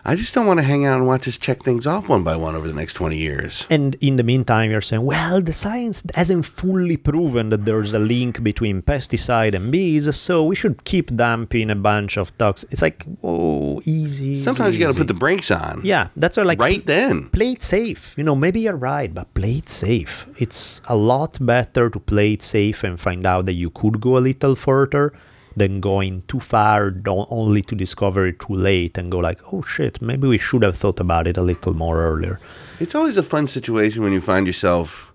I 0.09 0.15
just 0.15 0.33
don't 0.33 0.45
want 0.45 0.57
to 0.57 0.63
hang 0.63 0.85
out 0.85 0.95
and 0.95 1.05
watch 1.05 1.27
us 1.27 1.37
check 1.37 1.63
things 1.63 1.85
off 1.85 2.07
one 2.07 2.23
by 2.23 2.37
one 2.37 2.55
over 2.55 2.65
the 2.65 2.73
next 2.73 2.93
20 2.93 3.17
years. 3.17 3.67
And 3.69 3.95
in 3.95 4.15
the 4.15 4.23
meantime, 4.23 4.71
you're 4.71 4.79
saying, 4.79 5.03
well, 5.03 5.41
the 5.41 5.51
science 5.51 6.01
hasn't 6.15 6.45
fully 6.45 6.95
proven 6.95 7.49
that 7.49 7.65
there's 7.65 7.91
a 7.91 7.99
link 7.99 8.41
between 8.41 8.81
pesticide 8.81 9.53
and 9.53 9.69
bees, 9.69 10.15
so 10.15 10.45
we 10.45 10.55
should 10.55 10.85
keep 10.85 11.13
dumping 11.13 11.69
a 11.69 11.75
bunch 11.75 12.15
of 12.15 12.35
toxins. 12.37 12.71
It's 12.71 12.81
like, 12.81 13.05
oh, 13.21 13.81
easy. 13.83 14.37
Sometimes 14.37 14.69
easy. 14.69 14.79
you 14.79 14.85
got 14.85 14.93
to 14.93 14.97
put 14.97 15.07
the 15.09 15.13
brakes 15.13 15.51
on. 15.51 15.81
Yeah, 15.83 16.07
that's 16.15 16.37
like 16.37 16.57
right 16.57 16.85
then. 16.85 17.27
Play 17.27 17.51
it 17.51 17.63
safe. 17.63 18.13
You 18.17 18.23
know, 18.23 18.35
maybe 18.35 18.61
you're 18.61 18.77
right, 18.77 19.13
but 19.13 19.33
play 19.33 19.57
it 19.57 19.69
safe. 19.69 20.25
It's 20.37 20.79
a 20.87 20.95
lot 20.95 21.37
better 21.45 21.89
to 21.89 21.99
play 21.99 22.31
it 22.31 22.43
safe 22.43 22.85
and 22.85 22.97
find 22.97 23.25
out 23.25 23.45
that 23.47 23.55
you 23.55 23.71
could 23.71 23.99
go 23.99 24.17
a 24.17 24.19
little 24.19 24.55
further 24.55 25.11
than 25.57 25.81
going 25.81 26.21
too 26.27 26.39
far 26.39 26.93
only 27.07 27.61
to 27.63 27.75
discover 27.75 28.27
it 28.27 28.39
too 28.39 28.53
late 28.53 28.97
and 28.97 29.11
go 29.11 29.17
like, 29.17 29.39
oh 29.51 29.61
shit, 29.63 30.01
maybe 30.01 30.27
we 30.27 30.37
should 30.37 30.63
have 30.63 30.77
thought 30.77 30.99
about 30.99 31.27
it 31.27 31.35
a 31.35 31.41
little 31.41 31.73
more 31.73 31.99
earlier. 32.01 32.39
It's 32.79 32.93
always 32.93 33.17
a 33.17 33.23
fun 33.23 33.47
situation 33.47 34.03
when 34.03 34.13
you 34.13 34.21
find 34.21 34.45
yourself 34.45 35.11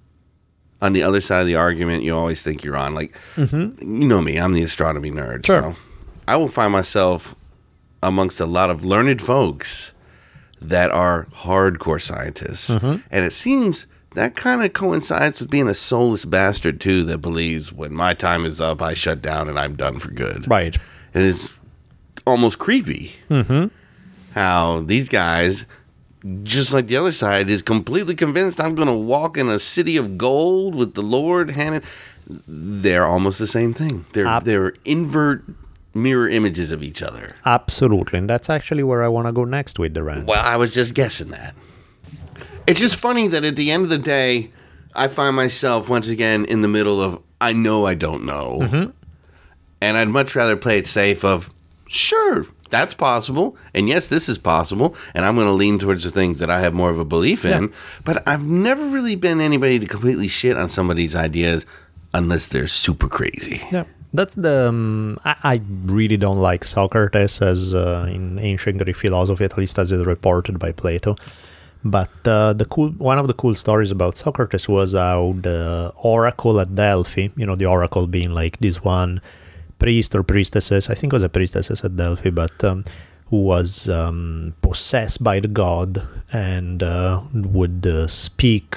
on 0.80 0.92
the 0.94 1.02
other 1.04 1.20
side 1.20 1.42
of 1.42 1.46
the 1.46 1.54
argument 1.54 2.02
you 2.02 2.14
always 2.14 2.42
think 2.42 2.64
you're 2.64 2.76
on. 2.76 2.92
Like, 2.94 3.16
mm-hmm. 3.36 4.00
you 4.00 4.08
know 4.08 4.20
me, 4.20 4.36
I'm 4.36 4.52
the 4.52 4.62
astronomy 4.62 5.12
nerd. 5.12 5.46
Sure. 5.46 5.62
So 5.62 5.76
I 6.26 6.36
will 6.36 6.48
find 6.48 6.72
myself 6.72 7.36
amongst 8.02 8.40
a 8.40 8.46
lot 8.46 8.68
of 8.68 8.84
learned 8.84 9.22
folks 9.22 9.94
that 10.60 10.90
are 10.90 11.26
hardcore 11.32 12.02
scientists. 12.02 12.70
Mm-hmm. 12.70 13.00
And 13.12 13.24
it 13.24 13.32
seems 13.32 13.86
that 14.14 14.36
kind 14.36 14.62
of 14.62 14.72
coincides 14.72 15.40
with 15.40 15.50
being 15.50 15.68
a 15.68 15.74
soulless 15.74 16.24
bastard 16.24 16.80
too 16.80 17.04
that 17.04 17.18
believes 17.18 17.72
when 17.72 17.92
my 17.92 18.14
time 18.14 18.44
is 18.44 18.60
up 18.60 18.82
i 18.82 18.94
shut 18.94 19.22
down 19.22 19.48
and 19.48 19.58
i'm 19.58 19.74
done 19.74 19.98
for 19.98 20.10
good 20.10 20.48
right 20.50 20.76
and 21.14 21.24
it's 21.24 21.48
almost 22.26 22.58
creepy 22.58 23.12
mm-hmm. 23.28 23.66
how 24.34 24.80
these 24.82 25.08
guys 25.08 25.66
just 26.42 26.72
like 26.72 26.86
the 26.86 26.96
other 26.96 27.12
side, 27.12 27.50
is 27.50 27.62
completely 27.62 28.14
convinced 28.14 28.60
I'm 28.60 28.74
going 28.74 28.88
to 28.88 28.94
walk 28.94 29.36
in 29.36 29.48
a 29.48 29.58
city 29.58 29.96
of 29.96 30.16
gold 30.16 30.74
with 30.74 30.94
the 30.94 31.02
Lord 31.02 31.50
hand. 31.50 31.76
in- 31.76 32.42
They're 32.46 33.06
almost 33.06 33.38
the 33.38 33.46
same 33.46 33.74
thing. 33.74 34.04
They're 34.12 34.26
Ab- 34.26 34.44
they're 34.44 34.74
invert 34.84 35.44
mirror 35.94 36.28
images 36.28 36.70
of 36.70 36.82
each 36.82 37.02
other. 37.02 37.28
Absolutely. 37.44 38.20
And 38.20 38.30
that's 38.30 38.48
actually 38.48 38.82
where 38.82 39.02
I 39.02 39.08
want 39.08 39.26
to 39.26 39.32
go 39.32 39.44
next 39.44 39.78
with 39.78 39.94
the 39.94 40.02
rant. 40.02 40.26
Well, 40.26 40.42
I 40.42 40.56
was 40.56 40.70
just 40.70 40.94
guessing 40.94 41.28
that. 41.30 41.54
It's 42.66 42.80
just 42.80 42.96
funny 42.96 43.28
that 43.28 43.44
at 43.44 43.56
the 43.56 43.70
end 43.70 43.84
of 43.84 43.88
the 43.88 43.98
day, 43.98 44.50
I 44.94 45.08
find 45.08 45.34
myself 45.34 45.88
once 45.88 46.08
again 46.08 46.44
in 46.44 46.60
the 46.60 46.68
middle 46.68 47.00
of 47.02 47.20
I 47.40 47.52
know 47.52 47.86
I 47.86 47.94
don't 47.94 48.24
know, 48.24 48.92
and 49.80 49.96
I'd 49.96 50.08
much 50.08 50.36
rather 50.36 50.56
play 50.56 50.78
it 50.78 50.86
safe. 50.86 51.24
Of 51.24 51.50
sure, 51.88 52.46
that's 52.70 52.94
possible, 52.94 53.56
and 53.74 53.88
yes, 53.88 54.08
this 54.08 54.28
is 54.28 54.38
possible, 54.38 54.94
and 55.14 55.24
I'm 55.24 55.34
going 55.34 55.48
to 55.48 55.52
lean 55.52 55.78
towards 55.78 56.04
the 56.04 56.10
things 56.10 56.38
that 56.38 56.50
I 56.50 56.60
have 56.60 56.72
more 56.72 56.90
of 56.90 56.98
a 56.98 57.04
belief 57.04 57.44
in. 57.44 57.72
But 58.04 58.26
I've 58.28 58.46
never 58.46 58.84
really 58.86 59.16
been 59.16 59.40
anybody 59.40 59.78
to 59.80 59.86
completely 59.86 60.28
shit 60.28 60.56
on 60.56 60.68
somebody's 60.68 61.16
ideas 61.16 61.66
unless 62.14 62.46
they're 62.46 62.68
super 62.68 63.08
crazy. 63.08 63.60
Yeah, 63.72 63.84
that's 64.12 64.36
the. 64.36 64.68
Um, 64.68 65.18
I, 65.24 65.34
I 65.42 65.60
really 65.86 66.16
don't 66.16 66.38
like 66.38 66.64
Socrates 66.64 67.42
as 67.42 67.74
uh, 67.74 68.06
in 68.08 68.38
ancient 68.38 68.78
Greek 68.78 68.96
philosophy, 68.96 69.44
at 69.44 69.58
least 69.58 69.78
as 69.78 69.90
is 69.90 70.06
reported 70.06 70.58
by 70.58 70.70
Plato. 70.72 71.16
But 71.84 72.10
uh, 72.26 72.52
the 72.52 72.64
cool 72.64 72.90
one 72.90 73.18
of 73.18 73.26
the 73.26 73.34
cool 73.34 73.54
stories 73.54 73.90
about 73.90 74.16
Socrates 74.16 74.68
was 74.68 74.92
how 74.94 75.34
the 75.40 75.92
oracle 75.96 76.60
at 76.60 76.74
Delphi, 76.74 77.28
you 77.36 77.44
know, 77.44 77.56
the 77.56 77.66
oracle 77.66 78.06
being 78.06 78.30
like 78.32 78.58
this 78.58 78.84
one 78.84 79.20
priest 79.78 80.14
or 80.14 80.22
priestesses, 80.22 80.88
I 80.88 80.94
think 80.94 81.12
it 81.12 81.16
was 81.16 81.24
a 81.24 81.28
priestesses 81.28 81.84
at 81.84 81.96
Delphi, 81.96 82.30
but 82.30 82.62
um, 82.62 82.84
who 83.30 83.42
was 83.42 83.88
um, 83.88 84.54
possessed 84.62 85.24
by 85.24 85.40
the 85.40 85.48
god 85.48 86.06
and 86.32 86.82
uh, 86.82 87.20
would 87.34 87.84
uh, 87.86 88.06
speak 88.06 88.76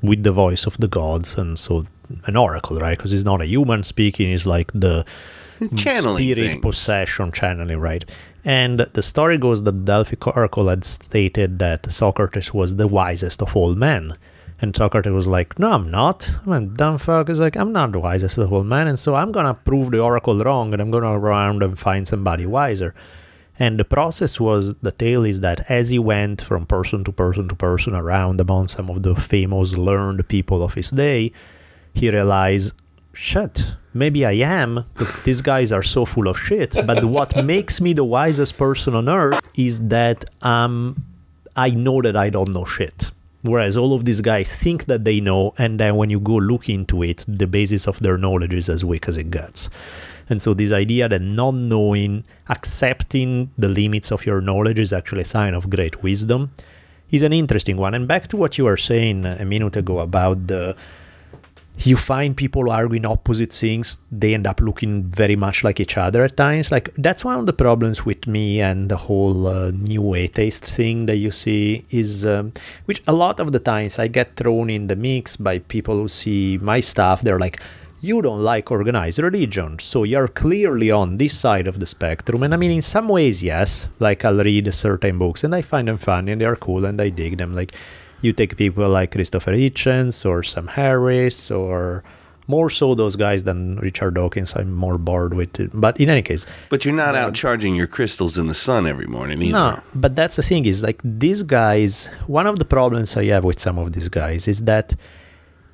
with 0.00 0.22
the 0.22 0.30
voice 0.30 0.64
of 0.64 0.76
the 0.78 0.86
gods, 0.86 1.36
and 1.36 1.58
so 1.58 1.86
an 2.26 2.36
oracle, 2.36 2.78
right? 2.78 2.96
Because 2.96 3.12
it's 3.12 3.24
not 3.24 3.40
a 3.40 3.46
human 3.46 3.82
speaking; 3.82 4.30
it's 4.30 4.46
like 4.46 4.70
the 4.72 5.04
Channeling 5.74 6.22
spirit 6.22 6.50
things. 6.52 6.62
possession 6.62 7.32
channeling, 7.32 7.78
right? 7.78 8.04
And 8.48 8.80
the 8.94 9.02
story 9.02 9.36
goes 9.36 9.62
that 9.64 9.84
Delphi 9.84 10.16
oracle 10.24 10.68
had 10.68 10.82
stated 10.82 11.58
that 11.58 11.92
Socrates 11.92 12.54
was 12.54 12.76
the 12.76 12.88
wisest 12.88 13.42
of 13.42 13.54
all 13.54 13.74
men. 13.74 14.16
And 14.58 14.74
Socrates 14.74 15.12
was 15.12 15.28
like, 15.28 15.58
No, 15.58 15.72
I'm 15.72 15.90
not. 15.90 16.38
I'm 16.46 16.52
a 16.52 16.60
dumb 16.62 16.96
fuck. 16.96 17.28
He's 17.28 17.40
like, 17.40 17.58
I'm 17.58 17.74
not 17.74 17.92
the 17.92 18.00
wisest 18.00 18.38
of 18.38 18.50
all 18.50 18.64
men. 18.64 18.88
And 18.88 18.98
so 18.98 19.16
I'm 19.16 19.32
going 19.32 19.44
to 19.44 19.52
prove 19.52 19.90
the 19.90 20.00
oracle 20.00 20.38
wrong 20.38 20.72
and 20.72 20.80
I'm 20.80 20.90
going 20.90 21.02
to 21.02 21.10
go 21.10 21.12
around 21.12 21.62
and 21.62 21.78
find 21.78 22.08
somebody 22.08 22.46
wiser. 22.46 22.94
And 23.58 23.78
the 23.78 23.84
process 23.84 24.40
was 24.40 24.72
the 24.76 24.92
tale 24.92 25.24
is 25.26 25.40
that 25.40 25.70
as 25.70 25.90
he 25.90 25.98
went 25.98 26.40
from 26.40 26.64
person 26.64 27.04
to 27.04 27.12
person 27.12 27.48
to 27.48 27.54
person 27.54 27.94
around 27.94 28.40
among 28.40 28.68
some 28.68 28.88
of 28.88 29.02
the 29.02 29.14
famous 29.14 29.76
learned 29.76 30.26
people 30.26 30.62
of 30.62 30.72
his 30.72 30.88
day, 30.88 31.32
he 31.92 32.08
realized, 32.08 32.72
shit, 33.18 33.74
maybe 33.92 34.24
I 34.24 34.32
am, 34.32 34.84
because 34.94 35.12
these 35.24 35.42
guys 35.42 35.72
are 35.72 35.82
so 35.82 36.04
full 36.04 36.28
of 36.28 36.38
shit. 36.38 36.74
But 36.86 37.04
what 37.04 37.44
makes 37.54 37.80
me 37.80 37.92
the 37.92 38.04
wisest 38.04 38.56
person 38.56 38.94
on 38.94 39.08
earth 39.08 39.40
is 39.56 39.88
that 39.88 40.24
um, 40.42 41.02
I 41.56 41.70
know 41.70 42.00
that 42.02 42.16
I 42.16 42.30
don't 42.30 42.54
know 42.54 42.64
shit. 42.64 43.10
Whereas 43.42 43.76
all 43.76 43.94
of 43.94 44.04
these 44.04 44.20
guys 44.20 44.54
think 44.54 44.86
that 44.86 45.04
they 45.04 45.20
know, 45.20 45.54
and 45.58 45.78
then 45.78 45.96
when 45.96 46.10
you 46.10 46.20
go 46.20 46.34
look 46.34 46.68
into 46.68 47.02
it, 47.02 47.24
the 47.28 47.46
basis 47.46 47.86
of 47.86 47.98
their 48.00 48.18
knowledge 48.18 48.54
is 48.54 48.68
as 48.68 48.84
weak 48.84 49.08
as 49.08 49.16
it 49.16 49.30
gets. 49.30 49.70
And 50.28 50.42
so, 50.42 50.54
this 50.54 50.72
idea 50.72 51.08
that 51.08 51.22
not 51.22 51.54
knowing, 51.54 52.24
accepting 52.48 53.50
the 53.56 53.68
limits 53.68 54.12
of 54.12 54.26
your 54.26 54.40
knowledge 54.40 54.78
is 54.78 54.92
actually 54.92 55.22
a 55.22 55.24
sign 55.24 55.54
of 55.54 55.70
great 55.70 56.02
wisdom 56.02 56.50
is 57.10 57.22
an 57.22 57.32
interesting 57.32 57.78
one. 57.78 57.94
And 57.94 58.06
back 58.06 58.26
to 58.28 58.36
what 58.36 58.58
you 58.58 58.64
were 58.64 58.76
saying 58.76 59.24
a 59.24 59.44
minute 59.44 59.76
ago 59.76 60.00
about 60.00 60.48
the 60.48 60.76
you 61.80 61.96
find 61.96 62.36
people 62.36 62.70
arguing 62.70 63.06
opposite 63.06 63.52
things 63.52 63.98
they 64.10 64.34
end 64.34 64.46
up 64.46 64.60
looking 64.60 65.04
very 65.04 65.36
much 65.36 65.62
like 65.62 65.78
each 65.78 65.96
other 65.96 66.24
at 66.24 66.36
times. 66.36 66.72
Like 66.72 66.92
that's 66.96 67.24
one 67.24 67.38
of 67.38 67.46
the 67.46 67.52
problems 67.52 68.04
with 68.04 68.26
me 68.26 68.60
and 68.60 68.88
the 68.88 68.96
whole 68.96 69.46
uh, 69.46 69.70
new 69.70 70.14
atheist 70.14 70.64
thing 70.64 71.06
that 71.06 71.16
you 71.16 71.30
see 71.30 71.84
is 71.90 72.26
um, 72.26 72.52
which 72.86 73.02
a 73.06 73.12
lot 73.12 73.38
of 73.38 73.52
the 73.52 73.58
times 73.60 73.98
i 73.98 74.08
get 74.08 74.36
thrown 74.36 74.70
in 74.70 74.88
the 74.88 74.96
mix 74.96 75.36
by 75.36 75.58
people 75.58 75.98
who 75.98 76.08
see 76.08 76.58
my 76.58 76.80
stuff. 76.80 77.22
They're 77.22 77.38
like 77.38 77.60
you 78.00 78.22
don't 78.22 78.42
like 78.44 78.70
organized 78.70 79.18
religion 79.18 79.76
so 79.80 80.04
you're 80.04 80.28
clearly 80.28 80.88
on 80.88 81.16
this 81.18 81.36
side 81.38 81.66
of 81.66 81.78
the 81.78 81.86
spectrum. 81.86 82.42
And 82.42 82.54
i 82.54 82.56
mean 82.56 82.72
in 82.72 82.82
some 82.82 83.08
ways 83.08 83.42
yes. 83.42 83.86
Like 84.00 84.24
i'll 84.24 84.42
read 84.42 84.72
certain 84.74 85.18
books 85.18 85.44
and 85.44 85.54
i 85.54 85.62
find 85.62 85.86
them 85.86 85.98
funny 85.98 86.32
and 86.32 86.40
they're 86.40 86.56
cool 86.56 86.84
and 86.84 87.00
i 87.00 87.08
dig 87.08 87.38
them. 87.38 87.54
Like 87.54 87.72
you 88.20 88.32
take 88.32 88.56
people 88.56 88.88
like 88.88 89.12
Christopher 89.12 89.52
Hitchens 89.52 90.24
or 90.26 90.42
Sam 90.42 90.66
Harris 90.68 91.50
or 91.50 92.02
more 92.46 92.70
so 92.70 92.94
those 92.94 93.14
guys 93.14 93.44
than 93.44 93.76
Richard 93.76 94.14
Dawkins. 94.14 94.54
I'm 94.56 94.72
more 94.72 94.96
bored 94.96 95.34
with 95.34 95.60
it. 95.60 95.70
But 95.74 96.00
in 96.00 96.08
any 96.08 96.22
case, 96.22 96.46
But 96.70 96.84
you're 96.84 96.94
not 96.94 97.14
uh, 97.14 97.18
out 97.18 97.34
charging 97.34 97.74
your 97.76 97.86
crystals 97.86 98.38
in 98.38 98.46
the 98.46 98.54
sun 98.54 98.86
every 98.86 99.06
morning 99.06 99.42
either. 99.42 99.52
no, 99.52 99.80
but 99.94 100.16
that's 100.16 100.36
the 100.36 100.42
thing 100.42 100.64
is 100.64 100.82
like 100.82 101.00
these 101.04 101.42
guys, 101.42 102.06
one 102.26 102.46
of 102.46 102.58
the 102.58 102.64
problems 102.64 103.16
I 103.16 103.26
have 103.26 103.44
with 103.44 103.58
some 103.60 103.78
of 103.78 103.92
these 103.92 104.08
guys 104.08 104.48
is 104.48 104.64
that 104.64 104.94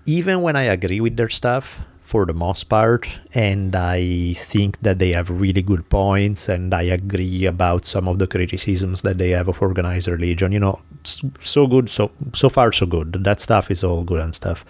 even 0.07 0.42
when 0.42 0.57
I 0.57 0.64
agree 0.64 1.01
with 1.01 1.16
their 1.16 1.28
stuff 1.30 1.80
for 2.14 2.24
the 2.24 2.32
most 2.32 2.68
part, 2.68 3.08
and 3.32 3.74
I 3.74 4.34
think 4.34 4.78
that 4.82 5.00
they 5.00 5.10
have 5.18 5.28
really 5.30 5.62
good 5.62 5.90
points, 5.90 6.48
and 6.48 6.72
I 6.72 6.82
agree 6.82 7.44
about 7.44 7.86
some 7.86 8.06
of 8.06 8.20
the 8.20 8.28
criticisms 8.28 9.02
that 9.02 9.18
they 9.18 9.30
have 9.30 9.48
of 9.48 9.60
organized 9.60 10.06
religion, 10.06 10.52
you 10.52 10.60
know, 10.60 10.78
so 11.02 11.66
good, 11.66 11.90
so 11.90 12.12
so 12.32 12.48
far 12.48 12.70
so 12.70 12.86
good. 12.86 13.24
That 13.24 13.40
stuff 13.40 13.68
is 13.68 13.82
all 13.82 14.04
good 14.04 14.20
and 14.20 14.32
stuff. 14.32 14.64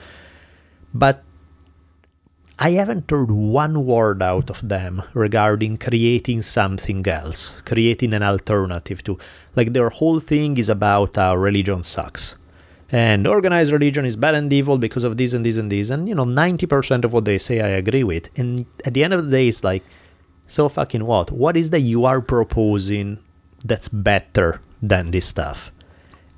But 0.94 1.22
I 2.58 2.70
haven't 2.80 3.10
heard 3.10 3.30
one 3.30 3.84
word 3.84 4.22
out 4.22 4.48
of 4.48 4.66
them 4.66 5.02
regarding 5.12 5.76
creating 5.76 6.40
something 6.40 7.06
else, 7.06 7.60
creating 7.66 8.14
an 8.14 8.22
alternative 8.22 9.04
to. 9.04 9.18
Like 9.54 9.74
their 9.74 9.90
whole 9.90 10.18
thing 10.18 10.56
is 10.56 10.70
about 10.70 11.16
how 11.16 11.36
religion 11.36 11.82
sucks. 11.82 12.36
And 12.94 13.26
organized 13.26 13.72
religion 13.72 14.04
is 14.04 14.14
bad 14.14 14.36
and 14.36 14.52
evil 14.52 14.78
because 14.78 15.02
of 15.02 15.16
this 15.16 15.32
and 15.32 15.44
this 15.44 15.56
and 15.56 15.68
this. 15.68 15.90
And, 15.90 16.08
you 16.08 16.14
know, 16.14 16.24
90% 16.24 17.04
of 17.04 17.12
what 17.12 17.24
they 17.24 17.38
say 17.38 17.60
I 17.60 17.66
agree 17.66 18.04
with. 18.04 18.30
And 18.38 18.66
at 18.84 18.94
the 18.94 19.02
end 19.02 19.12
of 19.12 19.24
the 19.24 19.30
day, 19.32 19.48
it's 19.48 19.64
like, 19.64 19.82
so 20.46 20.68
fucking 20.68 21.04
what? 21.04 21.32
What 21.32 21.56
is 21.56 21.70
that 21.70 21.80
you 21.80 22.04
are 22.04 22.20
proposing 22.20 23.18
that's 23.64 23.88
better 23.88 24.60
than 24.80 25.10
this 25.10 25.26
stuff? 25.26 25.72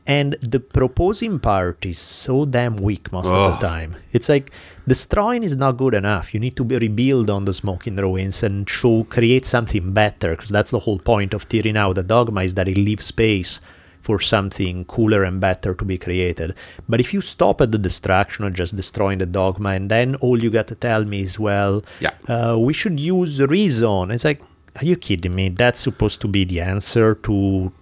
And 0.07 0.35
the 0.41 0.59
proposing 0.61 1.41
part 1.41 1.85
is 1.85 1.99
so 1.99 2.47
damn 2.47 2.77
weak 2.77 3.13
most 3.13 3.31
of 3.31 3.61
the 3.61 3.67
time. 3.67 3.97
It's 4.13 4.31
like 4.31 4.51
destroying 4.89 5.43
is 5.43 5.57
not 5.57 5.77
good 5.77 5.93
enough. 5.93 6.33
You 6.33 6.41
need 6.41 6.57
to 6.57 6.65
be 6.65 6.79
rebuild 6.79 7.29
on 7.29 7.45
the 7.45 7.53
smoking 7.53 7.97
ruins 7.97 8.43
and 8.43 8.67
show 8.67 9.05
create 9.05 9.45
something 9.45 9.93
better 9.93 10.31
because 10.31 10.49
that's 10.49 10.71
the 10.71 10.79
whole 10.79 11.01
point 11.01 11.35
of 11.35 11.51
tearing 11.51 11.77
out 11.77 11.97
the 11.97 12.03
dogma 12.03 12.45
is 12.45 12.55
that 12.55 12.67
it 12.67 12.79
leaves 12.79 13.05
space 13.05 13.61
for 14.07 14.21
something 14.21 14.85
cooler 14.95 15.25
and 15.29 15.41
better 15.41 15.75
to 15.75 15.85
be 15.85 15.99
created. 16.07 16.55
But 16.89 17.01
if 17.01 17.09
you 17.15 17.21
stop 17.21 17.61
at 17.61 17.71
the 17.73 17.79
distraction 17.89 18.45
of 18.47 18.53
just 18.55 18.77
destroying 18.77 19.19
the 19.19 19.27
dogma 19.27 19.71
and 19.79 19.91
then 19.91 20.15
all 20.25 20.39
you 20.43 20.51
got 20.59 20.69
to 20.69 20.77
tell 20.77 21.03
me 21.05 21.19
is, 21.29 21.35
well, 21.49 21.75
Yeah. 22.05 22.13
uh, 22.29 22.57
we 22.67 22.73
should 22.73 22.99
use 23.01 23.41
reason. 23.41 24.13
It's 24.13 24.25
like, 24.31 24.41
are 24.81 24.85
you 24.91 24.97
kidding 25.07 25.35
me? 25.35 25.49
That's 25.63 25.81
supposed 25.81 26.21
to 26.21 26.29
be 26.29 26.45
the 26.45 26.61
answer 26.61 27.09
to 27.27 27.73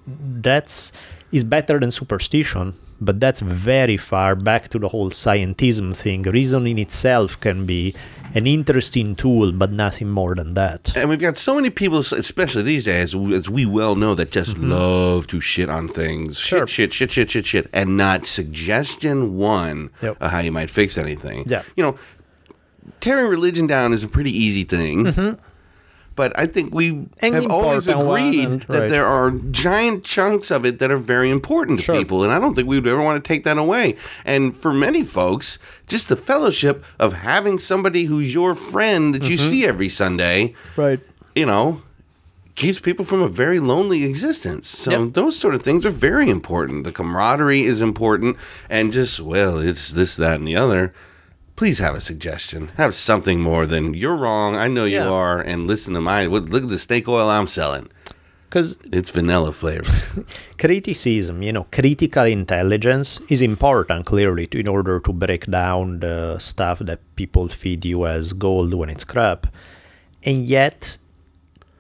that's 0.47 0.93
is 1.33 1.45
better 1.45 1.77
than 1.81 1.91
superstition, 1.91 2.67
but 3.01 3.21
that's 3.21 3.41
very 3.41 3.97
far 3.97 4.35
back 4.35 4.69
to 4.71 4.79
the 4.79 4.89
whole 4.89 5.11
scientism 5.11 5.95
thing. 5.97 6.23
Reason 6.23 6.67
in 6.67 6.79
itself 6.79 7.39
can 7.41 7.67
be 7.67 7.95
an 8.35 8.47
interesting 8.47 9.15
tool, 9.15 9.53
but 9.53 9.71
nothing 9.71 10.09
more 10.09 10.35
than 10.35 10.55
that. 10.55 10.97
And 10.97 11.09
we've 11.09 11.21
got 11.21 11.37
so 11.39 11.55
many 11.55 11.71
people, 11.71 11.99
especially 11.99 12.63
these 12.63 12.85
days, 12.85 13.15
as 13.15 13.49
we 13.49 13.65
well 13.65 13.95
know, 13.95 14.15
that 14.17 14.31
just 14.33 14.59
love 14.59 15.27
to 15.29 15.41
shit 15.41 15.69
on 15.69 15.89
things. 15.89 16.37
Mm-hmm. 16.39 16.45
Sure. 16.57 16.67
Shit, 16.67 16.93
shit, 16.93 17.13
shit, 17.13 17.31
shit, 17.31 17.31
shit, 17.31 17.47
shit. 17.47 17.71
And 17.73 17.97
not 17.97 18.27
suggestion 18.27 19.37
one 19.37 19.91
Yep. 20.03 20.17
of 20.21 20.31
how 20.31 20.41
you 20.41 20.51
might 20.53 20.71
fix 20.71 20.99
anything. 20.99 21.45
Yeah. 21.47 21.63
You 21.77 21.83
know, 21.85 21.97
tearing 23.01 23.27
religion 23.29 23.67
down 23.67 23.93
is 23.93 24.03
a 24.03 24.09
pretty 24.09 24.33
easy 24.37 24.65
thing. 24.65 25.39
But 26.17 26.33
I 26.39 26.47
think 26.47 26.73
we. 26.73 27.07
And 27.21 27.35
have 27.35 27.47
always 27.51 27.89
agreed 27.89 28.49
and- 28.49 28.63
that 28.69 28.89
there 28.89 29.05
are 29.07 29.33
giant 29.33 30.05
chunks 30.05 30.51
of 30.51 30.65
it 30.65 30.79
that 30.79 30.91
are 30.91 30.97
very 30.97 31.31
important 31.31 31.79
to 31.81 31.85
Sure. 31.85 31.95
people. 31.97 32.23
And 32.23 32.33
I 32.33 32.39
don't 32.39 32.55
think 32.55 32.69
we 32.69 32.79
would 32.79 32.87
ever 32.87 33.03
want 33.03 33.23
to 33.23 33.27
take 33.27 33.43
that 33.45 33.59
away. 33.59 33.97
And 34.25 34.57
for 34.57 34.73
many 34.73 35.03
folks, 35.03 35.59
just 35.89 36.09
the 36.09 36.17
fellowship 36.17 36.85
of 37.01 37.15
having 37.15 37.59
somebody 37.59 38.05
who's 38.05 38.33
your 38.33 38.55
friend 38.55 39.15
that 39.15 39.25
you 39.25 39.37
Mm-hmm. 39.37 39.51
see 39.51 39.67
every 39.67 39.89
Sunday 39.89 40.55
Right. 40.77 41.01
you 41.35 41.47
know, 41.47 41.83
keeps 42.55 42.79
people 42.79 43.05
from 43.05 43.21
a 43.21 43.29
very 43.29 43.59
lonely 43.59 44.05
existence. 44.05 44.69
So 44.69 44.93
Yep. 44.93 45.15
those 45.15 45.37
sort 45.37 45.57
of 45.57 45.63
things 45.63 45.85
are 45.85 45.91
very 45.91 46.31
important. 46.31 46.85
The 46.85 46.93
camaraderie 46.93 47.65
is 47.65 47.81
important, 47.81 48.37
and 48.71 48.93
just 48.93 49.19
well, 49.19 49.59
it's 49.59 49.91
this, 49.91 50.15
that, 50.17 50.39
and 50.39 50.47
the 50.47 50.55
other. 50.55 50.93
Please 51.57 51.79
have 51.79 51.95
a 51.95 52.01
suggestion. 52.01 52.69
Have 52.77 52.95
something 52.95 53.41
more 53.41 53.65
than 53.67 53.95
you're 53.95 54.17
wrong. 54.17 54.57
I 54.57 54.67
know 54.69 54.85
you 54.87 54.97
Yeah. 54.99 55.09
are, 55.09 55.41
and 55.41 55.67
listen 55.69 55.95
to 55.95 56.01
my. 56.01 56.27
Look 56.27 56.63
at 56.65 56.69
the 56.69 56.79
snake 56.79 57.09
oil 57.09 57.29
I'm 57.31 57.47
selling. 57.47 57.89
because 58.49 58.77
It's 58.93 59.11
vanilla 59.11 59.53
flavor. 59.53 59.91
criticism, 60.59 61.43
you 61.43 61.53
know, 61.53 61.67
critical 61.73 62.25
intelligence 62.25 63.21
is 63.29 63.43
important 63.43 64.07
clearly 64.07 64.47
to, 64.49 64.59
in 64.61 64.69
order 64.69 65.01
to 65.01 65.13
break 65.13 65.47
down 65.47 65.99
the 66.01 66.39
stuff 66.39 66.79
that 66.81 67.01
people 67.17 67.49
feed 67.49 67.85
you 67.85 68.07
as 68.07 68.33
gold 68.33 68.73
when 68.75 68.89
it's 68.91 69.05
crap. 69.05 69.47
And 70.25 70.45
yet, 70.47 70.99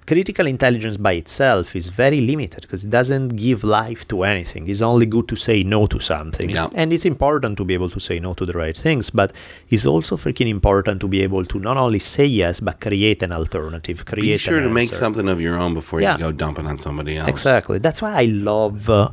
critical 0.06 0.46
intelligence 0.46 0.96
by 0.98 1.12
itself 1.12 1.74
is 1.74 1.88
very 1.88 2.20
limited 2.20 2.62
because 2.62 2.84
it 2.84 2.90
doesn't 2.90 3.28
give 3.36 3.64
life 3.64 4.06
to 4.08 4.22
anything. 4.24 4.68
It's 4.68 4.82
only 4.82 5.06
good 5.06 5.28
to 5.28 5.36
say 5.36 5.62
no 5.62 5.86
to 5.86 5.98
something. 5.98 6.50
Yeah. 6.50 6.68
And 6.74 6.92
it's 6.92 7.04
important 7.04 7.56
to 7.56 7.64
be 7.64 7.74
able 7.74 7.88
to 7.90 8.00
say 8.00 8.18
no 8.18 8.34
to 8.34 8.44
the 8.44 8.52
right 8.52 8.76
things, 8.76 9.10
but 9.10 9.32
it's 9.70 9.86
also 9.86 10.16
freaking 10.16 10.48
important 10.48 11.00
to 11.00 11.08
be 11.08 11.22
able 11.22 11.44
to 11.46 11.58
not 11.58 11.76
only 11.78 11.98
say 11.98 12.26
yes, 12.26 12.60
but 12.60 12.80
create 12.80 13.22
an 13.22 13.32
alternative, 13.32 14.04
create 14.04 14.22
Be 14.34 14.38
sure 14.38 14.60
to 14.60 14.68
make 14.68 14.92
something 14.92 15.28
of 15.28 15.40
your 15.40 15.56
own 15.56 15.74
before 15.74 16.00
Yeah. 16.00 16.12
you 16.14 16.18
go 16.18 16.32
dumping 16.32 16.66
on 16.66 16.78
somebody 16.78 17.16
else. 17.16 17.28
Exactly. 17.28 17.78
That's 17.78 18.02
why 18.02 18.12
I 18.20 18.24
love 18.26 18.90
uh, 18.90 19.10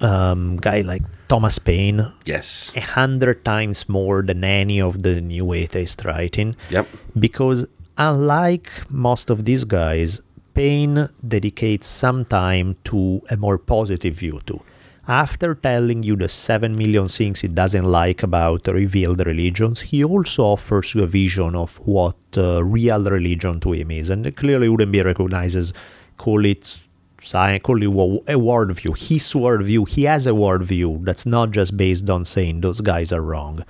um, 0.00 0.56
guy 0.56 0.80
like 0.82 1.02
Thomas 1.28 1.58
Paine 1.58 2.12
Yes. 2.24 2.72
a 2.76 2.80
hundred 2.80 3.44
times 3.44 3.88
more 3.88 4.22
than 4.22 4.42
any 4.44 4.80
of 4.80 5.02
the 5.02 5.20
new 5.20 5.52
atheist 5.52 6.04
writing. 6.04 6.56
Yep. 6.70 6.86
Because 7.18 7.66
unlike 8.00 8.90
most 8.90 9.28
of 9.28 9.44
these 9.44 9.64
guys, 9.64 10.22
Paine 10.54 11.08
dedicates 11.26 11.86
some 11.86 12.24
time 12.24 12.76
to 12.84 13.20
a 13.30 13.36
more 13.36 13.58
positive 13.58 14.14
view 14.16 14.40
too. 14.46 14.60
After 15.06 15.54
telling 15.54 16.02
you 16.02 16.16
the 16.16 16.28
7 16.28 16.76
million 16.76 17.08
things 17.08 17.40
he 17.40 17.48
doesn't 17.48 17.84
like 17.84 18.22
about 18.22 18.66
revealed 18.68 19.24
religions, 19.26 19.80
he 19.80 20.02
also 20.02 20.44
offers 20.44 20.94
you 20.94 21.02
a 21.02 21.06
vision 21.06 21.54
of 21.54 21.76
what 21.86 22.16
uh, 22.36 22.64
real 22.64 23.04
religion 23.04 23.60
to 23.60 23.72
him 23.72 23.90
is. 23.90 24.08
And 24.08 24.34
clearly 24.34 24.68
wouldn't 24.68 24.92
be 24.92 25.02
recognized 25.02 25.56
as, 25.56 25.72
call 26.16 26.44
it 26.46 26.78
science, 27.20 27.62
call 27.62 27.82
it 27.82 27.86
a 27.86 28.38
worldview. 28.38 28.96
His 28.96 29.24
worldview, 29.34 29.88
he 29.88 30.04
has 30.04 30.26
a 30.26 30.30
worldview 30.30 31.04
that's 31.04 31.26
not 31.26 31.50
just 31.50 31.76
based 31.76 32.08
on 32.08 32.24
saying 32.24 32.60
those 32.60 32.80
guys 32.80 33.12
are 33.12 33.22
wrong. 33.22 33.64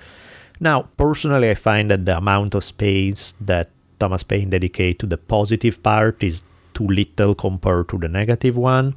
Now, 0.59 0.83
personally, 0.95 1.49
I 1.49 1.55
find 1.55 1.89
that 1.91 2.05
the 2.05 2.17
amount 2.17 2.53
of 2.53 2.63
space 2.63 3.33
that 3.41 3.71
Thomas 4.01 4.23
Paine 4.23 4.49
dedicates 4.49 4.99
to 4.99 5.05
the 5.05 5.17
positive 5.17 5.81
part 5.83 6.23
is 6.23 6.41
too 6.73 6.87
little 6.87 7.35
compared 7.35 7.87
to 7.89 7.97
the 7.99 8.07
negative 8.07 8.57
one. 8.57 8.95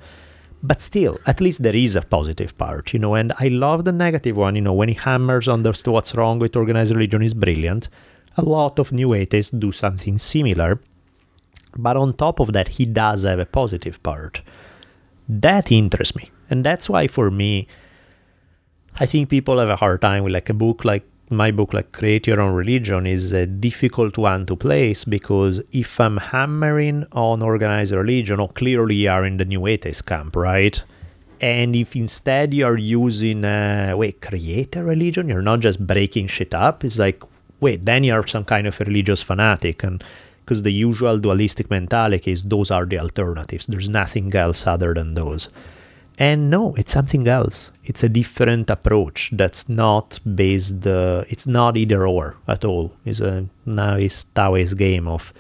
But 0.63 0.81
still, 0.81 1.19
at 1.27 1.43
least 1.43 1.63
there 1.63 1.77
is 1.77 1.95
a 1.95 2.01
positive 2.01 2.57
part, 2.57 2.95
you 2.95 2.99
know. 2.99 3.15
And 3.15 3.35
I 3.39 3.49
love 3.49 3.85
the 3.85 3.93
negative 3.93 4.35
one, 4.35 4.55
you 4.55 4.63
know, 4.63 4.73
when 4.73 4.89
he 4.89 4.95
hammers 4.95 5.47
on 5.47 5.63
the, 5.63 5.73
what's 5.85 6.15
wrong 6.15 6.39
with 6.39 6.57
organized 6.57 6.95
religion 6.95 7.23
is 7.23 7.35
brilliant. 7.35 7.91
A 8.39 8.43
lot 8.43 8.79
of 8.79 8.91
new 8.91 9.13
atheists 9.13 9.53
do 9.53 9.73
something 9.73 10.17
similar. 10.17 10.81
But 11.77 11.99
on 11.99 12.15
top 12.15 12.41
of 12.41 12.55
that, 12.55 12.69
he 12.69 12.87
does 12.87 13.25
have 13.25 13.39
a 13.39 13.47
positive 13.47 14.03
part. 14.03 14.41
That 15.29 15.71
interests 15.71 16.17
me. 16.17 16.31
And 16.49 16.65
that's 16.65 16.89
why, 16.89 17.09
for 17.09 17.31
me, 17.31 17.69
I 18.99 19.05
think 19.05 19.29
people 19.29 19.59
have 19.59 19.69
a 19.69 19.77
hard 19.77 20.01
time 20.01 20.25
with 20.25 20.33
like 20.33 20.49
a 20.49 20.55
book 20.55 20.85
like 20.85 21.05
my 21.31 21.51
book, 21.51 21.73
like 21.73 21.93
Create 21.93 22.27
Your 22.27 22.41
Own 22.41 22.55
Religion, 22.55 23.07
is 23.07 23.33
a 23.33 23.47
difficult 23.47 24.19
one 24.19 24.47
to 24.47 24.57
place 24.57 25.05
because 25.05 25.63
if 25.73 25.99
I'm 26.01 26.19
hammering 26.19 27.07
on 27.13 27.43
organized 27.43 27.93
religion, 27.93 28.41
oh, 28.41 28.49
clearly 28.49 28.95
you 28.97 29.11
are 29.11 29.25
in 29.25 29.39
the 29.39 29.45
new 29.45 29.67
atheist 29.67 30.07
camp, 30.07 30.37
right? 30.37 30.83
And 31.41 31.75
if 31.75 31.97
instead 31.97 32.55
you're 32.55 32.79
using, 32.79 33.45
uh, 33.45 33.95
wait, 33.97 34.21
create 34.21 34.77
a 34.77 34.85
religion, 34.85 35.29
you're 35.29 35.43
not 35.43 35.61
just 35.61 35.85
breaking 35.85 36.29
shit 36.29 36.55
up, 36.55 36.85
it's 36.85 36.99
like, 36.99 37.23
wait, 37.61 37.85
then 37.85 38.05
you're 38.05 38.27
some 38.27 38.45
kind 38.45 38.67
of 38.67 38.79
religious 38.81 39.23
fanatic. 39.23 39.83
And 39.83 40.05
because 40.45 40.63
the 40.63 40.73
usual 40.73 41.19
dualistic 41.19 41.71
mentality 41.71 42.33
is 42.33 42.43
those 42.43 42.71
are 42.71 42.85
the 42.85 42.99
alternatives, 42.99 43.67
there's 43.67 43.89
nothing 43.89 44.35
else 44.35 44.67
other 44.67 44.95
than 44.95 45.15
those. 45.15 45.49
And 46.19 46.49
no, 46.49 46.75
it's 46.75 46.93
something 46.93 47.27
else. 47.27 47.73
It's 47.85 48.05
a 48.05 48.09
different 48.09 48.71
approach 48.71 49.31
that's 49.33 49.69
not 49.69 50.21
based. 50.35 50.87
Uh, 50.87 51.25
it's 51.29 51.47
not 51.47 51.77
either 51.77 52.07
or 52.07 52.37
at 52.47 52.65
all. 52.65 52.93
It's 53.05 53.21
a 53.21 53.47
nice 53.67 54.25
Taoist 54.35 54.77
game 54.77 55.09
of 55.09 55.33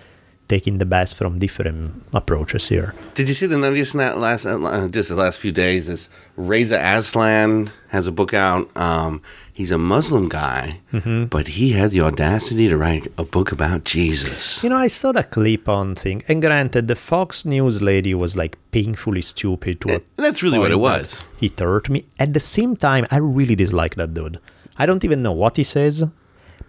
taking 0.48 0.78
the 0.78 0.84
best 0.84 1.14
from 1.14 1.38
different 1.38 2.02
approaches 2.12 2.68
here. 2.68 2.94
Did 3.14 3.28
you 3.28 3.34
see 3.34 3.46
the 3.46 3.56
latest 3.56 3.94
last 3.94 4.46
uh, 4.46 4.88
just 4.88 5.08
the 5.08 5.14
last 5.14 5.40
few 5.40 5.52
days? 5.52 5.86
This 5.86 6.08
Reza 6.36 6.78
Aslan 6.82 7.70
has 7.88 8.06
a 8.08 8.12
book 8.12 8.34
out. 8.34 8.68
Um, 8.76 9.22
he's 9.52 9.70
a 9.70 9.78
Muslim 9.78 10.28
guy, 10.28 10.80
Mm-hmm. 10.92 11.24
but 11.26 11.46
he 11.48 11.72
had 11.72 11.92
the 11.92 12.00
audacity 12.00 12.68
to 12.68 12.76
write 12.76 13.06
a 13.16 13.24
book 13.24 13.52
about 13.52 13.84
Jesus. 13.84 14.62
You 14.62 14.70
know, 14.70 14.76
I 14.76 14.88
saw 14.88 15.12
that 15.12 15.30
clip 15.30 15.68
on 15.68 15.94
thing, 15.94 16.22
and 16.26 16.42
granted, 16.42 16.88
the 16.88 16.96
Fox 16.96 17.44
News 17.44 17.80
lady 17.82 18.14
was 18.14 18.36
like 18.36 18.56
painfully 18.72 19.22
stupid 19.22 19.80
to 19.82 19.96
a 19.96 20.00
That's 20.16 20.42
really 20.42 20.58
what 20.58 20.72
it 20.72 20.80
was. 20.80 21.22
He 21.38 21.52
hurt 21.56 21.88
me. 21.88 22.06
At 22.18 22.34
the 22.34 22.40
same 22.40 22.76
time, 22.76 23.06
I 23.12 23.18
really 23.18 23.54
dislike 23.54 23.94
that 23.94 24.12
dude. 24.14 24.40
I 24.76 24.86
don't 24.86 25.04
even 25.04 25.22
know 25.22 25.32
what 25.32 25.56
he 25.56 25.62
says. 25.62 26.02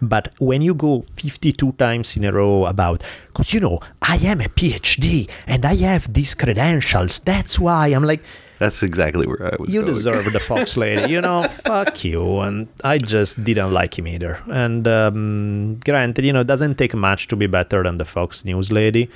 But 0.00 0.28
when 0.38 0.60
you 0.60 0.74
go 0.74 1.06
52 1.16 1.72
times 1.72 2.16
in 2.18 2.24
a 2.24 2.30
row 2.30 2.66
about, 2.66 3.02
because 3.26 3.54
you 3.54 3.60
know, 3.60 3.80
I 4.02 4.16
am 4.18 4.42
a 4.42 4.44
PhD 4.48 5.28
and 5.46 5.64
I 5.64 5.74
have 5.76 6.12
these 6.12 6.34
credentials, 6.34 7.18
that's 7.20 7.58
why 7.58 7.88
I'm 7.88 8.04
like, 8.04 8.22
That's 8.58 8.82
exactly 8.82 9.26
where 9.26 9.52
I 9.52 9.56
was. 9.58 9.70
you 9.72 9.82
going. 9.82 9.92
deserve 9.92 10.32
the 10.32 10.40
Fox 10.40 10.76
lady, 10.84 11.12
you 11.12 11.20
know, 11.20 11.42
fuck 11.42 12.04
you. 12.04 12.40
And 12.40 12.68
I 12.82 12.98
just 12.98 13.42
didn't 13.44 13.72
like 13.72 13.98
him 13.98 14.08
either. 14.08 14.42
And 14.48 14.88
um, 14.88 15.80
granted, 15.84 16.24
you 16.24 16.32
know, 16.32 16.40
it 16.40 16.46
doesn't 16.46 16.76
take 16.76 16.94
much 16.94 17.28
to 17.28 17.36
be 17.36 17.46
better 17.46 17.82
than 17.82 17.98
the 17.98 18.04
Fox 18.04 18.44
News 18.44 18.72
lady, 18.72 19.10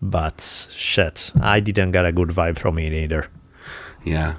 but 0.00 0.40
shit, 0.74 1.32
I 1.40 1.60
didn't 1.60 1.92
get 1.92 2.04
a 2.04 2.12
good 2.12 2.28
vibe 2.28 2.58
from 2.58 2.78
it 2.78 2.92
either. 2.92 3.28
Yeah, 4.04 4.34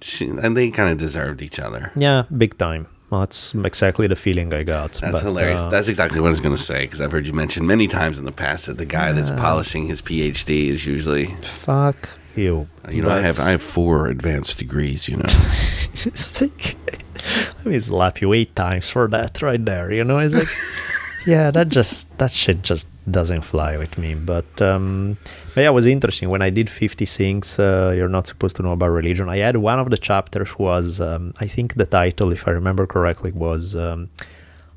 she, 0.00 0.28
and 0.28 0.56
they 0.56 0.70
kind 0.70 0.90
of 0.92 0.98
deserved 0.98 1.42
each 1.42 1.58
other. 1.58 1.90
Yeah, 1.96 2.24
big 2.36 2.56
time. 2.58 2.86
That's 3.10 3.54
exactly 3.54 4.08
the 4.08 4.16
feeling 4.16 4.52
I 4.52 4.64
got. 4.64 4.94
That's 4.94 5.12
but, 5.12 5.22
hilarious. 5.22 5.60
uh, 5.60 5.68
That's 5.68 5.88
exactly 5.88 6.20
what 6.20 6.26
I 6.26 6.30
was 6.30 6.40
going 6.40 6.56
to 6.56 6.62
say 6.62 6.82
because 6.82 7.00
I've 7.00 7.12
heard 7.12 7.26
you 7.26 7.32
mention 7.32 7.64
many 7.66 7.86
times 7.86 8.18
in 8.18 8.24
the 8.24 8.32
past 8.32 8.66
that 8.66 8.78
the 8.78 8.84
guy 8.84 9.12
that's 9.12 9.30
polishing 9.30 9.86
his 9.86 10.02
PhD 10.02 10.66
is 10.68 10.84
usually. 10.86 11.26
fuck 11.36 12.18
you. 12.36 12.68
You 12.90 13.02
know, 13.02 13.10
I 13.10 13.20
have 13.20 13.38
I 13.40 13.50
have 13.50 13.62
four 13.62 14.06
advanced 14.06 14.58
degrees. 14.58 15.08
You 15.08 15.18
know, 15.18 15.24
It's 16.04 16.40
like, 16.40 16.76
let 17.56 17.66
me 17.66 17.78
slap 17.80 18.20
you 18.20 18.32
eight 18.32 18.54
times 18.54 18.90
for 18.90 19.08
that 19.08 19.40
right 19.42 19.64
there. 19.64 19.92
You 19.92 20.04
know, 20.04 20.18
it's 20.18 20.34
like, 20.34 20.48
yeah, 21.26 21.50
that 21.50 21.68
just 21.68 22.16
that 22.18 22.32
shit 22.32 22.62
just 22.62 22.88
doesn't 23.10 23.42
fly 23.42 23.76
with 23.76 23.96
me. 23.96 24.14
But 24.14 24.60
um, 24.60 25.16
but 25.54 25.62
yeah, 25.62 25.68
it 25.68 25.72
was 25.72 25.86
interesting 25.86 26.28
when 26.28 26.42
I 26.42 26.50
did 26.50 26.68
fifty 26.68 27.06
things 27.06 27.58
uh, 27.58 27.94
you're 27.96 28.08
not 28.08 28.26
supposed 28.26 28.56
to 28.56 28.62
know 28.62 28.72
about 28.72 28.88
religion. 28.88 29.28
I 29.28 29.38
had 29.38 29.56
one 29.56 29.78
of 29.78 29.90
the 29.90 29.98
chapters 29.98 30.58
was 30.58 31.00
um, 31.00 31.32
I 31.40 31.46
think 31.46 31.74
the 31.74 31.86
title, 31.86 32.32
if 32.32 32.46
I 32.46 32.52
remember 32.52 32.86
correctly, 32.86 33.32
was. 33.32 33.74
Um, 33.74 34.10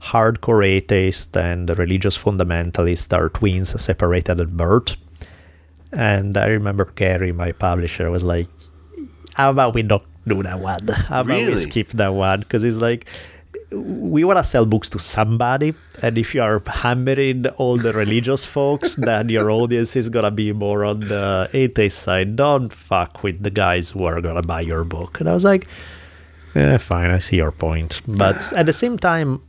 Hardcore 0.01 0.65
atheist 0.65 1.35
and 1.35 1.69
religious 1.77 2.17
fundamentalist 2.17 3.11
are 3.11 3.27
twins 3.27 3.79
separated 3.81 4.39
at 4.39 4.55
birth. 4.55 4.95
And 5.91 6.37
I 6.37 6.47
remember 6.47 6.85
Gary, 6.95 7.31
my 7.31 7.51
publisher, 7.51 8.09
was 8.11 8.23
like, 8.23 8.47
how 9.33 9.49
about 9.49 9.73
we 9.73 9.83
don't 9.83 10.03
do 10.27 10.43
that 10.43 10.59
one? 10.59 10.87
How 10.87 11.21
about 11.21 11.47
we 11.47 11.55
skip 11.55 11.89
that 11.89 12.13
one? 12.13 12.41
Because 12.41 12.63
it's 12.63 12.77
like, 12.77 13.07
we 13.71 14.23
want 14.23 14.37
to 14.37 14.43
sell 14.43 14.65
books 14.65 14.89
to 14.89 14.99
somebody. 14.99 15.73
And 16.01 16.17
if 16.17 16.33
you 16.33 16.41
are 16.41 16.61
hammering 16.65 17.47
all 17.57 17.77
the 17.77 17.93
religious 17.93 18.45
folks, 18.45 18.95
then 18.97 19.29
your 19.29 19.51
audience 19.51 19.95
is 19.95 20.09
going 20.09 20.25
to 20.25 20.31
be 20.31 20.51
more 20.53 20.85
on 20.85 21.01
the 21.01 21.49
atheist 21.53 21.99
side. 21.99 22.35
Don't 22.35 22.73
fuck 22.73 23.23
with 23.23 23.41
the 23.43 23.51
guys 23.51 23.91
who 23.91 24.05
are 24.05 24.21
going 24.21 24.35
to 24.35 24.41
buy 24.41 24.61
your 24.61 24.83
book. 24.83 25.19
And 25.19 25.29
I 25.29 25.33
was 25.33 25.45
like, 25.45 25.67
yeah, 26.55 26.77
fine, 26.77 27.11
I 27.11 27.19
see 27.19 27.37
your 27.37 27.51
point. 27.51 28.01
But 28.07 28.51
at 28.53 28.65
the 28.65 28.73
same 28.73 28.97
time, 28.97 29.41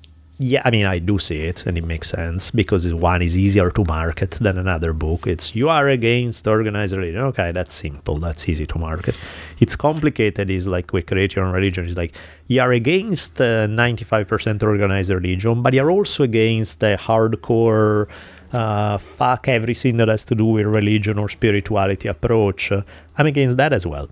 yeah, 0.43 0.63
I 0.65 0.71
mean, 0.71 0.87
I 0.87 0.99
do 1.01 1.19
see 1.19 1.41
it, 1.41 1.67
and 1.67 1.77
it 1.77 1.85
makes 1.85 2.09
sense 2.09 2.51
because 2.51 2.91
one 2.95 3.21
is 3.21 3.39
easier 3.39 3.71
to 3.73 3.85
market 3.85 4.31
than 4.31 4.57
another 4.57 4.95
book. 4.95 5.27
It's 5.27 5.55
you 5.55 5.69
are 5.69 5.87
against 5.87 6.47
organized 6.47 6.97
religion. 6.97 7.21
Okay, 7.21 7.53
that's 7.53 7.75
simple. 7.75 8.17
That's 8.17 8.49
easy 8.49 8.67
to 8.69 8.79
market. 8.79 9.17
It's 9.61 9.77
complicated. 9.77 10.49
Is 10.49 10.67
like 10.67 10.95
we 10.95 11.03
create 11.03 11.37
your 11.37 11.45
own 11.45 11.53
religion. 11.53 11.85
It's 11.85 11.99
like 11.99 12.15
you 12.47 12.63
are 12.63 12.73
against 12.73 13.39
uh, 13.39 13.67
95% 13.67 14.63
organized 14.63 15.11
religion, 15.11 15.63
but 15.63 15.75
you're 15.75 15.91
also 15.91 16.23
against 16.23 16.83
a 16.83 16.97
hardcore 16.97 18.09
uh, 18.55 18.97
fuck 18.97 19.47
everything 19.47 19.99
that 19.99 20.09
has 20.09 20.25
to 20.25 20.35
do 20.35 20.47
with 20.47 20.65
religion 20.65 21.19
or 21.19 21.29
spirituality 21.29 22.09
approach. 22.09 22.73
Uh, 22.73 22.81
I'm 23.19 23.27
against 23.27 23.59
that 23.59 23.75
as 23.75 23.87
well. 23.87 24.09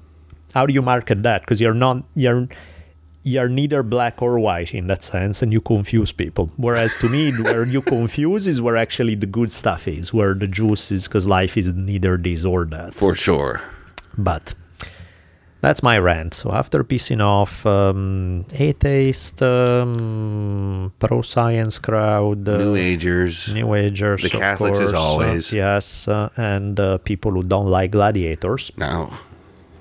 How 0.53 0.67
do 0.67 0.75
you 0.75 0.83
market 0.83 1.23
that? 1.23 1.41
Because 1.41 1.59
you're 1.59 1.73
not 1.73 2.05
you're 2.15 2.49
you're 3.33 3.53
neither 3.61 3.83
black 3.83 4.17
or 4.27 4.35
white 4.49 4.71
in 4.79 4.85
that 4.91 5.03
sense 5.15 5.37
and 5.43 5.51
you 5.57 5.61
confuse 5.73 6.13
people 6.23 6.47
whereas 6.57 6.93
to 7.03 7.07
me 7.17 7.23
where 7.49 7.65
you 7.75 7.83
confuse 7.83 8.47
is 8.53 8.59
where 8.65 8.77
actually 8.87 9.17
the 9.25 9.31
good 9.39 9.51
stuff 9.61 9.83
is 9.99 10.05
where 10.19 10.35
the 10.43 10.49
juice 10.59 10.85
is 10.97 11.03
because 11.09 11.27
life 11.39 11.55
is 11.61 11.67
neither 11.91 12.15
this 12.27 12.45
or 12.45 12.65
that 12.75 12.91
for 12.95 13.13
sure. 13.27 13.55
but 14.31 14.55
That's 15.61 15.83
my 15.83 15.99
rant. 15.99 16.33
So 16.41 16.47
after 16.63 16.85
pissing 16.85 17.21
off 17.37 17.67
um, 17.67 18.45
atheist, 18.55 19.43
um, 19.43 20.93
pro 21.03 21.23
science 21.23 21.79
crowd, 21.87 22.49
uh, 22.49 22.59
New 22.59 22.77
Agers. 22.77 23.53
New 23.53 23.75
Agers, 23.75 24.23
The 24.23 24.31
Catholics, 24.31 24.79
as 24.79 24.93
course, 24.93 25.03
uh, 25.03 25.09
always. 25.11 25.53
yes, 25.53 26.07
uh, 26.07 26.29
and 26.37 26.79
uh, 26.79 26.99
people 26.99 27.33
who 27.33 27.43
don't 27.43 27.67
like 27.67 27.91
gladiators. 27.91 28.71
No, 28.77 29.11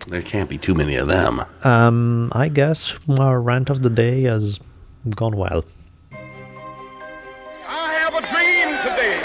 there 0.07 0.21
can't 0.21 0.49
be 0.49 0.57
too 0.57 0.73
many 0.73 0.95
of 0.95 1.07
them. 1.07 1.43
Um, 1.63 2.31
I 2.33 2.47
guess 2.49 2.93
our 3.19 3.41
rant 3.41 3.69
of 3.69 3.81
the 3.81 3.89
day 3.89 4.23
has 4.23 4.59
gone 5.15 5.35
well. 5.35 5.63
I 7.67 7.93
have 8.01 8.13
a 8.15 8.21
dream 8.27 8.77
today. 8.83 9.19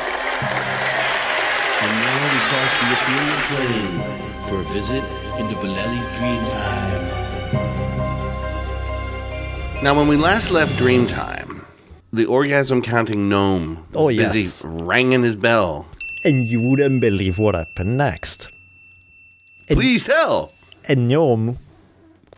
And 1.82 1.92
now 2.04 2.22
we 2.32 2.38
cross 2.50 2.72
the 2.80 2.86
ethereal 2.96 3.40
plane 3.50 3.96
for 4.48 4.56
a 4.60 4.64
visit 4.74 5.04
into 5.40 5.54
Bolelli's 5.56 6.06
dream 6.18 6.42
time. 6.44 7.02
Now, 9.82 9.94
when 9.96 10.06
we 10.06 10.16
last 10.16 10.50
left 10.52 10.78
Dreamtime, 10.78 11.64
the 12.12 12.26
orgasm 12.26 12.82
counting 12.82 13.28
gnome 13.28 13.78
was 13.92 13.96
Oh, 13.96 14.08
busy 14.08 14.40
yes. 14.40 14.64
ringing 14.64 15.24
his 15.24 15.34
bell. 15.34 15.86
And 16.24 16.46
you 16.46 16.60
wouldn't 16.60 17.00
believe 17.00 17.36
what 17.38 17.56
happened 17.56 17.96
next. 17.96 18.52
And- 19.68 19.76
Please 19.76 20.04
tell. 20.04 20.52
And 20.88 21.08
Gnome 21.08 21.58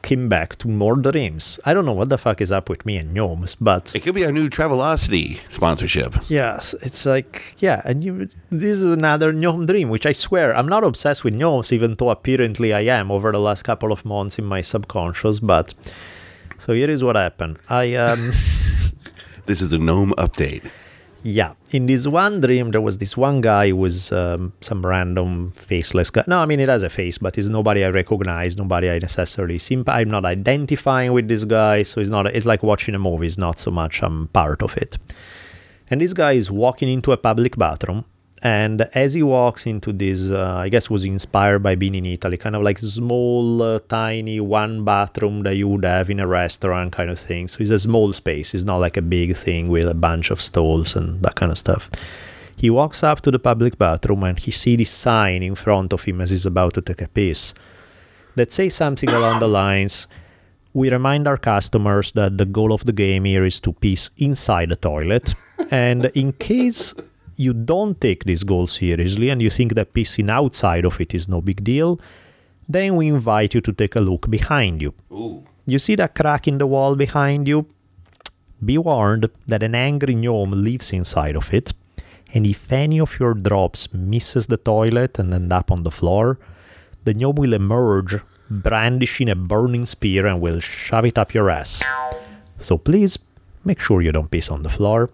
came 0.03 0.28
back 0.28 0.57
to 0.57 0.68
more 0.68 0.97
dreams. 0.97 1.59
I 1.64 1.72
don't 1.72 1.86
know 1.86 1.92
what 1.95 2.11
the 2.11 2.18
fuck 2.18 2.42
is 2.42 2.53
up 2.53 2.68
with 2.68 2.84
me 2.84 2.99
and 2.99 3.14
gnomes, 3.14 3.55
but 3.55 3.95
It 3.97 4.01
could 4.01 4.14
be 4.14 4.26
our 4.26 4.32
new 4.32 4.51
Travelocity 4.51 5.40
sponsorship. 5.49 6.16
yes, 6.28 6.74
it's 6.82 7.07
like 7.07 7.55
yeah, 7.59 7.80
and 7.86 8.05
you 8.05 8.28
this 8.51 8.76
is 8.76 8.84
another 8.84 9.32
gnome 9.32 9.64
dream, 9.64 9.88
which 9.88 10.05
I 10.05 10.12
swear 10.12 10.55
I'm 10.55 10.68
not 10.68 10.84
obsessed 10.84 11.24
with 11.24 11.32
gnomes, 11.34 11.72
even 11.72 11.95
though 11.95 12.11
apparently 12.11 12.74
I 12.74 12.80
am 12.82 13.11
over 13.11 13.32
the 13.32 13.38
last 13.40 13.62
couple 13.64 13.92
of 13.92 14.05
months 14.05 14.38
in 14.38 14.45
my 14.45 14.61
subconscious. 14.61 15.40
But 15.40 15.72
so 16.59 16.74
here 16.74 16.90
is 16.90 17.03
what 17.03 17.16
happened. 17.16 17.59
I 17.70 17.95
um 17.95 18.32
This 19.47 19.62
is 19.62 19.72
a 19.72 19.78
gnome 19.78 20.12
update. 20.18 20.64
Yeah, 21.27 21.55
in 21.70 21.87
this 21.87 22.07
one 22.07 22.43
dream, 22.43 22.70
there 22.70 22.83
was 22.83 22.99
this 22.99 23.16
one 23.16 23.41
guy 23.41 23.70
who 23.70 23.77
was 23.77 24.12
um, 24.12 24.53
some 24.61 24.85
random 24.85 25.55
faceless 25.57 26.11
guy. 26.11 26.22
No, 26.27 26.41
I 26.41 26.45
mean, 26.45 26.61
it 26.61 26.68
has 26.68 26.83
a 26.83 26.91
face, 26.91 27.16
but 27.16 27.39
it's 27.39 27.49
nobody 27.49 27.83
I 27.83 27.89
recognize, 27.89 28.59
nobody 28.59 28.91
I 28.91 28.99
necessarily 28.99 29.57
simp. 29.57 29.89
I'm 29.89 30.11
not 30.11 30.27
identifying 30.27 31.14
with 31.14 31.29
this 31.29 31.45
guy, 31.45 31.83
so 31.83 32.03
it's 32.03 32.11
not. 32.11 32.27
It's 32.27 32.45
like 32.45 32.62
watching 32.62 32.95
a 32.95 32.99
movie. 32.99 33.25
It's 33.27 33.39
not 33.39 33.59
so 33.59 33.70
much 33.70 34.03
I'm 34.03 34.29
part 34.29 34.62
of 34.62 34.77
it. 34.77 34.99
And 35.89 36.03
this 36.03 36.12
guy 36.12 36.33
is 36.33 36.51
walking 36.51 36.91
into 36.91 37.11
a 37.12 37.16
public 37.16 37.57
bathroom, 37.57 38.05
and 38.45 38.82
as 38.95 39.14
he 39.14 39.22
walks 39.22 39.64
into 39.64 39.90
this, 39.90 40.30
uh, 40.30 40.57
I 40.57 40.68
guess 40.68 40.90
was 40.90 41.07
inspired 41.07 41.61
by 41.61 41.76
being 41.76 41.95
in 41.95 42.05
Italy, 42.05 42.36
kind 42.36 42.55
of 42.55 42.62
like 42.62 42.78
small, 42.78 43.62
uh, 43.62 43.78
tiny 43.88 44.38
one 44.38 44.84
bathroom 44.84 45.45
that 45.45 45.57
you 45.57 45.66
would 45.68 45.84
have 45.84 46.11
in 46.11 46.20
a 46.20 46.26
restaurant 46.26 46.92
kind 46.92 47.09
of 47.09 47.18
thing. 47.18 47.49
So 47.49 47.62
it's 47.62 47.70
a 47.70 47.78
small 47.78 48.12
space. 48.12 48.53
It's 48.53 48.62
not 48.62 48.76
like 48.76 48.99
a 48.99 49.03
big 49.03 49.34
thing 49.34 49.68
with 49.68 49.88
a 49.88 49.95
bunch 49.95 50.30
of 50.30 50.42
stalls 50.42 50.95
and 50.95 51.22
that 51.22 51.36
kind 51.36 51.51
of 51.51 51.59
stuff. 51.59 51.90
He 52.55 52.68
walks 52.68 53.03
up 53.03 53.22
to 53.22 53.30
the 53.30 53.38
public 53.38 53.78
bathroom 53.78 54.22
and 54.24 54.38
he 54.38 54.51
sees 54.51 54.76
this 54.76 54.90
sign 54.90 55.42
in 55.42 55.55
front 55.55 55.95
of 55.95 56.05
him 56.05 56.20
as 56.20 56.28
he's 56.28 56.45
about 56.45 56.74
to 56.74 56.82
take 56.82 57.01
a 57.01 57.09
piss 57.09 57.55
that 58.34 58.53
says 58.53 58.74
something 58.74 59.09
along 59.09 59.40
the 59.40 59.49
lines 59.49 60.07
we 60.74 60.90
remind 60.90 61.28
our 61.28 61.38
customers 61.38 62.11
that 62.12 62.36
the 62.36 62.45
goal 62.45 62.74
of 62.74 62.84
the 62.84 62.92
game 62.92 63.24
here 63.24 63.45
is 63.45 63.61
to 63.61 63.72
piss 63.72 64.11
inside 64.18 64.70
the 64.70 64.76
toilet 64.76 65.34
and 65.70 66.07
in 66.16 66.32
case 66.32 66.95
you 67.37 67.53
don't 67.53 68.01
take 68.01 68.24
this 68.24 68.43
goal 68.43 68.66
seriously 68.66 69.30
and 69.30 69.43
you 69.43 69.51
think 69.51 69.74
that 69.74 69.93
pissing 69.95 70.30
outside 70.30 70.85
of 70.85 71.01
it 71.01 71.14
is 71.14 71.28
no 71.28 71.41
big 71.41 71.62
deal 71.64 71.99
then 72.68 72.97
we 72.97 73.09
invite 73.09 73.55
you 73.55 73.61
to 73.61 73.72
take 73.72 73.97
a 73.97 74.01
look 74.01 74.28
behind 74.30 74.80
you 74.80 74.95
you 75.66 75.78
see 75.78 75.95
that 75.95 76.14
crack 76.14 76.49
in 76.49 76.59
the 76.59 76.66
wall 76.66 76.97
behind 76.97 77.49
you 77.49 77.66
be 78.64 78.78
warned 78.78 79.28
that 79.47 79.62
an 79.62 79.74
angry 79.74 80.14
gnome 80.14 80.53
lives 80.53 80.93
inside 80.93 81.37
of 81.37 81.53
it 81.53 81.72
and 82.32 82.47
if 82.47 82.72
any 82.72 82.99
of 82.99 83.18
your 83.20 83.35
drops 83.35 83.93
misses 83.93 84.47
the 84.47 84.57
toilet 84.57 85.18
and 85.18 85.35
end 85.35 85.53
up 85.53 85.70
on 85.70 85.82
the 85.82 85.91
floor 85.91 86.39
the 87.05 87.14
gnome 87.14 87.35
will 87.35 87.53
emerge 87.53 88.16
brandishing 88.51 89.28
a 89.28 89.35
burning 89.35 89.87
spear 89.87 90.26
and 90.26 90.41
will 90.41 90.61
shove 90.61 91.05
it 91.05 91.18
up 91.18 91.35
your 91.35 91.51
ass. 91.51 91.82
So 92.59 92.78
please 92.78 93.18
make 93.64 93.80
sure 93.80 94.03
you 94.03 94.12
don't 94.12 94.30
piss 94.30 94.51
on 94.51 94.62
the 94.62 94.70
floor. 94.70 95.11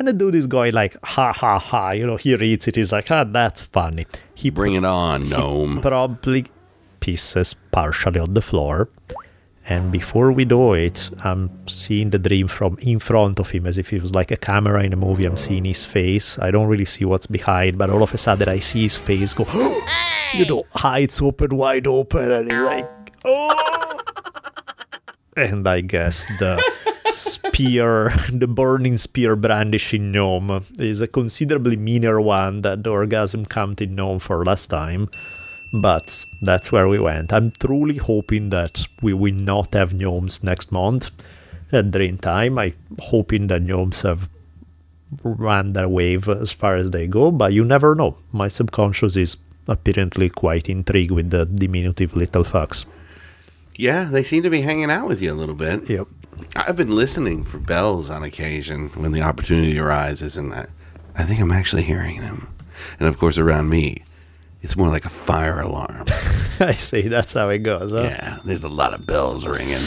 And 0.00 0.08
the 0.08 0.14
dude 0.14 0.34
is 0.34 0.46
going 0.46 0.72
like, 0.72 0.96
ha 1.04 1.30
ha 1.30 1.58
ha, 1.58 1.90
you 1.90 2.06
know, 2.06 2.16
he 2.16 2.34
reads 2.34 2.66
it, 2.66 2.76
he's 2.76 2.90
like, 2.90 3.10
ah, 3.10 3.22
that's 3.24 3.60
funny. 3.60 4.06
He 4.34 4.48
Bring 4.48 4.72
it 4.72 4.82
on, 4.86 5.28
gnome. 5.28 5.82
probably 5.82 6.46
pieces 7.00 7.54
partially 7.70 8.18
on 8.18 8.32
the 8.32 8.40
floor. 8.40 8.88
And 9.68 9.92
before 9.92 10.32
we 10.32 10.46
do 10.46 10.72
it, 10.72 11.10
I'm 11.22 11.50
seeing 11.68 12.08
the 12.08 12.18
dream 12.18 12.48
from 12.48 12.78
in 12.80 12.98
front 12.98 13.38
of 13.40 13.50
him 13.50 13.66
as 13.66 13.76
if 13.76 13.92
it 13.92 14.00
was 14.00 14.14
like 14.14 14.30
a 14.30 14.38
camera 14.38 14.82
in 14.82 14.94
a 14.94 14.96
movie. 14.96 15.26
I'm 15.26 15.36
seeing 15.36 15.66
his 15.66 15.84
face. 15.84 16.38
I 16.38 16.50
don't 16.50 16.66
really 16.66 16.86
see 16.86 17.04
what's 17.04 17.26
behind, 17.26 17.76
but 17.76 17.90
all 17.90 18.02
of 18.02 18.14
a 18.14 18.18
sudden 18.18 18.48
I 18.48 18.58
see 18.60 18.84
his 18.84 18.96
face 18.96 19.34
go, 19.34 19.44
you 20.34 20.46
know, 20.46 20.64
eyes 20.82 21.20
open 21.20 21.54
wide 21.58 21.86
open, 21.86 22.30
and 22.30 22.50
he's 22.50 22.60
like, 22.62 22.88
oh. 23.26 23.89
And 25.36 25.66
I 25.68 25.80
guess 25.80 26.26
the 26.38 26.62
spear, 27.10 28.14
the 28.32 28.46
burning 28.46 28.96
spear 28.98 29.36
brandishing 29.36 30.12
gnome, 30.12 30.64
is 30.78 31.00
a 31.00 31.06
considerably 31.06 31.76
meaner 31.76 32.20
one 32.20 32.62
than 32.62 32.82
the 32.82 32.90
orgasm 32.90 33.46
counting 33.46 33.94
gnome 33.94 34.18
for 34.18 34.44
last 34.44 34.68
time. 34.68 35.08
But 35.72 36.24
that's 36.42 36.72
where 36.72 36.88
we 36.88 36.98
went. 36.98 37.32
I'm 37.32 37.52
truly 37.52 37.96
hoping 37.96 38.50
that 38.50 38.86
we 39.02 39.12
will 39.12 39.34
not 39.34 39.74
have 39.74 39.94
gnomes 39.94 40.42
next 40.42 40.72
month 40.72 41.10
at 41.70 41.92
Dream 41.92 42.18
Time. 42.18 42.58
I'm 42.58 42.74
hoping 42.98 43.46
that 43.48 43.62
gnomes 43.62 44.02
have 44.02 44.28
run 45.22 45.72
their 45.72 45.88
wave 45.88 46.28
as 46.28 46.52
far 46.52 46.76
as 46.76 46.90
they 46.90 47.06
go, 47.06 47.30
but 47.30 47.52
you 47.52 47.64
never 47.64 47.94
know. 47.94 48.16
My 48.32 48.48
subconscious 48.48 49.16
is 49.16 49.36
apparently 49.68 50.28
quite 50.28 50.68
intrigued 50.68 51.12
with 51.12 51.30
the 51.30 51.46
diminutive 51.46 52.16
little 52.16 52.42
fucks. 52.44 52.86
Yeah, 53.80 54.04
they 54.04 54.22
seem 54.22 54.42
to 54.42 54.50
be 54.50 54.60
hanging 54.60 54.90
out 54.90 55.08
with 55.08 55.22
you 55.22 55.32
a 55.32 55.34
little 55.34 55.54
bit. 55.54 55.88
Yep. 55.88 56.06
I've 56.54 56.76
been 56.76 56.94
listening 56.94 57.44
for 57.44 57.56
bells 57.56 58.10
on 58.10 58.22
occasion 58.22 58.90
when 58.90 59.12
the 59.12 59.22
opportunity 59.22 59.78
arises, 59.78 60.36
and 60.36 60.52
I, 60.52 60.66
I 61.16 61.22
think 61.22 61.40
I'm 61.40 61.50
actually 61.50 61.84
hearing 61.84 62.20
them. 62.20 62.54
And 62.98 63.08
of 63.08 63.18
course, 63.18 63.38
around 63.38 63.70
me, 63.70 64.04
it's 64.60 64.76
more 64.76 64.88
like 64.88 65.06
a 65.06 65.10
fire 65.10 65.60
alarm. 65.62 66.04
I 66.60 66.74
see, 66.74 67.08
that's 67.08 67.32
how 67.32 67.48
it 67.48 67.60
goes. 67.60 67.92
Huh? 67.92 68.02
yeah, 68.02 68.38
there's 68.44 68.64
a 68.64 68.68
lot 68.68 68.92
of 68.92 69.06
bells 69.06 69.46
ringing. 69.46 69.82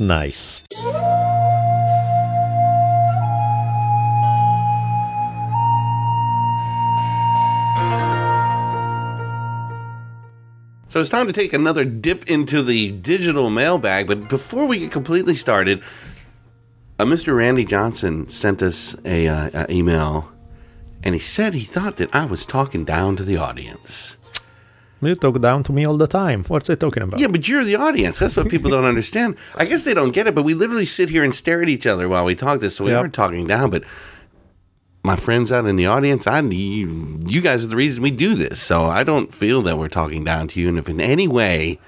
Nice. 0.00 0.64
So 10.88 11.00
it's 11.00 11.10
time 11.10 11.26
to 11.26 11.32
take 11.32 11.52
another 11.52 11.84
dip 11.84 12.28
into 12.30 12.62
the 12.62 12.92
digital 12.92 13.50
mailbag. 13.50 14.06
But 14.06 14.28
before 14.28 14.66
we 14.66 14.78
get 14.78 14.90
completely 14.92 15.34
started, 15.34 15.82
uh, 16.98 17.04
Mr. 17.04 17.36
Randy 17.36 17.64
Johnson 17.64 18.28
sent 18.28 18.62
us 18.62 18.96
a, 19.04 19.26
uh, 19.26 19.50
a 19.66 19.72
email, 19.72 20.30
and 21.02 21.14
he 21.14 21.20
said 21.20 21.54
he 21.54 21.64
thought 21.64 21.96
that 21.96 22.14
I 22.14 22.24
was 22.24 22.46
talking 22.46 22.84
down 22.84 23.16
to 23.16 23.24
the 23.24 23.36
audience. 23.36 24.16
You 25.02 25.14
talk 25.14 25.38
down 25.42 25.62
to 25.64 25.72
me 25.72 25.84
all 25.84 25.98
the 25.98 26.06
time. 26.06 26.42
What's 26.44 26.70
it 26.70 26.80
talking 26.80 27.02
about? 27.02 27.20
Yeah, 27.20 27.26
but 27.26 27.46
you're 27.46 27.64
the 27.64 27.76
audience. 27.76 28.18
That's 28.18 28.34
what 28.34 28.48
people 28.48 28.70
don't 28.70 28.86
understand. 28.86 29.36
I 29.54 29.66
guess 29.66 29.84
they 29.84 29.92
don't 29.92 30.12
get 30.12 30.26
it, 30.26 30.34
but 30.34 30.42
we 30.44 30.54
literally 30.54 30.86
sit 30.86 31.10
here 31.10 31.22
and 31.22 31.34
stare 31.34 31.62
at 31.62 31.68
each 31.68 31.86
other 31.86 32.08
while 32.08 32.24
we 32.24 32.34
talk 32.34 32.60
this, 32.60 32.76
so 32.76 32.84
we 32.84 32.92
Yep. 32.92 33.00
aren't 33.00 33.14
talking 33.14 33.46
down. 33.46 33.68
But 33.70 33.84
my 35.06 35.16
friends 35.16 35.52
out 35.52 35.66
in 35.66 35.76
the 35.76 35.86
audience, 35.86 36.26
I 36.26 36.40
you, 36.40 37.20
you 37.24 37.40
guys 37.40 37.64
are 37.64 37.68
the 37.68 37.76
reason 37.76 38.02
we 38.02 38.10
do 38.10 38.34
this. 38.34 38.60
So 38.60 38.86
I 38.86 39.04
don't 39.04 39.32
feel 39.32 39.62
that 39.62 39.78
we're 39.78 39.88
talking 39.88 40.24
down 40.24 40.48
to 40.48 40.60
you. 40.60 40.68
And 40.68 40.76
if 40.76 40.88
in 40.88 41.00
any 41.00 41.28
way, 41.28 41.78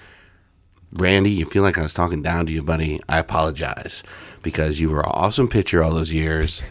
Randy, 0.92 1.30
you 1.30 1.44
feel 1.44 1.64
like 1.64 1.76
I 1.76 1.82
was 1.82 1.92
talking 1.92 2.22
down 2.22 2.46
to 2.46 2.52
you, 2.52 2.62
buddy, 2.62 3.02
I 3.08 3.18
apologize 3.18 4.04
because 4.40 4.78
you 4.78 4.90
were 4.90 5.00
an 5.00 5.10
awesome 5.12 5.48
pitcher 5.48 5.82
all 5.82 5.94
those 5.94 6.12
years. 6.12 6.62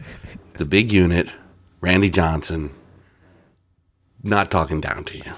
the 0.53 0.63
big 0.63 0.91
unit, 0.91 1.27
Randy 1.81 2.09
Johnson, 2.09 2.71
not 4.23 4.49
talking 4.49 4.79
down 4.79 5.03
to 5.03 5.17
you. 5.17 5.33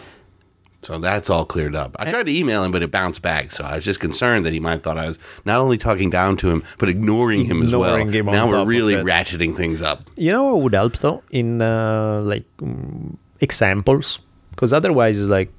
So 0.81 0.97
that's 0.97 1.29
all 1.29 1.45
cleared 1.45 1.75
up. 1.75 1.95
I 1.99 2.09
tried 2.09 2.25
to 2.27 2.33
email 2.35 2.63
him, 2.63 2.71
but 2.71 2.81
it 2.81 2.89
bounced 2.89 3.21
back. 3.21 3.51
So 3.51 3.63
I 3.65 3.75
was 3.75 3.83
just 3.83 3.99
concerned 3.99 4.45
that 4.45 4.53
he 4.53 4.59
might 4.59 4.71
have 4.71 4.83
thought 4.83 4.97
I 4.97 5.05
was 5.05 5.19
not 5.43 5.59
only 5.59 5.77
talking 5.77 6.09
down 6.09 6.37
to 6.37 6.49
him, 6.49 6.63
but 6.77 6.87
ignoring 6.87 7.45
him 7.45 7.61
as 7.61 7.75
well. 7.75 7.95
Him 7.95 8.25
now 8.27 8.49
we're 8.49 8.65
really 8.65 8.93
ratcheting 8.95 9.55
things 9.55 9.81
up. 9.81 10.09
You 10.15 10.31
know 10.31 10.45
what 10.53 10.61
would 10.63 10.73
help 10.73 10.97
though 10.97 11.21
in 11.31 11.61
uh, 11.61 12.21
like 12.21 12.45
mm, 12.57 13.17
examples, 13.41 14.19
because 14.51 14.71
otherwise 14.71 15.19
it's 15.19 15.29
like 15.29 15.51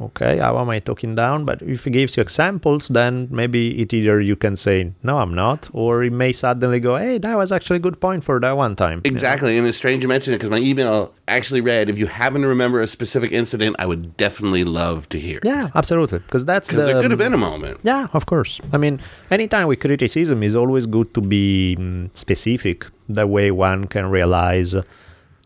okay, 0.00 0.38
how 0.38 0.58
am 0.58 0.70
I 0.70 0.80
talking 0.80 1.14
down? 1.14 1.44
But 1.44 1.62
if 1.62 1.86
it 1.86 1.90
gives 1.90 2.16
you 2.16 2.22
examples, 2.22 2.88
then 2.88 3.28
maybe 3.30 3.80
it 3.80 3.92
either 3.92 4.20
you 4.20 4.36
can 4.36 4.56
say, 4.56 4.92
no, 5.02 5.18
I'm 5.18 5.34
not, 5.34 5.68
or 5.72 6.02
it 6.02 6.12
may 6.12 6.32
suddenly 6.32 6.80
go, 6.80 6.96
hey, 6.96 7.18
that 7.18 7.36
was 7.36 7.52
actually 7.52 7.76
a 7.76 7.80
good 7.80 8.00
point 8.00 8.24
for 8.24 8.40
that 8.40 8.56
one 8.56 8.76
time. 8.76 9.02
Exactly, 9.04 9.56
and 9.58 9.66
it's 9.66 9.76
strange 9.76 10.02
you 10.02 10.08
mention 10.08 10.34
it 10.34 10.38
because 10.38 10.50
my 10.50 10.58
email 10.58 11.14
actually 11.28 11.60
read, 11.60 11.88
"If 11.88 11.98
you 11.98 12.06
happen 12.06 12.42
to 12.42 12.48
remember 12.48 12.80
a 12.80 12.86
specific 12.86 13.32
incident, 13.32 13.76
I 13.78 13.86
would 13.86 14.16
definitely 14.16 14.64
love 14.64 15.08
to 15.10 15.18
hear." 15.18 15.40
Yeah, 15.44 15.70
absolutely. 15.74 16.18
Because 16.20 16.44
that's 16.44 16.68
because 16.68 16.84
the. 16.86 16.92
there 16.92 17.02
could 17.02 17.10
have 17.10 17.18
been 17.18 17.34
a 17.34 17.38
moment. 17.38 17.80
Yeah, 17.82 18.08
of 18.12 18.26
course. 18.26 18.60
I 18.72 18.76
mean, 18.76 19.00
anytime 19.30 19.66
with 19.68 19.80
criticism 19.80 20.42
is 20.42 20.54
always 20.54 20.86
good 20.86 21.14
to 21.14 21.20
be 21.20 21.76
mm, 21.78 22.10
specific. 22.16 22.86
That 23.08 23.28
way 23.28 23.50
one 23.50 23.86
can 23.88 24.06
realize, 24.06 24.74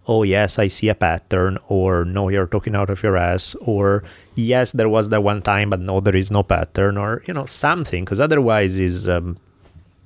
oh, 0.08 0.22
yes, 0.22 0.58
I 0.58 0.68
see 0.68 0.88
a 0.88 0.94
pattern, 0.94 1.58
or 1.68 2.04
no, 2.04 2.28
you're 2.28 2.46
talking 2.46 2.74
out 2.76 2.90
of 2.90 3.02
your 3.02 3.16
ass, 3.16 3.54
or 3.60 4.04
yes, 4.34 4.72
there 4.72 4.88
was 4.88 5.08
that 5.08 5.22
one 5.22 5.42
time, 5.42 5.70
but 5.70 5.80
no, 5.80 6.00
there 6.00 6.16
is 6.16 6.30
no 6.30 6.42
pattern, 6.42 6.96
or, 6.96 7.22
you 7.26 7.34
know, 7.34 7.46
something. 7.46 8.04
Because 8.04 8.20
otherwise, 8.20 8.78
is 8.78 9.08
um, 9.08 9.36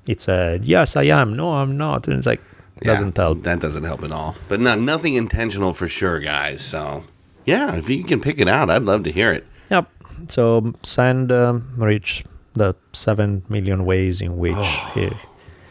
it's 0.07 0.28
a 0.28 0.59
yes, 0.62 0.96
I 0.96 1.05
am, 1.05 1.36
no, 1.36 1.53
I'm 1.53 1.76
not. 1.76 2.09
And 2.09 2.16
it's 2.16 2.26
like, 2.26 2.40
Yeah, 2.82 2.92
doesn't 2.92 3.16
help. 3.16 3.42
That 3.42 3.61
doesn't 3.61 3.84
help 3.84 4.03
at 4.03 4.12
all. 4.12 4.36
But 4.48 4.61
not 4.61 4.78
nothing 4.78 5.14
intentional 5.14 5.72
for 5.72 5.88
sure, 5.88 6.18
guys. 6.20 6.62
So 6.62 7.05
yeah, 7.44 7.76
if 7.76 7.88
you 7.90 8.05
can 8.05 8.20
pick 8.20 8.38
it 8.38 8.48
out, 8.48 8.70
I'd 8.70 8.82
love 8.82 9.05
to 9.05 9.12
hear 9.12 9.32
it. 9.32 9.46
Yep. 9.70 9.88
So 10.28 10.72
send 10.82 11.30
um, 11.30 11.72
Rich 11.76 12.24
the 12.55 12.74
7 12.92 13.44
million 13.48 13.84
ways 13.84 14.20
in 14.20 14.38
which 14.38 14.57
he. 14.94 15.11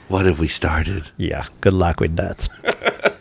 What 0.08 0.26
have 0.26 0.40
we 0.40 0.48
started? 0.48 1.12
Yeah, 1.18 1.46
good 1.62 1.74
luck 1.74 2.00
with 2.00 2.16
that. 2.16 2.48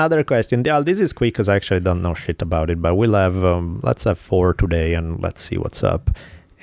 Other 0.00 0.24
question. 0.24 0.62
Yeah, 0.64 0.80
this 0.80 0.98
is 0.98 1.12
quick 1.12 1.34
because 1.34 1.50
I 1.50 1.56
actually 1.56 1.80
don't 1.80 2.00
know 2.00 2.14
shit 2.14 2.40
about 2.40 2.70
it, 2.70 2.80
but 2.80 2.94
we'll 2.94 3.12
have, 3.12 3.44
um, 3.44 3.80
let's 3.82 4.04
have 4.04 4.18
four 4.18 4.54
today 4.54 4.94
and 4.94 5.22
let's 5.22 5.42
see 5.42 5.58
what's 5.58 5.84
up. 5.84 6.08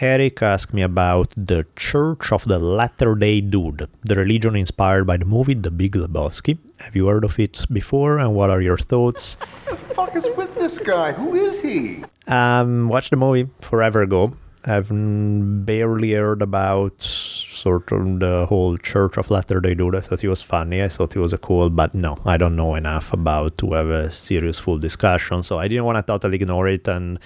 Eric 0.01 0.41
asked 0.41 0.73
me 0.73 0.81
about 0.81 1.33
the 1.37 1.67
Church 1.75 2.31
of 2.31 2.45
the 2.45 2.57
Latter 2.57 3.13
day 3.13 3.41
Dude, 3.41 3.87
the 4.03 4.15
religion 4.15 4.55
inspired 4.55 5.05
by 5.05 5.17
the 5.17 5.25
movie 5.25 5.53
The 5.53 5.69
Big 5.69 5.91
Lebowski. 5.93 6.57
Have 6.79 6.95
you 6.95 7.05
heard 7.05 7.23
of 7.23 7.39
it 7.39 7.63
before 7.71 8.17
and 8.17 8.33
what 8.33 8.49
are 8.49 8.61
your 8.61 8.77
thoughts? 8.77 9.37
What 9.65 9.87
the 9.87 9.93
fuck 9.93 10.15
is 10.15 10.25
with 10.35 10.55
this 10.55 10.79
guy? 10.79 11.11
Who 11.11 11.35
is 11.35 11.61
he? 11.61 12.03
Um, 12.27 12.89
watched 12.89 13.11
the 13.11 13.17
movie 13.17 13.49
forever 13.61 14.01
ago. 14.01 14.33
I've 14.67 14.91
n- 14.91 15.63
barely 15.63 16.11
heard 16.13 16.41
about 16.41 17.01
sort 17.01 17.91
of 17.91 18.19
the 18.19 18.45
whole 18.49 18.77
Church 18.77 19.17
of 19.17 19.31
Latter 19.31 19.59
Day 19.61 19.73
Dude. 19.73 19.95
I 19.95 20.01
thought 20.01 20.23
it 20.23 20.27
was 20.27 20.41
funny. 20.41 20.83
I 20.83 20.89
thought 20.89 21.15
it 21.15 21.19
was 21.19 21.31
a 21.33 21.37
cool, 21.37 21.69
but 21.69 21.95
no, 21.95 22.17
I 22.25 22.35
don't 22.37 22.55
know 22.57 22.75
enough 22.75 23.13
about 23.13 23.57
to 23.59 23.71
have 23.73 23.87
a 23.89 24.11
serious 24.11 24.59
full 24.59 24.77
discussion. 24.77 25.41
So 25.43 25.57
I 25.57 25.67
didn't 25.67 25.85
want 25.85 25.97
to 25.97 26.03
totally 26.11 26.35
ignore 26.35 26.67
it 26.67 26.87
and 26.87 27.17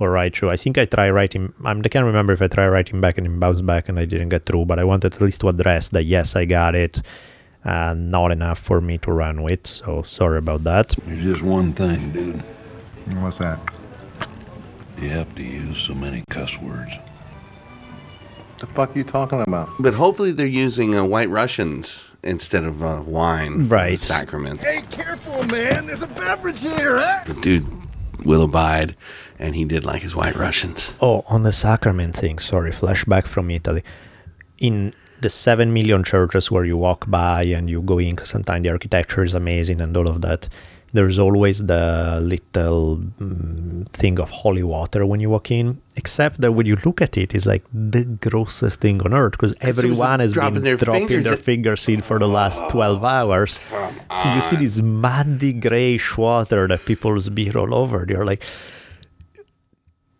or 0.00 0.10
write 0.10 0.36
through. 0.36 0.50
I 0.50 0.56
think 0.56 0.76
I 0.78 0.84
tried 0.86 1.10
writing. 1.10 1.52
I'm- 1.64 1.82
I 1.84 1.88
can't 1.88 2.04
remember 2.04 2.32
if 2.32 2.42
I 2.42 2.48
tried 2.48 2.68
writing 2.68 3.00
back 3.00 3.16
and 3.18 3.26
it 3.26 3.40
bounced 3.40 3.64
back 3.66 3.88
and 3.88 3.98
I 3.98 4.04
didn't 4.04 4.28
get 4.30 4.44
through. 4.44 4.64
But 4.66 4.78
I 4.78 4.84
wanted 4.84 5.14
at 5.14 5.20
least 5.20 5.40
to 5.42 5.48
address 5.48 5.88
that. 5.90 6.04
Yes, 6.04 6.34
I 6.36 6.44
got 6.44 6.74
it. 6.74 7.00
And 7.64 8.10
not 8.10 8.30
enough 8.32 8.58
for 8.58 8.80
me 8.80 8.98
to 8.98 9.12
run 9.12 9.42
with. 9.42 9.66
So 9.66 10.02
sorry 10.02 10.38
about 10.38 10.62
that. 10.64 10.94
There's 11.06 11.24
just 11.24 11.42
one 11.42 11.72
thing, 11.74 12.12
dude. 12.12 12.42
What's 13.20 13.38
that? 13.38 13.58
You 15.00 15.10
have 15.10 15.32
to 15.36 15.42
use 15.42 15.84
so 15.86 15.94
many 15.94 16.24
cuss 16.30 16.50
words. 16.60 16.90
The 18.58 18.66
fuck 18.66 18.96
you 18.96 19.04
talking 19.04 19.40
about? 19.42 19.70
But 19.78 19.94
hopefully 19.94 20.32
they're 20.32 20.46
using 20.46 20.94
uh, 20.96 21.04
White 21.04 21.30
Russians 21.30 22.00
instead 22.24 22.64
of 22.64 22.82
uh, 22.82 23.04
wine. 23.06 23.68
Right. 23.68 24.00
Sacraments. 24.00 24.64
Hey, 24.64 24.82
careful, 24.90 25.44
man. 25.44 25.86
There's 25.86 26.02
a 26.02 26.08
beverage 26.08 26.58
here, 26.58 26.98
huh? 26.98 27.22
The 27.26 27.34
dude 27.34 27.66
will 28.24 28.42
abide, 28.42 28.96
and 29.38 29.54
he 29.54 29.64
did 29.64 29.84
like 29.84 30.02
his 30.02 30.16
White 30.16 30.34
Russians. 30.34 30.92
Oh, 31.00 31.24
on 31.28 31.44
the 31.44 31.52
sacrament 31.52 32.16
thing, 32.16 32.40
sorry, 32.40 32.72
flashback 32.72 33.26
from 33.28 33.50
Italy. 33.50 33.84
In 34.58 34.92
the 35.20 35.30
7 35.30 35.72
million 35.72 36.02
churches 36.02 36.50
where 36.50 36.64
you 36.64 36.76
walk 36.76 37.08
by 37.08 37.44
and 37.44 37.70
you 37.70 37.82
go 37.82 37.98
in, 37.98 38.16
because 38.16 38.30
sometimes 38.30 38.64
the 38.64 38.70
architecture 38.72 39.22
is 39.22 39.34
amazing 39.34 39.80
and 39.80 39.96
all 39.96 40.08
of 40.08 40.22
that, 40.22 40.48
there's 40.92 41.18
always 41.18 41.64
the 41.66 42.18
little 42.22 42.98
mm, 43.20 43.86
thing 43.90 44.18
of 44.18 44.30
holy 44.30 44.62
water 44.62 45.04
when 45.04 45.20
you 45.20 45.30
walk 45.30 45.50
in. 45.50 45.80
Except 45.96 46.40
that 46.40 46.52
when 46.52 46.66
you 46.66 46.76
look 46.84 47.02
at 47.02 47.18
it, 47.18 47.34
it's 47.34 47.44
like 47.44 47.64
the 47.72 48.04
grossest 48.04 48.80
thing 48.80 49.02
on 49.02 49.12
earth 49.12 49.32
because 49.32 49.54
everyone 49.60 50.20
has 50.20 50.32
dropping 50.32 50.54
been 50.54 50.62
their 50.64 50.76
dropping 50.76 51.08
fingers 51.08 51.24
their 51.24 51.32
in- 51.34 51.38
fingers 51.38 51.88
in 51.88 52.00
for 52.02 52.18
the 52.18 52.28
last 52.28 52.62
12 52.70 53.04
hours. 53.04 53.60
So 54.14 54.32
you 54.34 54.40
see 54.40 54.56
this 54.56 54.80
muddy 54.80 55.52
grayish 55.52 56.16
water 56.16 56.68
that 56.68 56.84
people 56.84 57.20
spew 57.20 57.52
all 57.56 57.74
over. 57.74 58.06
You're 58.08 58.24
like, 58.24 58.42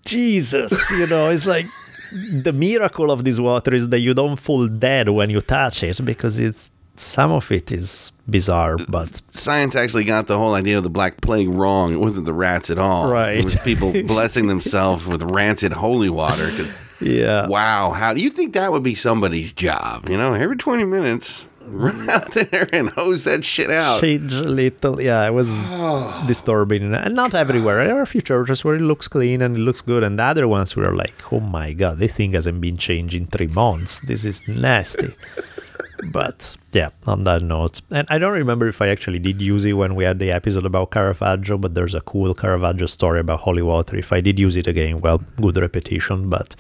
Jesus, 0.05 0.91
you 0.91 1.07
know, 1.07 1.29
it's 1.31 1.47
like 1.47 1.67
the 2.13 2.53
miracle 2.53 3.11
of 3.11 3.25
this 3.25 3.39
water 3.39 3.75
is 3.75 3.89
that 3.91 4.01
you 4.01 4.15
don't 4.15 4.37
fall 4.37 4.67
dead 4.67 5.09
when 5.11 5.31
you 5.31 5.41
touch 5.41 5.83
it 5.83 6.05
because 6.05 6.39
it's 6.41 6.71
some 7.01 7.33
of 7.33 7.51
it 7.53 7.71
is 7.73 8.13
bizarre, 8.29 8.77
but 8.89 9.21
Science 9.31 9.75
actually 9.75 10.05
got 10.05 10.27
the 10.27 10.39
whole 10.39 10.55
idea 10.55 10.77
of 10.77 10.83
the 10.83 10.91
Black 10.91 11.21
Plague 11.21 11.49
wrong. 11.49 11.93
It 11.93 12.01
wasn't 12.01 12.27
the 12.27 12.33
rats 12.33 12.71
at 12.71 12.79
all. 12.79 13.11
Right. 13.11 13.39
It 13.39 13.45
was 13.45 13.57
people 13.57 13.93
blessing 14.07 14.47
themselves 14.47 15.07
with 15.07 15.23
rancid 15.23 15.73
holy 15.73 16.11
water. 16.11 16.51
yeah. 17.01 17.47
Wow, 17.47 17.93
how 17.93 18.15
do 18.15 18.21
you 18.23 18.31
think 18.31 18.55
that 18.55 18.73
would 18.73 18.83
be 18.83 18.95
somebody's 18.95 19.53
job? 19.53 20.09
You 20.09 20.17
know, 20.17 20.35
every 20.35 20.57
20 20.57 20.85
minutes, 20.85 21.45
run 21.69 22.09
out 22.09 22.33
there 22.33 22.69
and 22.73 22.89
hose 22.91 23.25
that 23.25 23.45
shit 23.45 23.71
out. 23.71 24.01
Change 24.01 24.33
a 24.33 24.43
little, 24.43 25.01
yeah, 25.01 25.27
it 25.27 25.35
was 25.35 25.55
disturbing, 26.27 26.95
and 26.95 27.15
not 27.15 27.35
everywhere. 27.35 27.87
There 27.87 27.99
are 27.99 28.03
a 28.03 28.07
few 28.07 28.23
churches 28.23 28.65
where 28.65 28.77
it 28.77 28.81
looks 28.81 29.07
clean 29.09 29.43
and 29.43 29.57
it 29.57 29.61
looks 29.61 29.83
good, 29.83 30.03
and 30.03 30.19
the 30.19 30.25
other 30.25 30.49
ones 30.49 30.75
were 30.77 30.95
like, 30.95 31.33
"Oh 31.33 31.41
my 31.41 31.75
god, 31.75 31.99
this 31.99 32.15
thing 32.15 32.33
hasn't 32.33 32.61
been 32.61 32.79
changed 32.79 33.15
in 33.15 33.27
three 33.27 33.49
months. 33.49 34.01
This 34.01 34.25
is 34.25 34.47
nasty." 34.49 35.15
But 36.13 36.57
yeah, 36.73 36.91
on 37.07 37.25
that 37.25 37.43
note, 37.43 37.81
and 37.91 38.07
I 38.11 38.19
don't 38.19 38.33
remember 38.33 38.69
if 38.69 38.81
I 38.81 38.89
actually 38.89 39.19
did 39.19 39.43
use 39.43 39.65
it 39.65 39.73
when 39.73 39.95
we 39.95 40.05
had 40.05 40.19
the 40.19 40.31
episode 40.31 40.65
about 40.65 40.91
Caravaggio, 40.91 41.59
but 41.59 41.75
there's 41.75 41.95
a 41.95 42.01
cool 42.01 42.35
Caravaggio 42.35 42.87
story 42.87 43.21
about 43.21 43.41
holy 43.41 43.63
water. 43.63 43.97
If 43.97 44.13
I 44.13 44.21
did 44.21 44.39
use 44.39 44.57
it 44.57 44.67
again, 44.67 45.01
well, 45.01 45.19
good 45.41 45.57
repetition. 45.57 46.31
But 46.31 46.55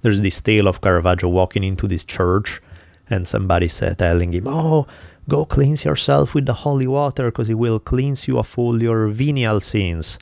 there's 0.00 0.22
this 0.22 0.40
tale 0.40 0.68
of 0.68 0.80
Caravaggio 0.80 1.28
walking 1.28 1.64
into 1.64 1.86
this 1.86 2.04
church, 2.04 2.62
and 3.10 3.28
somebody 3.28 3.68
said, 3.68 3.98
telling 3.98 4.32
him, 4.32 4.48
"Oh, 4.48 4.86
go 5.28 5.44
cleanse 5.44 5.84
yourself 5.84 6.34
with 6.34 6.46
the 6.46 6.54
holy 6.54 6.86
water, 6.86 7.26
because 7.26 7.50
it 7.50 7.54
will 7.54 7.78
cleanse 7.78 8.26
you 8.26 8.38
of 8.38 8.58
all 8.58 8.82
your 8.82 9.08
venial 9.08 9.60
sins." 9.60 10.18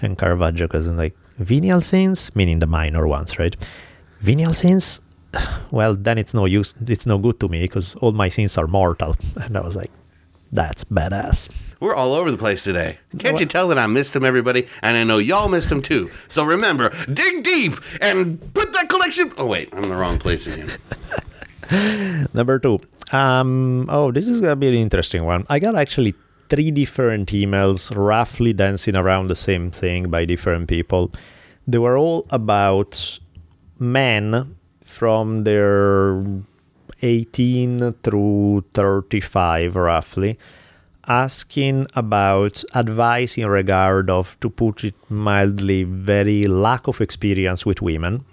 And 0.00 0.16
Caravaggio 0.16 0.68
goes 0.68 0.88
like, 0.88 1.14
"Venial 1.38 1.82
sins, 1.82 2.30
meaning 2.34 2.60
the 2.60 2.66
minor 2.66 3.06
ones, 3.06 3.38
right? 3.38 3.54
Venial 4.20 4.54
sins." 4.54 5.00
Well, 5.70 5.94
then 5.94 6.18
it's 6.18 6.34
no 6.34 6.46
use. 6.46 6.74
It's 6.86 7.06
no 7.06 7.16
good 7.16 7.38
to 7.40 7.48
me 7.48 7.62
because 7.62 7.94
all 7.96 8.10
my 8.12 8.28
sins 8.28 8.58
are 8.58 8.66
mortal. 8.66 9.16
And 9.36 9.56
I 9.56 9.60
was 9.60 9.76
like, 9.76 9.92
"That's 10.50 10.82
badass." 10.84 11.48
We're 11.78 11.94
all 11.94 12.12
over 12.12 12.30
the 12.30 12.36
place 12.36 12.64
today. 12.64 12.98
Can't 13.18 13.40
you 13.40 13.46
tell 13.46 13.68
that 13.68 13.78
I 13.78 13.86
missed 13.86 14.14
him, 14.14 14.24
everybody? 14.24 14.66
And 14.82 14.96
I 14.96 15.04
know 15.04 15.18
y'all 15.18 15.48
missed 15.48 15.70
him 15.70 15.80
too. 15.80 16.10
So 16.28 16.44
remember, 16.44 16.90
dig 17.06 17.44
deep 17.44 17.74
and 18.02 18.38
put 18.52 18.72
that 18.74 18.88
collection. 18.88 19.32
Oh, 19.38 19.46
wait, 19.46 19.68
I'm 19.72 19.84
in 19.84 19.88
the 19.88 19.96
wrong 19.96 20.18
place 20.18 20.46
again. 20.46 20.70
Number 22.34 22.58
two. 22.58 22.80
Um, 23.12 23.86
oh, 23.88 24.10
this 24.12 24.28
is 24.28 24.40
gonna 24.40 24.56
be 24.56 24.68
an 24.68 24.74
interesting 24.74 25.24
one. 25.24 25.46
I 25.48 25.58
got 25.58 25.74
actually 25.74 26.14
three 26.48 26.70
different 26.70 27.30
emails, 27.30 27.94
roughly 27.94 28.52
dancing 28.52 28.96
around 28.96 29.28
the 29.28 29.36
same 29.36 29.70
thing 29.70 30.10
by 30.10 30.24
different 30.24 30.68
people. 30.68 31.12
They 31.66 31.78
were 31.78 31.96
all 31.96 32.26
about 32.30 33.20
men 33.78 34.56
from 34.90 35.44
their 35.44 36.22
18 37.02 37.92
through 38.02 38.64
35, 38.74 39.76
roughly, 39.76 40.38
asking 41.06 41.86
about 41.94 42.62
advice 42.74 43.38
in 43.38 43.46
regard 43.46 44.10
of, 44.10 44.38
to 44.40 44.50
put 44.50 44.84
it 44.84 44.94
mildly, 45.08 45.84
very 45.84 46.42
lack 46.44 46.88
of 46.88 47.00
experience 47.00 47.64
with 47.64 47.80
women 47.80 48.24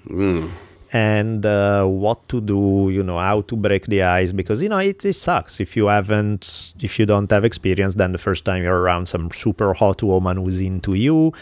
and 0.93 1.45
uh, 1.45 1.85
what 1.85 2.27
to 2.29 2.41
do, 2.41 2.89
you 2.91 3.03
know, 3.03 3.19
how 3.19 3.41
to 3.41 3.55
break 3.55 3.87
the 3.87 4.03
ice 4.03 4.31
because 4.31 4.61
you 4.61 4.69
know 4.69 4.77
it, 4.77 5.03
it 5.03 5.13
sucks 5.13 5.59
if 5.59 5.75
you 5.75 5.87
haven't, 5.87 6.73
if 6.79 6.97
you 6.99 7.05
don't 7.05 7.29
have 7.31 7.43
experience. 7.45 7.95
Then 7.95 8.11
the 8.13 8.17
first 8.17 8.45
time 8.45 8.63
you're 8.63 8.79
around 8.79 9.07
some 9.07 9.31
super 9.31 9.73
hot 9.73 10.01
woman 10.03 10.37
who's 10.37 10.61
into 10.61 10.93
you, 10.93 11.33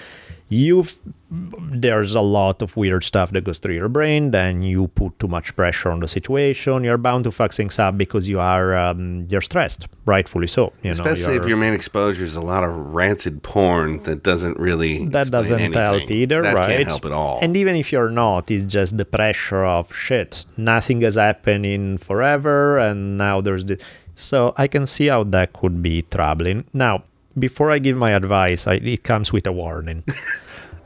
you 0.49 0.85
there's 1.71 2.15
a 2.15 2.21
lot 2.21 2.61
of 2.61 2.75
weird 2.77 3.03
stuff 3.03 3.31
that 3.31 3.43
goes 3.43 3.59
through 3.59 3.75
your 3.75 3.89
brain. 3.89 4.31
Then 4.31 4.61
you 4.61 4.87
put 4.89 5.19
too 5.19 5.27
much 5.27 5.55
pressure 5.55 5.91
on 5.91 5.99
the 5.99 6.07
situation. 6.07 6.83
You're 6.83 6.97
bound 6.97 7.23
to 7.25 7.31
fuck 7.31 7.53
things 7.53 7.77
up 7.79 7.97
because 7.97 8.29
you 8.29 8.39
are 8.39 8.75
um, 8.77 9.27
you're 9.29 9.41
stressed, 9.41 9.87
rightfully 10.05 10.47
so. 10.47 10.73
You 10.83 10.91
Especially 10.91 11.37
know, 11.37 11.43
if 11.43 11.47
your 11.47 11.57
main 11.57 11.73
exposure 11.73 12.23
is 12.23 12.35
a 12.35 12.41
lot 12.41 12.63
of 12.63 12.71
rancid 12.93 13.43
porn 13.43 14.03
that 14.03 14.23
doesn't 14.23 14.57
really. 14.59 15.05
that 15.07 15.31
doesn't 15.31 15.59
anything. 15.59 15.81
help 15.81 16.11
either, 16.11 16.41
that 16.41 16.55
right? 16.55 16.77
can't 16.77 16.87
help 16.87 17.05
at 17.05 17.11
all. 17.11 17.39
And 17.41 17.55
even 17.57 17.75
if 17.75 17.91
you're 17.91 18.09
not, 18.09 18.49
it's 18.51 18.63
just 18.63 18.97
the 18.97 19.05
pressure 19.05 19.65
of 19.65 19.93
shit. 19.93 20.45
Nothing 20.57 21.01
has 21.01 21.15
happened 21.15 21.65
in 21.65 21.97
forever, 21.97 22.77
and 22.77 23.17
now 23.17 23.41
there's 23.41 23.65
the. 23.65 23.81
So 24.17 24.53
I 24.57 24.67
can 24.67 24.85
see 24.85 25.07
how 25.07 25.25
that 25.25 25.51
could 25.51 25.81
be 25.81 26.03
troubling. 26.03 26.63
Now, 26.73 27.03
before 27.37 27.69
I 27.71 27.79
give 27.79 27.97
my 27.97 28.11
advice, 28.11 28.65
I, 28.65 28.75
it 28.75 29.03
comes 29.03 29.33
with 29.33 29.45
a 29.45 29.51
warning. 29.51 30.03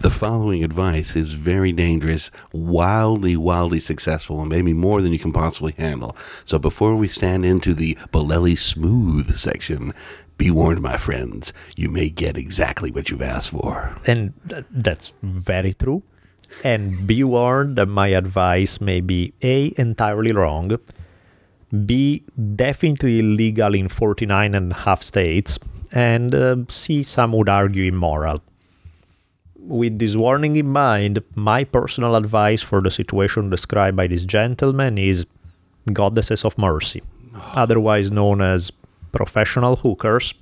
The 0.02 0.10
following 0.10 0.64
advice 0.64 1.18
is 1.18 1.34
very 1.34 1.74
dangerous, 1.74 2.32
wildly, 2.54 3.36
wildly 3.36 3.82
successful, 3.82 4.39
and 4.39 4.50
maybe 4.50 4.74
more 4.74 5.02
than 5.02 5.12
you 5.12 5.20
can 5.20 5.34
possibly 5.34 5.74
handle. 5.74 6.16
So 6.45 6.58
before 6.58 6.95
we 6.95 7.10
stand 7.10 7.45
into 7.45 7.74
the 7.74 7.95
Bolelli 8.14 8.58
Smooth 8.58 9.36
section, 9.36 9.93
be 10.38 10.52
warned, 10.52 10.82
my 10.82 10.95
friends, 10.95 11.52
you 11.76 11.89
may 11.89 12.10
get 12.10 12.38
exactly 12.38 12.91
what 12.91 13.10
you've 13.10 13.22
asked 13.22 13.50
for. 13.50 13.97
And 14.08 14.34
th- 14.47 14.64
that's 14.72 15.12
very 15.22 15.74
true. 15.74 16.02
And 16.64 17.06
be 17.06 17.22
warned 17.26 17.76
that 17.76 17.88
my 17.88 18.08
advice 18.08 18.80
may 18.80 19.02
be 19.02 19.34
A, 19.41 19.74
entirely 19.78 20.32
wrong, 20.32 20.78
B, 21.86 22.24
definitely 22.56 23.20
illegal 23.20 23.76
in 23.76 23.89
49 23.89 24.56
and 24.56 24.72
a 24.72 24.76
half 24.76 25.04
states, 25.04 25.60
and 25.91 26.34
uh, 26.34 26.56
C, 26.70 27.04
some 27.04 27.34
would 27.34 27.50
argue 27.50 27.84
immoral. 27.84 28.41
With 29.68 29.99
this 29.99 30.16
warning 30.16 30.55
in 30.55 30.70
mind, 30.70 31.24
my 31.36 31.64
personal 31.64 32.16
advice 32.16 32.62
for 32.62 32.82
the 32.82 32.89
situation 32.89 33.49
described 33.49 33.97
by 33.97 34.07
this 34.07 34.24
gentleman 34.24 34.97
is 34.97 35.26
goddesses 35.93 36.45
of 36.45 36.57
mercy, 36.57 37.03
otherwise 37.53 38.12
known 38.12 38.41
as 38.41 38.72
professional 39.12 39.76
hookers. 39.78 40.34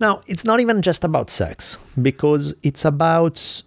Now, 0.00 0.20
it's 0.26 0.44
not 0.44 0.60
even 0.60 0.82
just 0.82 1.04
about 1.04 1.30
sex, 1.30 1.78
because 2.00 2.54
it's 2.62 2.84
about 2.84 3.62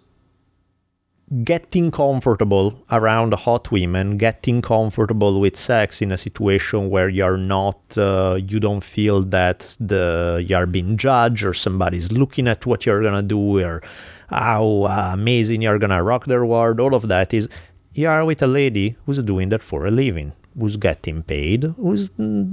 getting 1.44 1.90
comfortable 1.90 2.84
around 2.90 3.34
hot 3.34 3.70
women, 3.70 4.16
getting 4.16 4.62
comfortable 4.62 5.40
with 5.40 5.56
sex 5.56 6.00
in 6.00 6.10
a 6.10 6.16
situation 6.16 6.88
where 6.88 7.08
you're 7.08 7.36
not, 7.36 7.78
uh, 7.98 8.38
you 8.40 8.58
don't 8.58 8.82
feel 8.82 9.22
that 9.22 9.76
the 9.78 10.42
you're 10.46 10.66
being 10.66 10.96
judged 10.96 11.44
or 11.44 11.52
somebody's 11.52 12.10
looking 12.12 12.48
at 12.48 12.64
what 12.64 12.86
you're 12.86 13.02
gonna 13.02 13.22
do 13.22 13.60
or 13.60 13.82
how 14.30 14.86
amazing 15.12 15.60
you're 15.60 15.78
gonna 15.78 16.02
rock 16.02 16.24
their 16.26 16.46
world. 16.46 16.80
All 16.80 16.94
of 16.94 17.08
that 17.08 17.34
is 17.34 17.48
you 17.92 18.08
are 18.08 18.24
with 18.24 18.42
a 18.42 18.46
lady 18.46 18.96
who's 19.04 19.22
doing 19.22 19.50
that 19.50 19.62
for 19.62 19.86
a 19.86 19.90
living, 19.90 20.32
who's 20.58 20.76
getting 20.76 21.22
paid, 21.22 21.64
who 21.76 21.96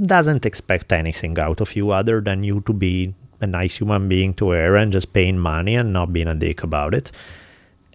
doesn't 0.06 0.46
expect 0.46 0.92
anything 0.92 1.40
out 1.40 1.62
of 1.62 1.76
you 1.78 1.92
other 1.92 2.20
than 2.20 2.44
you 2.44 2.62
to 2.62 2.74
be 2.74 3.14
a 3.40 3.48
nice 3.48 3.78
human 3.78 4.10
being 4.10 4.34
to 4.34 4.50
her 4.50 4.76
and 4.76 4.92
just 4.92 5.14
paying 5.14 5.38
money 5.38 5.76
and 5.76 5.94
not 5.94 6.12
being 6.12 6.28
a 6.28 6.36
dick 6.36 6.64
about 6.64 6.94
it 6.94 7.12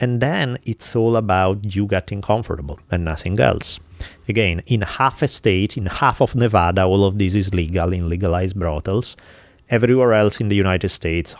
and 0.00 0.20
then 0.20 0.58
it's 0.64 0.96
all 0.96 1.16
about 1.16 1.74
you 1.74 1.86
getting 1.86 2.22
comfortable 2.22 2.78
and 2.90 3.04
nothing 3.04 3.38
else. 3.38 3.80
Again, 4.28 4.62
in 4.66 4.80
half 4.82 5.22
a 5.22 5.28
state, 5.28 5.76
in 5.76 5.86
half 5.86 6.20
of 6.22 6.34
Nevada, 6.34 6.84
all 6.84 7.04
of 7.04 7.18
this 7.18 7.34
is 7.34 7.52
legal 7.52 7.92
in 7.92 8.08
legalized 8.08 8.58
brothels. 8.58 9.16
Everywhere 9.68 10.14
else 10.14 10.40
in 10.40 10.48
the 10.48 10.56
United 10.56 10.88
States, 10.88 11.34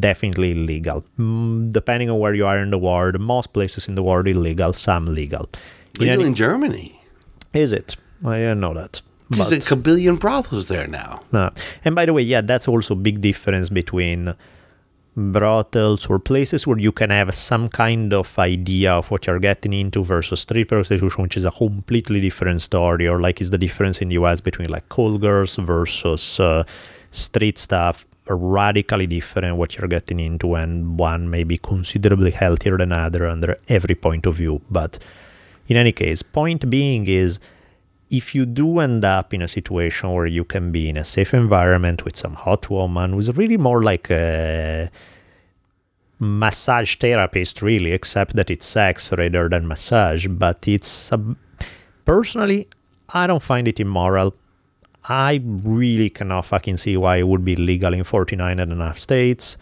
definitely 0.00 0.50
illegal. 0.50 1.04
Mm, 1.18 1.72
depending 1.72 2.10
on 2.10 2.18
where 2.18 2.34
you 2.34 2.46
are 2.46 2.58
in 2.58 2.70
the 2.70 2.78
world, 2.78 3.18
most 3.20 3.52
places 3.52 3.88
in 3.88 3.94
the 3.94 4.02
world 4.02 4.26
illegal, 4.26 4.72
some 4.72 5.06
legal. 5.06 5.48
Legal 5.98 6.14
any- 6.20 6.26
in 6.26 6.34
Germany. 6.34 7.00
is 7.54 7.72
it? 7.72 7.96
I 8.24 8.36
didn't 8.38 8.60
know 8.60 8.74
that. 8.74 9.00
There's 9.30 9.52
a 9.52 9.58
kabillion 9.58 10.18
brothels 10.18 10.66
there 10.66 10.88
now. 10.88 11.22
uh, 11.32 11.50
and 11.84 11.94
by 11.94 12.04
the 12.04 12.12
way, 12.12 12.22
yeah, 12.22 12.40
that's 12.40 12.66
also 12.66 12.94
a 12.94 12.96
big 12.96 13.20
difference 13.20 13.68
between 13.68 14.34
brothels 15.16 16.06
or 16.06 16.18
places 16.18 16.66
where 16.66 16.78
you 16.78 16.92
can 16.92 17.10
have 17.10 17.34
some 17.34 17.68
kind 17.68 18.12
of 18.12 18.38
idea 18.38 18.92
of 18.92 19.10
what 19.10 19.26
you're 19.26 19.40
getting 19.40 19.72
into 19.72 20.04
versus 20.04 20.40
street 20.40 20.68
prostitution, 20.68 21.22
which 21.22 21.36
is 21.36 21.44
a 21.44 21.50
completely 21.50 22.20
different 22.20 22.62
story, 22.62 23.08
or 23.08 23.20
like 23.20 23.40
is 23.40 23.50
the 23.50 23.58
difference 23.58 24.00
in 24.00 24.08
the 24.08 24.14
US 24.14 24.40
between 24.40 24.68
like 24.68 24.88
call 24.88 25.18
girls 25.18 25.56
versus 25.56 26.38
uh, 26.40 26.64
street 27.10 27.58
stuff. 27.58 28.06
Radically 28.26 29.08
different 29.08 29.56
what 29.56 29.76
you're 29.76 29.88
getting 29.88 30.20
into, 30.20 30.54
and 30.54 30.98
one 30.98 31.28
may 31.28 31.42
be 31.42 31.58
considerably 31.58 32.30
healthier 32.30 32.78
than 32.78 32.92
other 32.92 33.26
under 33.26 33.58
every 33.66 33.96
point 33.96 34.24
of 34.24 34.36
view. 34.36 34.60
But 34.70 35.00
in 35.66 35.76
any 35.76 35.90
case, 35.90 36.22
point 36.22 36.70
being 36.70 37.08
is 37.08 37.40
if 38.10 38.34
you 38.34 38.44
do 38.44 38.80
end 38.80 39.04
up 39.04 39.32
in 39.32 39.40
a 39.40 39.48
situation 39.48 40.12
where 40.12 40.26
you 40.26 40.44
can 40.44 40.72
be 40.72 40.88
in 40.88 40.96
a 40.96 41.04
safe 41.04 41.32
environment 41.32 42.04
with 42.04 42.16
some 42.16 42.34
hot 42.34 42.68
woman 42.68 43.12
who's 43.12 43.34
really 43.36 43.56
more 43.56 43.82
like 43.82 44.10
a 44.10 44.90
massage 46.18 46.96
therapist, 46.96 47.62
really, 47.62 47.92
except 47.92 48.34
that 48.36 48.50
it's 48.50 48.66
sex 48.66 49.12
rather 49.12 49.48
than 49.48 49.66
massage. 49.68 50.26
But 50.26 50.66
it's 50.66 51.12
a, 51.12 51.20
personally, 52.04 52.66
I 53.14 53.28
don't 53.28 53.42
find 53.42 53.68
it 53.68 53.78
immoral. 53.78 54.34
I 55.04 55.40
really 55.44 56.10
cannot 56.10 56.46
fucking 56.46 56.76
see 56.78 56.96
why 56.96 57.16
it 57.18 57.28
would 57.28 57.44
be 57.44 57.56
legal 57.56 57.94
in 57.94 58.04
49 58.04 58.58
and 58.58 58.72
a 58.72 58.76
half 58.76 58.98
states. 58.98 59.56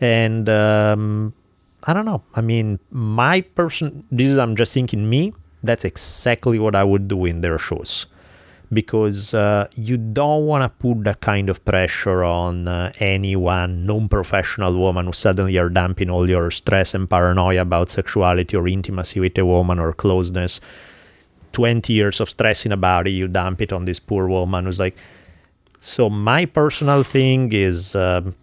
And 0.00 0.48
um, 0.50 1.32
I 1.84 1.94
don't 1.94 2.04
know. 2.04 2.22
I 2.34 2.42
mean, 2.42 2.78
my 2.90 3.40
person, 3.40 4.04
this 4.12 4.30
is, 4.30 4.38
I'm 4.38 4.54
just 4.54 4.72
thinking 4.72 5.08
me, 5.08 5.32
that's 5.66 5.84
exactly 5.84 6.58
what 6.58 6.74
I 6.74 6.84
would 6.84 7.08
do 7.08 7.24
in 7.24 7.40
their 7.40 7.58
shoes. 7.58 8.06
Because 8.72 9.32
uh, 9.32 9.68
you 9.76 9.96
don't 9.96 10.46
want 10.46 10.62
to 10.62 10.68
put 10.68 11.04
that 11.04 11.20
kind 11.20 11.48
of 11.48 11.64
pressure 11.64 12.24
on 12.24 12.66
uh, 12.66 12.92
anyone, 12.98 13.86
non 13.86 14.08
professional 14.08 14.76
woman 14.76 15.06
who 15.06 15.12
suddenly 15.12 15.56
are 15.56 15.68
dumping 15.68 16.10
all 16.10 16.28
your 16.28 16.50
stress 16.50 16.92
and 16.92 17.08
paranoia 17.08 17.62
about 17.62 17.90
sexuality 17.90 18.56
or 18.56 18.66
intimacy 18.66 19.20
with 19.20 19.38
a 19.38 19.46
woman 19.46 19.78
or 19.78 19.92
closeness. 19.92 20.60
20 21.52 21.92
years 21.92 22.20
of 22.20 22.28
stressing 22.28 22.72
about 22.72 23.06
it, 23.06 23.10
you 23.10 23.28
dump 23.28 23.62
it 23.62 23.72
on 23.72 23.84
this 23.84 24.00
poor 24.00 24.26
woman 24.26 24.64
who's 24.64 24.80
like, 24.80 24.96
so 25.80 26.10
my 26.10 26.44
personal 26.44 27.04
thing 27.04 27.52
is 27.52 27.94
um, 27.94 28.34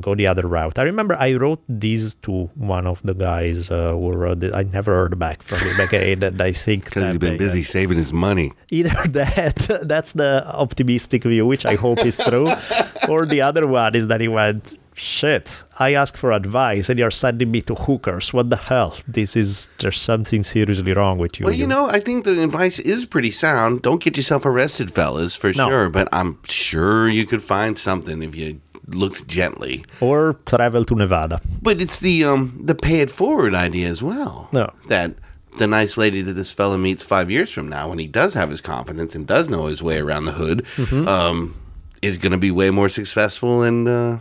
go 0.00 0.14
the 0.14 0.26
other 0.26 0.46
route. 0.46 0.78
I 0.78 0.82
remember 0.82 1.16
I 1.16 1.34
wrote 1.34 1.62
these 1.68 2.14
to 2.26 2.50
one 2.54 2.86
of 2.86 3.00
the 3.02 3.14
guys 3.14 3.70
uh, 3.70 3.92
who 3.92 4.12
wrote 4.12 4.42
it. 4.42 4.54
I 4.54 4.62
never 4.64 4.94
heard 4.94 5.18
back 5.18 5.42
from 5.42 5.58
him 5.58 5.80
again, 5.80 6.22
and 6.22 6.40
I 6.40 6.52
think 6.52 6.84
Because 6.88 7.04
he's 7.12 7.18
been 7.18 7.32
they- 7.32 7.38
busy 7.46 7.62
saving 7.62 7.98
his 7.98 8.12
money. 8.12 8.52
Either 8.70 8.90
that, 9.08 9.80
that's 9.84 10.12
the 10.12 10.44
optimistic 10.54 11.22
view, 11.24 11.46
which 11.46 11.64
I 11.66 11.74
hope 11.74 12.04
is 12.04 12.18
true, 12.18 12.50
or 13.08 13.26
the 13.26 13.40
other 13.42 13.66
one 13.66 13.94
is 13.94 14.06
that 14.08 14.20
he 14.20 14.28
went, 14.28 14.74
shit, 14.94 15.62
I 15.78 15.94
ask 15.94 16.16
for 16.16 16.32
advice 16.32 16.88
and 16.90 16.98
you're 16.98 17.10
sending 17.12 17.50
me 17.50 17.60
to 17.62 17.74
hookers. 17.74 18.32
What 18.34 18.50
the 18.50 18.56
hell? 18.56 18.96
This 19.06 19.36
is, 19.36 19.68
there's 19.78 20.00
something 20.00 20.42
seriously 20.42 20.92
wrong 20.92 21.18
with 21.18 21.38
you. 21.38 21.44
Well, 21.46 21.54
you 21.54 21.66
know, 21.68 21.88
I 21.88 22.00
think 22.00 22.24
the 22.24 22.42
advice 22.42 22.78
is 22.80 23.06
pretty 23.06 23.30
sound. 23.30 23.82
Don't 23.82 24.02
get 24.02 24.16
yourself 24.16 24.44
arrested, 24.44 24.90
fellas, 24.90 25.34
for 25.36 25.52
No. 25.52 25.68
sure. 25.68 25.88
But 25.88 26.08
I'm 26.12 26.38
sure 26.48 27.08
you 27.08 27.26
could 27.26 27.42
find 27.44 27.78
something 27.78 28.22
if 28.24 28.34
you 28.34 28.60
looked 28.94 29.26
gently. 29.28 29.84
Or 30.00 30.34
travel 30.46 30.84
to 30.86 30.94
Nevada. 30.94 31.40
But 31.62 31.80
it's 31.80 32.00
the 32.00 32.24
um 32.24 32.60
the 32.64 32.74
pay 32.74 33.00
it 33.00 33.10
forward 33.10 33.54
idea 33.54 33.88
as 33.88 34.02
well. 34.02 34.48
No. 34.52 34.72
That 34.88 35.14
the 35.58 35.66
nice 35.66 35.96
lady 35.96 36.22
that 36.22 36.34
this 36.34 36.52
fella 36.52 36.78
meets 36.78 37.02
five 37.02 37.30
years 37.30 37.50
from 37.50 37.68
now, 37.68 37.88
when 37.88 37.98
he 37.98 38.06
does 38.06 38.34
have 38.34 38.50
his 38.50 38.60
confidence 38.60 39.14
and 39.14 39.26
does 39.26 39.48
know 39.48 39.66
his 39.66 39.82
way 39.82 39.98
around 39.98 40.24
the 40.26 40.32
hood, 40.32 40.64
Mm-hmm. 40.76 41.08
um, 41.08 41.54
is 42.00 42.16
going 42.16 42.30
to 42.32 42.38
be 42.38 42.52
way 42.52 42.70
more 42.70 42.88
successful, 42.88 43.62
and 43.64 43.88
uh, 43.88 44.18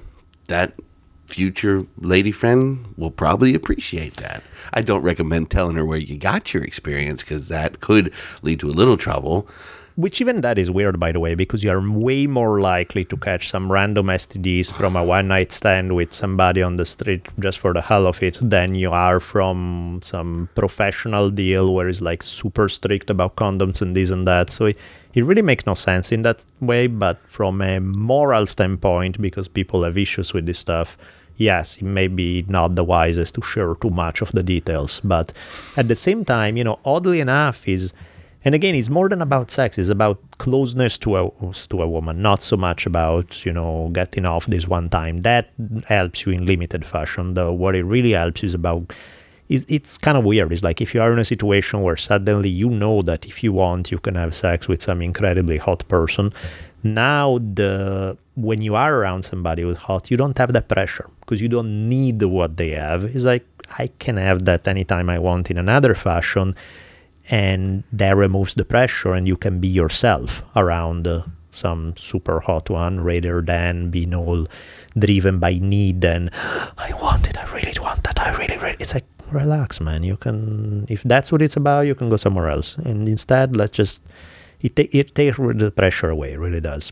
that 0.47 0.74
future 1.28 1.86
lady 1.99 2.32
friend 2.32 2.93
will 2.97 3.11
probably 3.11 3.53
appreciate 3.53 4.15
that. 4.15 4.41
I 4.74 4.82
don't 4.82 5.03
recommend 5.03 5.51
telling 5.51 5.76
her 5.76 5.86
where 5.86 5.99
you 5.99 6.18
got 6.18 6.53
your 6.55 6.63
experience 6.63 7.22
because 7.22 7.49
that 7.49 7.80
could 7.82 8.11
lead 8.41 8.59
to 8.61 8.70
a 8.70 8.72
little 8.74 8.97
trouble. 8.97 9.47
Which 9.98 10.22
even 10.22 10.41
that 10.41 10.60
is 10.60 10.70
weird, 10.70 11.00
by 11.00 11.12
the 11.12 11.20
way, 11.20 11.34
because 11.34 11.64
you 11.64 11.72
are 11.72 11.82
way 11.82 12.28
more 12.28 12.62
likely 12.62 13.04
to 13.06 13.18
catch 13.18 13.50
some 13.50 13.72
random 13.72 14.06
STDs 14.06 14.72
from 14.72 14.95
a 14.95 15.04
one 15.04 15.28
night 15.28 15.52
stand 15.52 15.95
with 15.95 16.14
somebody 16.14 16.62
on 16.62 16.76
the 16.76 16.86
street 16.86 17.26
just 17.39 17.58
for 17.58 17.74
the 17.74 17.82
hell 17.82 18.06
of 18.06 18.22
it 18.22 18.38
than 18.39 18.76
you 18.76 18.91
are 18.91 19.20
from 19.20 20.00
some 20.04 20.50
professional 20.54 21.32
deal 21.32 21.74
where 21.74 21.89
it's 21.89 22.00
like 22.00 22.22
super 22.22 22.70
strict 22.70 23.10
about 23.10 23.38
condoms 23.38 23.82
and 23.82 23.98
this 23.98 24.12
and 24.12 24.28
that. 24.28 24.52
So 24.52 24.66
it, 24.66 24.78
it 25.16 25.26
really 25.26 25.41
makes 25.41 25.66
no 25.66 25.74
sense 25.74 26.12
in 26.12 26.22
that 26.22 26.45
way. 26.62 26.86
But 26.86 27.18
from 27.26 27.60
a 27.64 27.80
moral 27.80 28.45
standpoint, 28.45 29.20
because 29.20 29.48
people 29.48 29.84
have 29.84 29.98
issues 29.98 30.32
with 30.32 30.45
this 30.45 30.60
stuff, 30.60 30.95
yes, 31.38 31.78
it 31.78 31.86
may 31.86 32.08
be 32.08 32.45
not 32.48 32.76
the 32.76 32.84
wisest 32.84 33.34
to 33.34 33.41
share 33.41 33.74
too 33.74 33.89
much 33.89 34.22
of 34.22 34.32
the 34.32 34.43
details. 34.43 35.02
But 35.04 35.34
at 35.76 35.88
the 35.88 35.95
same 35.95 36.24
time, 36.24 36.56
you 36.56 36.64
know, 36.64 36.78
oddly 36.86 37.20
enough, 37.20 37.68
is 37.68 37.93
and 38.45 38.55
again, 38.55 38.75
it's 38.75 38.89
more 38.89 39.09
than 39.09 39.21
about 39.21 39.51
sex. 39.51 39.77
It's 39.77 39.89
about 39.89 40.19
closeness 40.38 40.97
to 40.99 41.18
a 41.18 41.31
to 41.69 41.81
a 41.81 41.88
woman, 41.88 42.22
not 42.22 42.43
so 42.43 42.55
much 42.55 42.85
about 42.85 43.45
you 43.45 43.51
know 43.51 43.89
getting 43.93 44.26
off 44.26 44.45
this 44.45 44.68
one 44.68 44.89
time. 44.89 45.23
That 45.23 45.51
helps 45.88 46.26
you 46.26 46.31
in 46.31 46.45
limited 46.45 46.85
fashion. 46.85 47.34
Though 47.34 47.51
what 47.51 47.76
it 47.76 47.84
really 47.84 48.11
helps 48.11 48.43
is 48.43 48.53
about 48.53 48.93
it's, 49.49 49.65
it's 49.69 49.97
kind 49.97 50.18
of 50.18 50.23
weird. 50.23 50.51
It's 50.51 50.64
like 50.64 50.81
if 50.81 50.93
you 50.93 51.01
are 51.01 51.11
in 51.11 51.19
a 51.19 51.26
situation 51.26 51.81
where 51.81 51.97
suddenly 51.97 52.49
you 52.49 52.69
know 52.69 53.01
that 53.03 53.26
if 53.26 53.43
you 53.43 53.53
want, 53.53 53.91
you 53.91 53.99
can 53.99 54.15
have 54.15 54.34
sex 54.34 54.68
with 54.68 54.81
some 54.81 55.01
incredibly 55.01 55.57
hot 55.57 55.88
person. 55.88 56.34
Now 56.84 57.39
the 57.39 58.18
when 58.35 58.61
you 58.61 58.76
are 58.76 58.93
around 58.95 59.23
somebody 59.23 59.64
who's 59.64 59.77
hot, 59.77 60.11
you 60.11 60.18
don't 60.18 60.38
have 60.38 60.53
that 60.53 60.68
pressure 60.68 61.09
because 61.22 61.41
you 61.41 61.49
don't 61.49 61.89
need 61.89 62.22
what 62.23 62.57
they 62.57 62.72
have. 62.72 63.03
It's 63.03 63.26
like 63.26 63.45
I 63.80 63.88
can 63.99 64.18
have 64.18 64.45
that 64.45 64.68
anytime 64.68 65.09
I 65.09 65.19
want 65.19 65.49
in 65.49 65.57
another 65.57 65.95
fashion, 65.95 66.55
and 67.30 67.84
that 67.91 68.16
removes 68.16 68.56
the 68.56 68.66
pressure, 68.66 69.14
and 69.14 69.28
you 69.28 69.38
can 69.38 69.60
be 69.60 69.68
yourself 69.68 70.44
around 70.56 71.08
uh, 71.08 71.24
some 71.52 71.95
super 71.98 72.40
hot 72.40 72.70
one, 72.70 73.02
rather 73.02 73.41
than 73.41 73.90
being 73.90 74.14
all 74.14 74.48
driven 74.98 75.40
by 75.40 75.60
need 75.60 76.04
and 76.04 76.30
I 76.78 76.94
want 77.02 77.28
it, 77.28 77.38
I 77.38 77.45
really 77.54 77.74
want 77.80 78.04
that, 78.04 78.20
I 78.20 78.32
really, 78.38 78.58
really. 78.58 78.78
It's 78.80 78.94
like 78.94 79.06
relax, 79.32 79.80
man. 79.80 80.04
You 80.04 80.18
can, 80.18 80.86
if 80.90 81.04
that's 81.04 81.32
what 81.32 81.41
it's 81.41 81.56
about, 81.56 81.82
you 81.82 81.95
can 81.95 82.10
go 82.10 82.18
somewhere 82.18 82.49
else. 82.49 82.78
And 82.78 83.08
instead, 83.08 83.56
let's 83.56 83.72
just 83.72 84.04
it 84.62 84.76
ta- 84.76 84.90
it 84.91 85.16
takes 85.16 85.38
the 85.38 85.72
pressure 85.76 86.10
away. 86.10 86.34
It 86.34 86.40
really 86.40 86.62
does. 86.62 86.91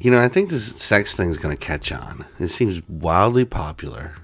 You 0.00 0.12
know, 0.12 0.20
I 0.20 0.28
think 0.28 0.50
this 0.50 0.66
sex 0.80 1.14
thing 1.14 1.30
is 1.30 1.38
going 1.38 1.56
to 1.56 1.66
catch 1.66 1.90
on. 1.90 2.24
It 2.38 2.48
seems 2.48 2.82
wildly 2.88 3.44
popular. 3.44 4.14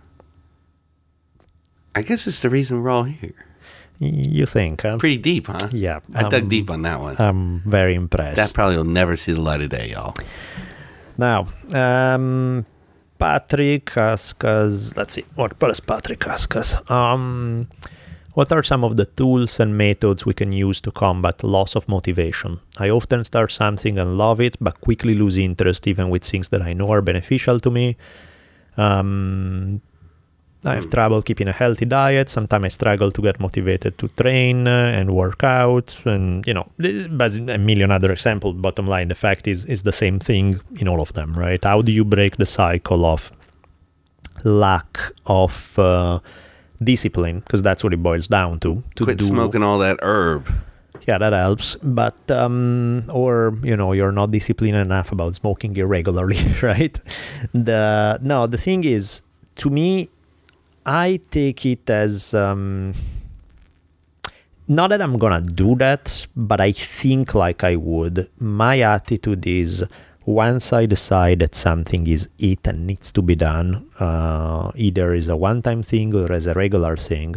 I 1.97 2.03
guess 2.03 2.27
it's 2.27 2.39
the 2.39 2.51
reason 2.51 2.83
we're 2.83 2.91
all 2.91 3.05
here. 3.05 3.47
You 4.01 4.47
think? 4.47 4.83
Huh? 4.83 4.99
Pretty 4.99 5.19
deep, 5.19 5.47
huh? 5.47 5.69
Yeah, 5.73 6.01
I 6.15 6.29
dug 6.29 6.43
um, 6.43 6.49
deep 6.49 6.71
on 6.71 6.83
that 6.83 7.01
one. 7.01 7.17
I'm 7.19 7.61
very 7.65 7.95
impressed. 7.95 8.37
that 8.37 8.53
probably 8.55 8.77
will 8.77 8.85
never 8.85 9.17
see 9.17 9.33
the 9.33 9.41
light 9.41 9.61
of 9.61 9.71
day, 9.71 9.91
y'all. 9.91 10.15
Now, 11.17 11.47
um, 11.73 12.67
Patrick 13.19 13.97
asks 13.97 14.45
us, 14.45 14.97
let's 14.97 15.15
see, 15.15 15.25
what 15.37 15.59
does 15.59 15.81
Patrick 15.81 16.27
ask 16.27 16.57
us? 16.57 16.91
Um, 16.91 17.69
what 18.35 18.51
are 18.51 18.65
some 18.65 18.83
of 18.83 18.97
the 18.97 19.07
tools 19.07 19.61
and 19.61 19.79
methods 19.79 20.27
we 20.27 20.35
can 20.35 20.53
use 20.53 20.81
to 20.81 20.91
combat 20.91 21.45
loss 21.45 21.77
of 21.77 21.89
motivation? 21.89 22.59
I 22.79 22.91
often 22.91 23.23
start 23.23 23.53
something 23.53 23.97
and 23.97 24.19
love 24.19 24.41
it, 24.41 24.57
but 24.61 24.81
quickly 24.81 25.15
lose 25.15 25.39
interest 25.39 25.87
even 25.87 26.11
with 26.11 26.25
things 26.25 26.49
that 26.49 26.61
I 26.61 26.73
know 26.73 26.91
are 26.91 27.01
beneficial 27.01 27.61
to 27.61 27.71
me. 27.71 27.97
Um, 28.77 29.81
I 30.65 30.75
have 30.77 30.89
trouble 30.91 31.21
keeping 31.23 31.49
a 31.49 31.53
healthy 31.53 31.85
diet. 31.85 32.31
Sometimes 32.31 32.65
I 32.65 32.69
struggle 32.69 33.11
to 33.13 33.23
get 33.23 33.39
motivated 33.39 33.99
to 33.99 34.09
train 34.09 34.67
uh, 34.67 34.99
and 34.99 35.15
work 35.15 35.45
out, 35.45 35.95
and 36.07 36.47
you 36.47 36.55
know, 36.55 36.67
this- 36.79 37.07
but 37.07 37.37
a 37.37 37.59
million 37.59 37.91
other 37.91 38.11
examples. 38.13 38.55
Bottom 38.57 38.87
line, 38.87 39.09
the 39.09 39.15
fact 39.15 39.47
is 39.47 39.65
is 39.67 39.83
the 39.83 39.93
same 39.93 40.19
thing 40.19 40.55
in 40.81 40.89
all 40.89 41.01
of 41.01 41.13
them, 41.13 41.35
right? 41.35 41.63
How 41.63 41.83
do 41.83 41.93
you 41.93 42.05
break 42.05 42.37
the 42.39 42.47
cycle 42.47 43.05
of 43.05 43.31
lack 44.45 44.99
of 45.27 45.79
uh, 45.79 46.21
discipline? 46.83 47.41
Because 47.41 47.63
that's 47.63 47.83
what 47.85 47.93
it 47.93 48.03
boils 48.03 48.29
down 48.29 48.61
to. 48.61 48.83
To 48.97 49.05
Quit 49.05 49.19
do 49.19 49.27
smoking 49.27 49.63
all 49.63 49.79
that 49.79 49.99
herb. 50.03 50.49
yeah 51.07 51.19
that 51.19 51.33
helps 51.35 51.75
but 51.83 52.15
um 52.31 53.03
or 53.13 53.59
you 53.63 53.77
know 53.77 53.93
you're 53.93 54.13
not 54.13 54.31
disciplined 54.31 54.77
enough 54.77 55.13
about 55.13 55.35
smoking 55.35 55.77
irregularly 55.77 56.39
right 56.63 56.99
the 57.53 58.17
no 58.23 58.47
the 58.47 58.57
thing 58.57 58.85
is 58.85 59.21
to 59.57 59.69
me 59.69 60.09
i 60.87 61.19
take 61.31 61.65
it 61.67 61.89
as 61.89 62.35
um 62.35 62.93
not 64.69 64.91
that 64.91 65.01
i'm 65.01 65.19
gonna 65.19 65.41
do 65.41 65.75
that 65.77 66.27
but 66.37 66.61
i 66.61 66.73
think 66.73 67.35
like 67.35 67.65
i 67.65 67.77
would. 67.77 68.29
My 68.39 68.81
attitude 68.81 69.47
is 69.47 69.85
once 70.27 70.73
i 70.73 70.87
decide 70.87 71.41
that 71.41 71.55
something 71.55 72.07
is 72.07 72.29
it 72.39 72.67
and 72.67 72.87
needs 72.87 73.13
to 73.13 73.23
be 73.23 73.35
done 73.35 73.87
uh, 74.01 74.71
either 74.75 75.13
as 75.13 75.29
a 75.29 75.37
one-time 75.37 75.83
thing 75.83 76.15
or 76.15 76.33
as 76.33 76.47
a 76.47 76.55
regular 76.55 76.97
thing 76.97 77.35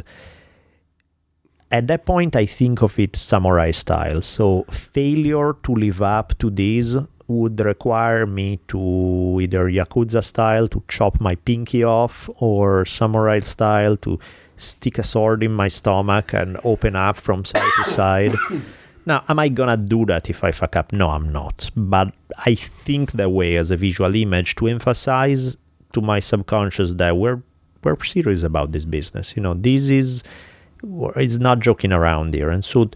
at 1.69 1.87
that 1.87 2.05
point 2.05 2.35
i 2.35 2.45
think 2.45 2.81
of 2.81 2.97
it 2.99 3.15
samurai 3.15 3.71
style. 3.71 4.21
So 4.21 4.63
failure 4.71 5.53
to 5.63 5.75
live 5.75 6.01
up 6.01 6.37
to 6.39 6.49
this 6.49 6.95
would 7.27 7.59
require 7.59 8.25
me 8.25 8.59
to 8.67 9.39
either 9.41 9.65
yakuza 9.69 10.23
style 10.23 10.67
to 10.67 10.81
chop 10.87 11.19
my 11.19 11.35
pinky 11.35 11.83
off 11.83 12.29
or 12.37 12.85
samurai 12.85 13.39
style 13.39 13.97
to 13.97 14.19
stick 14.55 14.97
a 14.97 15.03
sword 15.03 15.43
in 15.43 15.53
my 15.53 15.67
stomach 15.67 16.33
and 16.33 16.57
open 16.63 16.95
up 16.95 17.17
from 17.17 17.45
side 17.45 17.71
to 17.77 17.89
side. 17.89 18.33
Now 19.05 19.23
am 19.29 19.39
i 19.39 19.47
gonna 19.47 19.77
do 19.77 20.05
that 20.07 20.29
if 20.29 20.43
i 20.43 20.51
fuck 20.51 20.75
up? 20.75 20.91
No 20.91 21.07
i'm 21.07 21.31
not. 21.31 21.69
But 21.77 22.13
i 22.45 22.55
think 22.55 23.13
that 23.13 23.29
way 23.29 23.55
as 23.55 23.71
a 23.71 23.77
visual 23.77 24.13
image 24.13 24.55
to 24.55 24.67
emphasize 24.67 25.55
to 25.93 26.01
my 26.01 26.19
subconscious 26.19 26.93
that 26.95 27.15
we're 27.15 27.41
we're 27.83 28.03
serious 28.03 28.43
about 28.43 28.73
this 28.73 28.83
business. 28.83 29.35
You 29.37 29.43
know 29.43 29.53
this 29.53 29.89
is 29.89 30.23
it's 31.15 31.37
not 31.37 31.59
joking 31.59 31.93
around 31.93 32.33
here. 32.33 32.49
And 32.49 32.63
so 32.63 32.89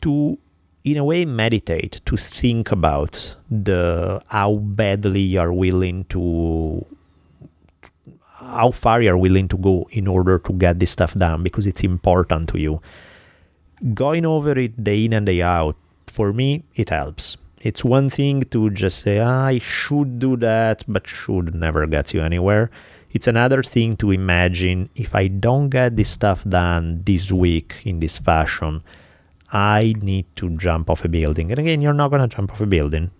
to 0.00 0.38
in 0.84 0.96
a 0.96 1.04
way 1.04 1.24
meditate 1.24 2.00
to 2.04 2.16
think 2.16 2.70
about 2.72 3.34
the 3.50 4.22
how 4.28 4.56
badly 4.56 5.20
you're 5.20 5.52
willing 5.52 6.04
to 6.04 6.84
how 8.40 8.70
far 8.70 9.02
you're 9.02 9.18
willing 9.18 9.48
to 9.48 9.58
go 9.58 9.88
in 9.90 10.06
order 10.06 10.38
to 10.38 10.52
get 10.52 10.78
this 10.78 10.90
stuff 10.92 11.14
done 11.14 11.42
because 11.42 11.66
it's 11.66 11.82
important 11.84 12.48
to 12.48 12.58
you. 12.58 12.80
Going 13.94 14.24
over 14.24 14.58
it 14.58 14.82
day 14.82 15.04
in 15.04 15.12
and 15.12 15.26
day 15.26 15.42
out 15.42 15.76
for 16.06 16.32
me 16.32 16.64
it 16.74 16.90
helps. 16.90 17.36
It's 17.60 17.84
one 17.84 18.08
thing 18.08 18.42
to 18.50 18.70
just 18.70 19.00
say 19.02 19.18
"Ah, 19.18 19.46
i 19.46 19.58
should 19.58 20.18
do 20.18 20.36
that 20.36 20.84
but 20.86 21.06
should 21.06 21.54
never 21.54 21.86
gets 21.86 22.14
you 22.14 22.22
anywhere. 22.22 22.70
It's 23.10 23.26
another 23.26 23.62
thing 23.62 23.96
to 23.96 24.12
imagine 24.12 24.90
if 24.94 25.14
I 25.14 25.28
don't 25.28 25.70
get 25.70 25.96
this 25.96 26.10
stuff 26.10 26.44
done 26.44 27.02
this 27.04 27.32
week 27.32 27.76
in 27.84 28.00
this 28.00 28.18
fashion, 28.18 28.82
I 29.52 29.94
need 30.00 30.26
to 30.36 30.50
jump 30.50 30.90
off 30.90 31.04
a 31.04 31.08
building. 31.08 31.50
And 31.50 31.58
again, 31.58 31.80
you're 31.80 31.94
not 31.94 32.08
going 32.08 32.28
to 32.28 32.34
jump 32.34 32.52
off 32.52 32.60
a 32.60 32.66
building. 32.66 33.10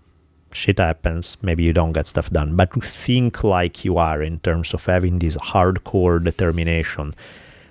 Shit 0.53 0.79
happens. 0.79 1.37
Maybe 1.43 1.63
you 1.63 1.73
don't 1.73 1.93
get 1.93 2.07
stuff 2.07 2.31
done. 2.31 2.57
But 2.57 2.73
think 2.85 3.45
like 3.45 3.85
you 3.85 3.99
are 3.99 4.23
in 4.23 4.39
terms 4.41 4.75
of 4.75 4.85
having 4.85 5.19
this 5.19 5.37
hardcore 5.37 6.23
determination, 6.23 7.15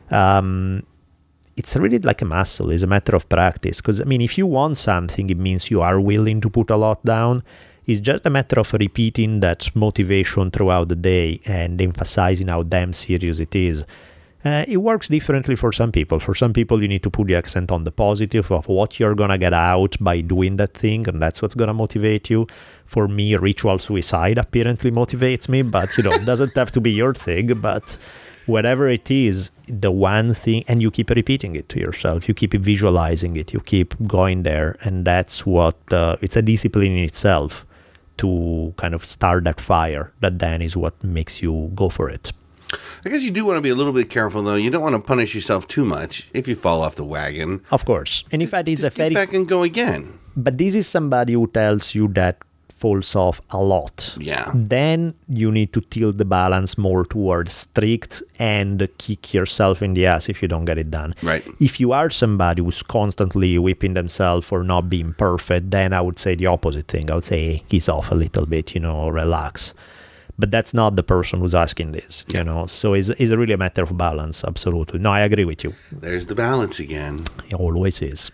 um, 0.10 0.84
it's 1.56 1.76
really 1.76 2.00
like 2.00 2.22
a 2.22 2.26
muscle. 2.26 2.72
It's 2.72 2.84
a 2.84 2.88
matter 2.88 3.16
of 3.16 3.28
practice. 3.30 3.78
Because, 3.78 4.02
I 4.02 4.06
mean, 4.06 4.22
if 4.22 4.38
you 4.38 4.46
want 4.48 4.78
something, 4.78 5.30
it 5.30 5.38
means 5.38 5.72
you 5.72 5.82
are 5.82 6.00
willing 6.00 6.42
to 6.42 6.50
put 6.50 6.70
a 6.70 6.78
lot 6.78 7.04
down. 7.04 7.44
It's 7.86 8.00
just 8.00 8.26
a 8.26 8.30
matter 8.30 8.60
of 8.60 8.74
repeating 8.74 9.40
that 9.40 9.74
motivation 9.76 10.52
throughout 10.52 10.90
the 10.90 10.96
day 10.96 11.40
and 11.46 11.82
emphasizing 11.82 12.48
how 12.48 12.64
damn 12.64 12.94
serious 12.94 13.40
it 13.40 13.56
is. 13.56 13.86
Uh, 14.46 14.64
it 14.68 14.78
works 14.78 15.08
differently 15.08 15.56
for 15.56 15.72
some 15.72 15.92
people. 15.92 16.20
For 16.20 16.36
some 16.36 16.54
people, 16.54 16.82
you 16.82 16.88
need 16.88 17.04
to 17.04 17.10
put 17.10 17.28
the 17.28 17.36
accent 17.36 17.72
on 17.72 17.84
the 17.84 17.92
positive 17.92 18.52
of 18.52 18.68
what 18.68 19.00
you're 19.00 19.16
gonna 19.16 19.38
get 19.38 19.54
out 19.54 19.96
by 20.00 20.22
doing 20.22 20.58
that 20.58 20.74
thing, 20.74 21.08
and 21.10 21.22
that's 21.22 21.42
what's 21.42 21.56
gonna 21.56 21.74
motivate 21.74 22.30
you. 22.30 22.48
For 22.86 23.08
me, 23.08 23.36
ritual 23.36 23.80
suicide 23.80 24.38
apparently 24.38 24.92
motivates 24.92 25.50
me, 25.50 25.64
but 25.64 25.98
you 25.98 26.04
know, 26.04 26.12
it 26.12 26.26
doesn't 26.26 26.56
have 26.56 26.72
to 26.74 26.82
be 26.82 26.92
your 26.92 27.14
thing. 27.14 27.56
But 27.56 27.98
whatever 28.46 28.88
it 28.88 29.10
is, 29.10 29.50
the 29.68 29.92
one 29.92 30.34
thing, 30.34 30.64
and 30.68 30.82
you 30.82 30.92
keep 30.92 31.10
repeating 31.10 31.56
it 31.56 31.68
to 31.70 31.80
yourself, 31.80 32.28
you 32.28 32.34
keep 32.36 32.54
visualizing 32.54 33.36
it, 33.36 33.54
you 33.54 33.60
keep 33.60 33.96
going 34.08 34.44
there, 34.44 34.78
and 34.82 35.04
that's 35.04 35.46
what 35.46 35.78
uh, 35.92 36.16
it's 36.22 36.38
a 36.38 36.42
discipline 36.44 36.92
in 36.92 37.04
itself 37.04 37.66
to 38.18 38.74
kind 38.78 38.94
of 38.94 39.04
start 39.04 39.44
that 39.46 39.60
fire. 39.60 40.12
That 40.20 40.40
then 40.40 40.62
is 40.62 40.78
what 40.78 41.04
makes 41.04 41.42
you 41.42 41.72
go 41.76 41.90
for 41.90 42.10
it. 42.10 42.32
I 43.06 43.10
guess 43.10 43.24
you 43.24 43.32
do 43.32 43.46
want 43.46 43.58
to 43.58 43.62
be 43.62 43.70
a 43.70 43.76
little 43.76 43.94
bit 43.94 44.10
careful, 44.10 44.44
though. 44.44 44.56
You 44.56 44.70
don't 44.70 44.82
want 44.84 44.96
to 44.96 45.00
punish 45.00 45.34
yourself 45.36 45.68
too 45.68 45.86
much 45.86 46.30
if 46.34 46.48
you 46.48 46.56
fall 46.56 46.82
off 46.82 46.96
the 46.96 47.06
wagon. 47.06 47.62
Of 47.72 47.86
course, 47.86 48.24
and 48.32 48.42
in 48.42 48.48
fact, 48.48 48.68
it's 48.68 48.84
a 48.84 48.90
very 48.90 49.14
get 49.14 49.28
back 49.28 49.34
and 49.34 49.48
go 49.48 49.64
again. 49.64 50.20
but 50.36 50.58
this 50.58 50.76
is 50.76 50.88
somebody 50.88 51.34
who 51.34 51.48
tells 51.48 51.96
you 51.96 52.08
that 52.10 52.38
falls 52.78 53.16
off 53.16 53.42
a 53.50 53.58
lot. 53.58 54.16
Yeah. 54.20 54.52
Then 54.54 55.16
you 55.28 55.52
need 55.52 55.74
to 55.74 55.82
tilt 55.82 56.20
the 56.20 56.26
balance 56.26 56.78
more 56.78 57.06
towards 57.06 57.54
strict 57.54 58.22
and 58.38 58.88
kick 59.00 59.34
yourself 59.34 59.82
in 59.82 59.96
the 59.96 60.06
ass 60.06 60.30
if 60.30 60.44
you 60.44 60.48
don't 60.48 60.66
get 60.66 60.78
it 60.78 60.92
done. 60.92 61.16
Right. 61.24 61.44
If 61.60 61.80
you 61.80 61.92
are 61.94 62.12
somebody 62.12 62.62
who's 62.62 62.84
constantly 62.84 63.58
whipping 63.58 63.96
themselves 63.96 64.46
for 64.46 64.64
not 64.64 64.90
being 64.92 65.16
perfect, 65.16 65.72
then 65.72 65.92
I 65.92 66.02
would 66.02 66.20
say 66.20 66.36
the 66.36 66.46
opposite 66.46 66.88
thing. 66.88 67.10
I 67.10 67.16
would 67.16 67.26
say 67.26 67.64
ease 67.72 67.90
off 67.90 68.12
a 68.12 68.16
little 68.16 68.46
bit, 68.46 68.76
you 68.76 68.80
know, 68.82 69.10
relax. 69.10 69.74
But 70.40 70.52
that's 70.52 70.74
not 70.74 70.96
the 70.96 71.04
person 71.04 71.40
who's 71.40 71.56
asking 71.56 71.94
this, 71.94 72.24
you 72.32 72.44
know. 72.44 72.68
So 72.68 72.94
it's, 72.94 73.10
it's 73.10 73.32
really 73.32 73.54
a 73.54 73.58
matter 73.58 73.82
of 73.84 73.98
balance. 73.98 74.44
Absolutely. 74.44 75.00
No, 75.00 75.12
I 75.12 75.22
agree 75.22 75.46
with 75.46 75.64
you. 75.64 75.74
There's 75.92 76.28
the 76.28 76.36
balance 76.36 76.80
again. 76.80 77.24
It 77.50 77.56
always 77.56 78.02
is. 78.04 78.32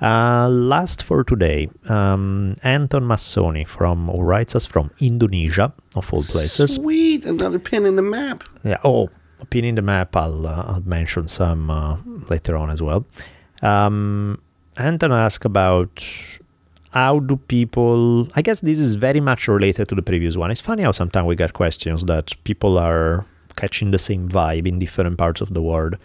Uh, 0.00 0.48
last 0.48 1.02
for 1.02 1.24
today, 1.24 1.68
um, 1.88 2.54
Anton 2.62 3.04
Massoni 3.04 3.64
from 3.66 4.08
who 4.08 4.22
writes 4.22 4.54
us 4.54 4.66
from 4.66 4.90
Indonesia, 5.00 5.72
of 5.94 6.12
all 6.12 6.22
places. 6.22 6.74
Sweet, 6.74 7.24
another 7.24 7.58
pin 7.58 7.86
in 7.86 7.96
the 7.96 8.02
map. 8.02 8.44
Yeah. 8.62 8.76
Oh, 8.84 9.08
pin 9.48 9.64
in 9.64 9.74
the 9.74 9.82
map. 9.82 10.14
I'll 10.14 10.46
uh, 10.46 10.64
I'll 10.66 10.82
mention 10.84 11.28
some 11.28 11.70
uh, 11.70 11.96
later 12.30 12.56
on 12.56 12.70
as 12.70 12.82
well. 12.82 13.06
Um, 13.62 14.40
Anton 14.76 15.12
asked 15.12 15.46
about 15.46 16.04
how 16.96 17.18
do 17.18 17.36
people. 17.36 18.26
I 18.34 18.40
guess 18.46 18.60
this 18.60 18.78
is 18.78 18.94
very 18.94 19.20
much 19.20 19.48
related 19.48 19.88
to 19.90 19.94
the 19.94 20.06
previous 20.10 20.34
one. 20.42 20.50
It's 20.50 20.62
funny 20.62 20.82
how 20.82 20.92
sometimes 20.92 21.26
we 21.26 21.36
get 21.36 21.52
questions 21.52 22.06
that 22.06 22.32
people 22.44 22.78
are 22.78 23.26
catching 23.54 23.90
the 23.90 23.98
same 23.98 24.28
vibe 24.28 24.66
in 24.66 24.78
different 24.78 25.18
parts 25.18 25.42
of 25.42 25.52
the 25.52 25.60
world. 25.60 25.96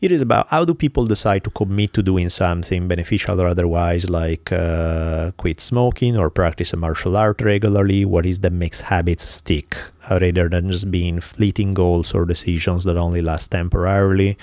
It 0.00 0.12
is 0.12 0.20
about 0.20 0.46
how 0.48 0.64
do 0.64 0.74
people 0.74 1.06
decide 1.06 1.42
to 1.44 1.50
commit 1.50 1.94
to 1.94 2.02
doing 2.02 2.28
something 2.28 2.86
beneficial 2.86 3.40
or 3.42 3.48
otherwise, 3.48 4.08
like 4.08 4.52
uh, 4.52 5.32
quit 5.42 5.58
smoking 5.60 6.16
or 6.16 6.30
practice 6.30 6.72
a 6.72 6.76
martial 6.76 7.16
art 7.16 7.40
regularly. 7.40 8.04
What 8.04 8.24
is 8.26 8.40
that 8.40 8.52
makes 8.52 8.82
habits 8.82 9.28
stick, 9.28 9.76
uh, 10.08 10.18
rather 10.20 10.48
than 10.48 10.70
just 10.70 10.90
being 10.92 11.18
fleeting 11.20 11.72
goals 11.72 12.14
or 12.14 12.24
decisions 12.24 12.84
that 12.84 12.96
only 12.96 13.22
last 13.22 13.48
temporarily? 13.48 14.36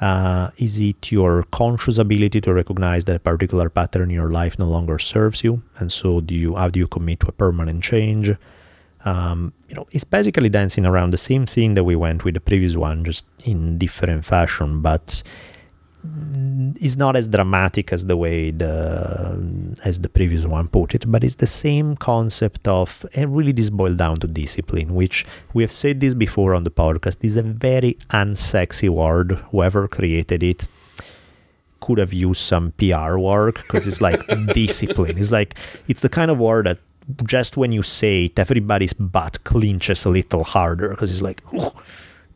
Uh, 0.00 0.50
is 0.58 0.80
it 0.80 1.10
your 1.10 1.42
conscious 1.50 1.98
ability 1.98 2.40
to 2.40 2.54
recognize 2.54 3.04
that 3.06 3.16
a 3.16 3.18
particular 3.18 3.68
pattern 3.68 4.04
in 4.04 4.10
your 4.10 4.30
life 4.30 4.58
no 4.58 4.66
longer 4.66 4.98
serves 4.98 5.42
you, 5.42 5.62
and 5.78 5.90
so 5.92 6.20
do 6.20 6.34
you? 6.34 6.54
How 6.54 6.68
do 6.68 6.78
you 6.78 6.86
commit 6.86 7.20
to 7.20 7.28
a 7.28 7.32
permanent 7.32 7.82
change? 7.82 8.30
Um, 9.04 9.52
you 9.68 9.74
know, 9.74 9.86
it's 9.90 10.04
basically 10.04 10.48
dancing 10.48 10.84
around 10.86 11.12
the 11.12 11.18
same 11.18 11.46
thing 11.46 11.74
that 11.74 11.84
we 11.84 11.96
went 11.96 12.24
with 12.24 12.34
the 12.34 12.40
previous 12.40 12.76
one, 12.76 13.04
just 13.04 13.24
in 13.44 13.78
different 13.78 14.24
fashion, 14.24 14.80
but 14.80 15.22
is 16.80 16.96
not 16.96 17.16
as 17.16 17.26
dramatic 17.28 17.92
as 17.92 18.06
the 18.06 18.16
way 18.16 18.50
the 18.50 19.76
as 19.84 20.00
the 20.00 20.08
previous 20.08 20.44
one 20.44 20.68
put 20.68 20.94
it, 20.94 21.10
but 21.10 21.24
it's 21.24 21.36
the 21.36 21.46
same 21.46 21.96
concept 21.96 22.68
of 22.68 23.04
and 23.14 23.36
really 23.36 23.52
this 23.52 23.70
boiled 23.70 23.96
down 23.98 24.16
to 24.16 24.26
discipline, 24.26 24.94
which 24.94 25.26
we 25.54 25.62
have 25.62 25.72
said 25.72 26.00
this 26.00 26.14
before 26.14 26.54
on 26.54 26.62
the 26.62 26.70
podcast, 26.70 27.24
is 27.24 27.36
a 27.36 27.42
very 27.42 27.94
unsexy 28.10 28.88
word. 28.88 29.32
Whoever 29.50 29.88
created 29.88 30.42
it 30.42 30.70
could 31.80 31.98
have 31.98 32.12
used 32.12 32.40
some 32.40 32.72
PR 32.72 33.18
work 33.18 33.56
because 33.56 33.86
it's 33.86 34.00
like 34.00 34.22
discipline. 34.54 35.18
It's 35.18 35.32
like 35.32 35.56
it's 35.88 36.02
the 36.02 36.08
kind 36.08 36.30
of 36.30 36.38
word 36.38 36.66
that 36.66 36.78
just 37.24 37.56
when 37.56 37.72
you 37.72 37.82
say 37.82 38.26
it, 38.26 38.38
everybody's 38.38 38.92
butt 38.92 39.42
clinches 39.44 40.04
a 40.04 40.10
little 40.10 40.44
harder 40.44 40.90
because 40.90 41.10
it's 41.10 41.22
like, 41.22 41.42
oh, 41.54 41.72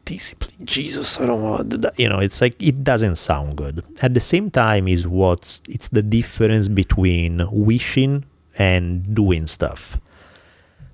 discipline, 0.05 0.67
Jesus, 0.67 1.21
I 1.21 1.27
don't 1.27 1.43
want 1.43 1.71
that. 1.83 1.99
You 1.99 2.09
know, 2.09 2.19
it's 2.19 2.41
like 2.41 2.61
it 2.63 2.85
doesn't 2.85 3.17
sound 3.17 3.57
good. 3.57 3.85
At 4.01 4.15
the 4.15 4.21
same 4.21 4.51
time, 4.51 4.89
is 4.89 5.07
what 5.07 5.61
it's 5.69 5.89
the 5.89 6.03
difference 6.03 6.69
between 6.69 7.47
wishing 7.51 8.25
and 8.59 9.15
doing 9.15 9.47
stuff. 9.47 9.99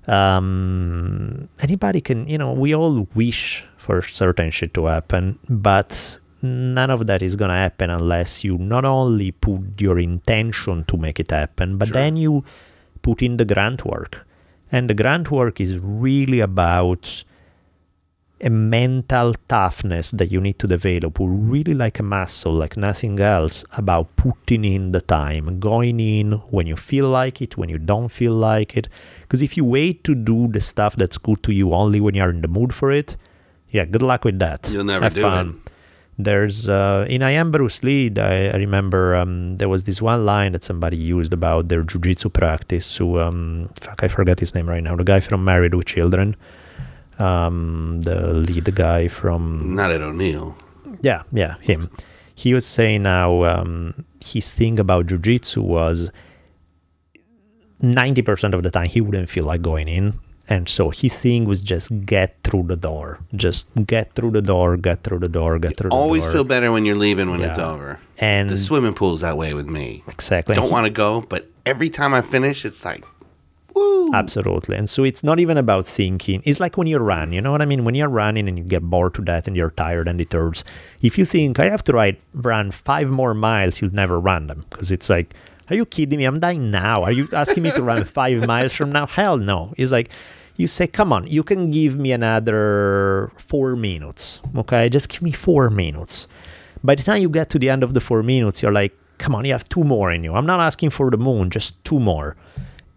Um, 0.07 1.49
anybody 1.59 2.01
can, 2.01 2.27
you 2.27 2.37
know, 2.37 2.51
we 2.53 2.73
all 2.73 3.07
wish 3.13 3.63
for 3.77 4.01
certain 4.01 4.49
shit 4.49 4.73
to 4.73 4.85
happen, 4.85 5.37
but 5.47 6.19
none 6.41 6.89
of 6.89 7.05
that 7.07 7.21
is 7.21 7.35
gonna 7.35 7.53
happen 7.53 7.89
unless 7.89 8.43
you 8.43 8.57
not 8.57 8.85
only 8.85 9.31
put 9.31 9.79
your 9.79 9.99
intention 9.99 10.83
to 10.85 10.97
make 10.97 11.19
it 11.19 11.31
happen, 11.31 11.77
but 11.77 11.89
then 11.89 12.15
you 12.15 12.43
put 13.01 13.21
in 13.21 13.37
the 13.37 13.45
grant 13.45 13.85
work. 13.85 14.25
And 14.71 14.89
the 14.89 14.93
grant 14.93 15.31
work 15.31 15.59
is 15.59 15.77
really 15.79 16.39
about 16.39 17.23
a 18.41 18.49
mental 18.49 19.33
toughness 19.47 20.11
that 20.11 20.31
you 20.31 20.39
need 20.39 20.59
to 20.59 20.67
develop, 20.67 21.17
who 21.17 21.27
really 21.27 21.73
like 21.73 21.99
a 21.99 22.03
muscle, 22.03 22.53
like 22.53 22.77
nothing 22.77 23.19
else, 23.19 23.65
about 23.73 24.15
putting 24.15 24.63
in 24.63 24.91
the 24.91 25.01
time, 25.01 25.59
going 25.59 25.99
in 25.99 26.33
when 26.49 26.67
you 26.67 26.75
feel 26.75 27.09
like 27.09 27.41
it, 27.41 27.57
when 27.57 27.69
you 27.69 27.77
don't 27.77 28.09
feel 28.09 28.33
like 28.33 28.77
it. 28.77 28.87
Because 29.21 29.41
if 29.41 29.57
you 29.57 29.65
wait 29.65 30.03
to 30.05 30.15
do 30.15 30.47
the 30.47 30.61
stuff 30.61 30.95
that's 30.95 31.17
good 31.17 31.43
to 31.43 31.51
you 31.51 31.73
only 31.73 31.99
when 31.99 32.15
you're 32.15 32.29
in 32.29 32.41
the 32.41 32.47
mood 32.47 32.73
for 32.73 32.91
it, 32.91 33.17
yeah, 33.69 33.85
good 33.85 34.01
luck 34.01 34.25
with 34.25 34.39
that. 34.39 34.69
You'll 34.71 34.83
never 34.83 35.05
Have 35.05 35.15
do 35.15 35.21
fun. 35.21 35.61
There's 36.17 36.67
uh, 36.67 37.05
in 37.07 37.23
I 37.23 37.31
Am 37.31 37.49
Bruce 37.49 37.81
Lee. 37.81 38.11
I, 38.17 38.49
I 38.49 38.57
remember 38.57 39.15
um, 39.15 39.55
there 39.55 39.69
was 39.69 39.85
this 39.85 40.01
one 40.01 40.25
line 40.25 40.51
that 40.51 40.65
somebody 40.65 40.97
used 40.97 41.31
about 41.31 41.69
their 41.69 41.81
jujitsu 41.83 42.33
practice. 42.33 42.97
Who 42.97 43.19
um, 43.19 43.69
fuck, 43.79 44.03
I 44.03 44.09
forget 44.09 44.39
his 44.39 44.53
name 44.53 44.67
right 44.67 44.83
now. 44.83 44.97
The 44.97 45.05
guy 45.05 45.21
from 45.21 45.45
Married 45.45 45.73
with 45.75 45.85
Children, 45.85 46.35
um, 47.19 48.01
the 48.01 48.33
lead 48.33 48.73
guy 48.75 49.07
from 49.07 49.75
Not 49.75 49.91
at 49.91 50.01
O'Neill. 50.01 50.55
yeah, 51.01 51.23
yeah, 51.31 51.55
him. 51.61 51.89
He 52.35 52.53
was 52.53 52.65
saying 52.65 53.03
now 53.03 53.43
um, 53.43 54.05
his 54.23 54.53
thing 54.53 54.79
about 54.79 55.07
jujitsu 55.07 55.57
was 55.61 56.09
90% 57.81 58.53
of 58.53 58.63
the 58.63 58.71
time 58.71 58.87
he 58.87 59.01
wouldn't 59.01 59.29
feel 59.29 59.45
like 59.45 59.61
going 59.61 59.87
in. 59.87 60.19
And 60.51 60.67
so 60.67 60.89
his 60.89 61.17
thing 61.19 61.45
was 61.45 61.63
just 61.63 62.05
get 62.07 62.37
through 62.43 62.63
the 62.63 62.75
door. 62.75 63.19
Just 63.35 63.67
get 63.85 64.15
through 64.15 64.31
the 64.31 64.41
door, 64.41 64.77
get 64.77 65.03
through 65.03 65.19
the 65.19 65.29
door, 65.29 65.59
get 65.59 65.77
through 65.77 65.91
the 65.91 65.95
Always 65.95 66.23
door. 66.23 66.31
feel 66.33 66.43
better 66.43 66.71
when 66.71 66.85
you're 66.85 66.95
leaving 66.95 67.29
when 67.29 67.41
it's 67.41 67.59
over. 67.59 67.99
And 68.17 68.49
The 68.49 68.57
swimming 68.57 68.95
pool's 68.95 69.21
that 69.21 69.37
way 69.37 69.53
with 69.53 69.67
me. 69.67 70.03
exactly. 70.07 70.55
Don't 70.55 70.71
want 70.71 70.85
to 70.85 70.89
go, 70.89 71.21
but 71.21 71.49
every 71.67 71.89
time 71.91 72.15
I 72.15 72.21
finish, 72.21 72.65
it's 72.65 72.83
like, 72.83 73.05
woo. 73.79 74.13
Absolutely. 74.13 74.75
And 74.75 74.89
so 74.89 75.03
it's 75.03 75.23
not 75.23 75.39
even 75.39 75.57
about 75.57 75.87
thinking. 75.87 76.41
It's 76.45 76.59
like 76.59 76.77
when 76.77 76.87
you 76.87 76.97
run, 76.97 77.33
you 77.33 77.41
know 77.41 77.51
what 77.51 77.61
I 77.61 77.65
mean? 77.65 77.83
When 77.85 77.95
you're 77.95 78.09
running 78.09 78.47
and 78.47 78.57
you 78.57 78.63
get 78.63 78.83
bored 78.83 79.13
to 79.15 79.21
death 79.21 79.47
and 79.47 79.55
you're 79.55 79.71
tired 79.71 80.07
and 80.07 80.19
it 80.21 80.33
hurts, 80.33 80.63
if 81.01 81.17
you 81.17 81.25
think, 81.25 81.59
I 81.59 81.69
have 81.69 81.83
to 81.85 81.93
ride, 81.93 82.17
run 82.33 82.71
five 82.71 83.09
more 83.09 83.33
miles, 83.33 83.81
you'll 83.81 83.93
never 83.93 84.19
run 84.19 84.47
them. 84.47 84.65
Because 84.69 84.91
it's 84.91 85.09
like, 85.09 85.33
are 85.69 85.75
you 85.75 85.85
kidding 85.85 86.17
me? 86.17 86.25
I'm 86.25 86.39
dying 86.39 86.71
now. 86.71 87.03
Are 87.03 87.11
you 87.11 87.27
asking 87.33 87.63
me 87.63 87.71
to 87.71 87.83
run 87.83 88.03
five 88.19 88.45
miles 88.47 88.73
from 88.73 88.91
now? 88.91 89.05
Hell 89.05 89.37
no. 89.37 89.73
It's 89.77 89.91
like, 89.91 90.09
you 90.57 90.67
say, 90.67 90.87
come 90.87 91.13
on, 91.13 91.25
you 91.25 91.41
can 91.41 91.71
give 91.71 91.95
me 91.95 92.11
another 92.11 93.31
four 93.37 93.77
minutes. 93.77 94.41
Okay, 94.57 94.89
just 94.89 95.07
give 95.07 95.21
me 95.21 95.31
four 95.31 95.69
minutes. 95.69 96.27
By 96.83 96.95
the 96.95 97.03
time 97.03 97.21
you 97.21 97.29
get 97.29 97.49
to 97.51 97.59
the 97.59 97.69
end 97.69 97.81
of 97.81 97.93
the 97.93 98.01
four 98.01 98.23
minutes, 98.23 98.61
you're 98.61 98.71
like, 98.71 98.93
come 99.19 99.35
on, 99.35 99.45
you 99.45 99.53
have 99.53 99.67
two 99.69 99.85
more 99.85 100.11
in 100.11 100.23
you. 100.23 100.33
I'm 100.33 100.45
not 100.45 100.59
asking 100.59 100.89
for 100.89 101.09
the 101.11 101.17
moon, 101.17 101.49
just 101.49 101.81
two 101.85 101.99
more. 101.99 102.35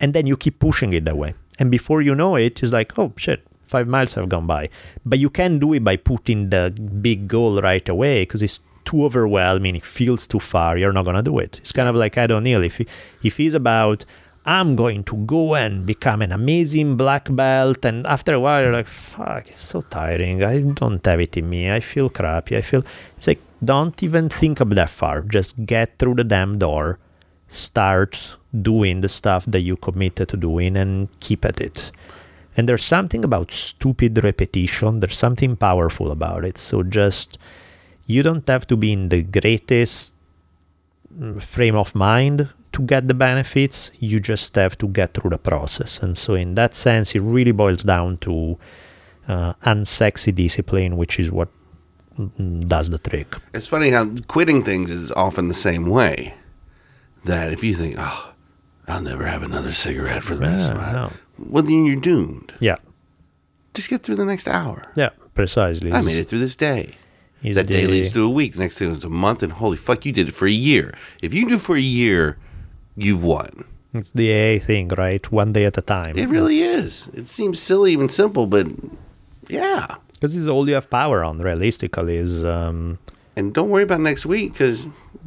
And 0.02 0.12
then 0.12 0.26
you 0.26 0.36
keep 0.36 0.58
pushing 0.58 0.92
it 0.92 1.06
that 1.06 1.16
way. 1.16 1.34
And 1.58 1.70
before 1.70 2.02
you 2.02 2.14
know 2.14 2.36
it, 2.36 2.62
it's 2.62 2.72
like, 2.72 2.98
oh 2.98 3.12
shit, 3.16 3.46
five 3.62 3.88
miles 3.88 4.14
have 4.14 4.28
gone 4.28 4.46
by. 4.46 4.68
But 5.06 5.18
you 5.18 5.30
can't 5.30 5.60
do 5.60 5.72
it 5.72 5.84
by 5.84 5.96
putting 5.96 6.50
the 6.50 6.70
big 7.00 7.28
goal 7.28 7.62
right 7.62 7.88
away 7.88 8.22
because 8.22 8.42
it's 8.42 8.60
too 8.84 9.04
overwhelming. 9.04 9.76
It 9.76 9.84
feels 9.84 10.26
too 10.26 10.40
far. 10.40 10.76
You're 10.76 10.92
not 10.92 11.04
gonna 11.04 11.22
do 11.22 11.38
it. 11.38 11.58
It's 11.60 11.72
kind 11.72 11.88
of 11.88 11.94
like 11.94 12.18
Ed 12.18 12.32
O'Neill. 12.32 12.64
If 12.64 12.78
he, 12.78 12.86
if 13.22 13.36
he's 13.38 13.54
about 13.54 14.04
I'm 14.44 14.74
going 14.74 15.04
to 15.04 15.16
go 15.18 15.54
and 15.54 15.86
become 15.86 16.20
an 16.20 16.32
amazing 16.32 16.96
black 16.96 17.28
belt, 17.30 17.84
and 17.84 18.04
after 18.08 18.34
a 18.34 18.40
while 18.40 18.60
you're 18.62 18.72
like, 18.72 18.88
fuck, 18.88 19.46
it's 19.46 19.60
so 19.60 19.82
tiring. 19.82 20.42
I 20.42 20.58
don't 20.58 21.04
have 21.06 21.20
it 21.20 21.36
in 21.36 21.48
me. 21.48 21.70
I 21.70 21.78
feel 21.78 22.10
crappy. 22.10 22.56
I 22.56 22.62
feel 22.62 22.82
it's 23.16 23.28
like 23.28 23.40
don't 23.64 24.02
even 24.02 24.28
think 24.28 24.58
of 24.58 24.70
that 24.70 24.90
far. 24.90 25.20
Just 25.22 25.64
get 25.64 25.98
through 25.98 26.16
the 26.16 26.24
damn 26.24 26.58
door, 26.58 26.98
start 27.46 28.18
doing 28.60 29.00
the 29.00 29.08
stuff 29.08 29.44
that 29.46 29.60
you 29.60 29.76
committed 29.76 30.28
to 30.30 30.36
doing, 30.36 30.76
and 30.76 31.08
keep 31.20 31.44
at 31.44 31.60
it. 31.60 31.90
And 32.56 32.68
there's 32.68 32.84
something 32.84 33.24
about 33.24 33.50
stupid 33.50 34.22
repetition. 34.22 35.00
There's 35.00 35.16
something 35.16 35.56
powerful 35.56 36.10
about 36.10 36.44
it. 36.44 36.58
So 36.58 36.82
just 36.82 37.38
you 38.06 38.22
don't 38.22 38.46
have 38.48 38.66
to 38.66 38.76
be 38.76 38.92
in 38.92 39.08
the 39.08 39.22
greatest 39.22 40.14
mm, 41.16 41.40
frame 41.40 41.76
of 41.76 41.94
mind 41.94 42.48
to 42.72 42.82
get 42.82 43.08
the 43.08 43.14
benefits. 43.14 43.90
You 43.98 44.20
just 44.20 44.54
have 44.56 44.76
to 44.78 44.88
get 44.88 45.14
through 45.14 45.30
the 45.30 45.38
process. 45.38 45.98
And 46.00 46.16
so, 46.16 46.34
in 46.34 46.54
that 46.56 46.74
sense, 46.74 47.14
it 47.14 47.20
really 47.20 47.52
boils 47.52 47.84
down 47.84 48.18
to 48.18 48.58
uh, 49.28 49.54
unsexy 49.64 50.34
discipline, 50.34 50.96
which 50.96 51.18
is 51.18 51.30
what 51.30 51.48
mm, 52.18 52.68
does 52.68 52.90
the 52.90 52.98
trick. 52.98 53.34
It's 53.54 53.68
funny 53.68 53.90
how 53.90 54.10
quitting 54.26 54.62
things 54.62 54.90
is 54.90 55.12
often 55.12 55.48
the 55.48 55.54
same 55.54 55.86
way. 55.86 56.34
That 57.24 57.52
if 57.52 57.62
you 57.62 57.74
think, 57.74 57.94
oh, 57.98 58.31
I'll 58.88 59.00
never 59.00 59.26
have 59.26 59.42
another 59.42 59.72
cigarette 59.72 60.24
for 60.24 60.34
the 60.34 60.42
rest 60.42 60.70
of 60.70 60.76
my 60.76 60.92
no. 60.92 61.02
life, 61.04 61.22
well, 61.38 61.62
then 61.62 61.86
you're 61.86 61.96
doomed. 62.00 62.52
Yeah, 62.60 62.76
Just 63.74 63.88
get 63.88 64.02
through 64.02 64.16
the 64.16 64.24
next 64.24 64.48
hour. 64.48 64.86
yeah, 64.94 65.10
precisely. 65.34 65.92
I 65.92 66.02
made 66.02 66.18
it 66.18 66.28
through 66.28 66.40
this 66.40 66.56
day. 66.56 66.96
Is 67.42 67.56
that 67.56 67.66
day 67.66 67.86
leads 67.88 68.10
to 68.12 68.22
a 68.24 68.28
week. 68.28 68.52
The 68.52 68.60
next 68.60 68.78
thing 68.78 68.94
is 68.94 69.02
a 69.04 69.08
month, 69.08 69.42
and 69.42 69.52
holy 69.52 69.76
fuck, 69.76 70.06
you 70.06 70.12
did 70.12 70.28
it 70.28 70.32
for 70.32 70.46
a 70.46 70.50
year. 70.52 70.94
If 71.22 71.34
you 71.34 71.48
do 71.48 71.54
it 71.54 71.60
for 71.60 71.76
a 71.76 71.80
year, 71.80 72.38
you've 72.96 73.22
won. 73.24 73.64
It's 73.94 74.12
the 74.12 74.30
AA 74.32 74.64
thing, 74.64 74.88
right? 74.88 75.30
One 75.32 75.52
day 75.52 75.64
at 75.64 75.76
a 75.76 75.82
time. 75.82 76.16
It 76.16 76.28
really 76.28 76.58
is. 76.58 77.08
It 77.12 77.26
seems 77.28 77.60
silly 77.60 77.94
and 77.94 78.10
simple, 78.10 78.46
but 78.46 78.66
yeah. 79.48 79.96
Because 80.12 80.36
it's 80.36 80.46
all 80.46 80.68
you 80.68 80.74
have 80.74 80.88
power 80.88 81.24
on, 81.24 81.38
realistically, 81.40 82.16
is 82.16 82.44
um, 82.44 82.98
And 83.36 83.54
don't 83.54 83.70
worry 83.70 83.82
about 83.84 84.00
next 84.00 84.26
week 84.26 84.52
because 84.52 84.86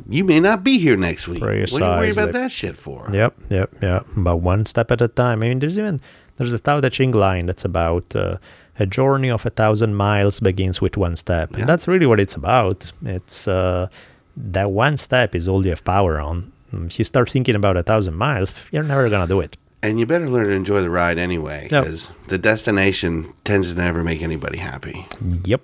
you 0.09 0.23
may 0.23 0.39
not 0.39 0.63
be 0.63 0.77
here 0.77 0.95
next 0.95 1.27
week. 1.27 1.41
What 1.41 1.49
are 1.51 1.57
you 1.57 1.65
worried 1.79 2.11
about 2.13 2.33
that 2.33 2.51
shit 2.51 2.77
for? 2.77 3.09
Yep, 3.11 3.33
yep, 3.49 3.73
yep. 3.81 4.05
But 4.15 4.37
one 4.37 4.65
step 4.65 4.91
at 4.91 5.01
a 5.01 5.07
time. 5.07 5.41
I 5.43 5.47
mean, 5.47 5.59
there's 5.59 5.79
even 5.79 5.99
there's 6.37 6.53
a 6.53 6.59
Tao 6.59 6.81
Te 6.81 6.89
Ching 6.89 7.11
line 7.11 7.45
that's 7.47 7.65
about 7.65 8.15
uh, 8.15 8.37
a 8.79 8.85
journey 8.85 9.29
of 9.31 9.45
a 9.45 9.49
thousand 9.49 9.95
miles 9.95 10.39
begins 10.39 10.81
with 10.81 10.97
one 10.97 11.15
step, 11.15 11.53
Yeah. 11.53 11.61
and 11.61 11.69
that's 11.69 11.87
really 11.87 12.05
what 12.05 12.19
it's 12.19 12.35
about. 12.35 12.91
It's 13.03 13.47
uh, 13.47 13.87
that 14.37 14.69
one 14.71 14.97
step 14.97 15.33
is 15.33 15.47
all 15.47 15.63
you 15.63 15.71
have 15.71 15.83
power 15.83 16.19
on. 16.19 16.51
If 16.73 16.99
you 16.99 17.05
start 17.05 17.29
thinking 17.29 17.55
about 17.55 17.77
a 17.77 17.83
thousand 17.83 18.15
miles, 18.15 18.51
you're 18.71 18.83
never 18.83 19.09
gonna 19.09 19.27
do 19.27 19.39
it. 19.39 19.57
And 19.81 19.99
you 19.99 20.05
better 20.05 20.29
learn 20.29 20.47
to 20.47 20.51
enjoy 20.51 20.81
the 20.81 20.89
ride 20.89 21.17
anyway 21.17 21.69
Yep. 21.71 21.83
because 21.83 22.11
the 22.27 22.37
destination 22.37 23.33
tends 23.43 23.71
to 23.71 23.77
never 23.79 24.03
make 24.03 24.21
anybody 24.21 24.57
happy. 24.57 25.07
Yep. 25.45 25.61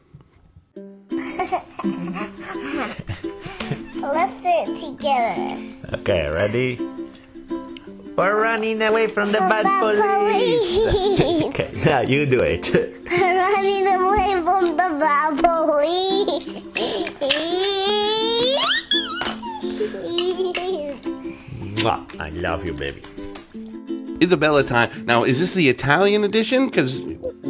It 4.63 4.77
together. 4.77 5.57
Okay, 6.01 6.29
ready? 6.29 6.77
We're 8.15 8.39
running 8.39 8.79
away 8.83 9.07
from 9.07 9.31
the 9.31 9.39
bad 9.39 9.65
police. 9.79 10.77
police. 10.77 11.45
Okay, 11.51 11.71
now 11.83 12.01
you 12.01 12.25
do 12.27 12.39
it. 12.39 12.69
Running 13.09 13.87
away 13.87 14.39
from 14.45 14.77
the 14.77 14.89
bad 15.01 15.37
police. 15.41 16.61
I 22.19 22.29
love 22.29 22.63
you, 22.63 22.73
baby. 22.73 23.01
Isabella 24.21 24.63
time. 24.63 25.05
Now, 25.05 25.23
is 25.23 25.39
this 25.39 25.53
the 25.53 25.67
Italian 25.69 26.23
edition? 26.23 26.67
Because 26.67 26.99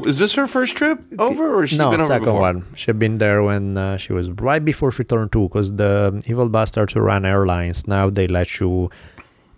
is 0.06 0.18
this 0.18 0.34
her 0.34 0.48
first 0.48 0.76
trip 0.78 1.00
over, 1.20 1.54
or 1.56 1.68
she 1.68 1.78
no, 1.78 1.92
been 1.92 2.00
over 2.00 2.08
second 2.08 2.26
before? 2.26 2.42
one. 2.42 2.66
She'd 2.76 2.98
been 2.98 3.18
there 3.18 3.44
when 3.44 3.78
uh, 3.78 3.98
she 3.98 4.14
was 4.14 4.30
right 4.32 4.64
before 4.64 4.92
she 4.92 5.04
turned 5.04 5.32
two, 5.32 5.50
because 5.50 5.76
the 5.76 6.22
Evil 6.26 6.48
Bastards 6.48 6.94
who 6.94 7.02
run 7.02 7.26
airlines 7.26 7.88
now 7.88 8.10
they 8.10 8.28
let 8.28 8.60
you 8.60 8.90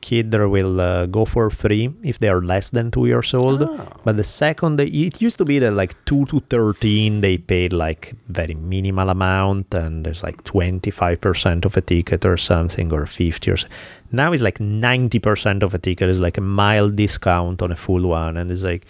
kid 0.07 0.31
there 0.31 0.49
will 0.49 0.81
uh, 0.81 1.05
go 1.07 1.23
for 1.23 1.49
free 1.49 1.85
if 2.03 2.19
they 2.19 2.27
are 2.27 2.43
less 2.43 2.69
than 2.75 2.91
two 2.91 3.05
years 3.07 3.33
old. 3.33 3.61
Oh. 3.63 3.87
But 4.03 4.17
the 4.17 4.27
second, 4.43 4.75
they, 4.75 4.87
it 4.87 5.21
used 5.21 5.37
to 5.37 5.45
be 5.45 5.59
that 5.63 5.71
like 5.71 5.95
two 6.05 6.25
to 6.25 6.41
thirteen, 6.51 7.21
they 7.21 7.37
paid 7.37 7.71
like 7.71 8.13
very 8.27 8.53
minimal 8.53 9.09
amount, 9.09 9.73
and 9.73 10.03
there's 10.03 10.23
like 10.27 10.43
twenty 10.43 10.91
five 10.91 11.21
percent 11.21 11.65
of 11.65 11.77
a 11.77 11.81
ticket 11.81 12.25
or 12.25 12.37
something, 12.37 12.91
or 12.91 13.05
fifty 13.05 13.51
or. 13.51 13.57
So. 13.57 13.67
Now 14.11 14.33
it's 14.33 14.43
like 14.43 14.59
ninety 14.59 15.19
percent 15.19 15.63
of 15.63 15.73
a 15.73 15.79
ticket 15.79 16.09
is 16.09 16.19
like 16.19 16.37
a 16.37 16.45
mild 16.61 16.95
discount 16.95 17.61
on 17.61 17.71
a 17.71 17.75
full 17.75 18.03
one, 18.09 18.35
and 18.37 18.51
it's 18.51 18.63
like, 18.63 18.85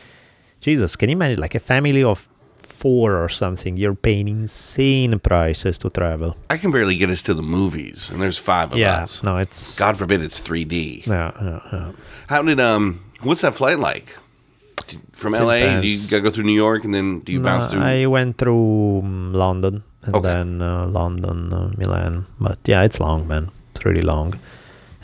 Jesus, 0.60 0.96
can 0.96 1.10
you 1.10 1.16
imagine 1.16 1.40
like 1.40 1.56
a 1.56 1.60
family 1.60 2.04
of 2.04 2.28
four 2.84 3.16
or 3.24 3.30
something? 3.30 3.78
You're 3.82 3.96
paying 4.08 4.28
insane 4.28 5.20
prices 5.20 5.78
to 5.80 5.90
travel. 5.90 6.36
I 6.50 6.58
can 6.62 6.72
barely 6.72 6.96
get 7.02 7.10
us 7.10 7.22
to 7.24 7.34
the 7.34 7.42
movies, 7.58 8.10
and 8.12 8.20
there's 8.22 8.38
five 8.52 8.72
of 8.74 8.78
Yeah, 8.78 9.04
us. 9.04 9.24
no, 9.24 9.38
it's 9.38 9.80
God 9.80 9.96
forbid 9.98 10.20
it's 10.28 10.40
3D. 10.42 11.08
yeah, 11.08 11.32
yeah, 11.42 11.60
yeah. 11.74 11.92
How 12.28 12.42
did 12.44 12.60
um? 12.60 13.00
What's 13.28 13.42
that 13.42 13.56
flight 13.56 13.80
like? 13.80 14.08
From 15.14 15.34
It's 15.34 15.40
LA, 15.42 15.80
do 15.82 15.88
you 15.88 16.00
gotta 16.12 16.24
go 16.28 16.30
through 16.30 16.44
New 16.52 16.60
York, 16.68 16.84
and 16.84 16.94
then 16.94 17.08
do 17.26 17.32
you 17.32 17.40
No, 17.40 17.46
bounce 17.46 17.72
through? 17.72 17.82
I 17.82 18.06
went 18.06 18.38
through 18.38 19.00
um, 19.00 19.34
London 19.34 19.84
and 20.06 20.16
Okay. 20.16 20.28
then 20.28 20.62
uh, 20.62 20.86
London, 21.00 21.54
uh, 21.54 21.72
Milan. 21.78 22.26
But 22.40 22.60
yeah, 22.68 22.84
it's 22.84 23.00
long, 23.00 23.28
man. 23.28 23.48
It's 23.72 23.86
really 23.86 24.02
long. 24.14 24.34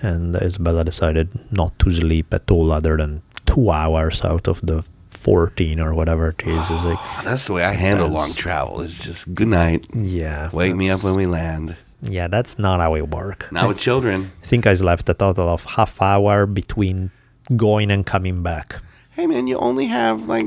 And 0.02 0.36
Isabella 0.36 0.84
decided 0.84 1.28
not 1.52 1.72
to 1.80 1.88
sleep 1.92 2.34
at 2.34 2.52
all, 2.52 2.72
other 2.72 2.98
than 2.98 3.22
two 3.46 3.72
hours 3.72 4.22
out 4.24 4.48
of 4.48 4.60
the 4.62 4.84
fourteen 5.20 5.80
or 5.80 5.94
whatever 5.94 6.30
it 6.30 6.42
is. 6.48 6.70
It's 6.72 6.84
like, 6.84 7.00
That's 7.24 7.46
the 7.48 7.54
way 7.54 7.64
I 7.64 7.74
handle 7.74 8.08
long 8.08 8.34
travel. 8.34 8.82
It's 8.82 8.98
just 9.04 9.34
good 9.36 9.48
night. 9.50 9.86
yeah, 9.94 10.50
Wake 10.52 10.76
me 10.76 10.90
up 10.90 11.04
when 11.04 11.16
we 11.16 11.26
land. 11.26 11.76
Yeah, 12.02 12.28
that's 12.30 12.58
not 12.58 12.80
how 12.80 12.94
we 12.94 13.02
work. 13.02 13.52
Not 13.52 13.68
with 13.68 13.78
children. 13.88 14.32
I 14.42 14.46
think 14.46 14.66
I 14.66 14.74
slept 14.74 15.10
a 15.10 15.14
total 15.14 15.50
of 15.50 15.66
half 15.66 16.02
hour 16.02 16.46
between 16.46 17.12
going 17.58 17.92
and 17.92 18.06
coming 18.06 18.42
back. 18.42 18.82
Hey 19.12 19.28
man, 19.28 19.48
you 19.48 19.58
only 19.60 19.88
have 19.88 20.28
like 20.30 20.46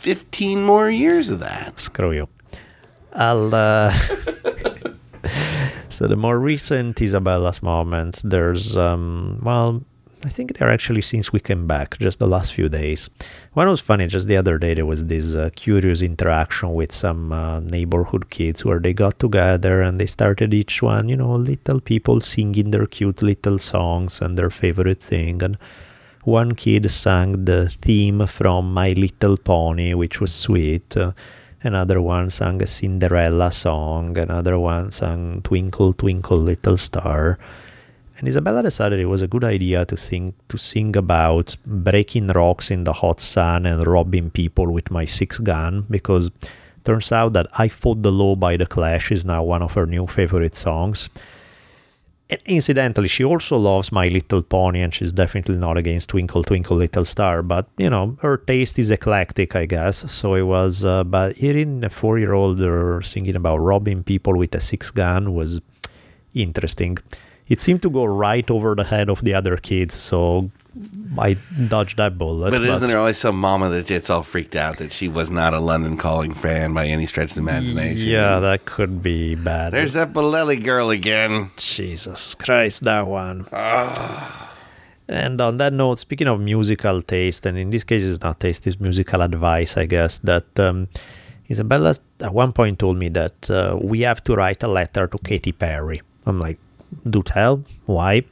15 0.00 0.62
more 0.62 0.90
years 0.90 1.28
of 1.28 1.40
that. 1.40 1.78
Screw 1.78 2.12
you. 2.12 2.28
I'll. 3.12 3.54
Uh, 3.54 3.92
so 5.90 6.06
the 6.06 6.16
more 6.16 6.38
recent 6.38 7.00
Isabella's 7.02 7.62
moments, 7.62 8.22
there's 8.22 8.76
um, 8.78 9.40
well, 9.42 9.82
I 10.22 10.28
think 10.28 10.58
they're 10.58 10.70
actually 10.70 11.00
since 11.00 11.32
we 11.32 11.40
came 11.40 11.66
back, 11.66 11.98
just 11.98 12.18
the 12.18 12.26
last 12.26 12.52
few 12.52 12.68
days. 12.68 13.08
One 13.54 13.68
was 13.68 13.80
funny. 13.80 14.06
Just 14.06 14.28
the 14.28 14.36
other 14.36 14.58
day, 14.58 14.74
there 14.74 14.84
was 14.84 15.06
this 15.06 15.34
uh, 15.34 15.48
curious 15.56 16.02
interaction 16.02 16.74
with 16.74 16.92
some 16.92 17.32
uh, 17.32 17.60
neighborhood 17.60 18.28
kids 18.28 18.64
where 18.64 18.80
they 18.80 18.92
got 18.92 19.18
together 19.18 19.80
and 19.80 19.98
they 19.98 20.06
started 20.06 20.52
each 20.52 20.82
one, 20.82 21.08
you 21.08 21.16
know, 21.16 21.34
little 21.36 21.80
people 21.80 22.20
singing 22.20 22.70
their 22.70 22.86
cute 22.86 23.22
little 23.22 23.58
songs 23.58 24.20
and 24.20 24.38
their 24.38 24.50
favorite 24.50 25.02
thing 25.02 25.42
and. 25.42 25.56
One 26.24 26.54
kid 26.54 26.90
sang 26.90 27.46
the 27.46 27.70
theme 27.70 28.26
from 28.26 28.74
My 28.74 28.92
Little 28.92 29.38
Pony, 29.38 29.94
which 29.94 30.20
was 30.20 30.34
sweet. 30.34 30.94
Uh, 30.94 31.12
another 31.62 32.02
one 32.02 32.28
sang 32.28 32.60
a 32.60 32.66
Cinderella 32.66 33.50
song. 33.50 34.18
Another 34.18 34.58
one 34.58 34.90
sang 34.90 35.40
Twinkle 35.40 35.94
Twinkle 35.94 36.36
Little 36.36 36.76
Star. 36.76 37.38
And 38.20 38.28
Isabella 38.28 38.62
decided 38.62 39.00
it 39.00 39.06
was 39.06 39.22
a 39.22 39.26
good 39.26 39.44
idea 39.44 39.86
to 39.86 39.96
think 39.96 40.34
to 40.48 40.58
sing 40.58 40.94
about 40.94 41.56
breaking 41.64 42.26
rocks 42.28 42.70
in 42.70 42.84
the 42.84 42.92
hot 42.92 43.18
sun 43.18 43.64
and 43.64 43.86
robbing 43.86 44.30
people 44.30 44.70
with 44.70 44.90
my 44.90 45.06
six 45.06 45.38
gun 45.38 45.86
because 45.88 46.30
turns 46.84 47.12
out 47.12 47.32
that 47.32 47.46
I 47.54 47.68
Fought 47.68 48.02
the 48.02 48.12
Law 48.12 48.36
by 48.36 48.58
the 48.58 48.66
Clash 48.66 49.10
is 49.10 49.24
now 49.24 49.42
one 49.42 49.62
of 49.62 49.72
her 49.72 49.86
new 49.86 50.06
favorite 50.06 50.54
songs. 50.54 51.08
And 52.28 52.40
incidentally, 52.44 53.08
she 53.08 53.24
also 53.24 53.56
loves 53.56 53.90
My 53.90 54.08
Little 54.08 54.42
Pony, 54.42 54.82
and 54.82 54.94
she's 54.94 55.12
definitely 55.12 55.56
not 55.56 55.78
against 55.78 56.10
Twinkle 56.10 56.44
Twinkle 56.44 56.76
Little 56.76 57.06
Star. 57.06 57.42
But 57.42 57.68
you 57.78 57.88
know, 57.88 58.18
her 58.20 58.36
taste 58.36 58.78
is 58.78 58.90
eclectic, 58.90 59.56
I 59.56 59.64
guess. 59.64 60.12
So 60.12 60.34
it 60.34 60.42
was. 60.42 60.84
Uh, 60.84 61.04
but 61.04 61.38
hearing 61.38 61.82
a 61.84 61.88
four-year-old 61.88 62.60
uh, 62.60 63.00
singing 63.00 63.34
about 63.34 63.56
robbing 63.58 64.04
people 64.04 64.36
with 64.36 64.54
a 64.54 64.60
six 64.60 64.90
gun 64.90 65.32
was 65.32 65.62
interesting. 66.34 66.98
It 67.50 67.60
seemed 67.60 67.82
to 67.82 67.90
go 67.90 68.04
right 68.04 68.48
over 68.48 68.76
the 68.76 68.84
head 68.84 69.10
of 69.10 69.22
the 69.22 69.34
other 69.34 69.56
kids, 69.56 69.96
so 69.96 70.50
I 71.18 71.36
dodged 71.66 71.96
that 71.96 72.16
bullet. 72.16 72.52
But 72.52 72.62
isn't 72.62 72.86
there 72.88 72.98
always 72.98 73.18
some 73.18 73.34
mama 73.34 73.68
that 73.70 73.86
gets 73.86 74.08
all 74.08 74.22
freaked 74.22 74.54
out 74.54 74.78
that 74.78 74.92
she 74.92 75.08
was 75.08 75.32
not 75.32 75.52
a 75.52 75.58
London 75.58 75.96
Calling 75.96 76.32
fan 76.32 76.72
by 76.72 76.86
any 76.86 77.06
stretch 77.06 77.30
of 77.30 77.34
the 77.34 77.40
imagination? 77.40 78.08
Yeah, 78.08 78.38
that 78.38 78.66
could 78.66 79.02
be 79.02 79.34
bad. 79.34 79.72
There's 79.72 79.94
that 79.94 80.12
Bolelli 80.12 80.62
girl 80.62 80.90
again. 80.90 81.50
Jesus 81.56 82.36
Christ, 82.36 82.84
that 82.84 83.08
one. 83.08 83.46
And 85.08 85.40
on 85.40 85.56
that 85.56 85.72
note, 85.72 85.98
speaking 85.98 86.28
of 86.28 86.40
musical 86.40 87.02
taste, 87.02 87.46
and 87.46 87.58
in 87.58 87.70
this 87.70 87.82
case, 87.82 88.04
it's 88.04 88.22
not 88.22 88.38
taste, 88.38 88.64
it's 88.68 88.78
musical 88.78 89.22
advice, 89.22 89.76
I 89.76 89.86
guess, 89.86 90.20
that 90.20 90.60
um, 90.60 90.86
Isabella 91.50 91.96
at 92.20 92.32
one 92.32 92.52
point 92.52 92.78
told 92.78 92.96
me 92.96 93.08
that 93.08 93.50
uh, 93.50 93.76
we 93.82 94.02
have 94.02 94.22
to 94.22 94.36
write 94.36 94.62
a 94.62 94.68
letter 94.68 95.08
to 95.08 95.18
Katy 95.18 95.50
Perry. 95.50 96.00
I'm 96.26 96.38
like, 96.38 96.60
do 97.08 97.22
tell? 97.22 97.64
Why? 97.86 98.24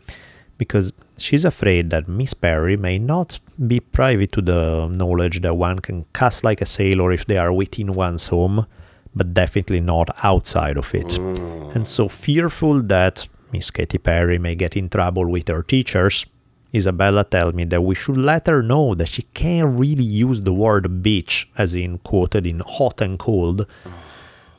Because 0.57 0.93
she's 1.17 1.45
afraid 1.45 1.91
that 1.91 2.09
Miss 2.09 2.35
Perry 2.35 2.77
may 2.77 2.99
not 2.99 3.39
be 3.67 3.81
privy 3.81 4.27
to 4.29 4.41
the 4.41 4.89
knowledge 4.89 5.41
that 5.43 5.55
one 5.55 5.79
can 5.81 6.05
cast 6.13 6.45
like 6.45 6.61
a 6.61 6.67
sailor 6.67 7.13
if 7.13 7.27
they 7.27 7.39
are 7.39 7.53
within 7.53 7.93
one's 7.93 8.29
home, 8.29 8.67
but 9.15 9.35
definitely 9.35 9.81
not 9.81 10.17
outside 10.25 10.77
of 10.77 10.95
it. 10.95 11.09
Mm. 11.09 11.75
And 11.75 11.87
so 11.87 12.09
fearful 12.09 12.83
that 12.83 13.27
Miss 13.53 13.71
Katy 13.71 13.99
Perry 13.99 14.39
may 14.39 14.55
get 14.55 14.77
in 14.77 14.89
trouble 14.89 15.29
with 15.29 15.49
her 15.49 15.63
teachers, 15.63 16.27
Isabella 16.75 17.25
tell 17.25 17.53
me 17.53 17.65
that 17.65 17.83
we 17.83 17.95
should 17.95 18.19
let 18.19 18.47
her 18.47 18.63
know 18.63 18.95
that 18.95 19.09
she 19.09 19.23
can't 19.35 19.79
really 19.79 20.05
use 20.05 20.43
the 20.43 20.53
word 20.53 20.85
bitch, 21.03 21.47
as 21.57 21.75
in 21.75 21.99
quoted 21.99 22.47
in 22.47 22.61
hot 22.61 23.01
and 23.01 23.19
cold, 23.19 23.67
mm. 23.85 23.93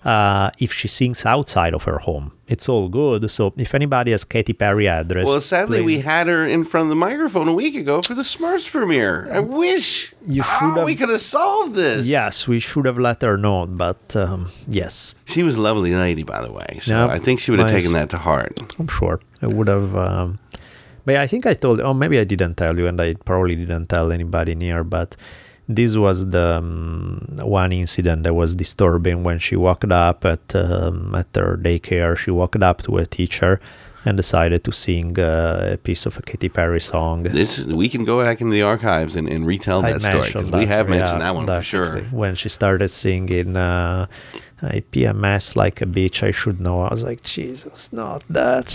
Uh, 0.06 0.50
if 0.60 0.72
she 0.74 0.88
sings 0.88 1.26
outside 1.26 1.74
of 1.74 1.84
her 1.84 1.98
home. 2.00 2.32
It's 2.48 2.68
all 2.70 2.88
good. 2.90 3.30
So 3.30 3.54
if 3.58 3.76
anybody 3.76 4.12
has 4.12 4.24
Katy 4.24 4.54
Perry 4.54 4.88
address, 4.88 5.28
Well, 5.28 5.42
sadly, 5.42 5.82
we 5.82 6.00
had 6.00 6.28
her 6.28 6.46
in 6.48 6.64
front 6.64 6.86
of 6.86 6.90
the 6.90 6.96
microphone 6.96 7.48
a 7.48 7.54
week 7.54 7.76
ago 7.76 8.02
for 8.02 8.16
the 8.16 8.24
Smurfs 8.24 8.72
premiere. 8.72 9.28
I 9.32 9.40
wish 9.42 10.14
You 10.26 10.42
should 10.42 10.64
oh, 10.64 10.76
have- 10.76 10.86
we 10.86 10.96
could 10.96 11.10
have 11.10 11.22
solved 11.22 11.76
this. 11.76 12.08
yes, 12.08 12.48
we 12.48 12.60
should 12.60 12.86
have 12.86 12.98
let 12.98 13.22
her 13.22 13.38
know. 13.38 13.66
But 13.68 14.16
um, 14.16 14.50
yes, 14.68 15.16
She 15.26 15.44
was 15.44 15.56
a 15.56 15.62
lovely 15.62 15.94
lady, 15.94 16.24
by 16.24 16.42
the 16.42 16.52
way. 16.52 16.80
So 16.82 16.94
Yeah, 16.94 17.08
I 17.08 17.20
think 17.20 17.40
she 17.42 17.52
would 17.52 17.60
have 17.60 17.70
nice. 17.72 17.84
taken 17.84 17.94
that 17.94 18.10
to 18.12 18.18
heart. 18.18 18.58
I'm 18.80 18.88
sure 18.88 19.20
I 19.42 19.48
would 19.48 19.68
have. 19.68 19.96
Um, 19.96 20.40
but 21.06 21.16
I 21.18 21.28
think 21.28 21.46
I 21.46 21.54
told. 21.56 21.82
Oh, 21.82 21.94
maybe 21.94 22.20
I 22.20 22.24
didn't 22.24 22.56
tell 22.56 22.78
you, 22.80 22.86
and 22.88 23.00
I 23.02 23.16
probably 23.26 23.56
didn't 23.56 23.88
tell 23.88 24.12
anybody 24.12 24.54
near. 24.56 24.84
But 24.84 25.16
this 25.78 25.96
was 25.96 26.18
the 26.36 26.48
um, 26.58 27.22
one 27.62 27.72
incident 27.72 28.24
that 28.24 28.34
was 28.34 28.56
disturbing 28.64 29.24
when 29.28 29.38
she 29.46 29.56
walked 29.56 29.92
up 30.08 30.26
at 30.34 30.46
um, 30.56 31.14
at 31.22 31.28
her 31.36 31.56
daycare. 31.68 32.18
She 32.18 32.32
walked 32.32 32.62
up 32.70 32.78
to 32.86 32.98
a 32.98 33.06
teacher 33.06 33.54
and 34.06 34.16
decided 34.18 34.64
to 34.64 34.72
sing 34.72 35.20
uh, 35.20 35.72
a 35.76 35.78
piece 35.78 36.06
of 36.08 36.18
a 36.18 36.22
Katy 36.22 36.50
Perry 36.50 36.80
song. 36.82 37.24
This 37.24 37.60
we 37.60 37.88
can 37.94 38.04
go 38.04 38.16
back 38.24 38.42
into 38.42 38.54
the 38.54 38.64
archives 38.64 39.14
and, 39.16 39.28
and 39.34 39.46
retell 39.46 39.86
I 39.86 39.92
that 39.94 40.02
story. 40.02 40.22
mentioned 40.22 40.46
we 40.52 40.60
that, 40.66 40.68
have 40.76 40.90
mentioned 40.90 41.20
yeah, 41.20 41.26
that 41.34 41.36
one 41.36 41.46
for 41.46 41.62
sure. 41.62 42.00
When 42.12 42.34
she 42.36 42.50
started 42.50 42.90
singing 42.90 43.56
uh, 43.56 44.08
I 44.62 44.84
PMS 44.92 45.56
like 45.56 45.82
a 45.82 45.86
bitch, 45.86 46.24
I 46.24 46.32
should 46.32 46.60
know. 46.60 46.82
I 46.82 46.90
was 46.92 47.04
like, 47.04 47.22
Jesus, 47.24 47.94
not 47.94 48.24
that. 48.30 48.68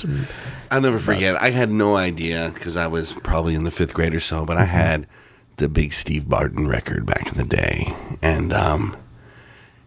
I'll 0.71 0.81
never 0.81 0.99
forget. 0.99 1.35
I 1.43 1.51
had 1.51 1.71
no 1.71 1.97
idea 1.97 2.51
because 2.55 2.77
I 2.77 2.87
was 2.87 3.13
probably 3.15 3.55
in 3.55 3.65
the 3.65 3.71
fifth 3.71 3.95
grade 3.95 4.15
or 4.15 4.21
so, 4.21 4.45
but 4.45 4.57
I 4.57 4.65
Mm-hmm. 4.65 4.73
had 4.77 5.07
the 5.57 5.69
big 5.69 5.93
Steve 5.93 6.29
Martin 6.29 6.67
record 6.69 7.07
back 7.07 7.29
in 7.29 7.37
the 7.37 7.45
day, 7.45 7.95
and 8.23 8.53
um, 8.53 8.97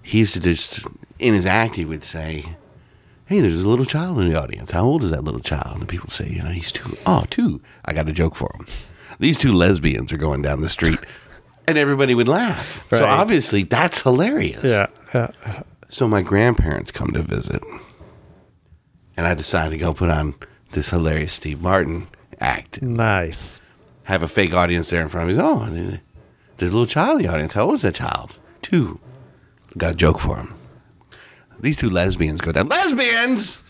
he 0.02 0.20
used 0.20 0.34
to 0.36 0.40
just 0.40 0.86
in 1.20 1.34
his 1.34 1.46
act 1.46 1.76
he 1.76 1.86
would 1.86 2.04
say, 2.04 2.46
"Hey, 3.26 3.40
there's 3.40 3.62
a 3.62 3.70
little 3.70 3.86
child 3.86 4.20
in 4.20 4.30
the 4.30 4.40
audience. 4.40 4.72
How 4.72 4.84
old 4.86 5.04
is 5.04 5.12
that 5.12 5.24
little 5.24 5.40
child?" 5.42 5.74
And 5.74 5.82
the 5.82 5.86
people 5.88 6.10
say, 6.10 6.30
"You 6.30 6.44
know, 6.44 6.50
he's 6.50 6.72
two. 6.72 6.98
Oh, 7.06 7.26
two. 7.30 7.62
I 7.86 7.94
got 7.94 8.08
a 8.10 8.14
joke 8.14 8.36
for 8.36 8.52
him. 8.58 8.66
These 9.20 9.38
two 9.38 9.52
lesbians 9.54 10.12
are 10.14 10.18
going 10.18 10.42
down 10.42 10.62
the 10.62 10.70
street." 10.70 11.00
And 11.68 11.78
everybody 11.78 12.16
would 12.16 12.30
laugh. 12.30 12.88
So 12.90 13.04
obviously 13.04 13.64
that's 13.64 14.02
hilarious. 14.02 14.64
yeah, 14.64 14.88
yeah. 15.14 15.64
So 15.90 16.08
my 16.08 16.22
grandparents 16.22 16.92
come 16.92 17.12
to 17.12 17.22
visit, 17.22 17.62
and 19.18 19.28
I 19.28 19.34
decided 19.34 19.72
to 19.72 19.78
go 19.78 19.94
put 19.94 20.10
on 20.10 20.36
this 20.72 20.90
hilarious 20.92 21.34
Steve 21.34 21.62
Martin 21.62 22.08
act. 22.40 22.82
Nice. 22.82 23.60
Have 24.08 24.24
a 24.24 24.28
fake 24.30 24.54
audience 24.54 24.90
there 24.90 25.02
in 25.02 25.10
front 25.10 25.30
of 25.30 25.36
me. 25.36 25.44
Oh, 25.44 25.66
there's 26.56 26.72
a 26.72 26.74
little 26.74 26.88
child 26.88 27.20
in 27.20 27.28
the 27.28 27.34
audience. 27.34 27.52
How 27.52 27.66
old 27.66 27.76
is 27.76 27.82
that 27.82 27.96
child? 27.96 28.38
Two. 28.62 29.02
Got 29.78 29.92
a 29.92 29.96
joke 29.96 30.22
for 30.22 30.38
him. 30.38 30.56
These 31.60 31.76
two 31.76 31.90
lesbians 31.90 32.40
go 32.40 32.54
down. 32.54 32.68
Lesbians! 32.68 33.62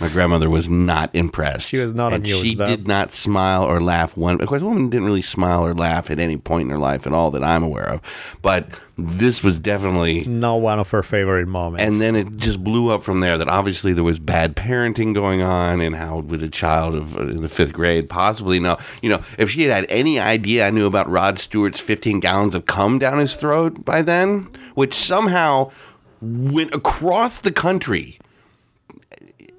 My 0.00 0.08
grandmother 0.08 0.48
was 0.48 0.70
not 0.70 1.14
impressed. 1.14 1.68
She 1.68 1.76
was 1.76 1.92
not 1.92 2.14
and 2.14 2.24
amused, 2.24 2.46
She 2.46 2.54
did 2.54 2.88
not 2.88 3.12
smile 3.12 3.64
or 3.64 3.80
laugh 3.80 4.16
one. 4.16 4.40
Of 4.40 4.48
course, 4.48 4.62
woman 4.62 4.88
didn't 4.88 5.04
really 5.04 5.20
smile 5.20 5.66
or 5.66 5.74
laugh 5.74 6.10
at 6.10 6.18
any 6.18 6.38
point 6.38 6.62
in 6.62 6.70
her 6.70 6.78
life 6.78 7.06
at 7.06 7.12
all 7.12 7.30
that 7.32 7.44
I'm 7.44 7.62
aware 7.62 7.86
of. 7.86 8.38
But 8.40 8.68
this 8.96 9.44
was 9.44 9.58
definitely. 9.58 10.24
Not 10.24 10.62
one 10.62 10.78
of 10.78 10.90
her 10.90 11.02
favorite 11.02 11.46
moments. 11.48 11.84
And 11.84 12.00
then 12.00 12.16
it 12.16 12.38
just 12.38 12.64
blew 12.64 12.90
up 12.90 13.02
from 13.02 13.20
there. 13.20 13.36
That 13.36 13.48
obviously 13.48 13.92
there 13.92 14.04
was 14.04 14.18
bad 14.18 14.56
parenting 14.56 15.12
going 15.14 15.42
on, 15.42 15.82
and 15.82 15.94
how 15.94 16.20
would 16.20 16.42
a 16.42 16.48
child 16.48 16.94
of 16.94 17.16
uh, 17.18 17.28
in 17.28 17.42
the 17.42 17.50
fifth 17.50 17.74
grade 17.74 18.08
possibly 18.08 18.58
know? 18.58 18.78
You 19.02 19.10
know, 19.10 19.24
if 19.36 19.50
she 19.50 19.64
had 19.64 19.70
had 19.70 19.86
any 19.90 20.18
idea 20.18 20.66
I 20.66 20.70
knew 20.70 20.86
about 20.86 21.10
Rod 21.10 21.38
Stewart's 21.38 21.80
15 21.80 22.20
gallons 22.20 22.54
of 22.54 22.64
cum 22.64 22.98
down 22.98 23.18
his 23.18 23.34
throat 23.34 23.84
by 23.84 24.00
then, 24.00 24.48
which 24.74 24.94
somehow 24.94 25.70
went 26.22 26.74
across 26.74 27.40
the 27.40 27.52
country 27.52 28.18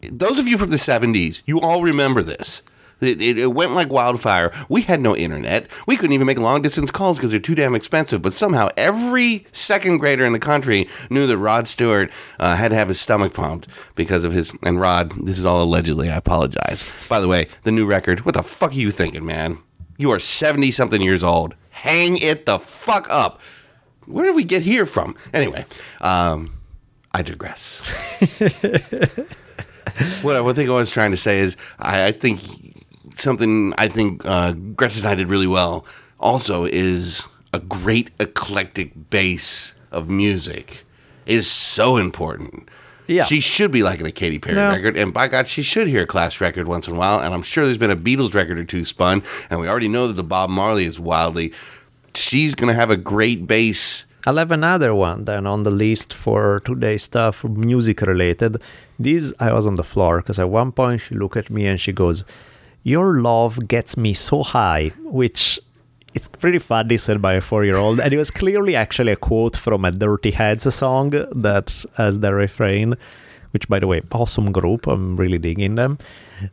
those 0.09 0.39
of 0.39 0.47
you 0.47 0.57
from 0.57 0.69
the 0.69 0.77
70s, 0.77 1.41
you 1.45 1.59
all 1.59 1.81
remember 1.81 2.23
this. 2.23 2.61
It, 3.01 3.19
it, 3.19 3.37
it 3.39 3.47
went 3.47 3.71
like 3.71 3.89
wildfire. 3.89 4.53
We 4.69 4.83
had 4.83 5.01
no 5.01 5.15
internet. 5.15 5.67
We 5.87 5.97
couldn't 5.97 6.13
even 6.13 6.27
make 6.27 6.37
long 6.37 6.61
distance 6.61 6.91
calls 6.91 7.17
because 7.17 7.31
they're 7.31 7.39
too 7.39 7.55
damn 7.55 7.73
expensive. 7.73 8.21
But 8.21 8.35
somehow 8.35 8.69
every 8.77 9.47
second 9.51 9.97
grader 9.97 10.23
in 10.23 10.33
the 10.33 10.39
country 10.39 10.87
knew 11.09 11.25
that 11.25 11.37
Rod 11.39 11.67
Stewart 11.67 12.11
uh, 12.39 12.55
had 12.55 12.69
to 12.69 12.75
have 12.75 12.89
his 12.89 13.01
stomach 13.01 13.33
pumped 13.33 13.67
because 13.95 14.23
of 14.23 14.33
his. 14.33 14.51
And 14.61 14.79
Rod, 14.79 15.13
this 15.25 15.39
is 15.39 15.45
all 15.45 15.63
allegedly. 15.63 16.11
I 16.11 16.17
apologize. 16.17 17.07
By 17.09 17.19
the 17.19 17.27
way, 17.27 17.47
the 17.63 17.71
new 17.71 17.87
record. 17.87 18.23
What 18.23 18.35
the 18.35 18.43
fuck 18.43 18.71
are 18.71 18.75
you 18.75 18.91
thinking, 18.91 19.25
man? 19.25 19.57
You 19.97 20.11
are 20.11 20.19
70 20.19 20.69
something 20.69 21.01
years 21.01 21.23
old. 21.23 21.55
Hang 21.71 22.17
it 22.17 22.45
the 22.45 22.59
fuck 22.59 23.07
up. 23.09 23.41
Where 24.05 24.25
did 24.25 24.35
we 24.35 24.43
get 24.43 24.61
here 24.61 24.85
from? 24.85 25.15
Anyway, 25.33 25.65
um, 26.01 26.53
I 27.13 27.21
digress 27.21 27.81
what 30.21 30.35
I, 30.35 30.53
think 30.53 30.69
I 30.69 30.73
was 30.73 30.91
trying 30.91 31.11
to 31.11 31.17
say 31.17 31.39
is 31.39 31.57
I, 31.79 32.07
I 32.07 32.11
think 32.11 32.41
something 33.17 33.73
I 33.77 33.87
think 33.87 34.25
uh, 34.25 34.53
Gretchen 34.53 34.99
and 34.99 35.09
I 35.09 35.15
did 35.15 35.29
really 35.29 35.47
well 35.47 35.85
also 36.19 36.65
is 36.65 37.27
a 37.53 37.59
great 37.59 38.09
eclectic 38.19 39.09
base 39.09 39.75
of 39.91 40.09
music 40.09 40.85
is 41.25 41.49
so 41.49 41.97
important. 41.97 42.69
Yeah. 43.07 43.25
She 43.25 43.39
should 43.41 43.71
be 43.71 43.83
liking 43.83 44.05
a 44.05 44.11
Katy 44.11 44.39
Perry 44.39 44.55
No. 44.55 44.69
record, 44.69 44.95
and 44.95 45.13
by 45.13 45.27
God, 45.27 45.47
she 45.47 45.61
should 45.61 45.87
hear 45.87 46.03
a 46.03 46.07
Clash 46.07 46.39
record 46.39 46.67
once 46.67 46.87
in 46.87 46.95
a 46.95 46.97
while. 46.97 47.19
And 47.19 47.33
I'm 47.33 47.41
sure 47.41 47.65
there's 47.65 47.77
been 47.77 47.91
a 47.91 47.95
Beatles 47.95 48.33
record 48.33 48.57
or 48.57 48.63
two 48.63 48.85
spun, 48.85 49.23
and 49.49 49.59
we 49.59 49.67
already 49.67 49.89
know 49.89 50.07
that 50.07 50.13
the 50.13 50.23
Bob 50.23 50.49
Marley 50.49 50.85
is 50.85 50.99
wildly. 50.99 51.51
She's 52.15 52.55
gonna 52.55 52.73
have 52.73 52.89
a 52.89 52.97
great 52.97 53.47
base. 53.47 54.05
I'll 54.25 54.37
have 54.37 54.51
another 54.51 54.93
one 54.93 55.25
then 55.25 55.47
on 55.47 55.63
the 55.63 55.71
list 55.71 56.13
for 56.13 56.61
today's 56.63 57.03
stuff, 57.03 57.43
music 57.43 58.01
related. 58.01 58.57
This, 59.03 59.33
I 59.39 59.51
was 59.51 59.65
on 59.67 59.75
the 59.75 59.83
floor 59.83 60.21
because 60.21 60.39
at 60.39 60.49
one 60.49 60.71
point 60.71 61.01
she 61.01 61.15
looked 61.15 61.37
at 61.37 61.49
me 61.49 61.65
and 61.65 61.79
she 61.79 61.91
goes, 61.91 62.23
Your 62.83 63.21
love 63.21 63.67
gets 63.67 63.97
me 63.97 64.13
so 64.13 64.43
high, 64.43 64.91
which 64.99 65.59
it's 66.13 66.27
pretty 66.27 66.59
funny 66.59 66.97
said 66.97 67.21
by 67.21 67.33
a 67.33 67.41
four 67.41 67.63
year 67.63 67.77
old. 67.77 67.99
And 67.99 68.13
it 68.13 68.17
was 68.17 68.31
clearly 68.31 68.75
actually 68.75 69.11
a 69.13 69.15
quote 69.15 69.55
from 69.55 69.85
a 69.85 69.91
Dirty 69.91 70.31
Heads 70.31 70.73
song 70.73 71.11
that 71.11 71.85
has 71.97 72.19
the 72.19 72.33
refrain, 72.33 72.95
which, 73.51 73.67
by 73.67 73.79
the 73.79 73.87
way, 73.87 74.01
awesome 74.11 74.51
group. 74.51 74.87
I'm 74.87 75.15
really 75.17 75.37
digging 75.37 75.75
them. 75.75 75.97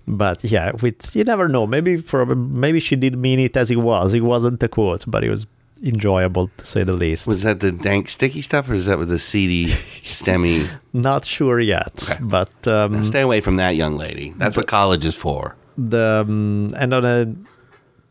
But 0.07 0.45
yeah, 0.45 0.73
with, 0.83 1.15
you 1.17 1.25
never 1.25 1.49
know. 1.49 1.67
Maybe 1.67 1.97
for 1.97 2.27
maybe 2.35 2.81
she 2.81 2.97
did 2.97 3.17
mean 3.17 3.41
it 3.41 3.57
as 3.57 3.71
it 3.71 3.77
was. 3.77 4.15
It 4.15 4.21
wasn't 4.21 4.63
a 4.63 4.69
quote, 4.69 5.05
but 5.07 5.25
it 5.25 5.31
was 5.31 5.47
enjoyable 5.83 6.51
to 6.57 6.65
say 6.67 6.85
the 6.85 6.93
least. 6.93 7.27
Was 7.29 7.43
that 7.43 7.61
the 7.61 7.73
dank 7.73 8.09
sticky 8.09 8.43
stuff, 8.43 8.69
or 8.71 8.75
is 8.75 8.87
that 8.87 8.99
with 8.99 9.09
the 9.09 9.19
seedy, 9.19 9.67
stemmy? 10.05 10.69
Not 10.93 11.25
sure 11.25 11.61
yet, 11.61 12.09
Okay. 12.11 12.19
but 12.23 12.53
um, 12.69 13.05
Stay 13.05 13.21
away 13.21 13.41
from 13.41 13.57
that 13.57 13.77
young 13.77 13.97
lady. 13.97 14.35
That's 14.37 14.57
what 14.57 14.67
college 14.67 15.05
is 15.05 15.15
for. 15.17 15.57
the 15.77 16.25
um, 16.27 16.71
and 16.77 16.93
on 16.93 17.05
a 17.05 17.35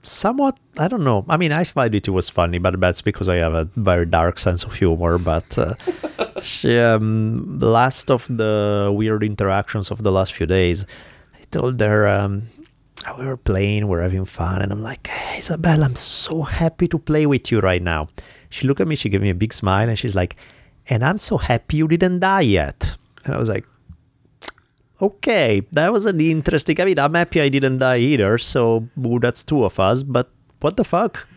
somewhat 0.04 0.58
I 0.80 0.88
don't 0.88 1.04
know. 1.04 1.26
I 1.28 1.38
mean, 1.38 1.52
I 1.52 1.64
find 1.64 1.94
it 1.96 2.08
was 2.10 2.30
funny, 2.30 2.60
but 2.60 2.80
that's 2.80 3.02
because 3.02 3.28
I 3.28 3.36
have 3.38 3.54
a 3.54 3.68
very 3.76 4.06
dark 4.06 4.38
sense 4.40 4.64
of 4.64 4.74
humor. 4.76 5.18
But 5.18 5.58
uh, 5.58 5.74
she, 6.42 6.78
um, 6.80 7.58
the 7.60 7.68
last 7.70 8.10
of 8.12 8.28
the 8.30 8.92
weird 8.96 9.24
interactions 9.24 9.90
of 9.92 10.04
the 10.04 10.12
last 10.12 10.34
few 10.34 10.46
days, 10.46 10.86
I 11.36 11.44
told 11.52 11.80
her. 11.82 12.08
Um, 12.08 12.44
we 13.18 13.26
were 13.26 13.38
playing, 13.38 13.88
we're 13.88 14.02
having 14.02 14.26
fun, 14.26 14.62
and 14.62 14.72
I'm 14.72 14.82
like, 14.82 15.08
hey, 15.08 15.40
Isabel, 15.40 15.84
I'm 15.84 15.96
so 15.96 16.42
happy 16.42 16.88
to 16.90 17.00
play 17.00 17.26
with 17.26 17.52
you 17.52 17.60
right 17.60 17.82
now. 17.82 18.10
She 18.50 18.68
looked 18.68 18.82
at 18.82 18.88
me, 18.88 18.96
she 18.96 19.10
gave 19.10 19.22
me 19.22 19.30
a 19.30 19.36
big 19.36 19.54
smile, 19.54 19.88
and 19.88 19.98
she's 19.98 20.16
like, 20.16 20.36
and 20.90 21.04
I'm 21.04 21.18
so 21.18 21.38
happy 21.38 21.78
you 21.78 21.88
didn't 21.88 22.20
die 22.20 22.42
yet. 22.42 22.98
And 23.26 23.36
I 23.36 23.38
was 23.38 23.50
like, 23.50 23.66
okay, 25.02 25.62
that 25.72 25.92
was 25.92 26.06
an 26.06 26.20
interesting. 26.20 26.80
I 26.82 26.86
mean, 26.86 27.00
I'm 27.00 27.14
happy 27.14 27.42
I 27.42 27.50
didn't 27.50 27.78
die 27.80 27.98
either, 27.98 28.38
so 28.38 28.88
ooh, 29.06 29.20
that's 29.20 29.44
two 29.44 29.64
of 29.64 29.80
us, 29.80 30.04
but 30.04 30.30
what 30.60 30.78
the 30.78 30.84
fuck? 30.84 31.28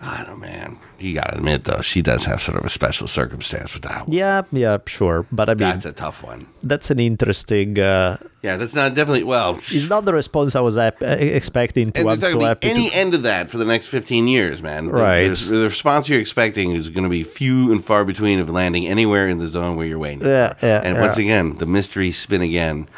I 0.00 0.18
don't 0.18 0.28
know, 0.28 0.36
man. 0.46 0.78
You 1.00 1.14
gotta 1.14 1.38
admit 1.38 1.64
though, 1.64 1.80
she 1.80 2.02
does 2.02 2.24
have 2.26 2.40
sort 2.40 2.56
of 2.56 2.64
a 2.64 2.68
special 2.68 3.08
circumstance 3.08 3.74
with 3.74 3.82
that 3.82 4.06
one. 4.06 4.16
Yeah, 4.16 4.42
yeah, 4.52 4.78
sure. 4.86 5.26
But 5.32 5.48
I 5.50 5.54
mean, 5.54 5.58
That's 5.70 5.86
a 5.86 5.92
tough 5.92 6.22
one. 6.22 6.46
That's 6.62 6.90
an 6.92 7.00
interesting. 7.00 7.76
Uh, 7.80 8.18
Yeah, 8.42 8.56
that's 8.56 8.74
not 8.74 8.94
definitely 8.94 9.24
well. 9.24 9.56
it's 9.56 9.88
not 9.90 10.04
the 10.04 10.14
response 10.14 10.54
I 10.54 10.60
was 10.60 10.78
ap- 10.78 11.02
uh, 11.02 11.06
expecting 11.06 11.90
to. 11.92 12.00
and 12.00 12.08
so 12.08 12.14
not 12.14 12.20
gonna 12.32 12.38
be 12.38 12.44
happy 12.44 12.68
any 12.68 12.90
to. 12.90 12.96
end 12.96 13.14
of 13.14 13.22
that 13.22 13.50
for 13.50 13.58
the 13.58 13.64
next 13.64 13.88
15 13.88 14.28
years, 14.28 14.62
man. 14.62 14.86
The- 14.86 14.92
Right. 14.92 15.34
The, 15.34 15.50
the 15.56 15.64
response 15.64 16.08
you're 16.08 16.20
expecting 16.20 16.70
is 16.72 16.88
going 16.90 17.02
to 17.04 17.10
be 17.10 17.24
few 17.24 17.72
and 17.72 17.84
far 17.84 18.04
between 18.04 18.38
of 18.38 18.48
landing 18.48 18.86
anywhere 18.86 19.26
in 19.26 19.38
the 19.38 19.48
zone 19.48 19.74
where 19.76 19.86
you're 19.86 19.98
waiting. 19.98 20.20
Yeah, 20.24 20.52
for. 20.54 20.66
yeah, 20.66 20.80
And 20.84 20.94
yeah. 20.96 21.02
once 21.02 21.18
again, 21.18 21.58
the 21.58 21.66
mystery 21.66 22.12
spin 22.12 22.40
again. 22.42 22.88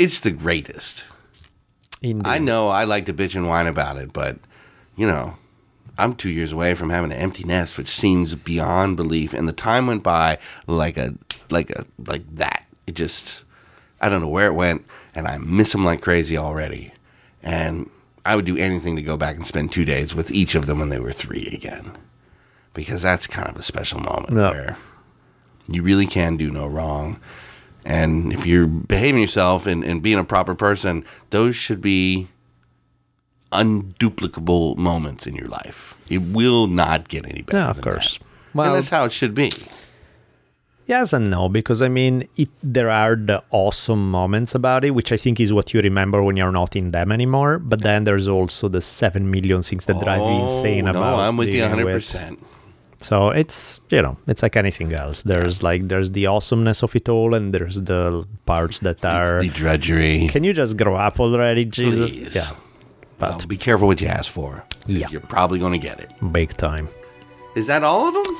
It's 0.00 0.18
the 0.20 0.32
greatest. 0.32 1.04
Indeed. 2.02 2.26
I 2.28 2.38
know 2.38 2.68
I 2.68 2.82
like 2.84 3.06
to 3.06 3.14
bitch 3.14 3.34
and 3.36 3.46
whine 3.48 3.66
about 3.68 3.96
it, 3.96 4.12
but 4.12 4.38
you 4.96 5.06
know, 5.06 5.36
I'm 5.98 6.14
two 6.14 6.30
years 6.30 6.52
away 6.52 6.74
from 6.74 6.90
having 6.90 7.12
an 7.12 7.18
empty 7.18 7.44
nest, 7.44 7.78
which 7.78 7.88
seems 7.88 8.34
beyond 8.34 8.96
belief. 8.96 9.32
And 9.32 9.48
the 9.48 9.52
time 9.52 9.86
went 9.86 10.02
by 10.02 10.38
like 10.66 10.96
a 10.96 11.14
like 11.50 11.70
a 11.70 11.86
like 12.06 12.22
that. 12.36 12.66
It 12.86 12.94
just 12.94 13.44
I 14.00 14.08
don't 14.08 14.20
know 14.20 14.28
where 14.28 14.48
it 14.48 14.54
went, 14.54 14.84
and 15.14 15.26
I 15.26 15.38
miss 15.38 15.72
them 15.72 15.84
like 15.84 16.02
crazy 16.02 16.36
already. 16.36 16.92
And 17.42 17.88
I 18.24 18.36
would 18.36 18.44
do 18.44 18.56
anything 18.56 18.96
to 18.96 19.02
go 19.02 19.16
back 19.16 19.36
and 19.36 19.46
spend 19.46 19.72
two 19.72 19.84
days 19.84 20.14
with 20.14 20.30
each 20.30 20.54
of 20.54 20.66
them 20.66 20.80
when 20.80 20.88
they 20.88 20.98
were 20.98 21.12
three 21.12 21.48
again, 21.52 21.92
because 22.74 23.02
that's 23.02 23.26
kind 23.26 23.48
of 23.48 23.56
a 23.56 23.62
special 23.62 24.00
moment 24.00 24.32
where 24.50 24.76
you 25.68 25.82
really 25.82 26.06
can 26.06 26.36
do 26.36 26.50
no 26.50 26.66
wrong. 26.66 27.20
And 27.84 28.32
if 28.32 28.44
you're 28.44 28.66
behaving 28.66 29.20
yourself 29.20 29.64
and, 29.64 29.84
and 29.84 30.02
being 30.02 30.18
a 30.18 30.24
proper 30.24 30.56
person, 30.56 31.04
those 31.30 31.54
should 31.54 31.80
be 31.80 32.26
unduplicable 33.52 34.76
moments 34.76 35.26
in 35.26 35.34
your 35.34 35.48
life. 35.48 35.94
It 36.08 36.18
will 36.18 36.66
not 36.66 37.08
get 37.08 37.24
any 37.24 37.42
better. 37.42 37.58
Yeah, 37.58 37.70
of 37.70 37.80
course. 37.80 38.18
that. 38.18 38.26
Well- 38.54 38.66
and 38.68 38.76
that's 38.76 38.90
how 38.90 39.04
it 39.04 39.12
should 39.12 39.34
be. 39.34 39.50
Yes 40.88 41.12
and 41.12 41.28
no, 41.28 41.48
because 41.48 41.82
I 41.82 41.88
mean, 41.88 42.28
it, 42.36 42.48
there 42.62 42.90
are 42.90 43.16
the 43.16 43.42
awesome 43.50 44.08
moments 44.08 44.54
about 44.54 44.84
it, 44.84 44.90
which 44.92 45.10
I 45.10 45.16
think 45.16 45.40
is 45.40 45.52
what 45.52 45.74
you 45.74 45.80
remember 45.80 46.22
when 46.22 46.36
you're 46.36 46.52
not 46.52 46.76
in 46.76 46.92
them 46.92 47.10
anymore. 47.10 47.58
But 47.58 47.82
then 47.82 48.04
there's 48.04 48.28
also 48.28 48.68
the 48.68 48.80
seven 48.80 49.28
million 49.28 49.62
things 49.62 49.86
that 49.86 49.98
drive 49.98 50.20
you 50.20 50.26
oh, 50.26 50.44
insane 50.44 50.86
Oh, 50.86 50.92
no, 50.92 50.98
about. 51.00 51.18
I'm 51.18 51.36
with 51.36 51.48
you 51.48 51.54
dealing 51.54 51.70
100. 51.82 51.84
with. 51.86 51.94
percent 51.96 52.38
So 53.00 53.30
it's 53.30 53.80
you 53.90 54.00
know, 54.00 54.16
it's 54.28 54.44
like 54.44 54.54
anything 54.56 54.92
else. 54.92 55.24
There's 55.24 55.60
like 55.60 55.88
there's 55.88 56.12
the 56.12 56.26
awesomeness 56.26 56.84
of 56.84 56.94
it 56.94 57.08
all, 57.08 57.34
and 57.34 57.52
there's 57.52 57.82
the 57.82 58.24
parts 58.46 58.78
that 58.86 59.04
are. 59.04 59.40
The 59.42 59.48
drudgery. 59.48 60.28
Can 60.28 60.44
you 60.44 60.52
just 60.52 60.76
grow 60.76 60.94
up 60.94 61.18
already, 61.18 61.64
Jesus? 61.64 62.10
Please. 62.10 62.34
Yeah, 62.36 62.50
Well, 63.20 63.32
but 63.38 63.48
be 63.48 63.56
careful 63.56 63.86
what 63.86 64.00
you 64.00 64.08
ask 64.08 64.30
for. 64.30 64.64
Yeah. 64.86 65.08
You're 65.10 65.20
probably 65.20 65.58
going 65.58 65.72
to 65.72 65.78
get 65.78 66.00
it. 66.00 66.10
big 66.32 66.56
time. 66.56 66.88
Is 67.54 67.66
that 67.66 67.82
all 67.82 68.08
of 68.08 68.14
them? 68.14 68.36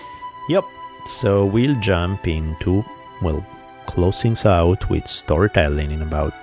Yep. 0.49 0.65
So 1.07 1.45
we'll 1.45 1.79
jump 1.81 2.27
into 2.29 2.85
well, 3.23 3.45
close 3.87 4.23
things 4.23 4.45
out 4.45 4.89
with 4.91 5.07
storytelling 5.07 5.91
in 5.91 6.03
about 6.03 6.35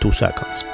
two 0.00 0.12
seconds. 0.12 0.64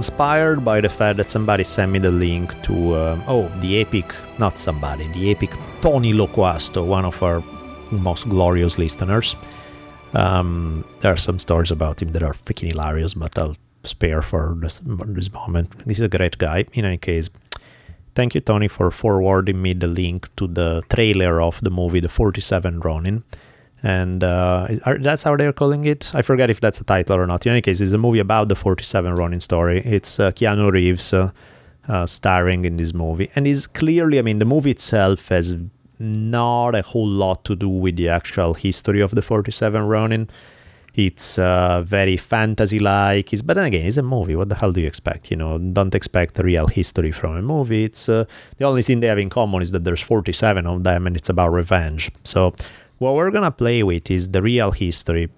Inspired 0.00 0.64
by 0.64 0.80
the 0.80 0.88
fact 0.88 1.18
that 1.18 1.28
somebody 1.28 1.62
sent 1.62 1.92
me 1.92 1.98
the 1.98 2.10
link 2.10 2.46
to 2.62 2.74
um, 3.02 3.22
oh 3.34 3.44
the 3.60 3.70
epic 3.82 4.08
not 4.38 4.58
somebody 4.58 5.04
the 5.08 5.30
epic 5.30 5.50
tony 5.82 6.12
loquasto 6.20 6.80
one 6.98 7.04
of 7.04 7.22
our 7.22 7.42
most 7.90 8.22
glorious 8.28 8.78
listeners. 8.78 9.36
Um, 10.14 10.84
there 11.00 11.12
are 11.12 11.22
some 11.28 11.38
stories 11.38 11.70
about 11.70 12.00
him 12.00 12.12
that 12.12 12.22
are 12.22 12.36
freaking 12.44 12.70
hilarious 12.72 13.12
but 13.12 13.38
i'll 13.38 13.56
spare 13.84 14.22
for 14.22 14.56
this, 14.62 14.80
this 15.16 15.32
moment. 15.32 15.68
He's 15.86 16.00
a 16.00 16.08
great 16.08 16.36
guy. 16.38 16.64
In 16.72 16.84
any 16.86 16.98
case 16.98 17.28
thank 18.14 18.34
you 18.34 18.40
tony 18.40 18.68
for 18.68 18.90
forwarding 18.90 19.60
me 19.60 19.74
the 19.74 19.90
link 20.02 20.34
to 20.36 20.46
the 20.46 20.82
trailer 20.88 21.42
of 21.42 21.60
the 21.60 21.70
movie 21.70 22.00
the 22.00 22.08
47 22.08 22.80
ronin 22.80 23.22
And 23.82 24.22
uh, 24.22 24.68
are, 24.84 24.98
that's 24.98 25.22
how 25.22 25.36
they're 25.36 25.52
calling 25.52 25.86
it. 25.86 26.14
I 26.14 26.22
forget 26.22 26.50
if 26.50 26.60
that's 26.60 26.80
a 26.80 26.84
title 26.84 27.16
or 27.16 27.26
not. 27.26 27.46
In 27.46 27.52
any 27.52 27.62
case, 27.62 27.80
it's 27.80 27.92
a 27.92 27.98
movie 27.98 28.18
about 28.18 28.48
the 28.48 28.54
47 28.54 29.14
Ronin 29.14 29.40
story. 29.40 29.82
It's 29.84 30.20
uh, 30.20 30.32
Keanu 30.32 30.70
Reeves 30.70 31.12
uh, 31.14 31.30
uh, 31.88 32.06
starring 32.06 32.64
in 32.64 32.76
this 32.76 32.92
movie. 32.92 33.30
And 33.34 33.46
is 33.46 33.66
clearly, 33.66 34.18
I 34.18 34.22
mean, 34.22 34.38
the 34.38 34.44
movie 34.44 34.70
itself 34.70 35.28
has 35.28 35.54
not 35.98 36.74
a 36.74 36.82
whole 36.82 37.08
lot 37.08 37.44
to 37.44 37.54
do 37.54 37.68
with 37.68 37.96
the 37.96 38.08
actual 38.08 38.54
history 38.54 39.00
of 39.00 39.14
the 39.14 39.22
47 39.22 39.82
Ronin. 39.82 40.30
It's 40.94 41.38
uh, 41.38 41.82
very 41.82 42.16
fantasy-like. 42.16 43.32
It's, 43.32 43.42
but 43.42 43.54
then 43.54 43.66
again, 43.66 43.86
it's 43.86 43.96
a 43.96 44.02
movie. 44.02 44.34
What 44.34 44.48
the 44.48 44.56
hell 44.56 44.72
do 44.72 44.80
you 44.80 44.86
expect? 44.86 45.30
You 45.30 45.36
know, 45.36 45.58
don't 45.58 45.94
expect 45.94 46.38
real 46.38 46.66
history 46.66 47.12
from 47.12 47.36
a 47.36 47.42
movie. 47.42 47.84
It's 47.84 48.08
uh, 48.08 48.24
the 48.58 48.64
only 48.64 48.82
thing 48.82 49.00
they 49.00 49.06
have 49.06 49.18
in 49.18 49.30
common 49.30 49.62
is 49.62 49.70
that 49.70 49.84
there's 49.84 50.00
47 50.00 50.66
of 50.66 50.82
them, 50.82 51.06
and 51.06 51.16
it's 51.16 51.28
about 51.28 51.48
revenge. 51.52 52.10
So, 52.24 52.54
what 53.00 53.14
we're 53.14 53.30
gonna 53.30 53.50
play 53.50 53.82
with 53.82 54.10
is 54.10 54.28
the 54.28 54.42
real 54.42 54.70
history, 54.70 55.28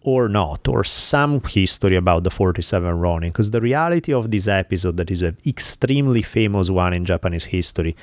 or 0.00 0.28
not, 0.28 0.66
or 0.66 0.82
some 0.82 1.42
history 1.46 1.94
about 1.94 2.24
the 2.24 2.30
47 2.30 2.98
Ronin. 2.98 3.28
Because 3.28 3.50
the 3.50 3.60
reality 3.60 4.12
of 4.14 4.30
this 4.30 4.48
episode, 4.48 4.96
that 4.96 5.10
is 5.10 5.20
an 5.22 5.36
extremely 5.46 6.22
famous 6.22 6.70
one 6.70 6.94
in 6.94 7.04
Japanese 7.04 7.44
history, 7.44 7.94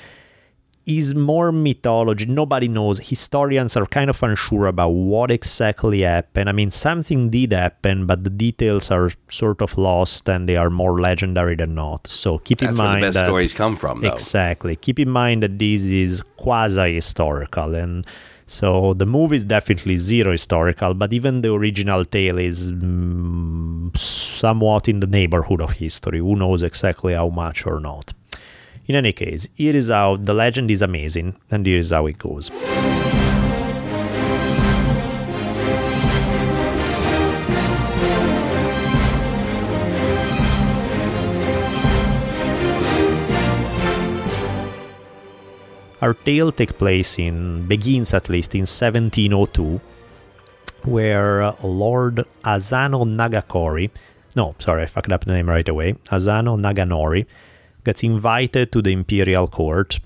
is 0.86 1.16
more 1.16 1.52
mythology. 1.52 2.28
Nobody 2.28 2.68
knows. 2.68 3.00
Historians 3.00 3.76
are 3.76 3.88
kind 3.88 4.12
of 4.12 4.22
unsure 4.22 4.68
about 4.68 4.90
what 4.90 5.32
exactly 5.32 6.02
happened. 6.02 6.48
I 6.48 6.52
mean, 6.52 6.70
something 6.70 7.32
did 7.32 7.54
happen, 7.54 8.06
but 8.06 8.24
the 8.24 8.30
details 8.30 8.92
are 8.92 9.10
sort 9.28 9.64
of 9.64 9.76
lost 9.80 10.30
and 10.30 10.48
they 10.48 10.58
are 10.58 10.70
more 10.70 11.02
legendary 11.02 11.56
than 11.56 11.74
not. 11.74 12.06
So 12.06 12.38
keep 12.38 12.60
That's 12.60 12.74
in 12.74 12.78
where 12.78 12.86
the 12.86 12.92
mind 12.92 13.02
best 13.02 13.14
that 13.16 13.26
stories 13.26 13.54
come 13.56 13.76
from, 13.76 14.02
though. 14.02 14.14
exactly. 14.14 14.76
Keep 14.76 15.00
in 15.00 15.10
mind 15.10 15.42
that 15.42 15.58
this 15.58 15.86
is 15.86 16.22
quasi 16.38 16.94
historical 16.94 17.74
and. 17.74 18.06
So 18.48 18.94
the 18.94 19.06
movie 19.06 19.38
is 19.38 19.44
definitely 19.44 19.98
zero 19.98 20.32
historical, 20.32 20.94
but 20.94 21.12
even 21.12 21.42
the 21.42 21.52
original 21.52 22.06
tale 22.06 22.38
is 22.38 22.72
mm, 22.72 23.96
somewhat 23.98 24.88
in 24.88 25.00
the 25.00 25.08
neighborhood 25.08 25.62
of 25.62 25.72
history. 25.72 26.20
Who 26.20 26.36
knows 26.36 26.62
exactly 26.62 27.14
how 27.14 27.30
much 27.30 27.66
or 27.66 27.80
not? 27.80 28.14
In 28.88 28.96
any 28.96 29.14
case, 29.14 29.48
here 29.56 29.76
is 29.76 29.90
how 29.90 30.18
the 30.18 30.34
legend 30.34 30.70
is 30.70 30.84
amazing, 30.84 31.36
and 31.50 31.66
here 31.66 31.80
is 31.80 31.90
how 31.90 32.06
it 32.06 32.20
goes. 32.20 32.52
Our 46.06 46.14
tale 46.14 46.52
takes 46.52 46.74
place 46.74 47.18
in 47.18 47.66
begins 47.66 48.14
at 48.14 48.30
least 48.30 48.54
in 48.54 48.68
1702, 48.68 49.82
where 50.84 51.42
uh, 51.42 51.56
Lord 51.64 52.24
Asano 52.46 53.06
Nagakori, 53.06 53.90
no, 54.36 54.54
sorry, 54.60 54.84
I 54.84 54.86
fucked 54.86 55.12
up 55.12 55.26
the 55.26 55.34
name 55.34 55.50
right 55.50 55.68
away, 55.68 55.96
Asano 56.12 56.58
Naganori, 56.58 57.26
gets 57.84 58.04
invited 58.04 58.72
to 58.74 58.84
the 58.84 58.92
imperial 58.92 59.48
court. 59.48 60.00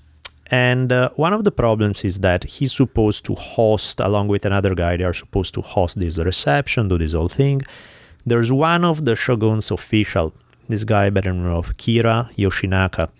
And 0.50 0.90
uh, 0.90 1.10
one 1.16 1.34
of 1.34 1.44
the 1.44 1.52
problems 1.52 2.02
is 2.02 2.20
that 2.20 2.44
he's 2.44 2.72
supposed 2.72 3.26
to 3.26 3.34
host, 3.34 4.00
along 4.00 4.28
with 4.28 4.46
another 4.46 4.74
guy, 4.74 4.96
they 4.96 5.04
are 5.04 5.12
supposed 5.12 5.52
to 5.52 5.60
host 5.60 6.00
this 6.00 6.16
reception, 6.16 6.88
do 6.88 6.96
this 6.96 7.12
whole 7.12 7.28
thing. 7.28 7.60
There's 8.24 8.50
one 8.50 8.86
of 8.86 9.04
the 9.04 9.16
shogun's 9.16 9.70
official, 9.70 10.32
this 10.66 10.84
guy 10.84 11.10
the 11.10 11.20
name 11.20 11.44
of 11.44 11.76
Kira 11.76 12.34
Yoshinaka, 12.36 13.10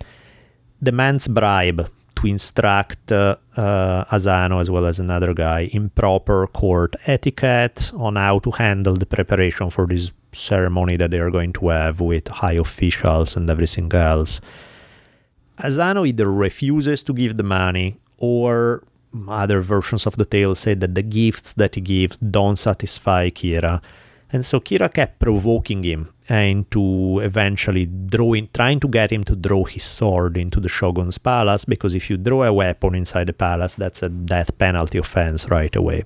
demands 0.82 1.28
bribe 1.28 1.86
to 2.20 2.26
instruct 2.26 3.12
uh, 3.12 3.36
uh, 3.56 4.04
Asano 4.12 4.58
as 4.58 4.70
well 4.70 4.86
as 4.86 5.00
another 5.00 5.32
guy 5.34 5.70
in 5.72 5.90
proper 5.90 6.46
court 6.46 6.96
etiquette 7.06 7.90
on 7.94 8.16
how 8.16 8.38
to 8.40 8.50
handle 8.50 8.94
the 8.94 9.06
preparation 9.06 9.70
for 9.70 9.86
this 9.86 10.12
ceremony 10.32 10.96
that 10.96 11.10
they 11.10 11.18
are 11.18 11.30
going 11.30 11.52
to 11.54 11.68
have 11.68 12.00
with 12.00 12.28
high 12.28 12.54
officials 12.54 13.36
and 13.36 13.48
everything 13.48 13.92
else. 13.92 14.40
Asano 15.58 16.04
either 16.04 16.30
refuses 16.30 17.02
to 17.04 17.12
give 17.12 17.36
the 17.36 17.42
money 17.42 17.98
or 18.18 18.82
other 19.28 19.60
versions 19.60 20.06
of 20.06 20.16
the 20.16 20.24
tale 20.24 20.54
say 20.54 20.74
that 20.74 20.94
the 20.94 21.02
gifts 21.02 21.54
that 21.54 21.74
he 21.74 21.80
gives 21.80 22.16
don't 22.18 22.56
satisfy 22.56 23.30
Kira. 23.30 23.82
And 24.32 24.46
so 24.46 24.60
Kira 24.60 24.92
kept 24.92 25.18
provoking 25.18 25.82
him 25.82 26.08
into 26.28 27.18
eventually 27.20 27.86
drawing, 27.86 28.48
trying 28.54 28.78
to 28.80 28.88
get 28.88 29.10
him 29.10 29.24
to 29.24 29.34
draw 29.34 29.64
his 29.64 29.82
sword 29.82 30.36
into 30.36 30.60
the 30.60 30.68
shogun's 30.68 31.18
palace, 31.18 31.64
because 31.64 31.96
if 31.96 32.08
you 32.08 32.16
draw 32.16 32.44
a 32.44 32.52
weapon 32.52 32.94
inside 32.94 33.26
the 33.26 33.32
palace, 33.32 33.74
that's 33.74 34.04
a 34.04 34.08
death 34.08 34.56
penalty 34.56 34.98
offense 34.98 35.48
right 35.50 35.74
away. 35.74 36.04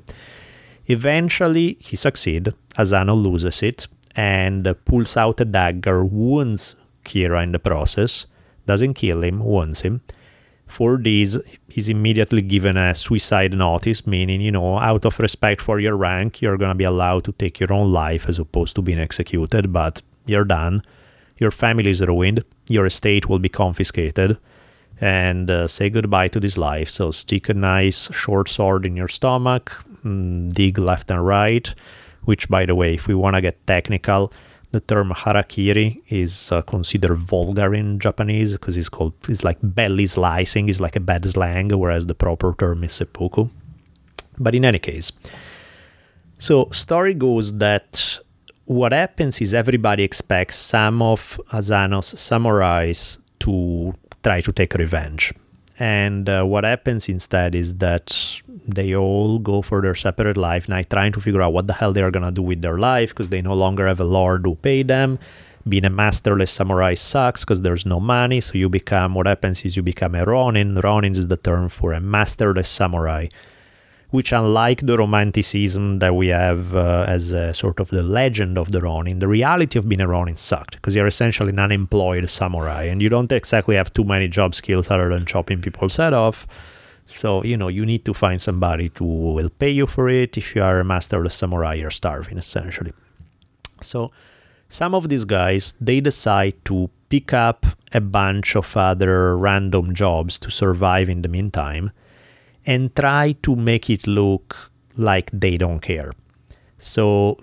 Eventually, 0.87 1.77
he 1.81 1.97
succeeds. 1.97 2.51
Asano 2.79 3.15
loses 3.15 3.63
it 3.63 3.89
and 4.17 4.75
pulls 4.87 5.17
out 5.17 5.41
a 5.41 5.45
dagger, 5.45 6.03
wounds 6.05 6.77
Kira 7.05 7.43
in 7.43 7.53
the 7.53 7.59
process, 7.59 8.27
doesn't 8.67 8.95
kill 8.95 9.23
him, 9.23 9.45
wounds 9.45 9.83
him. 9.83 10.01
For 10.67 10.97
this, 10.97 11.39
he's 11.69 11.89
immediately 11.89 12.43
given 12.43 12.77
a 12.77 12.95
suicide 12.95 13.53
notice, 13.53 14.07
meaning, 14.07 14.41
you 14.41 14.51
know, 14.51 14.79
out 14.79 15.05
of 15.05 15.21
respect 15.21 15.61
for 15.61 15.79
your 15.79 15.97
rank, 15.97 16.41
you're 16.41 16.57
going 16.57 16.71
to 16.71 16.75
be 16.75 16.85
allowed 16.85 17.25
to 17.25 17.33
take 17.33 17.61
your 17.61 17.73
own 17.73 17.93
life 17.93 18.29
as 18.29 18.39
opposed 18.39 18.75
to 18.77 18.83
being 18.83 18.99
executed, 18.99 19.73
but 19.73 20.03
you're 20.27 20.45
done. 20.45 20.83
Your 21.39 21.51
family 21.51 21.91
is 21.91 22.01
ruined, 22.01 22.45
your 22.69 22.87
estate 22.87 23.29
will 23.29 23.39
be 23.39 23.49
confiscated, 23.49 24.39
and 25.01 25.51
uh, 25.51 25.69
say 25.69 25.91
goodbye 25.91 26.29
to 26.29 26.41
this 26.41 26.57
life. 26.57 26.89
So, 26.89 27.11
stick 27.11 27.49
a 27.49 27.55
nice 27.55 28.11
short 28.13 28.49
sword 28.49 28.87
in 28.87 28.97
your 28.97 29.09
stomach, 29.09 29.85
mm, 30.05 30.51
dig 30.53 30.79
left 30.79 31.11
and 31.11 31.27
right, 31.27 31.73
which, 32.23 32.49
by 32.49 32.65
the 32.67 32.75
way, 32.75 32.95
if 32.95 33.07
we 33.07 33.15
want 33.15 33.37
to 33.37 33.43
get 33.43 33.67
technical, 33.67 34.33
the 34.75 34.81
term 34.81 35.11
harakiri 35.23 36.03
is 36.09 36.51
uh, 36.53 36.61
considered 36.63 37.17
vulgar 37.17 37.75
in 37.75 37.99
Japanese 37.99 38.53
because 38.53 38.77
it's 38.77 38.89
called 38.89 39.15
it's 39.29 39.45
like 39.45 39.59
belly 39.63 40.07
slicing 40.07 40.69
is 40.69 40.81
like 40.81 40.97
a 40.97 41.01
bad 41.01 41.25
slang, 41.25 41.69
whereas 41.69 42.07
the 42.07 42.15
proper 42.15 42.55
term 42.59 42.85
is 42.85 42.93
seppuku. 42.93 43.49
But 44.39 44.55
in 44.55 44.65
any 44.65 44.81
case, 44.81 45.13
so 46.39 46.69
story 46.73 47.15
goes 47.15 47.59
that 47.59 48.19
what 48.65 48.93
happens 48.93 49.41
is 49.41 49.55
everybody 49.55 50.03
expects 50.03 50.57
some 50.57 51.03
of 51.03 51.41
Asano's 51.53 52.15
samurais 52.15 53.19
to 53.41 53.95
try 54.23 54.41
to 54.41 54.53
take 54.53 54.75
revenge. 54.75 55.33
And 55.79 56.29
uh, 56.29 56.45
what 56.45 56.65
happens 56.65 57.09
instead 57.09 57.55
is 57.55 57.75
that 57.77 58.41
they 58.67 58.95
all 58.95 59.39
go 59.39 59.61
for 59.61 59.83
their 59.83 59.95
separate 59.95 60.37
life, 60.37 60.69
now 60.69 60.83
trying 60.83 61.13
to 61.13 61.21
figure 61.21 61.43
out 61.43 61.53
what 61.53 61.67
the 61.67 61.73
hell 61.73 61.93
they 61.93 62.03
are 62.03 62.13
gonna 62.13 62.31
do 62.31 62.43
with 62.43 62.63
their 62.63 62.79
life 62.79 63.11
because 63.11 63.29
they 63.29 63.43
no 63.43 63.55
longer 63.55 63.89
have 63.89 64.01
a 64.01 64.05
lord 64.05 64.43
who 64.45 64.55
pay 64.55 64.83
them. 64.83 65.19
Being 65.67 65.85
a 65.87 65.91
masterless 65.91 66.53
samurai 66.53 66.95
sucks 66.95 67.43
because 67.43 67.63
there's 67.63 67.87
no 67.87 67.99
money, 67.99 68.41
so 68.41 68.53
you 68.59 68.69
become 68.69 69.15
what 69.15 69.27
happens 69.27 69.65
is 69.65 69.77
you 69.77 69.83
become 69.83 70.15
a 70.15 70.25
ronin. 70.25 70.77
Ronin 70.77 71.13
is 71.13 71.27
the 71.27 71.39
term 71.39 71.69
for 71.69 71.93
a 71.93 72.01
masterless 72.01 72.69
samurai 72.69 73.29
which 74.15 74.31
unlike 74.31 74.87
the 74.87 74.97
romanticism 74.97 75.99
that 75.99 76.15
we 76.15 76.29
have 76.29 76.77
uh, 76.77 77.05
as 77.09 77.33
a 77.33 77.53
sort 77.53 77.81
of 77.81 77.89
the 77.89 78.01
legend 78.01 78.57
of 78.57 78.71
the 78.71 78.81
Ronin, 78.81 79.19
the 79.19 79.27
reality 79.27 79.77
of 79.77 79.89
being 79.89 80.01
a 80.01 80.07
Ronin 80.07 80.37
sucked 80.37 80.77
because 80.77 80.95
you're 80.95 81.09
essentially 81.09 81.49
an 81.49 81.59
unemployed 81.59 82.31
samurai 82.31 82.85
and 82.85 83.03
you 83.03 83.09
don't 83.09 83.33
exactly 83.33 83.75
have 83.75 83.93
too 83.93 84.05
many 84.05 84.29
job 84.29 84.55
skills 84.55 84.89
other 84.89 85.09
than 85.09 85.27
chopping 85.27 85.61
people's 85.61 85.97
head 85.97 86.13
off. 86.13 86.47
So, 87.07 87.43
you 87.43 87.57
know, 87.57 87.67
you 87.67 87.85
need 87.85 88.05
to 88.05 88.15
find 88.15 88.41
somebody 88.41 88.93
who 88.97 89.33
will 89.35 89.51
pay 89.51 89.71
you 89.71 89.89
for 89.89 90.09
it. 90.09 90.39
If 90.39 90.55
you 90.55 90.63
are 90.63 90.79
a 90.79 90.85
master 90.85 91.19
of 91.19 91.25
the 91.25 91.31
samurai, 91.31 91.75
you're 91.75 91.91
starving 91.91 92.39
essentially. 92.39 92.93
So, 93.81 94.13
some 94.69 94.95
of 94.95 95.09
these 95.09 95.25
guys, 95.25 95.75
they 95.81 96.01
decide 96.01 96.55
to 96.67 96.89
pick 97.09 97.33
up 97.33 97.67
a 97.93 98.01
bunch 98.01 98.55
of 98.55 98.77
other 98.77 99.37
random 99.37 99.93
jobs 99.93 100.39
to 100.39 100.53
survive 100.53 101.09
in 101.09 101.23
the 101.23 101.29
meantime 101.29 101.91
and 102.67 102.95
try 102.95 103.33
to 103.43 103.57
make 103.57 103.91
it 103.91 104.07
look 104.07 104.71
like 104.97 105.31
they 105.33 105.57
don't 105.57 105.81
care. 105.81 106.13
So 106.79 107.39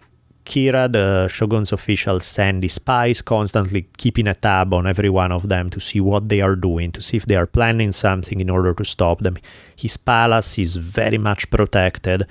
Kira, 0.45 0.91
the 0.91 1.27
Shogun's 1.27 1.71
official, 1.71 2.19
send 2.19 2.69
spies 2.69 3.21
constantly 3.21 3.87
keeping 3.97 4.27
a 4.27 4.33
tab 4.33 4.73
on 4.73 4.87
every 4.87 5.09
one 5.09 5.31
of 5.31 5.49
them 5.49 5.69
to 5.69 5.79
see 5.79 5.99
what 5.99 6.29
they 6.29 6.41
are 6.41 6.55
doing, 6.55 6.91
to 6.93 7.01
see 7.01 7.17
if 7.17 7.25
they 7.25 7.35
are 7.35 7.45
planning 7.45 7.91
something 7.91 8.39
in 8.39 8.49
order 8.49 8.73
to 8.73 8.83
stop 8.83 9.19
them. 9.19 9.37
His 9.75 9.97
palace 9.97 10.57
is 10.57 10.75
very 10.75 11.17
much 11.17 11.49
protected. 11.49 12.25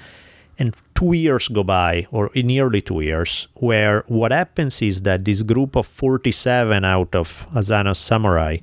And 0.58 0.74
two 0.94 1.14
years 1.14 1.48
go 1.48 1.64
by, 1.64 2.06
or 2.10 2.30
nearly 2.34 2.82
two 2.82 3.00
years, 3.00 3.48
where 3.54 4.04
what 4.08 4.32
happens 4.32 4.82
is 4.82 5.02
that 5.02 5.24
this 5.24 5.40
group 5.42 5.74
of 5.76 5.86
47 5.86 6.84
out 6.84 7.14
of 7.14 7.46
Asano's 7.56 7.98
samurai 7.98 8.58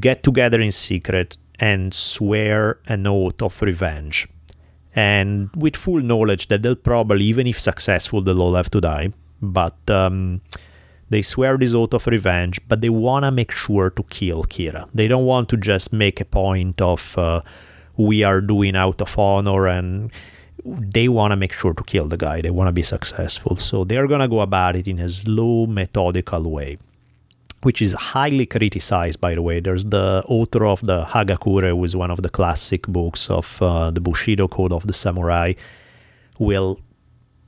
get 0.00 0.22
together 0.22 0.60
in 0.60 0.72
secret 0.72 1.36
and 1.58 1.94
swear 1.94 2.78
an 2.86 3.06
oath 3.06 3.42
of 3.42 3.60
revenge. 3.62 4.28
And 4.94 5.50
with 5.54 5.76
full 5.76 6.00
knowledge 6.00 6.48
that 6.48 6.62
they'll 6.62 6.74
probably, 6.74 7.24
even 7.26 7.46
if 7.46 7.60
successful, 7.60 8.22
they'll 8.22 8.42
all 8.42 8.54
have 8.54 8.70
to 8.70 8.80
die. 8.80 9.12
But 9.42 9.76
um, 9.90 10.40
they 11.10 11.22
swear 11.22 11.58
this 11.58 11.74
oath 11.74 11.92
of 11.92 12.06
revenge, 12.06 12.58
but 12.68 12.80
they 12.80 12.88
want 12.88 13.24
to 13.24 13.30
make 13.30 13.52
sure 13.52 13.90
to 13.90 14.02
kill 14.04 14.44
Kira. 14.44 14.88
They 14.94 15.08
don't 15.08 15.26
want 15.26 15.48
to 15.50 15.56
just 15.56 15.92
make 15.92 16.20
a 16.20 16.24
point 16.24 16.80
of, 16.80 17.16
uh, 17.18 17.42
we 17.96 18.22
are 18.22 18.40
doing 18.40 18.76
out 18.76 19.00
of 19.02 19.18
honor 19.18 19.66
and 19.66 20.10
they 20.64 21.08
want 21.08 21.32
to 21.32 21.36
make 21.36 21.52
sure 21.52 21.74
to 21.74 21.84
kill 21.84 22.06
the 22.08 22.16
guy. 22.16 22.40
They 22.40 22.50
want 22.50 22.68
to 22.68 22.72
be 22.72 22.82
successful. 22.82 23.56
So 23.56 23.84
they're 23.84 24.06
going 24.06 24.20
to 24.20 24.28
go 24.28 24.40
about 24.40 24.76
it 24.76 24.88
in 24.88 24.98
a 24.98 25.08
slow, 25.08 25.66
methodical 25.66 26.50
way, 26.50 26.78
which 27.62 27.80
is 27.82 27.94
highly 27.94 28.46
criticized, 28.46 29.20
by 29.20 29.34
the 29.34 29.42
way. 29.42 29.60
There's 29.60 29.84
the 29.84 30.22
author 30.26 30.66
of 30.66 30.80
the 30.86 31.04
Hagakure, 31.04 31.70
who 31.70 31.84
is 31.84 31.96
one 31.96 32.10
of 32.10 32.22
the 32.22 32.28
classic 32.28 32.86
books 32.86 33.30
of 33.30 33.60
uh, 33.62 33.90
the 33.90 34.00
Bushido 34.00 34.48
Code 34.48 34.72
of 34.72 34.86
the 34.86 34.92
Samurai, 34.92 35.54
will 36.38 36.78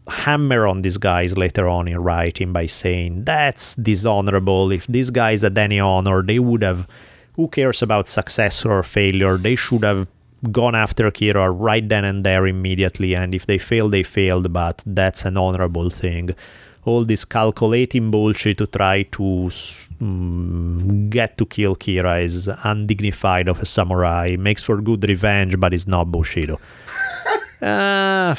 hammer 0.09 0.66
on 0.66 0.82
these 0.82 0.97
guys 0.97 1.36
later 1.36 1.68
on 1.68 1.86
in 1.86 1.98
writing 1.98 2.52
by 2.52 2.66
saying 2.66 3.24
that's 3.24 3.74
dishonorable. 3.74 4.72
If 4.72 4.86
these 4.86 5.10
guys 5.10 5.43
had 5.43 5.59
any 5.59 5.80
honor, 5.80 6.22
they 6.22 6.39
would 6.39 6.62
have. 6.62 6.89
Who 7.35 7.47
cares 7.47 7.82
about 7.82 8.09
success 8.09 8.64
or 8.64 8.82
failure? 8.82 9.36
They 9.36 9.55
should 9.55 9.85
have 9.85 10.09
gone 10.51 10.74
after 10.74 11.09
Kira 11.10 11.55
right 11.56 11.89
then 11.89 12.05
and 12.05 12.24
there 12.24 12.47
immediately. 12.47 13.14
And 13.14 13.35
if 13.35 13.47
they 13.47 13.59
fail, 13.59 13.89
they 13.89 14.02
failed, 14.02 14.52
but 14.52 14.82
that's 14.85 15.24
an 15.24 15.36
honorable 15.36 15.90
thing. 15.90 16.30
All 16.89 17.05
this 17.05 17.27
calculating 17.27 18.10
bullshit 18.10 18.56
to 18.59 18.66
try 18.66 19.02
to 19.16 19.51
mm, 20.01 21.10
get 21.10 21.36
to 21.36 21.44
kill 21.44 21.77
Kira 21.77 22.23
is 22.23 22.48
undignified 22.65 23.47
of 23.47 23.60
a 23.60 23.66
samurai. 23.66 24.36
Makes 24.39 24.62
for 24.62 24.81
good 24.81 25.06
revenge, 25.06 25.60
but 25.60 25.74
it's 25.74 25.86
not 25.86 26.10
Bushido. 26.10 26.59
uh, 27.60 28.35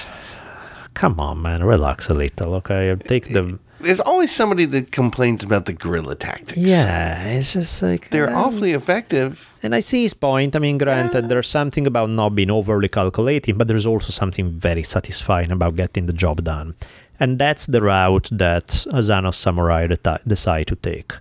come 0.96 1.20
on, 1.20 1.44
man, 1.44 1.64
relax 1.64 2.10
a 2.10 2.16
little, 2.16 2.56
okay? 2.56 2.96
Take 3.08 3.30
the. 3.30 3.60
There's 3.82 4.02
always 4.02 4.36
somebody 4.36 4.66
that 4.66 4.92
complains 4.92 5.44
about 5.44 5.66
the 5.66 5.74
guerrilla 5.74 6.16
tactics. 6.16 6.58
Yeah, 6.58 7.24
it's 7.38 7.54
just 7.54 7.82
like 7.82 8.10
They're 8.10 8.30
um, 8.30 8.36
awfully 8.36 8.74
effective. 8.74 9.54
And 9.64 9.74
I 9.74 9.80
see 9.80 10.02
his 10.02 10.14
point. 10.14 10.56
I 10.56 10.60
mean, 10.60 10.78
granted, 10.78 11.30
there's 11.30 11.48
something 11.48 11.88
about 11.88 12.10
not 12.10 12.36
being 12.36 12.52
overly 12.52 12.90
calculating, 12.90 13.58
but 13.58 13.68
there's 13.70 13.86
also 13.86 14.12
something 14.12 14.52
very 14.52 14.84
satisfying 14.84 15.52
about 15.52 15.76
getting 15.76 16.08
the 16.08 16.14
job 16.14 16.44
done. 16.44 16.76
And 17.20 17.38
that's 17.38 17.66
the 17.66 17.82
route 17.82 18.30
that 18.32 18.86
Asano's 18.94 19.38
samurai 19.38 19.88
decide 19.88 20.68
to 20.68 20.76
take. 20.76 21.14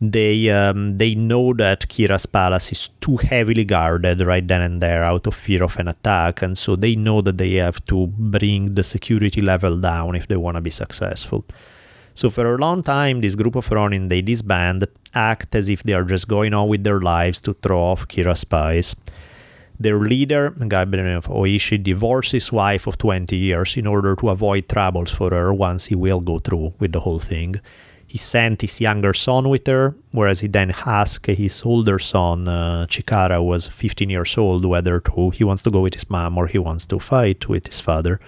They 0.00 0.50
um, 0.50 0.98
they 0.98 1.14
know 1.14 1.54
that 1.54 1.88
Kira's 1.88 2.26
palace 2.26 2.70
is 2.70 2.88
too 3.00 3.16
heavily 3.16 3.64
guarded 3.64 4.20
right 4.26 4.46
then 4.46 4.60
and 4.60 4.82
there 4.82 5.02
out 5.02 5.26
of 5.26 5.34
fear 5.34 5.64
of 5.64 5.78
an 5.78 5.88
attack, 5.88 6.42
and 6.42 6.56
so 6.56 6.76
they 6.76 6.94
know 6.96 7.22
that 7.22 7.38
they 7.38 7.54
have 7.54 7.82
to 7.86 8.06
bring 8.06 8.74
the 8.74 8.82
security 8.82 9.40
level 9.40 9.78
down 9.78 10.14
if 10.14 10.28
they 10.28 10.36
want 10.36 10.56
to 10.56 10.60
be 10.60 10.70
successful. 10.70 11.46
So 12.14 12.28
for 12.28 12.54
a 12.54 12.58
long 12.58 12.82
time, 12.82 13.22
this 13.22 13.34
group 13.34 13.56
of 13.56 13.70
Ronin 13.70 14.08
they 14.08 14.20
disband, 14.20 14.86
act 15.14 15.54
as 15.54 15.70
if 15.70 15.82
they 15.82 15.94
are 15.94 16.04
just 16.04 16.28
going 16.28 16.52
on 16.52 16.68
with 16.68 16.84
their 16.84 17.00
lives 17.00 17.40
to 17.42 17.54
throw 17.54 17.80
off 17.80 18.06
Kira's 18.06 18.40
spies. 18.40 18.94
Their 19.78 19.98
leader, 19.98 20.54
a 20.60 20.66
guy 20.66 20.84
by 20.84 20.96
the 20.96 21.02
name 21.02 21.18
of 21.18 21.26
Oishi, 21.26 21.82
divorced 21.82 22.32
his 22.32 22.50
wife 22.50 22.86
of 22.86 22.98
20 22.98 23.36
years 23.36 23.76
in 23.76 23.86
order 23.86 24.16
to 24.16 24.30
avoid 24.30 24.68
troubles 24.68 25.10
for 25.10 25.30
her 25.30 25.52
once 25.52 25.86
he 25.86 25.94
will 25.94 26.20
go 26.20 26.38
through 26.38 26.74
with 26.78 26.92
the 26.92 27.00
whole 27.00 27.18
thing. 27.18 27.56
He 28.06 28.18
sent 28.18 28.62
his 28.62 28.80
younger 28.80 29.12
son 29.12 29.48
with 29.48 29.66
her, 29.66 29.94
whereas 30.12 30.40
he 30.40 30.48
then 30.48 30.72
asked 30.86 31.26
his 31.26 31.62
older 31.64 31.98
son, 31.98 32.48
uh, 32.48 32.86
Chikara, 32.88 33.36
who 33.36 33.42
was 33.42 33.66
15 33.66 34.08
years 34.08 34.38
old, 34.38 34.64
whether 34.64 35.00
to, 35.00 35.30
he 35.30 35.44
wants 35.44 35.62
to 35.64 35.70
go 35.70 35.80
with 35.80 35.94
his 35.94 36.08
mom 36.08 36.38
or 36.38 36.46
he 36.46 36.58
wants 36.58 36.86
to 36.86 36.98
fight 36.98 37.48
with 37.48 37.66
his 37.66 37.80
father 37.80 38.20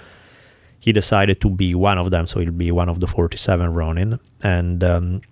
he 0.81 0.93
decided 0.93 1.41
to 1.41 1.51
be 1.51 1.75
one 1.75 1.99
of 1.99 2.11
them, 2.11 2.27
so 2.27 2.41
he'll 2.41 2.53
be 2.53 2.71
one 2.71 2.89
of 2.89 3.01
the 3.01 3.07
47 3.07 3.73
Ronin. 3.73 4.19
And 4.43 4.83
um, 4.85 5.23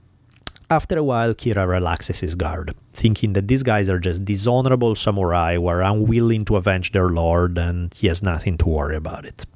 after 0.71 0.99
a 0.99 1.05
while, 1.05 1.35
Kira 1.35 1.67
relaxes 1.67 2.21
his 2.21 2.35
guard, 2.35 2.75
thinking 2.93 3.35
that 3.35 3.49
these 3.49 3.63
guys 3.63 3.89
are 3.89 3.99
just 3.99 4.25
dishonorable 4.25 4.95
samurai 4.95 5.55
who 5.55 5.67
are 5.69 5.83
unwilling 5.83 6.45
to 6.47 6.57
avenge 6.57 6.93
their 6.93 7.09
lord 7.09 7.57
and 7.59 7.93
he 7.95 8.09
has 8.09 8.23
nothing 8.23 8.59
to 8.59 8.69
worry 8.69 8.97
about 8.97 9.25
it. 9.25 9.47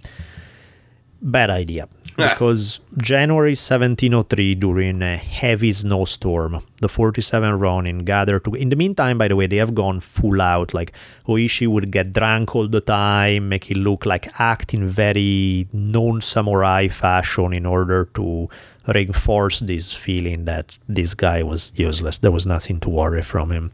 Bad 1.21 1.51
idea. 1.51 1.89
Because 2.29 2.81
January 2.99 3.53
1703, 3.53 4.55
during 4.55 5.03
a 5.03 5.17
heavy 5.17 5.73
snowstorm, 5.73 6.61
the 6.81 6.89
47 6.89 7.59
Ronin 7.59 8.05
gathered 8.05 8.45
to. 8.45 8.55
In 8.55 8.69
the 8.69 8.77
meantime, 8.77 9.19
by 9.19 9.29
the 9.29 9.37
way, 9.37 9.47
they 9.47 9.57
have 9.57 9.75
gone 9.75 10.01
full 10.01 10.41
out. 10.41 10.75
Like 10.75 10.93
Oishi 11.27 11.67
would 11.67 11.91
get 11.91 12.13
drunk 12.13 12.55
all 12.55 12.69
the 12.69 12.81
time, 12.81 13.49
make 13.49 13.71
it 13.71 13.77
look 13.77 14.07
like 14.07 14.41
act 14.41 14.75
in 14.75 14.89
very 14.89 15.69
non 15.73 16.21
samurai 16.21 16.89
fashion 16.89 17.53
in 17.53 17.67
order 17.67 18.07
to 18.15 18.49
reinforce 18.87 19.61
this 19.61 19.93
feeling 19.93 20.45
that 20.45 20.79
this 20.89 21.15
guy 21.15 21.43
was 21.43 21.73
useless. 21.77 22.19
There 22.19 22.33
was 22.33 22.47
nothing 22.47 22.81
to 22.81 22.91
worry 22.91 23.23
from 23.23 23.53
him. 23.53 23.73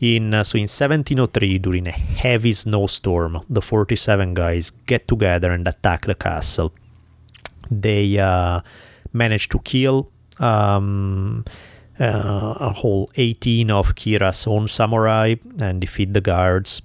In 0.00 0.32
uh, 0.32 0.44
so 0.44 0.56
in 0.56 0.62
1703, 0.62 1.58
during 1.58 1.86
a 1.86 1.90
heavy 1.90 2.54
snowstorm, 2.54 3.44
the 3.50 3.60
47 3.60 4.32
guys 4.32 4.72
get 4.86 5.06
together 5.06 5.52
and 5.52 5.68
attack 5.68 6.06
the 6.06 6.14
castle 6.14 6.72
they 7.70 8.18
uh, 8.18 8.60
managed 9.12 9.50
to 9.52 9.58
kill 9.60 10.10
um, 10.38 11.44
uh, 11.98 12.56
a 12.58 12.70
whole 12.70 13.10
18 13.16 13.70
of 13.70 13.94
Kira's 13.94 14.46
own 14.46 14.68
samurai 14.68 15.34
and 15.60 15.80
defeat 15.80 16.14
the 16.14 16.20
guards. 16.20 16.82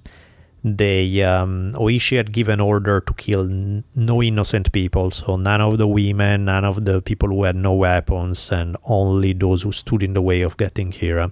They 0.62 1.22
um, 1.22 1.74
Oishi 1.74 2.16
had 2.16 2.32
given 2.32 2.60
order 2.60 3.00
to 3.00 3.14
kill 3.14 3.42
n- 3.42 3.84
no 3.94 4.20
innocent 4.20 4.72
people, 4.72 5.12
so 5.12 5.36
none 5.36 5.60
of 5.60 5.78
the 5.78 5.86
women, 5.86 6.46
none 6.46 6.64
of 6.64 6.84
the 6.84 7.00
people 7.00 7.28
who 7.28 7.44
had 7.44 7.54
no 7.54 7.72
weapons, 7.72 8.50
and 8.50 8.76
only 8.84 9.32
those 9.32 9.62
who 9.62 9.70
stood 9.70 10.02
in 10.02 10.14
the 10.14 10.22
way 10.22 10.42
of 10.42 10.56
getting 10.56 10.90
Kira. 10.90 11.30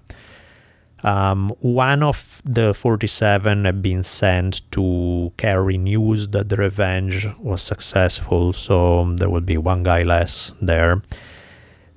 Um, 1.05 1.51
one 1.61 2.03
of 2.03 2.41
the 2.47 2.73
47 2.73 3.67
had 3.67 3.83
been 3.83 4.03
sent 4.03 4.63
to 4.73 5.31
carry 5.37 5.77
news 5.77 6.29
that 6.29 6.49
the 6.49 6.57
revenge 6.57 7.29
was 7.39 7.61
successful, 7.61 8.55
so 8.55 9.15
there 9.17 9.29
would 9.29 9.45
be 9.45 9.59
one 9.59 9.83
guy 9.83 10.03
less 10.03 10.55
there. 10.63 11.03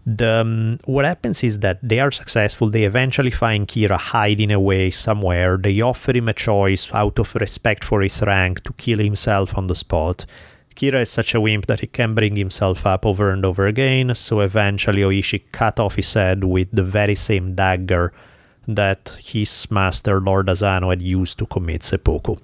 The, 0.05 0.41
um, 0.41 0.79
what 0.85 1.05
happens 1.05 1.41
is 1.41 1.59
that 1.59 1.79
they 1.81 2.01
are 2.01 2.11
successful. 2.11 2.69
They 2.69 2.83
eventually 2.83 3.31
find 3.31 3.65
Kira 3.65 3.97
hiding 3.97 4.51
away 4.51 4.91
somewhere. 4.91 5.55
They 5.55 5.79
offer 5.79 6.11
him 6.15 6.27
a 6.27 6.33
choice 6.33 6.93
out 6.93 7.17
of 7.17 7.33
respect 7.35 7.85
for 7.85 8.01
his 8.01 8.21
rank 8.21 8.63
to 8.63 8.73
kill 8.73 8.99
himself 8.99 9.57
on 9.57 9.67
the 9.67 9.75
spot. 9.75 10.25
Kira 10.75 11.01
is 11.01 11.09
such 11.09 11.33
a 11.33 11.41
wimp 11.41 11.65
that 11.67 11.79
he 11.79 11.87
can 11.87 12.13
bring 12.13 12.35
himself 12.35 12.85
up 12.85 13.05
over 13.05 13.31
and 13.31 13.45
over 13.45 13.67
again, 13.67 14.13
so 14.15 14.41
eventually 14.41 15.01
Oishi 15.01 15.43
cut 15.53 15.79
off 15.79 15.95
his 15.95 16.13
head 16.13 16.43
with 16.43 16.67
the 16.73 16.83
very 16.83 17.15
same 17.15 17.55
dagger 17.55 18.11
that 18.67 19.17
his 19.23 19.69
master 19.71 20.19
Lord 20.19 20.49
Asano 20.49 20.89
had 20.89 21.01
used 21.01 21.39
to 21.39 21.45
commit 21.45 21.83
seppuku. 21.83 22.35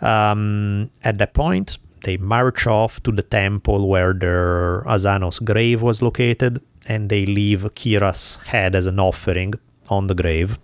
Um, 0.00 0.90
at 1.04 1.18
that 1.18 1.32
point, 1.32 1.78
they 2.02 2.16
march 2.16 2.66
off 2.66 3.02
to 3.04 3.12
the 3.12 3.22
temple 3.22 3.88
where 3.88 4.12
their 4.12 4.88
Asano's 4.88 5.38
grave 5.38 5.80
was 5.82 6.02
located, 6.02 6.60
and 6.86 7.08
they 7.08 7.24
leave 7.24 7.62
Kira's 7.74 8.36
head 8.46 8.74
as 8.74 8.86
an 8.86 8.98
offering 8.98 9.54
on 9.88 10.08
the 10.08 10.14
grave. 10.14 10.58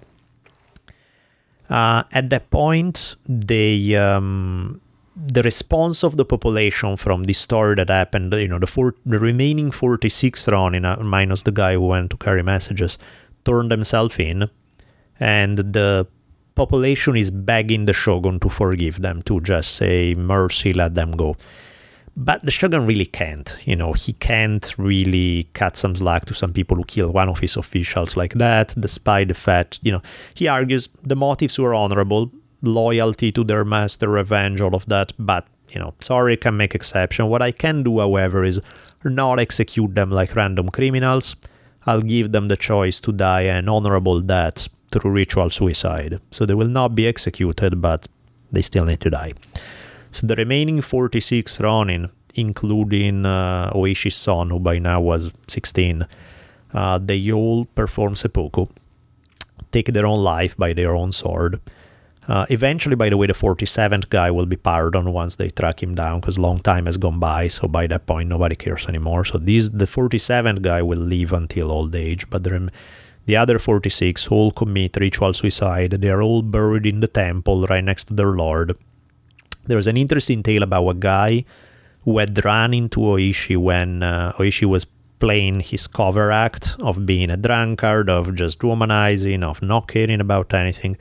Uh, 1.71 2.03
at 2.13 2.31
that 2.31 2.51
point, 2.51 3.15
they 3.29 3.95
um, 3.95 4.81
the 5.27 5.43
response 5.43 6.05
of 6.05 6.17
the 6.17 6.25
population 6.25 6.97
from 6.97 7.25
this 7.25 7.39
story 7.39 7.75
that 7.75 7.89
happened, 7.89 8.33
you 8.33 8.49
know, 8.49 8.59
the 8.59 8.67
four, 8.67 8.95
the 9.05 9.19
remaining 9.19 9.71
46 9.71 10.49
Ronin, 10.49 10.87
minus 11.05 11.43
the 11.43 11.51
guy 11.51 11.75
who 11.75 11.87
went 11.87 12.11
to 12.11 12.17
carry 12.17 12.43
messages, 12.43 12.99
turn 13.49 13.69
themselves 13.69 14.19
in, 14.19 14.49
and 15.19 15.59
the 15.59 16.07
population 16.55 17.16
is 17.16 17.31
begging 17.31 17.87
the 17.87 17.93
shogun 17.93 18.39
to 18.41 18.49
forgive 18.49 19.01
them, 19.01 19.23
to 19.23 19.41
just 19.41 19.77
say 19.77 20.15
mercy, 20.15 20.73
let 20.73 20.95
them 20.95 21.12
go. 21.12 21.37
But 22.16 22.45
the 22.45 22.51
shogun 22.51 22.85
really 22.85 23.07
can't, 23.07 23.57
you 23.65 23.77
know, 23.77 23.93
he 23.93 24.12
can't 24.12 24.77
really 24.77 25.49
cut 25.55 25.77
some 25.77 25.95
slack 25.95 26.25
to 26.27 26.35
some 26.35 26.53
people 26.53 26.77
who 26.77 26.85
kill 26.85 27.11
one 27.12 27.29
of 27.29 27.39
his 27.39 27.57
officials 27.57 28.16
like 28.16 28.35
that, 28.35 28.75
despite 28.79 29.29
the 29.29 29.35
fact, 29.35 29.79
you 29.83 29.93
know, 29.93 30.03
he 30.35 30.49
argues 30.49 30.89
the 31.05 31.15
motives 31.15 31.59
were 31.61 31.75
honorable, 31.75 32.33
loyalty 32.61 33.31
to 33.31 33.45
their 33.45 33.65
master, 33.65 34.09
revenge, 34.09 34.61
all 34.61 34.75
of 34.75 34.85
that, 34.87 35.12
but, 35.16 35.47
you 35.70 35.79
know, 35.79 35.95
sorry, 36.01 36.37
can 36.37 36.57
make 36.57 36.75
exception. 36.75 37.29
What 37.29 37.41
I 37.41 37.53
can 37.53 37.85
do, 37.85 38.01
however, 38.01 38.45
is 38.45 38.61
not 39.05 39.39
execute 39.39 39.95
them 39.95 40.11
like 40.11 40.35
random 40.35 40.70
criminals. 40.70 41.37
I'll 41.89 42.02
give 42.02 42.32
them 42.32 42.48
the 42.48 42.56
choice 42.59 43.01
to 43.01 43.12
die 43.12 43.47
an 43.56 43.66
honorable 43.66 44.20
death 44.20 44.69
through 44.93 45.10
ritual 45.10 45.48
suicide. 45.48 46.20
So 46.31 46.44
they 46.44 46.52
will 46.52 46.69
not 46.69 46.94
be 46.94 47.06
executed, 47.06 47.81
but 47.81 48.06
they 48.52 48.60
still 48.60 48.85
need 48.85 49.01
to 49.01 49.10
die. 49.10 49.32
So 50.12 50.27
the 50.27 50.36
remaining 50.36 50.82
46 50.82 51.59
Ronin, 51.60 52.10
including 52.35 53.24
uh, 53.24 53.73
Oishi's 53.74 54.16
son, 54.16 54.51
who 54.51 54.59
by 54.59 54.78
now 54.78 55.01
was 55.01 55.32
16, 55.47 56.06
uh, 56.74 56.98
they 56.98 57.32
all 57.32 57.65
perform 57.65 58.15
seppuku, 58.15 58.66
take 59.73 59.86
their 59.86 60.05
own 60.05 60.23
life 60.23 60.59
by 60.59 60.74
their 60.74 60.94
own 60.94 61.10
sword. 61.10 61.59
Uh, 62.29 62.45
eventually, 62.51 62.95
by 62.95 63.09
the 63.09 63.17
way, 63.17 63.27
the 63.27 63.33
47th 63.33 64.11
guy 64.11 64.31
will 64.31 64.45
be 64.45 64.57
pardoned 64.57 65.15
once 65.15 65.37
they 65.37 65.49
track 65.49 65.83
him 65.83 65.95
down 65.95 66.21
because 66.21 66.39
long 66.39 66.59
time 66.59 66.85
has 66.85 66.99
gone 66.99 67.19
by. 67.19 67.49
So 67.49 67.67
by 67.67 67.87
that 67.87 68.07
point, 68.07 68.29
nobody 68.29 68.55
cares 68.55 68.87
anymore. 68.87 69.25
So 69.25 69.39
these 69.39 69.71
the 69.71 69.87
47th 69.87 70.61
guy 70.61 70.83
will 70.83 70.99
live 70.99 71.33
until 71.33 71.73
old 71.73 71.95
age, 71.95 72.29
but 72.29 72.45
the, 72.45 72.71
The 73.25 73.37
other 73.37 73.59
46 73.59 74.29
all 74.29 74.51
commit 74.51 74.97
ritual 74.97 75.33
suicide. 75.33 75.91
They 76.03 76.11
are 76.11 76.23
all 76.23 76.43
buried 76.43 76.87
in 76.87 77.01
the 77.01 77.09
temple 77.09 77.67
right 77.67 77.85
next 77.85 78.09
to 78.09 78.15
their 78.15 78.33
lord. 78.33 78.77
There's 79.67 79.87
an 79.87 79.97
interesting 79.97 80.43
tale 80.43 80.63
about 80.63 80.89
a 80.89 80.95
guy 80.95 81.45
who 82.05 82.19
had 82.19 82.43
run 82.45 82.73
into 82.75 83.01
Oishi 83.01 83.57
when 83.57 84.03
uh, 84.03 84.33
Oishi 84.39 84.67
was 84.67 84.87
playing 85.19 85.61
his 85.61 85.87
cover 85.87 86.31
act 86.31 86.77
of 86.81 87.05
being 87.05 87.31
a 87.31 87.37
drunkard, 87.37 88.09
of 88.09 88.35
just 88.35 88.61
womanizing, 88.61 89.43
of 89.43 89.61
not 89.63 89.89
caring 89.89 90.21
about 90.21 90.55
anything. 90.55 90.97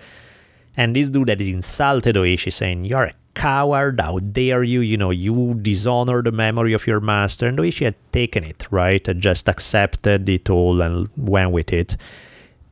And 0.78 0.96
this 0.96 1.10
dude 1.10 1.28
that 1.28 1.42
is 1.42 1.50
insulted 1.50 2.16
Oishi, 2.16 2.54
saying, 2.54 2.86
You're 2.86 3.06
a 3.06 3.14
coward, 3.34 4.00
how 4.00 4.20
dare 4.20 4.64
you? 4.64 4.82
You 4.82 4.96
know, 4.96 5.10
you 5.10 5.56
dishonor 5.56 6.22
the 6.22 6.32
memory 6.32 6.74
of 6.74 6.86
your 6.86 7.00
master. 7.00 7.48
And 7.48 7.58
Oishi 7.58 7.86
had 7.86 7.96
taken 8.12 8.44
it, 8.44 8.68
right? 8.70 9.06
Had 9.06 9.20
just 9.20 9.50
accepted 9.50 10.30
it 10.30 10.50
all 10.52 10.82
and 10.82 11.10
went 11.18 11.52
with 11.52 11.74
it. 11.74 11.98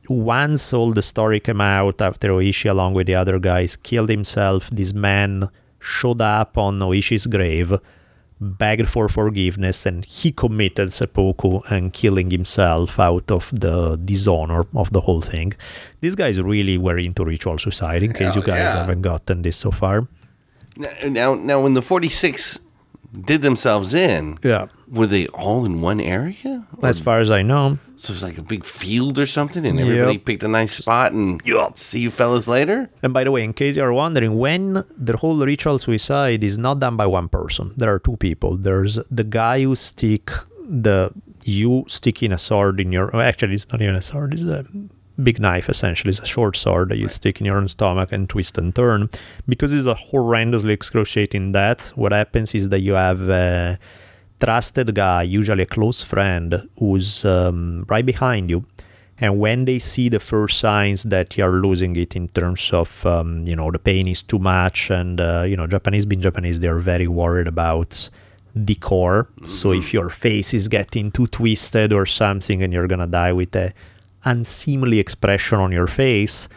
Once 0.08 0.72
all 0.72 0.92
the 0.92 1.02
story 1.02 1.40
came 1.40 1.60
out 1.60 2.00
after 2.00 2.28
Oishi, 2.28 2.70
along 2.70 2.94
with 2.94 3.08
the 3.08 3.16
other 3.16 3.40
guys, 3.40 3.74
killed 3.74 4.08
himself, 4.08 4.70
this 4.70 4.92
man 4.92 5.48
showed 5.80 6.20
up 6.20 6.56
on 6.56 6.78
Oishi's 6.78 7.26
grave, 7.26 7.76
begged 8.40 8.88
for 8.88 9.08
forgiveness, 9.08 9.86
and 9.86 10.04
he 10.04 10.32
committed 10.32 10.92
seppuku 10.92 11.60
and 11.70 11.92
killing 11.92 12.30
himself 12.30 13.00
out 13.00 13.30
of 13.30 13.50
the 13.58 13.96
dishonor 13.96 14.66
of 14.74 14.92
the 14.92 15.02
whole 15.02 15.22
thing. 15.22 15.54
These 16.00 16.14
guys 16.14 16.40
really 16.40 16.78
were 16.78 16.98
into 16.98 17.24
ritual 17.24 17.58
suicide, 17.58 18.02
in 18.02 18.12
case 18.12 18.34
Hell 18.34 18.36
you 18.36 18.42
guys 18.42 18.74
yeah. 18.74 18.76
haven't 18.76 19.02
gotten 19.02 19.42
this 19.42 19.56
so 19.56 19.70
far. 19.70 20.06
Now, 21.04 21.34
now, 21.34 21.62
when 21.62 21.72
the 21.72 21.80
46 21.80 22.58
did 23.24 23.42
themselves 23.42 23.94
in, 23.94 24.38
Yeah. 24.42 24.66
were 24.90 25.06
they 25.06 25.26
all 25.28 25.64
in 25.64 25.80
one 25.80 26.00
area? 26.00 26.66
As 26.82 26.98
far 26.98 27.20
as 27.20 27.30
I 27.30 27.42
know, 27.42 27.78
so 27.96 28.12
it's 28.12 28.22
like 28.22 28.38
a 28.38 28.42
big 28.42 28.64
field 28.64 29.18
or 29.18 29.26
something, 29.26 29.64
and 29.66 29.78
everybody 29.80 30.12
Yep. 30.14 30.24
picked 30.24 30.42
a 30.42 30.48
nice 30.48 30.72
spot 30.76 31.12
and 31.12 31.40
see 31.76 32.00
you 32.00 32.10
fellas 32.10 32.46
later? 32.46 32.90
And 33.02 33.12
by 33.12 33.24
the 33.24 33.30
way, 33.30 33.42
in 33.44 33.52
case 33.52 33.76
you're 33.76 33.92
wondering, 33.92 34.36
when 34.38 34.84
the 34.98 35.16
whole 35.16 35.36
ritual 35.44 35.78
suicide 35.78 36.44
is 36.44 36.58
not 36.58 36.80
done 36.80 36.96
by 36.96 37.06
one 37.06 37.28
person, 37.28 37.72
there 37.76 37.92
are 37.92 37.98
two 37.98 38.16
people. 38.16 38.56
There's 38.56 38.98
the 39.10 39.24
guy 39.24 39.62
who 39.62 39.74
stick 39.74 40.30
the 40.68 41.10
you 41.44 41.84
sticking 41.86 42.32
a 42.32 42.38
sword 42.38 42.80
in 42.80 42.90
your. 42.92 43.14
Actually, 43.16 43.54
it's 43.54 43.70
not 43.70 43.80
even 43.80 43.94
a 43.94 44.02
sword. 44.02 44.34
It's 44.34 44.42
a 44.42 44.66
big 45.22 45.40
knife. 45.40 45.68
Essentially, 45.68 46.10
it's 46.10 46.20
a 46.20 46.26
short 46.26 46.56
sword 46.56 46.88
that 46.90 46.98
you 46.98 47.08
stick 47.08 47.40
in 47.40 47.46
your 47.46 47.56
own 47.56 47.68
stomach 47.68 48.12
and 48.12 48.28
twist 48.28 48.58
and 48.58 48.74
turn. 48.74 49.10
Because 49.48 49.72
it's 49.72 49.86
a 49.86 49.94
horrendously 49.94 50.70
excruciating 50.70 51.52
death. 51.52 51.96
What 51.96 52.12
happens 52.12 52.54
is 52.54 52.68
that 52.70 52.80
you 52.80 52.94
have. 52.94 53.28
A, 53.28 53.78
trusted 54.38 54.94
guy, 54.94 55.22
usually 55.22 55.62
a 55.62 55.66
close 55.66 56.02
friend, 56.02 56.68
who's 56.78 57.24
um, 57.24 57.84
right 57.88 58.04
behind 58.04 58.50
you. 58.50 58.64
And 59.18 59.38
when 59.38 59.64
they 59.64 59.78
see 59.78 60.10
the 60.10 60.20
first 60.20 60.58
signs 60.58 61.04
that 61.04 61.38
you're 61.38 61.62
losing 61.62 61.96
it 61.96 62.14
in 62.14 62.28
terms 62.28 62.70
of, 62.72 63.06
um, 63.06 63.46
you 63.46 63.56
know, 63.56 63.70
the 63.70 63.78
pain 63.78 64.06
is 64.06 64.22
too 64.22 64.38
much, 64.38 64.90
and, 64.90 65.20
uh, 65.20 65.44
you 65.46 65.56
know, 65.56 65.66
Japanese 65.66 66.04
being 66.04 66.20
Japanese, 66.20 66.60
they're 66.60 66.78
very 66.78 67.08
worried 67.08 67.48
about 67.48 68.10
decor. 68.64 69.28
So 69.44 69.72
if 69.72 69.94
your 69.94 70.10
face 70.10 70.52
is 70.52 70.68
getting 70.68 71.10
too 71.10 71.26
twisted 71.26 71.92
or 71.92 72.06
something 72.06 72.62
and 72.62 72.72
you're 72.72 72.86
going 72.86 73.00
to 73.00 73.06
die 73.06 73.32
with 73.32 73.54
a 73.56 73.72
unseemly 74.26 74.98
expression 74.98 75.58
on 75.58 75.72
your 75.72 75.86
face, 75.86 76.48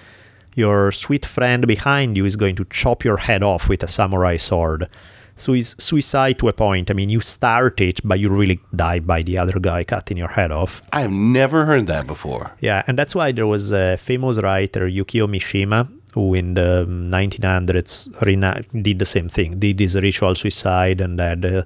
your 0.55 0.91
sweet 0.91 1.25
friend 1.25 1.65
behind 1.65 2.17
you 2.17 2.25
is 2.25 2.35
going 2.35 2.55
to 2.57 2.65
chop 2.65 3.05
your 3.05 3.17
head 3.17 3.43
off 3.43 3.69
with 3.69 3.83
a 3.83 3.87
samurai 3.87 4.35
sword. 4.35 4.89
So 5.37 5.53
it's 5.53 5.81
suicide 5.81 6.37
to 6.39 6.49
a 6.49 6.53
point. 6.53 6.91
I 6.91 6.93
mean, 6.93 7.07
you 7.07 7.21
start 7.21 7.79
it, 7.79 8.01
but 8.03 8.19
you 8.19 8.27
really 8.27 8.59
die 8.75 8.99
by 8.99 9.21
the 9.21 9.37
other 9.37 9.57
guy 9.57 9.85
cutting 9.85 10.17
your 10.17 10.27
head 10.27 10.51
off. 10.51 10.81
I 10.91 10.99
have 10.99 11.11
never 11.11 11.65
heard 11.65 11.87
that 11.87 12.07
before. 12.07 12.51
Yeah, 12.59 12.83
and 12.87 12.99
that's 12.99 13.15
why 13.15 13.31
there 13.31 13.47
was 13.47 13.71
a 13.71 13.95
famous 13.95 14.37
writer, 14.41 14.81
Yukio 14.89 15.29
Mishima, 15.29 15.87
who 16.13 16.33
in 16.33 16.55
the 16.55 16.85
1900s 16.89 18.83
did 18.83 18.99
the 18.99 19.05
same 19.05 19.29
thing, 19.29 19.59
did 19.59 19.77
this 19.77 19.95
ritual 19.95 20.35
suicide, 20.35 20.99
and 20.99 21.17
had 21.17 21.45
uh, 21.45 21.61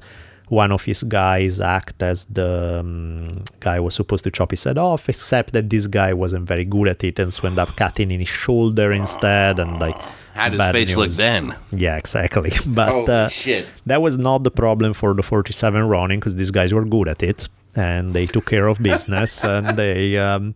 one 0.49 0.71
of 0.71 0.83
his 0.83 1.03
guys 1.03 1.59
act 1.61 2.03
as 2.03 2.25
the 2.25 2.79
um, 2.79 3.43
guy 3.59 3.79
was 3.79 3.95
supposed 3.95 4.23
to 4.25 4.31
chop 4.31 4.51
his 4.51 4.63
head 4.63 4.77
off, 4.77 5.09
except 5.09 5.53
that 5.53 5.69
this 5.69 5.87
guy 5.87 6.13
wasn't 6.13 6.47
very 6.47 6.65
good 6.65 6.87
at 6.87 7.03
it, 7.03 7.19
and 7.19 7.33
so 7.33 7.47
ended 7.47 7.59
up 7.59 7.75
cutting 7.75 8.11
in 8.11 8.19
his 8.19 8.29
shoulder 8.29 8.91
instead, 8.91 9.59
and 9.59 9.79
like. 9.79 9.97
How 10.33 10.49
does 10.49 10.57
bad 10.57 10.73
face 10.73 10.95
look 10.95 11.11
then? 11.11 11.55
Yeah, 11.71 11.95
exactly. 11.95 12.51
But 12.65 13.07
uh, 13.07 13.27
shit. 13.29 13.67
that 13.85 14.01
was 14.01 14.17
not 14.17 14.43
the 14.43 14.49
problem 14.49 14.93
for 14.93 15.13
the 15.13 15.21
47 15.21 15.83
Ronin 15.87 16.19
because 16.19 16.35
these 16.37 16.49
guys 16.49 16.73
were 16.73 16.85
good 16.85 17.07
at 17.07 17.21
it 17.21 17.47
and 17.75 18.15
they 18.15 18.25
took 18.25 18.47
care 18.47 18.67
of 18.67 18.81
business 18.81 19.43
and 19.53 19.77
they 19.77 20.17
um, 20.17 20.55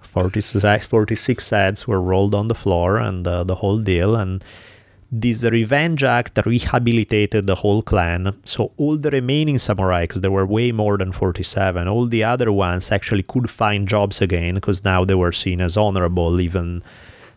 46, 0.00 0.86
46 0.86 1.50
heads 1.50 1.86
were 1.86 2.00
rolled 2.00 2.34
on 2.34 2.48
the 2.48 2.54
floor 2.54 2.96
and 2.96 3.28
uh, 3.28 3.44
the 3.44 3.56
whole 3.56 3.78
deal 3.78 4.16
and 4.16 4.42
this 5.10 5.42
revenge 5.44 6.04
act 6.04 6.38
rehabilitated 6.44 7.46
the 7.46 7.54
whole 7.54 7.82
clan. 7.82 8.36
So 8.44 8.72
all 8.76 8.96
the 8.96 9.10
remaining 9.10 9.58
samurai 9.58 10.02
because 10.02 10.20
there 10.20 10.30
were 10.30 10.46
way 10.46 10.70
more 10.70 10.98
than 10.98 11.12
47 11.12 11.88
all 11.88 12.06
the 12.06 12.24
other 12.24 12.52
ones 12.52 12.92
actually 12.92 13.22
could 13.22 13.48
find 13.48 13.88
jobs 13.88 14.20
again 14.20 14.56
because 14.56 14.84
now 14.84 15.04
they 15.04 15.14
were 15.14 15.32
seen 15.32 15.62
as 15.62 15.76
honorable 15.78 16.40
even 16.40 16.82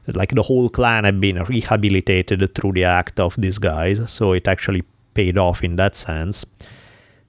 like 0.07 0.35
the 0.35 0.43
whole 0.43 0.67
clan 0.67 1.05
had 1.05 1.21
been 1.21 1.41
rehabilitated 1.43 2.53
through 2.55 2.73
the 2.73 2.83
act 2.83 3.19
of 3.19 3.35
these 3.37 3.57
guys 3.57 4.11
so 4.11 4.33
it 4.33 4.47
actually 4.47 4.83
paid 5.13 5.37
off 5.37 5.63
in 5.63 5.75
that 5.75 5.95
sense. 5.95 6.45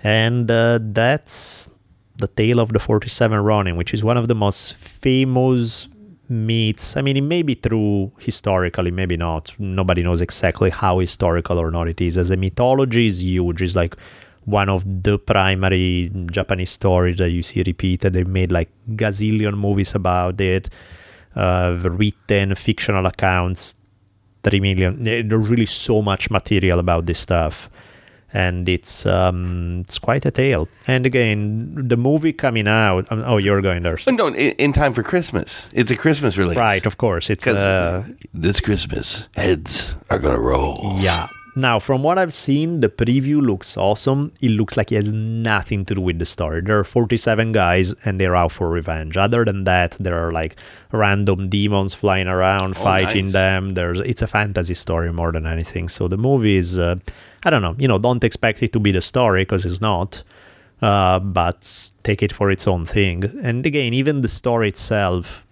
And 0.03 0.51
uh, 0.51 0.79
that's 0.83 1.69
the 2.17 2.29
tale 2.29 2.61
of 2.61 2.73
the 2.73 2.79
47 2.79 3.39
Ronin, 3.41 3.77
which 3.77 3.95
is 3.95 4.05
one 4.05 4.17
of 4.17 4.29
the 4.29 4.35
most 4.35 4.77
famous 4.77 5.89
myths. 6.33 6.97
I 6.97 7.03
mean, 7.03 7.17
it 7.17 7.23
may 7.23 7.43
be 7.43 7.55
true 7.55 8.11
historically, 8.19 8.91
maybe 8.91 9.17
not. 9.17 9.55
Nobody 9.59 10.03
knows 10.03 10.21
exactly 10.21 10.71
how 10.71 10.99
historical 10.99 11.59
or 11.59 11.71
not 11.71 11.89
it 11.89 12.01
is. 12.01 12.19
As 12.19 12.31
a 12.31 12.37
mythology 12.37 13.07
is 13.07 13.23
huge. 13.23 13.63
It's 13.63 13.77
like 13.77 13.97
one 14.45 14.69
of 14.69 14.85
the 15.03 15.19
primary 15.19 16.11
Japanese 16.33 16.71
stories 16.71 17.19
that 17.19 17.31
you 17.31 17.43
see 17.43 17.63
repeated. 17.65 18.15
They 18.15 18.25
made 18.25 18.51
like 18.51 18.71
gazillion 18.91 19.57
movies 19.57 19.95
about 19.95 20.41
it, 20.41 20.69
uh, 21.37 21.77
written 21.83 22.55
fictional 22.55 23.07
accounts, 23.07 23.77
three 24.43 24.61
million. 24.61 25.05
There's 25.05 25.49
really 25.49 25.67
so 25.67 26.03
much 26.03 26.31
material 26.31 26.79
about 26.79 27.07
this 27.07 27.21
stuff 27.21 27.71
and 28.33 28.69
it's 28.69 29.07
um, 29.07 29.81
it's 29.81 29.99
quite 29.99 30.25
a 30.27 30.31
tale. 30.31 30.69
And 30.87 31.07
again, 31.07 31.75
the 31.89 31.97
movie 31.97 32.33
coming 32.33 32.69
out. 32.69 33.07
um, 33.13 33.23
oh, 33.27 33.37
you're 33.39 33.63
going 33.63 33.83
there, 33.83 33.99
Oh, 34.07 34.11
no, 34.13 34.27
in, 34.29 34.35
in 34.59 34.73
time 34.73 34.95
for 34.95 35.03
Christmas. 35.03 35.69
It's 35.75 35.91
a 35.91 35.97
Christmas 35.97 36.37
release. 36.39 36.57
right? 36.57 36.87
Of 36.87 36.97
course, 36.99 37.31
it's 37.31 37.47
uh, 37.47 38.05
this 38.35 38.61
Christmas, 38.61 39.29
heads 39.37 39.95
are 40.11 40.19
going 40.19 40.35
to 40.35 40.41
roll. 40.41 40.97
yeah. 41.01 41.27
Now, 41.55 41.79
from 41.79 42.03
what 42.03 42.19
I've 42.19 42.33
seen, 42.33 42.81
the 42.81 42.89
preview 42.89 43.43
looks 43.43 43.77
awesome. 43.77 44.33
It 44.41 44.53
looks 44.53 44.79
like 44.79 44.91
it 44.91 44.97
has 44.97 45.13
nothing 45.13 45.85
to 45.85 45.95
do 45.95 46.01
with 46.01 46.19
the 46.19 46.25
story. 46.25 46.63
There 46.63 46.79
are 46.79 46.85
47 46.85 47.53
guys 47.53 47.93
and 48.05 48.19
they're 48.19 48.35
out 48.35 48.53
for 48.53 48.71
revenge. 48.71 49.19
Other 49.19 49.45
than 49.45 49.65
that, 49.65 49.95
there 50.01 50.27
are 50.27 50.33
like 50.33 50.57
random 50.93 51.51
demons 51.51 51.93
flying 51.93 52.27
around, 52.27 52.77
fighting 52.77 53.27
nice. 53.27 53.33
them. 53.33 53.71
There's 53.71 54.01
it's 54.01 54.23
a 54.23 54.27
fantasy 54.27 54.73
story 54.73 55.13
more 55.13 55.31
than 55.31 55.47
anything. 55.47 55.91
So 55.91 56.09
the 56.09 56.17
movie 56.17 56.57
is, 56.57 56.79
uh, 56.79 56.97
I 57.45 57.51
don't 57.51 57.61
know, 57.61 57.77
you 57.79 57.87
know, 57.87 57.99
don't 57.99 58.25
expect 58.25 58.63
it 58.63 58.73
to 58.73 58.81
be 58.81 58.93
the 58.93 59.03
story 59.03 59.43
because 59.43 59.67
it's 59.67 59.81
not. 59.81 60.23
Uh, 60.81 61.19
but 61.19 61.91
take 62.03 62.23
it 62.23 62.33
for 62.33 62.51
its 62.51 62.67
own 62.67 62.87
thing. 62.87 63.25
And 63.43 63.65
again, 63.65 63.93
even 63.95 64.23
the 64.23 64.29
story 64.29 64.69
itself, 64.69 65.47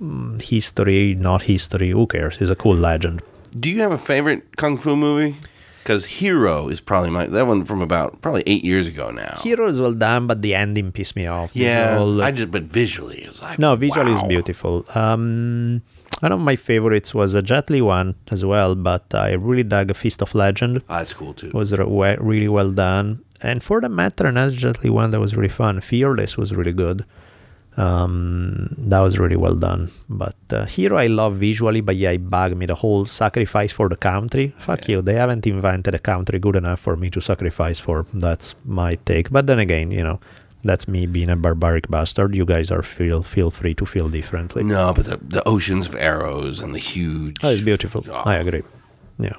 mm, 0.00 0.40
history, 0.42 1.14
not 1.14 1.42
history, 1.42 1.90
who 1.90 2.06
cares? 2.06 2.38
It's 2.40 2.50
a 2.50 2.56
cool 2.56 2.74
legend. 2.74 3.22
Do 3.58 3.70
you 3.70 3.80
have 3.80 3.92
a 3.92 3.98
favorite 3.98 4.56
kung 4.56 4.76
fu 4.78 4.96
movie? 4.96 5.36
Because 5.82 6.06
Hero 6.06 6.68
is 6.68 6.80
probably 6.80 7.10
my 7.10 7.26
that 7.26 7.46
one 7.46 7.64
from 7.64 7.82
about 7.82 8.20
probably 8.22 8.44
eight 8.46 8.64
years 8.64 8.86
ago 8.86 9.10
now. 9.10 9.36
Hero 9.42 9.66
is 9.66 9.80
well 9.80 9.92
done, 9.94 10.26
but 10.28 10.40
the 10.40 10.54
ending 10.54 10.92
pissed 10.92 11.16
me 11.16 11.26
off. 11.26 11.50
Yeah, 11.54 11.98
whole- 11.98 12.22
I 12.22 12.30
just 12.30 12.50
but 12.52 12.62
visually 12.64 13.22
it's 13.22 13.42
like 13.42 13.58
no, 13.58 13.74
visually 13.76 14.12
is 14.12 14.22
beautiful. 14.22 14.84
Um, 14.94 15.82
one 16.20 16.30
of 16.30 16.38
my 16.40 16.54
favorites 16.54 17.12
was 17.14 17.34
a 17.34 17.42
Jet 17.42 17.68
Li 17.68 17.82
one 17.82 18.14
as 18.30 18.44
well, 18.44 18.76
but 18.76 19.12
I 19.12 19.32
really 19.32 19.64
dug 19.64 19.90
a 19.90 19.94
Fist 19.94 20.22
of 20.22 20.34
Legend. 20.36 20.82
Oh, 20.88 20.98
that's 20.98 21.14
cool 21.14 21.34
too. 21.34 21.48
It 21.48 21.54
was 21.54 21.72
re- 21.76 22.16
really 22.20 22.48
well 22.48 22.70
done. 22.70 23.24
And 23.42 23.60
for 23.60 23.80
the 23.80 23.88
matter, 23.88 24.28
another 24.28 24.54
Jet 24.54 24.84
Li 24.84 24.90
one 24.90 25.10
that 25.10 25.18
was 25.18 25.34
really 25.34 25.48
fun. 25.48 25.80
Fearless 25.80 26.36
was 26.38 26.54
really 26.54 26.72
good. 26.72 27.04
Um, 27.76 28.74
that 28.76 29.00
was 29.00 29.18
really 29.18 29.36
well 29.36 29.54
done. 29.54 29.90
But 30.08 30.36
uh, 30.50 30.66
Hero 30.66 30.98
I 30.98 31.06
love 31.06 31.36
visually, 31.36 31.80
but 31.80 31.96
yeah, 31.96 32.10
it 32.10 32.28
bugged 32.28 32.56
me. 32.56 32.66
The 32.66 32.74
whole 32.74 33.06
sacrifice 33.06 33.72
for 33.72 33.88
the 33.88 33.96
country. 33.96 34.54
Fuck 34.58 34.88
you. 34.88 35.00
They 35.00 35.14
haven't 35.14 35.46
invented 35.46 35.94
a 35.94 35.98
country 35.98 36.38
good 36.38 36.56
enough 36.56 36.80
for 36.80 36.96
me 36.96 37.10
to 37.10 37.20
sacrifice 37.20 37.78
for. 37.78 38.06
That's 38.12 38.54
my 38.64 38.96
take. 39.06 39.30
But 39.30 39.46
then 39.46 39.58
again, 39.58 39.90
you 39.90 40.04
know, 40.04 40.20
that's 40.64 40.86
me 40.86 41.06
being 41.06 41.30
a 41.30 41.36
barbaric 41.36 41.88
bastard. 41.88 42.34
You 42.34 42.44
guys 42.44 42.70
are 42.70 42.82
feel 42.82 43.22
feel 43.22 43.50
free 43.50 43.74
to 43.74 43.86
feel 43.86 44.08
differently. 44.08 44.64
No, 44.64 44.92
but 44.92 45.06
the, 45.06 45.16
the 45.16 45.46
oceans 45.48 45.88
of 45.88 45.94
arrows 45.94 46.60
and 46.60 46.74
the 46.74 46.78
huge. 46.78 47.38
Oh, 47.42 47.50
it's 47.50 47.62
beautiful. 47.62 48.04
Oh. 48.08 48.22
I 48.24 48.36
agree. 48.36 48.62
Yeah. 49.18 49.36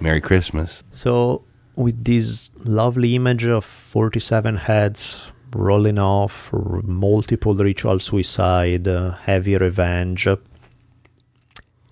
Merry 0.00 0.20
Christmas. 0.20 0.82
So 0.90 1.44
with 1.76 2.04
this 2.04 2.50
lovely 2.64 3.14
image 3.14 3.44
of 3.44 3.64
47 3.64 4.56
heads 4.56 5.22
rolling 5.54 5.98
off 5.98 6.52
multiple 6.52 7.54
ritual 7.54 7.98
suicide, 8.00 8.88
uh, 8.88 9.12
heavy 9.12 9.56
revenge. 9.56 10.26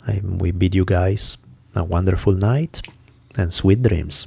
I, 0.06 0.20
we 0.22 0.50
bid 0.50 0.74
you 0.74 0.84
guys 0.84 1.36
a 1.74 1.84
wonderful 1.84 2.32
night 2.32 2.82
and 3.36 3.52
sweet 3.52 3.82
dreams. 3.82 4.26